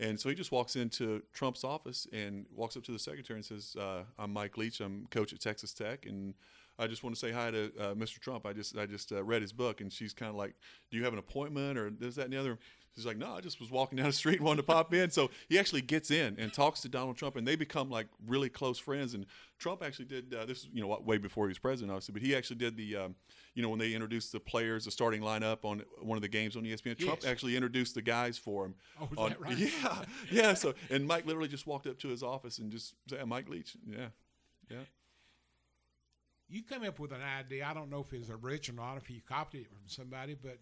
And 0.00 0.18
so 0.18 0.28
he 0.28 0.34
just 0.34 0.52
walks 0.52 0.76
into 0.76 1.22
Trump's 1.32 1.64
office 1.64 2.06
and 2.12 2.46
walks 2.54 2.76
up 2.76 2.84
to 2.84 2.92
the 2.92 2.98
secretary 2.98 3.38
and 3.38 3.44
says, 3.44 3.76
uh, 3.78 4.02
"I'm 4.18 4.32
Mike 4.32 4.56
Leach. 4.56 4.80
I'm 4.80 5.06
coach 5.10 5.32
at 5.32 5.40
Texas 5.40 5.72
Tech, 5.72 6.06
and 6.06 6.34
I 6.78 6.86
just 6.86 7.02
want 7.02 7.16
to 7.16 7.20
say 7.20 7.32
hi 7.32 7.50
to 7.50 7.72
uh, 7.78 7.94
Mr. 7.94 8.20
Trump. 8.20 8.46
I 8.46 8.52
just 8.52 8.76
I 8.76 8.86
just 8.86 9.12
uh, 9.12 9.22
read 9.24 9.42
his 9.42 9.52
book." 9.52 9.80
And 9.80 9.92
she's 9.92 10.12
kind 10.14 10.30
of 10.30 10.36
like, 10.36 10.54
"Do 10.90 10.96
you 10.96 11.04
have 11.04 11.12
an 11.12 11.18
appointment 11.18 11.78
or 11.78 11.90
this 11.90 12.14
that 12.14 12.24
and 12.24 12.32
the 12.32 12.38
other?" 12.38 12.58
She's 12.98 13.06
like, 13.06 13.16
"No, 13.16 13.32
I 13.32 13.40
just 13.40 13.60
was 13.60 13.70
walking 13.70 13.96
down 13.96 14.06
the 14.06 14.12
street 14.12 14.38
and 14.38 14.44
wanted 14.44 14.62
to 14.62 14.62
pop 14.64 14.92
in." 14.92 15.08
So 15.10 15.30
he 15.48 15.56
actually 15.56 15.82
gets 15.82 16.10
in 16.10 16.34
and 16.36 16.52
talks 16.52 16.80
to 16.80 16.88
Donald 16.88 17.16
Trump, 17.16 17.36
and 17.36 17.46
they 17.46 17.54
become 17.54 17.88
like 17.90 18.08
really 18.26 18.48
close 18.48 18.76
friends. 18.76 19.14
And 19.14 19.24
Trump 19.60 19.84
actually 19.84 20.06
did 20.06 20.34
uh, 20.34 20.46
this, 20.46 20.66
you 20.72 20.80
know, 20.82 20.98
way 21.04 21.16
before 21.16 21.46
he 21.46 21.50
was 21.50 21.58
president, 21.58 21.92
obviously, 21.92 22.12
but 22.12 22.22
he 22.22 22.34
actually 22.34 22.56
did 22.56 22.76
the, 22.76 22.96
um, 22.96 23.14
you 23.54 23.62
know, 23.62 23.68
when 23.68 23.78
they 23.78 23.92
introduced 23.92 24.32
the 24.32 24.40
players, 24.40 24.84
the 24.84 24.90
starting 24.90 25.20
lineup 25.20 25.64
on 25.64 25.82
one 26.02 26.18
of 26.18 26.22
the 26.22 26.28
games 26.28 26.56
on 26.56 26.64
ESPN. 26.64 26.98
Trump 26.98 27.20
actually 27.24 27.54
introduced 27.54 27.94
the 27.94 28.02
guys 28.02 28.36
for 28.36 28.66
him. 28.66 28.74
Oh, 29.00 29.08
on- 29.16 29.30
that 29.30 29.40
right? 29.40 29.56
Yeah, 29.58 30.02
yeah. 30.28 30.54
So 30.54 30.74
and 30.90 31.06
Mike 31.06 31.24
literally 31.24 31.48
just 31.48 31.68
walked 31.68 31.86
up 31.86 32.00
to 32.00 32.08
his 32.08 32.24
office 32.24 32.58
and 32.58 32.72
just 32.72 32.94
said, 33.08 33.24
"Mike 33.26 33.48
Leach." 33.48 33.76
Yeah, 33.88 34.08
yeah. 34.68 34.78
you 36.48 36.62
come 36.62 36.82
up 36.82 36.98
with 36.98 37.12
an 37.12 37.20
idea. 37.22 37.64
I 37.64 37.74
don't 37.74 37.90
know 37.90 38.00
if 38.00 38.12
it's 38.12 38.28
original 38.30 38.84
or 38.84 38.88
not, 38.88 38.96
if 38.96 39.08
you 39.08 39.20
copied 39.28 39.60
it 39.60 39.68
from 39.68 39.86
somebody, 39.86 40.34
but 40.34 40.58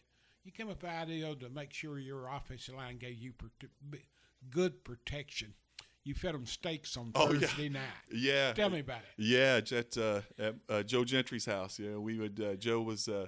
you 0.46 0.52
came 0.52 0.70
up 0.70 0.80
with 0.82 0.90
an 0.90 0.96
idea 0.96 1.34
to 1.34 1.48
make 1.50 1.72
sure 1.72 1.98
your 1.98 2.28
offensive 2.28 2.76
line 2.76 2.98
gave 2.98 3.16
you 3.18 3.32
prote- 3.32 4.00
good 4.48 4.84
protection. 4.84 5.52
You 6.04 6.14
fed 6.14 6.34
them 6.34 6.46
steaks 6.46 6.96
on 6.96 7.10
Oh, 7.16 7.32
yeah. 7.32 7.40
Thursday 7.40 7.68
night. 7.68 7.82
Yeah. 8.12 8.52
Tell 8.52 8.70
me 8.70 8.78
about 8.78 8.98
it. 9.00 9.22
Yeah, 9.22 9.60
at, 9.76 9.98
uh, 9.98 10.20
at 10.38 10.54
uh, 10.68 10.82
Joe 10.84 11.04
Gentry's 11.04 11.44
house. 11.46 11.80
Yeah, 11.80 11.96
we 11.96 12.16
would. 12.20 12.40
Uh, 12.40 12.54
Joe 12.54 12.80
was, 12.80 13.08
uh, 13.08 13.26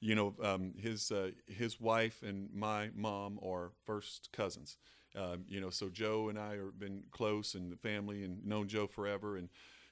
you 0.00 0.14
know, 0.14 0.34
um, 0.42 0.74
his 0.78 1.10
uh, 1.10 1.30
his 1.46 1.80
wife 1.80 2.22
and 2.22 2.50
my 2.54 2.90
mom 2.94 3.38
are 3.42 3.72
first 3.86 4.28
cousins. 4.30 4.76
Um, 5.16 5.44
you 5.48 5.58
know, 5.58 5.70
so 5.70 5.88
Joe 5.88 6.28
and 6.28 6.38
I 6.38 6.56
have 6.56 6.78
been 6.78 7.04
close 7.10 7.54
and 7.54 7.72
the 7.72 7.76
family 7.76 8.22
and 8.24 8.44
known 8.44 8.68
Joe 8.68 8.86
forever. 8.86 9.38
And, 9.38 9.48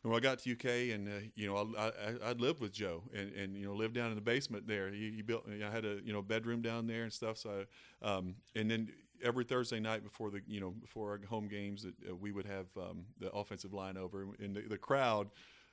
and 0.06 0.12
when 0.12 0.22
I 0.22 0.22
got 0.22 0.38
to 0.38 0.52
UK 0.52 0.94
and 0.94 1.08
uh, 1.08 1.12
you 1.34 1.48
know 1.48 1.74
I, 1.76 1.86
I 1.86 2.30
I 2.30 2.32
lived 2.34 2.60
with 2.60 2.72
Joe 2.72 3.02
and, 3.12 3.32
and 3.34 3.56
you 3.56 3.66
know 3.66 3.74
lived 3.74 3.94
down 3.94 4.10
in 4.10 4.14
the 4.14 4.20
basement 4.20 4.68
there. 4.68 4.88
He, 4.92 5.10
he 5.16 5.22
built. 5.22 5.46
I 5.48 5.68
had 5.68 5.84
a 5.84 5.98
you 6.04 6.12
know 6.12 6.22
bedroom 6.22 6.62
down 6.62 6.86
there 6.86 7.02
and 7.02 7.12
stuff. 7.12 7.38
So 7.38 7.64
um, 8.02 8.36
and 8.54 8.70
then 8.70 8.88
every 9.24 9.42
Thursday 9.42 9.80
night 9.80 10.04
before 10.04 10.30
the 10.30 10.42
you 10.46 10.60
know 10.60 10.70
before 10.70 11.10
our 11.10 11.26
home 11.26 11.48
games 11.48 11.82
that 11.82 11.94
uh, 12.08 12.14
we 12.14 12.30
would 12.30 12.46
have 12.46 12.66
um, 12.76 13.04
the 13.18 13.32
offensive 13.32 13.72
line 13.72 13.96
over 13.96 14.28
and 14.38 14.54
the, 14.54 14.60
the 14.60 14.78
crowd 14.78 15.28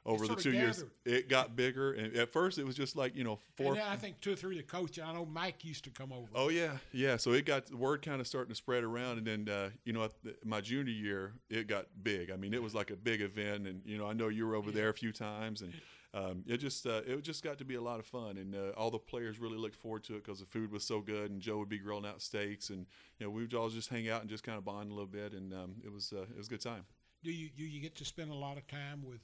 over 0.05 0.27
the 0.27 0.35
two 0.35 0.51
years, 0.51 0.83
it 1.05 1.29
got 1.29 1.55
bigger. 1.55 1.93
And 1.93 2.15
at 2.15 2.31
first, 2.31 2.57
it 2.57 2.65
was 2.65 2.75
just 2.75 2.95
like 2.95 3.15
you 3.15 3.23
know 3.23 3.39
four. 3.55 3.77
I 3.77 3.95
think 3.95 4.19
two 4.21 4.33
or 4.33 4.35
three 4.35 4.59
of 4.59 4.65
the 4.65 4.71
coaches. 4.71 5.03
I 5.05 5.13
know 5.13 5.25
Mike 5.25 5.63
used 5.63 5.83
to 5.85 5.89
come 5.89 6.11
over. 6.11 6.27
Oh 6.35 6.49
yeah, 6.49 6.77
yeah. 6.91 7.17
So 7.17 7.31
it 7.31 7.45
got 7.45 7.67
the 7.67 7.77
word 7.77 8.01
kind 8.01 8.19
of 8.19 8.27
starting 8.27 8.49
to 8.49 8.55
spread 8.55 8.83
around, 8.83 9.19
and 9.19 9.27
then 9.27 9.53
uh, 9.53 9.69
you 9.85 9.93
know, 9.93 10.09
my 10.43 10.61
junior 10.61 10.93
year, 10.93 11.33
it 11.49 11.67
got 11.67 11.87
big. 12.03 12.31
I 12.31 12.35
mean, 12.35 12.53
it 12.53 12.61
was 12.61 12.75
like 12.75 12.91
a 12.91 12.95
big 12.95 13.21
event, 13.21 13.67
and 13.67 13.81
you 13.85 13.97
know, 13.97 14.07
I 14.07 14.13
know 14.13 14.27
you 14.27 14.45
were 14.45 14.55
over 14.55 14.71
there 14.71 14.89
a 14.89 14.93
few 14.93 15.11
times, 15.11 15.61
and 15.61 15.73
um, 16.13 16.43
it 16.47 16.57
just 16.57 16.85
uh, 16.85 17.01
it 17.07 17.21
just 17.23 17.43
got 17.43 17.57
to 17.57 17.65
be 17.65 17.75
a 17.75 17.81
lot 17.81 17.99
of 17.99 18.05
fun, 18.05 18.37
and 18.37 18.55
uh, 18.55 18.71
all 18.77 18.91
the 18.91 18.99
players 18.99 19.39
really 19.39 19.57
looked 19.57 19.75
forward 19.75 20.03
to 20.05 20.15
it 20.15 20.25
because 20.25 20.39
the 20.39 20.45
food 20.45 20.71
was 20.71 20.83
so 20.83 20.99
good, 20.99 21.31
and 21.31 21.41
Joe 21.41 21.57
would 21.57 21.69
be 21.69 21.79
grilling 21.79 22.05
out 22.05 22.21
steaks, 22.21 22.69
and 22.69 22.85
you 23.19 23.25
know, 23.25 23.31
we 23.31 23.41
would 23.41 23.53
all 23.53 23.69
just 23.69 23.89
hang 23.89 24.09
out 24.09 24.21
and 24.21 24.29
just 24.29 24.43
kind 24.43 24.57
of 24.57 24.65
bond 24.65 24.91
a 24.91 24.93
little 24.93 25.07
bit, 25.07 25.33
and 25.33 25.53
um, 25.53 25.75
it 25.83 25.91
was 25.91 26.13
uh, 26.13 26.23
it 26.23 26.37
was 26.37 26.47
a 26.47 26.49
good 26.51 26.61
time. 26.61 26.85
Do 27.23 27.31
you 27.31 27.49
do 27.49 27.63
you 27.63 27.81
get 27.81 27.95
to 27.95 28.05
spend 28.05 28.31
a 28.31 28.35
lot 28.35 28.57
of 28.57 28.67
time 28.67 29.03
with 29.03 29.21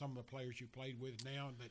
some 0.00 0.10
of 0.12 0.16
the 0.16 0.22
players 0.22 0.60
you 0.60 0.66
played 0.66 0.98
with 0.98 1.22
now 1.24 1.50
that 1.58 1.70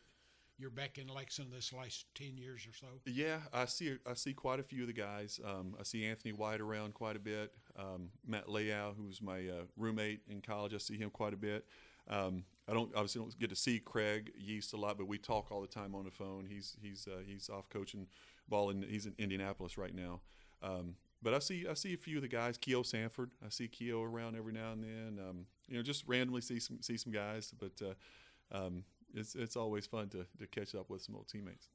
you're 0.60 0.70
back 0.70 0.98
in 0.98 1.08
Lexington 1.08 1.52
this 1.54 1.74
last 1.74 2.06
ten 2.14 2.38
years 2.38 2.68
or 2.68 2.74
so? 2.74 2.88
Yeah, 3.06 3.40
I 3.52 3.66
see. 3.66 3.98
I 4.06 4.14
see 4.14 4.34
quite 4.34 4.60
a 4.60 4.64
few 4.64 4.82
of 4.82 4.88
the 4.88 4.94
guys. 4.94 5.40
Um, 5.44 5.76
I 5.80 5.84
see 5.84 6.06
Anthony 6.06 6.34
White 6.34 6.62
around 6.62 6.94
quite 6.94 7.16
a 7.16 7.20
bit. 7.20 7.52
Um, 7.78 8.10
Matt 8.28 8.48
Layow, 8.48 8.94
who's 8.96 9.22
my 9.22 9.40
uh, 9.40 9.64
roommate 9.76 10.22
in 10.30 10.42
college, 10.42 10.74
I 10.76 10.78
see 10.78 10.98
him 10.98 11.10
quite 11.10 11.34
a 11.34 11.38
bit. 11.38 11.66
Um, 12.08 12.44
I 12.68 12.74
don't 12.74 12.92
obviously 12.94 13.22
don't 13.22 13.40
get 13.40 13.50
to 13.50 13.56
see 13.56 13.80
Craig 13.80 14.32
Yeast 14.38 14.74
a 14.74 14.78
lot, 14.78 14.98
but 14.98 15.08
we 15.08 15.18
talk 15.18 15.52
all 15.52 15.62
the 15.62 15.68
time 15.68 15.96
on 15.96 16.06
the 16.06 16.12
phone. 16.12 16.46
He's 16.48 16.76
he's 16.82 17.08
uh, 17.08 17.22
he's 17.26 17.50
off 17.50 17.70
coaching 17.70 18.08
ball 18.48 18.70
and 18.70 18.84
he's 18.84 19.08
in 19.08 19.16
Indianapolis 19.18 19.78
right 19.78 19.96
now. 19.96 20.22
Um, 20.62 20.96
but 21.22 21.34
I 21.34 21.40
see 21.40 21.66
I 21.70 21.74
see 21.74 21.94
a 21.94 21.98
few 21.98 22.18
of 22.18 22.22
the 22.22 22.28
guys. 22.28 22.58
Keo 22.58 22.84
Sanford, 22.84 23.32
I 23.46 23.50
see 23.50 23.68
Keo 23.68 24.04
around 24.04 24.36
every 24.36 24.54
now 24.54 24.72
and 24.72 24.84
then. 24.84 25.20
Um, 25.20 25.46
you 25.68 25.78
know, 25.78 25.84
just 25.84 26.04
randomly 26.08 26.42
see 26.42 26.60
some 26.60 26.82
see 26.82 26.98
some 26.98 27.12
guys, 27.12 27.54
but 27.58 27.82
uh, 27.82 28.58
um, 28.58 28.84
it's 29.14 29.36
it's 29.36 29.56
always 29.56 29.86
fun 29.86 30.10
to, 30.10 30.26
to 30.40 30.48
catch 30.48 30.76
up 30.76 30.90
with 30.90 31.02
some 31.02 31.16
old 31.16 31.28
teammates. 31.28 31.68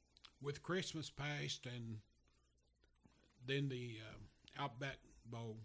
With 0.42 0.62
Christmas 0.62 1.10
past 1.10 1.66
and 1.66 1.98
then 3.46 3.68
the 3.68 3.98
um, 4.10 4.22
Outback 4.58 4.96
Bowl, 5.26 5.58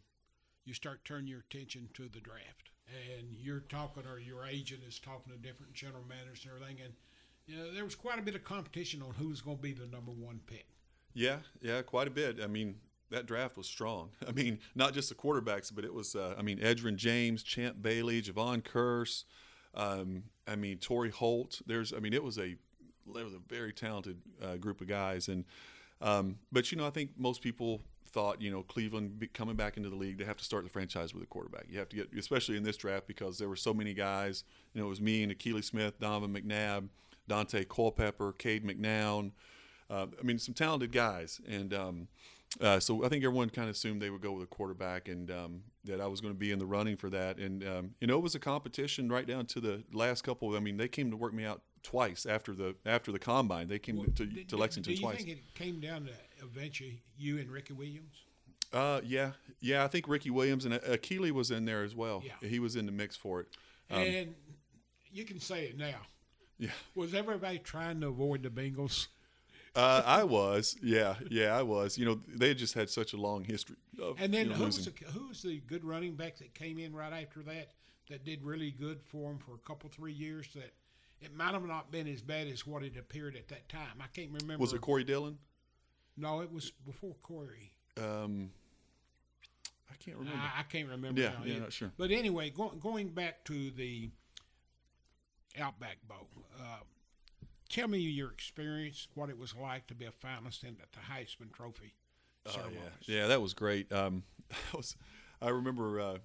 you 0.65 0.73
start 0.73 1.03
turning 1.05 1.27
your 1.27 1.43
attention 1.49 1.89
to 1.93 2.03
the 2.03 2.19
draft, 2.19 2.71
and 2.87 3.27
you're 3.31 3.61
talking, 3.61 4.03
or 4.05 4.19
your 4.19 4.45
agent 4.45 4.81
is 4.87 4.99
talking 4.99 5.31
to 5.33 5.39
different 5.39 5.73
general 5.73 6.03
managers 6.07 6.45
and 6.45 6.53
everything, 6.53 6.83
and 6.83 6.93
you 7.47 7.55
know 7.55 7.73
there 7.73 7.83
was 7.83 7.95
quite 7.95 8.19
a 8.19 8.21
bit 8.21 8.35
of 8.35 8.43
competition 8.43 9.01
on 9.01 9.13
who's 9.15 9.41
going 9.41 9.57
to 9.57 9.63
be 9.63 9.73
the 9.73 9.87
number 9.87 10.11
one 10.11 10.39
pick. 10.47 10.67
Yeah, 11.13 11.37
yeah, 11.61 11.81
quite 11.81 12.07
a 12.07 12.11
bit. 12.11 12.39
I 12.41 12.47
mean, 12.47 12.75
that 13.11 13.25
draft 13.25 13.57
was 13.57 13.67
strong. 13.67 14.09
I 14.27 14.31
mean, 14.31 14.59
not 14.75 14.93
just 14.93 15.09
the 15.09 15.15
quarterbacks, 15.15 15.73
but 15.73 15.83
it 15.83 15.93
was, 15.93 16.15
uh, 16.15 16.35
I 16.37 16.41
mean, 16.41 16.59
Edgerrin 16.59 16.95
James, 16.95 17.43
Champ 17.43 17.81
Bailey, 17.81 18.21
Jevon 18.21 18.63
Kearse. 18.63 19.23
Um, 19.75 20.23
I 20.47 20.55
mean, 20.55 20.77
Torry 20.77 21.11
Holt. 21.11 21.61
There's, 21.65 21.93
I 21.93 21.99
mean, 21.99 22.13
it 22.13 22.23
was 22.23 22.37
a, 22.37 22.55
it 23.15 23.23
was 23.23 23.33
a 23.33 23.39
very 23.47 23.73
talented 23.73 24.17
uh, 24.43 24.55
group 24.57 24.81
of 24.81 24.87
guys. 24.87 25.27
And, 25.27 25.45
um, 26.01 26.37
but 26.51 26.71
you 26.71 26.77
know, 26.77 26.87
I 26.87 26.91
think 26.91 27.11
most 27.17 27.41
people 27.41 27.81
thought, 28.09 28.41
you 28.41 28.51
know, 28.51 28.63
Cleveland 28.63 29.27
coming 29.33 29.55
back 29.55 29.77
into 29.77 29.89
the 29.89 29.95
league, 29.95 30.17
they 30.17 30.25
have 30.25 30.37
to 30.37 30.43
start 30.43 30.63
the 30.63 30.69
franchise 30.69 31.13
with 31.13 31.23
a 31.23 31.27
quarterback. 31.27 31.65
You 31.69 31.79
have 31.79 31.89
to 31.89 31.95
get, 31.97 32.09
especially 32.17 32.57
in 32.57 32.63
this 32.63 32.77
draft, 32.77 33.07
because 33.07 33.37
there 33.37 33.49
were 33.49 33.55
so 33.55 33.73
many 33.73 33.93
guys. 33.93 34.43
You 34.73 34.81
know, 34.81 34.87
it 34.87 34.89
was 34.89 35.01
me 35.01 35.23
and 35.23 35.31
Akili 35.31 35.63
Smith, 35.63 35.99
Donovan 35.99 36.33
McNabb, 36.33 36.87
Daunte 37.29 37.67
Culpepper, 37.67 38.33
Cade 38.33 38.65
McNown. 38.65 39.31
Uh, 39.89 40.07
I 40.19 40.23
mean, 40.23 40.37
some 40.37 40.53
talented 40.53 40.91
guys, 40.91 41.41
and 41.47 41.73
um, 41.73 42.07
uh, 42.61 42.79
so 42.79 43.03
I 43.05 43.09
think 43.09 43.23
everyone 43.23 43.49
kind 43.49 43.69
of 43.69 43.75
assumed 43.75 44.01
they 44.01 44.09
would 44.09 44.21
go 44.21 44.31
with 44.33 44.43
a 44.43 44.47
quarterback, 44.47 45.07
and 45.07 45.29
um, 45.31 45.63
that 45.85 46.01
I 46.01 46.07
was 46.07 46.19
going 46.21 46.33
to 46.33 46.39
be 46.39 46.51
in 46.51 46.59
the 46.59 46.65
running 46.65 46.97
for 46.97 47.09
that. 47.09 47.37
And 47.37 47.63
um, 47.67 47.91
you 47.99 48.07
know, 48.07 48.17
it 48.17 48.23
was 48.23 48.35
a 48.35 48.39
competition 48.39 49.09
right 49.09 49.25
down 49.27 49.45
to 49.47 49.59
the 49.59 49.83
last 49.93 50.23
couple. 50.23 50.55
I 50.55 50.59
mean, 50.59 50.77
they 50.77 50.87
came 50.87 51.11
to 51.11 51.17
work 51.17 51.33
me 51.33 51.45
out 51.45 51.61
twice 51.83 52.25
after 52.25 52.53
the 52.53 52.75
after 52.85 53.11
the 53.11 53.19
combine. 53.19 53.67
They 53.67 53.79
came 53.79 54.03
to, 54.03 54.25
Did- 54.25 54.49
to 54.49 54.57
Lexington 54.57 54.93
do 54.93 54.99
you 54.99 55.05
twice. 55.05 55.17
think 55.17 55.29
it 55.29 55.53
came 55.53 55.79
down 55.79 56.05
to 56.05 56.11
eventually 56.43 57.01
you 57.17 57.37
and 57.37 57.49
Ricky 57.49 57.73
Williams? 57.73 58.23
Uh, 58.73 59.01
yeah, 59.03 59.31
yeah. 59.61 59.83
I 59.83 59.87
think 59.87 60.07
Ricky 60.07 60.29
Williams 60.29 60.65
and 60.65 60.75
uh, 60.75 60.79
Akili 60.79 61.31
was 61.31 61.49
in 61.51 61.65
there 61.65 61.83
as 61.83 61.95
well. 61.95 62.23
Yeah. 62.25 62.47
He 62.47 62.59
was 62.59 62.75
in 62.75 62.85
the 62.85 62.91
mix 62.91 63.15
for 63.15 63.41
it. 63.41 63.47
Um, 63.89 64.01
and 64.01 64.35
you 65.11 65.23
can 65.25 65.39
say 65.39 65.65
it 65.65 65.77
now. 65.77 66.01
Yeah. 66.59 66.69
Was 66.93 67.13
everybody 67.15 67.57
trying 67.59 68.01
to 68.01 68.07
avoid 68.09 68.43
the 68.43 68.49
Bengals? 68.49 69.07
Uh, 69.75 70.01
I 70.05 70.23
was, 70.23 70.75
yeah, 70.81 71.15
yeah, 71.29 71.57
I 71.57 71.61
was. 71.61 71.97
You 71.97 72.05
know, 72.05 72.19
they 72.27 72.53
just 72.53 72.73
had 72.73 72.89
such 72.89 73.13
a 73.13 73.17
long 73.17 73.43
history 73.43 73.75
of 74.01 74.17
And 74.19 74.33
then 74.33 74.45
you 74.47 74.51
know, 74.51 74.57
who's 74.57 74.77
losing. 74.77 74.93
the, 74.99 75.11
who's 75.11 75.41
the 75.41 75.59
good 75.67 75.83
running 75.85 76.15
back 76.15 76.37
that 76.37 76.53
came 76.53 76.79
in 76.79 76.95
right 76.95 77.13
after 77.13 77.41
that 77.43 77.69
that 78.09 78.25
did 78.25 78.43
really 78.43 78.71
good 78.71 78.99
for 79.03 79.31
him 79.31 79.37
for 79.37 79.53
a 79.53 79.59
couple 79.59 79.89
three 79.89 80.13
years? 80.13 80.47
That 80.55 80.73
it 81.21 81.35
might 81.35 81.53
have 81.53 81.65
not 81.65 81.91
been 81.91 82.07
as 82.07 82.21
bad 82.21 82.47
as 82.47 82.65
what 82.65 82.83
it 82.83 82.97
appeared 82.97 83.35
at 83.35 83.47
that 83.49 83.69
time. 83.69 84.01
I 84.01 84.07
can't 84.13 84.31
remember. 84.31 84.61
Was 84.61 84.73
it 84.73 84.81
Corey 84.81 85.03
Dillon? 85.03 85.37
No, 86.17 86.41
it 86.41 86.51
was 86.51 86.71
before 86.85 87.15
Corey. 87.21 87.71
Um, 87.97 88.49
I 89.91 89.95
can't 90.03 90.17
remember. 90.17 90.39
I, 90.39 90.61
I 90.61 90.63
can't 90.63 90.89
remember. 90.89 91.21
Yeah, 91.21 91.31
yeah, 91.45 91.59
not 91.59 91.73
sure. 91.73 91.91
But 91.97 92.11
anyway, 92.11 92.49
go, 92.49 92.69
going 92.69 93.09
back 93.09 93.43
to 93.45 93.71
the 93.71 94.09
Outback 95.59 95.97
Bowl, 96.07 96.27
uh, 96.59 96.79
tell 97.69 97.87
me 97.87 97.99
your 97.99 98.31
experience, 98.31 99.07
what 99.13 99.29
it 99.29 99.37
was 99.37 99.55
like 99.55 99.87
to 99.87 99.95
be 99.95 100.05
a 100.05 100.11
finalist 100.11 100.63
in 100.63 100.75
the, 100.75 100.99
Heisman 100.99 101.53
Trophy 101.53 101.93
Oh, 102.45 102.69
yeah, 102.71 103.15
yeah, 103.15 103.27
that 103.27 103.41
was 103.41 103.53
great. 103.53 103.91
Um, 103.91 104.23
I 104.51 104.77
was, 104.77 104.95
I 105.41 105.49
remember 105.49 105.99
uh, 105.99 106.17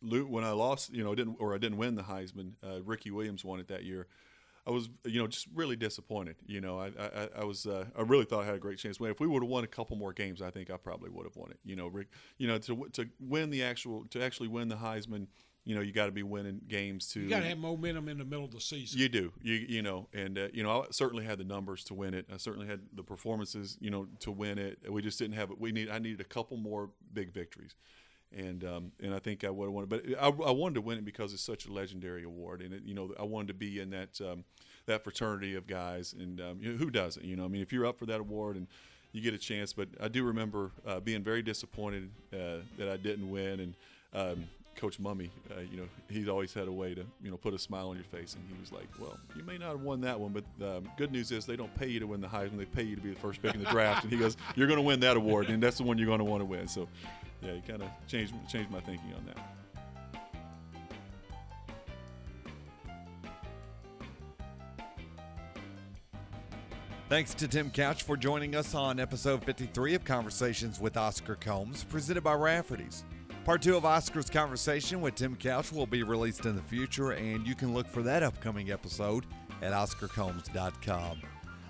when 0.00 0.44
I 0.44 0.50
lost, 0.50 0.92
you 0.92 1.04
know, 1.04 1.14
didn't 1.14 1.36
or 1.38 1.54
I 1.54 1.58
didn't 1.58 1.78
win 1.78 1.94
the 1.94 2.02
Heisman. 2.02 2.52
Uh, 2.62 2.82
Ricky 2.82 3.10
Williams 3.10 3.44
won 3.44 3.60
it 3.60 3.68
that 3.68 3.84
year. 3.84 4.06
I 4.64 4.70
was, 4.70 4.88
you 5.04 5.20
know, 5.20 5.26
just 5.26 5.48
really 5.54 5.74
disappointed. 5.74 6.36
You 6.46 6.60
know, 6.60 6.78
I, 6.78 6.92
I, 6.98 7.28
I 7.40 7.44
was, 7.44 7.66
uh, 7.66 7.86
I 7.98 8.02
really 8.02 8.24
thought 8.24 8.44
I 8.44 8.46
had 8.46 8.54
a 8.54 8.60
great 8.60 8.78
chance. 8.78 8.98
If 9.00 9.18
we 9.18 9.26
would 9.26 9.42
have 9.42 9.50
won 9.50 9.64
a 9.64 9.68
couple 9.68 9.96
more 9.96 10.12
games, 10.12 10.40
I 10.40 10.50
think 10.50 10.70
I 10.70 10.76
probably 10.76 11.10
would 11.10 11.26
have 11.26 11.34
won 11.34 11.50
it. 11.50 11.58
You 11.64 11.74
know, 11.74 11.88
Rick, 11.88 12.08
you 12.38 12.46
know, 12.46 12.58
to 12.58 12.88
to 12.92 13.08
win 13.18 13.50
the 13.50 13.64
actual, 13.64 14.04
to 14.10 14.22
actually 14.22 14.48
win 14.48 14.68
the 14.68 14.76
Heisman, 14.76 15.26
you 15.64 15.74
know, 15.76 15.80
you 15.80 15.92
got 15.92 16.06
to 16.06 16.12
be 16.12 16.22
winning 16.22 16.60
games 16.66 17.06
to. 17.12 17.20
You 17.20 17.28
got 17.28 17.40
to 17.40 17.48
have 17.48 17.58
momentum 17.58 18.08
in 18.08 18.18
the 18.18 18.24
middle 18.24 18.44
of 18.44 18.50
the 18.50 18.60
season. 18.60 18.98
You 18.98 19.08
do, 19.08 19.32
you 19.42 19.54
you 19.54 19.82
know, 19.82 20.08
and 20.12 20.36
uh, 20.38 20.48
you 20.52 20.62
know, 20.62 20.82
I 20.82 20.86
certainly 20.90 21.24
had 21.24 21.38
the 21.38 21.44
numbers 21.44 21.84
to 21.84 21.94
win 21.94 22.14
it. 22.14 22.26
I 22.32 22.36
certainly 22.36 22.66
had 22.66 22.80
the 22.94 23.02
performances, 23.02 23.78
you 23.80 23.90
know, 23.90 24.08
to 24.20 24.30
win 24.30 24.58
it. 24.58 24.78
We 24.90 25.02
just 25.02 25.18
didn't 25.18 25.36
have 25.36 25.50
it. 25.50 25.60
We 25.60 25.72
need. 25.72 25.88
I 25.88 25.98
needed 25.98 26.20
a 26.20 26.24
couple 26.24 26.56
more 26.56 26.90
big 27.12 27.32
victories, 27.32 27.76
and 28.36 28.64
um, 28.64 28.92
and 29.00 29.14
I 29.14 29.20
think 29.20 29.44
I 29.44 29.50
would 29.50 29.66
have 29.66 29.72
won 29.72 29.84
it. 29.84 29.88
But 29.88 30.04
I, 30.20 30.26
I 30.26 30.50
wanted 30.50 30.74
to 30.74 30.80
win 30.80 30.98
it 30.98 31.04
because 31.04 31.32
it's 31.32 31.44
such 31.44 31.66
a 31.66 31.72
legendary 31.72 32.24
award, 32.24 32.60
and 32.60 32.74
it, 32.74 32.82
you 32.84 32.94
know, 32.94 33.12
I 33.18 33.22
wanted 33.22 33.48
to 33.48 33.54
be 33.54 33.78
in 33.78 33.90
that 33.90 34.20
um, 34.20 34.44
that 34.86 35.04
fraternity 35.04 35.54
of 35.54 35.68
guys, 35.68 36.12
and 36.12 36.40
um, 36.40 36.58
you 36.60 36.72
know, 36.72 36.78
who 36.78 36.90
doesn't? 36.90 37.24
You 37.24 37.36
know, 37.36 37.44
I 37.44 37.48
mean, 37.48 37.62
if 37.62 37.72
you're 37.72 37.86
up 37.86 38.00
for 38.00 38.06
that 38.06 38.20
award 38.20 38.56
and 38.56 38.66
you 39.12 39.20
get 39.20 39.34
a 39.34 39.38
chance. 39.38 39.72
But 39.72 39.88
I 40.00 40.08
do 40.08 40.24
remember 40.24 40.72
uh, 40.86 41.00
being 41.00 41.22
very 41.22 41.42
disappointed 41.42 42.10
uh, 42.32 42.64
that 42.78 42.88
I 42.88 42.96
didn't 42.96 43.30
win, 43.30 43.60
and 43.60 43.74
um, 44.14 44.44
Coach 44.76 45.00
Mumme, 45.00 45.30
uh, 45.50 45.60
you 45.70 45.76
know, 45.76 45.88
he's 46.08 46.28
always 46.28 46.52
had 46.52 46.68
a 46.68 46.72
way 46.72 46.94
to, 46.94 47.04
you 47.22 47.30
know, 47.30 47.36
put 47.36 47.54
a 47.54 47.58
smile 47.58 47.88
on 47.88 47.96
your 47.96 48.04
face. 48.04 48.34
And 48.34 48.44
he 48.48 48.60
was 48.60 48.72
like, 48.72 48.88
well, 49.00 49.18
you 49.36 49.44
may 49.44 49.58
not 49.58 49.70
have 49.70 49.82
won 49.82 50.00
that 50.02 50.18
one, 50.18 50.32
but 50.32 50.44
um, 50.66 50.88
good 50.96 51.12
news 51.12 51.30
is 51.30 51.46
they 51.46 51.56
don't 51.56 51.74
pay 51.76 51.86
you 51.86 52.00
to 52.00 52.06
win 52.06 52.20
the 52.20 52.28
Heisman. 52.28 52.58
They 52.58 52.64
pay 52.64 52.82
you 52.82 52.96
to 52.96 53.02
be 53.02 53.10
the 53.10 53.20
first 53.20 53.42
pick 53.42 53.54
in 53.54 53.62
the 53.62 53.70
draft. 53.70 54.04
And 54.04 54.12
he 54.12 54.18
goes, 54.18 54.36
you're 54.56 54.66
going 54.66 54.78
to 54.78 54.82
win 54.82 55.00
that 55.00 55.16
award, 55.16 55.48
and 55.48 55.62
that's 55.62 55.78
the 55.78 55.84
one 55.84 55.98
you're 55.98 56.06
going 56.06 56.18
to 56.18 56.24
want 56.24 56.40
to 56.40 56.46
win. 56.46 56.66
So, 56.68 56.88
yeah, 57.42 57.52
he 57.52 57.60
kind 57.60 57.82
of 57.82 57.88
changed, 58.06 58.34
changed 58.48 58.70
my 58.70 58.80
thinking 58.80 59.12
on 59.14 59.24
that. 59.26 59.38
Thanks 67.12 67.34
to 67.34 67.46
Tim 67.46 67.70
Couch 67.70 68.04
for 68.04 68.16
joining 68.16 68.56
us 68.56 68.74
on 68.74 68.98
episode 68.98 69.44
53 69.44 69.96
of 69.96 70.02
Conversations 70.02 70.80
with 70.80 70.96
Oscar 70.96 71.34
Combs, 71.34 71.84
presented 71.84 72.24
by 72.24 72.32
Rafferty's. 72.32 73.04
Part 73.44 73.60
two 73.60 73.76
of 73.76 73.84
Oscar's 73.84 74.30
conversation 74.30 75.00
with 75.00 75.16
Tim 75.16 75.34
Couch 75.34 75.72
will 75.72 75.86
be 75.86 76.04
released 76.04 76.46
in 76.46 76.54
the 76.54 76.62
future, 76.62 77.10
and 77.10 77.44
you 77.44 77.56
can 77.56 77.74
look 77.74 77.88
for 77.88 78.02
that 78.02 78.22
upcoming 78.22 78.70
episode 78.70 79.26
at 79.60 79.72
OscarCombs.com. 79.72 81.22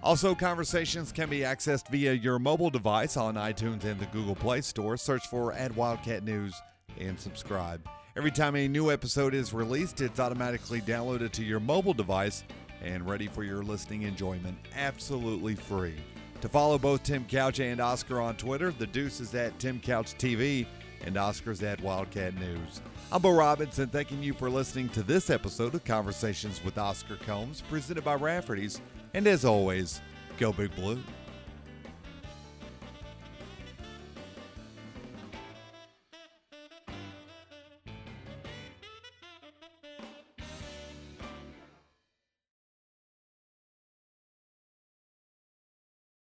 Also, 0.02 0.34
conversations 0.34 1.12
can 1.12 1.30
be 1.30 1.40
accessed 1.40 1.88
via 1.88 2.12
your 2.12 2.38
mobile 2.38 2.68
device 2.68 3.16
on 3.16 3.36
iTunes 3.36 3.84
and 3.84 3.98
the 3.98 4.06
Google 4.06 4.34
Play 4.34 4.60
Store. 4.60 4.98
Search 4.98 5.26
for 5.28 5.54
at 5.54 5.74
Wildcat 5.74 6.24
News 6.24 6.54
and 6.98 7.18
subscribe. 7.18 7.88
Every 8.16 8.30
time 8.30 8.54
a 8.54 8.68
new 8.68 8.90
episode 8.90 9.32
is 9.32 9.54
released, 9.54 10.02
it's 10.02 10.20
automatically 10.20 10.82
downloaded 10.82 11.30
to 11.32 11.44
your 11.44 11.60
mobile 11.60 11.94
device 11.94 12.44
and 12.82 13.08
ready 13.08 13.28
for 13.28 13.44
your 13.44 13.62
listening 13.62 14.02
enjoyment 14.02 14.58
absolutely 14.76 15.54
free. 15.54 15.96
To 16.42 16.48
follow 16.48 16.76
both 16.76 17.04
Tim 17.04 17.24
Couch 17.24 17.60
and 17.60 17.80
Oscar 17.80 18.20
on 18.20 18.36
Twitter, 18.36 18.72
the 18.72 18.86
Deuce 18.86 19.20
is 19.20 19.34
at 19.34 19.58
Tim 19.58 19.80
Couch 19.80 20.14
TV 20.18 20.66
and 21.04 21.16
Oscar's 21.16 21.62
at 21.62 21.80
Wildcat 21.80 22.34
News. 22.34 22.80
I'm 23.10 23.22
Bo 23.22 23.32
Robinson, 23.32 23.88
thanking 23.88 24.22
you 24.22 24.32
for 24.32 24.48
listening 24.48 24.88
to 24.90 25.02
this 25.02 25.30
episode 25.30 25.74
of 25.74 25.84
Conversations 25.84 26.62
with 26.64 26.78
Oscar 26.78 27.16
Combs, 27.16 27.62
presented 27.62 28.04
by 28.04 28.14
Rafferty's. 28.14 28.80
And 29.14 29.26
as 29.26 29.44
always, 29.44 30.00
go 30.38 30.52
Big 30.52 30.74
Blue. 30.74 31.02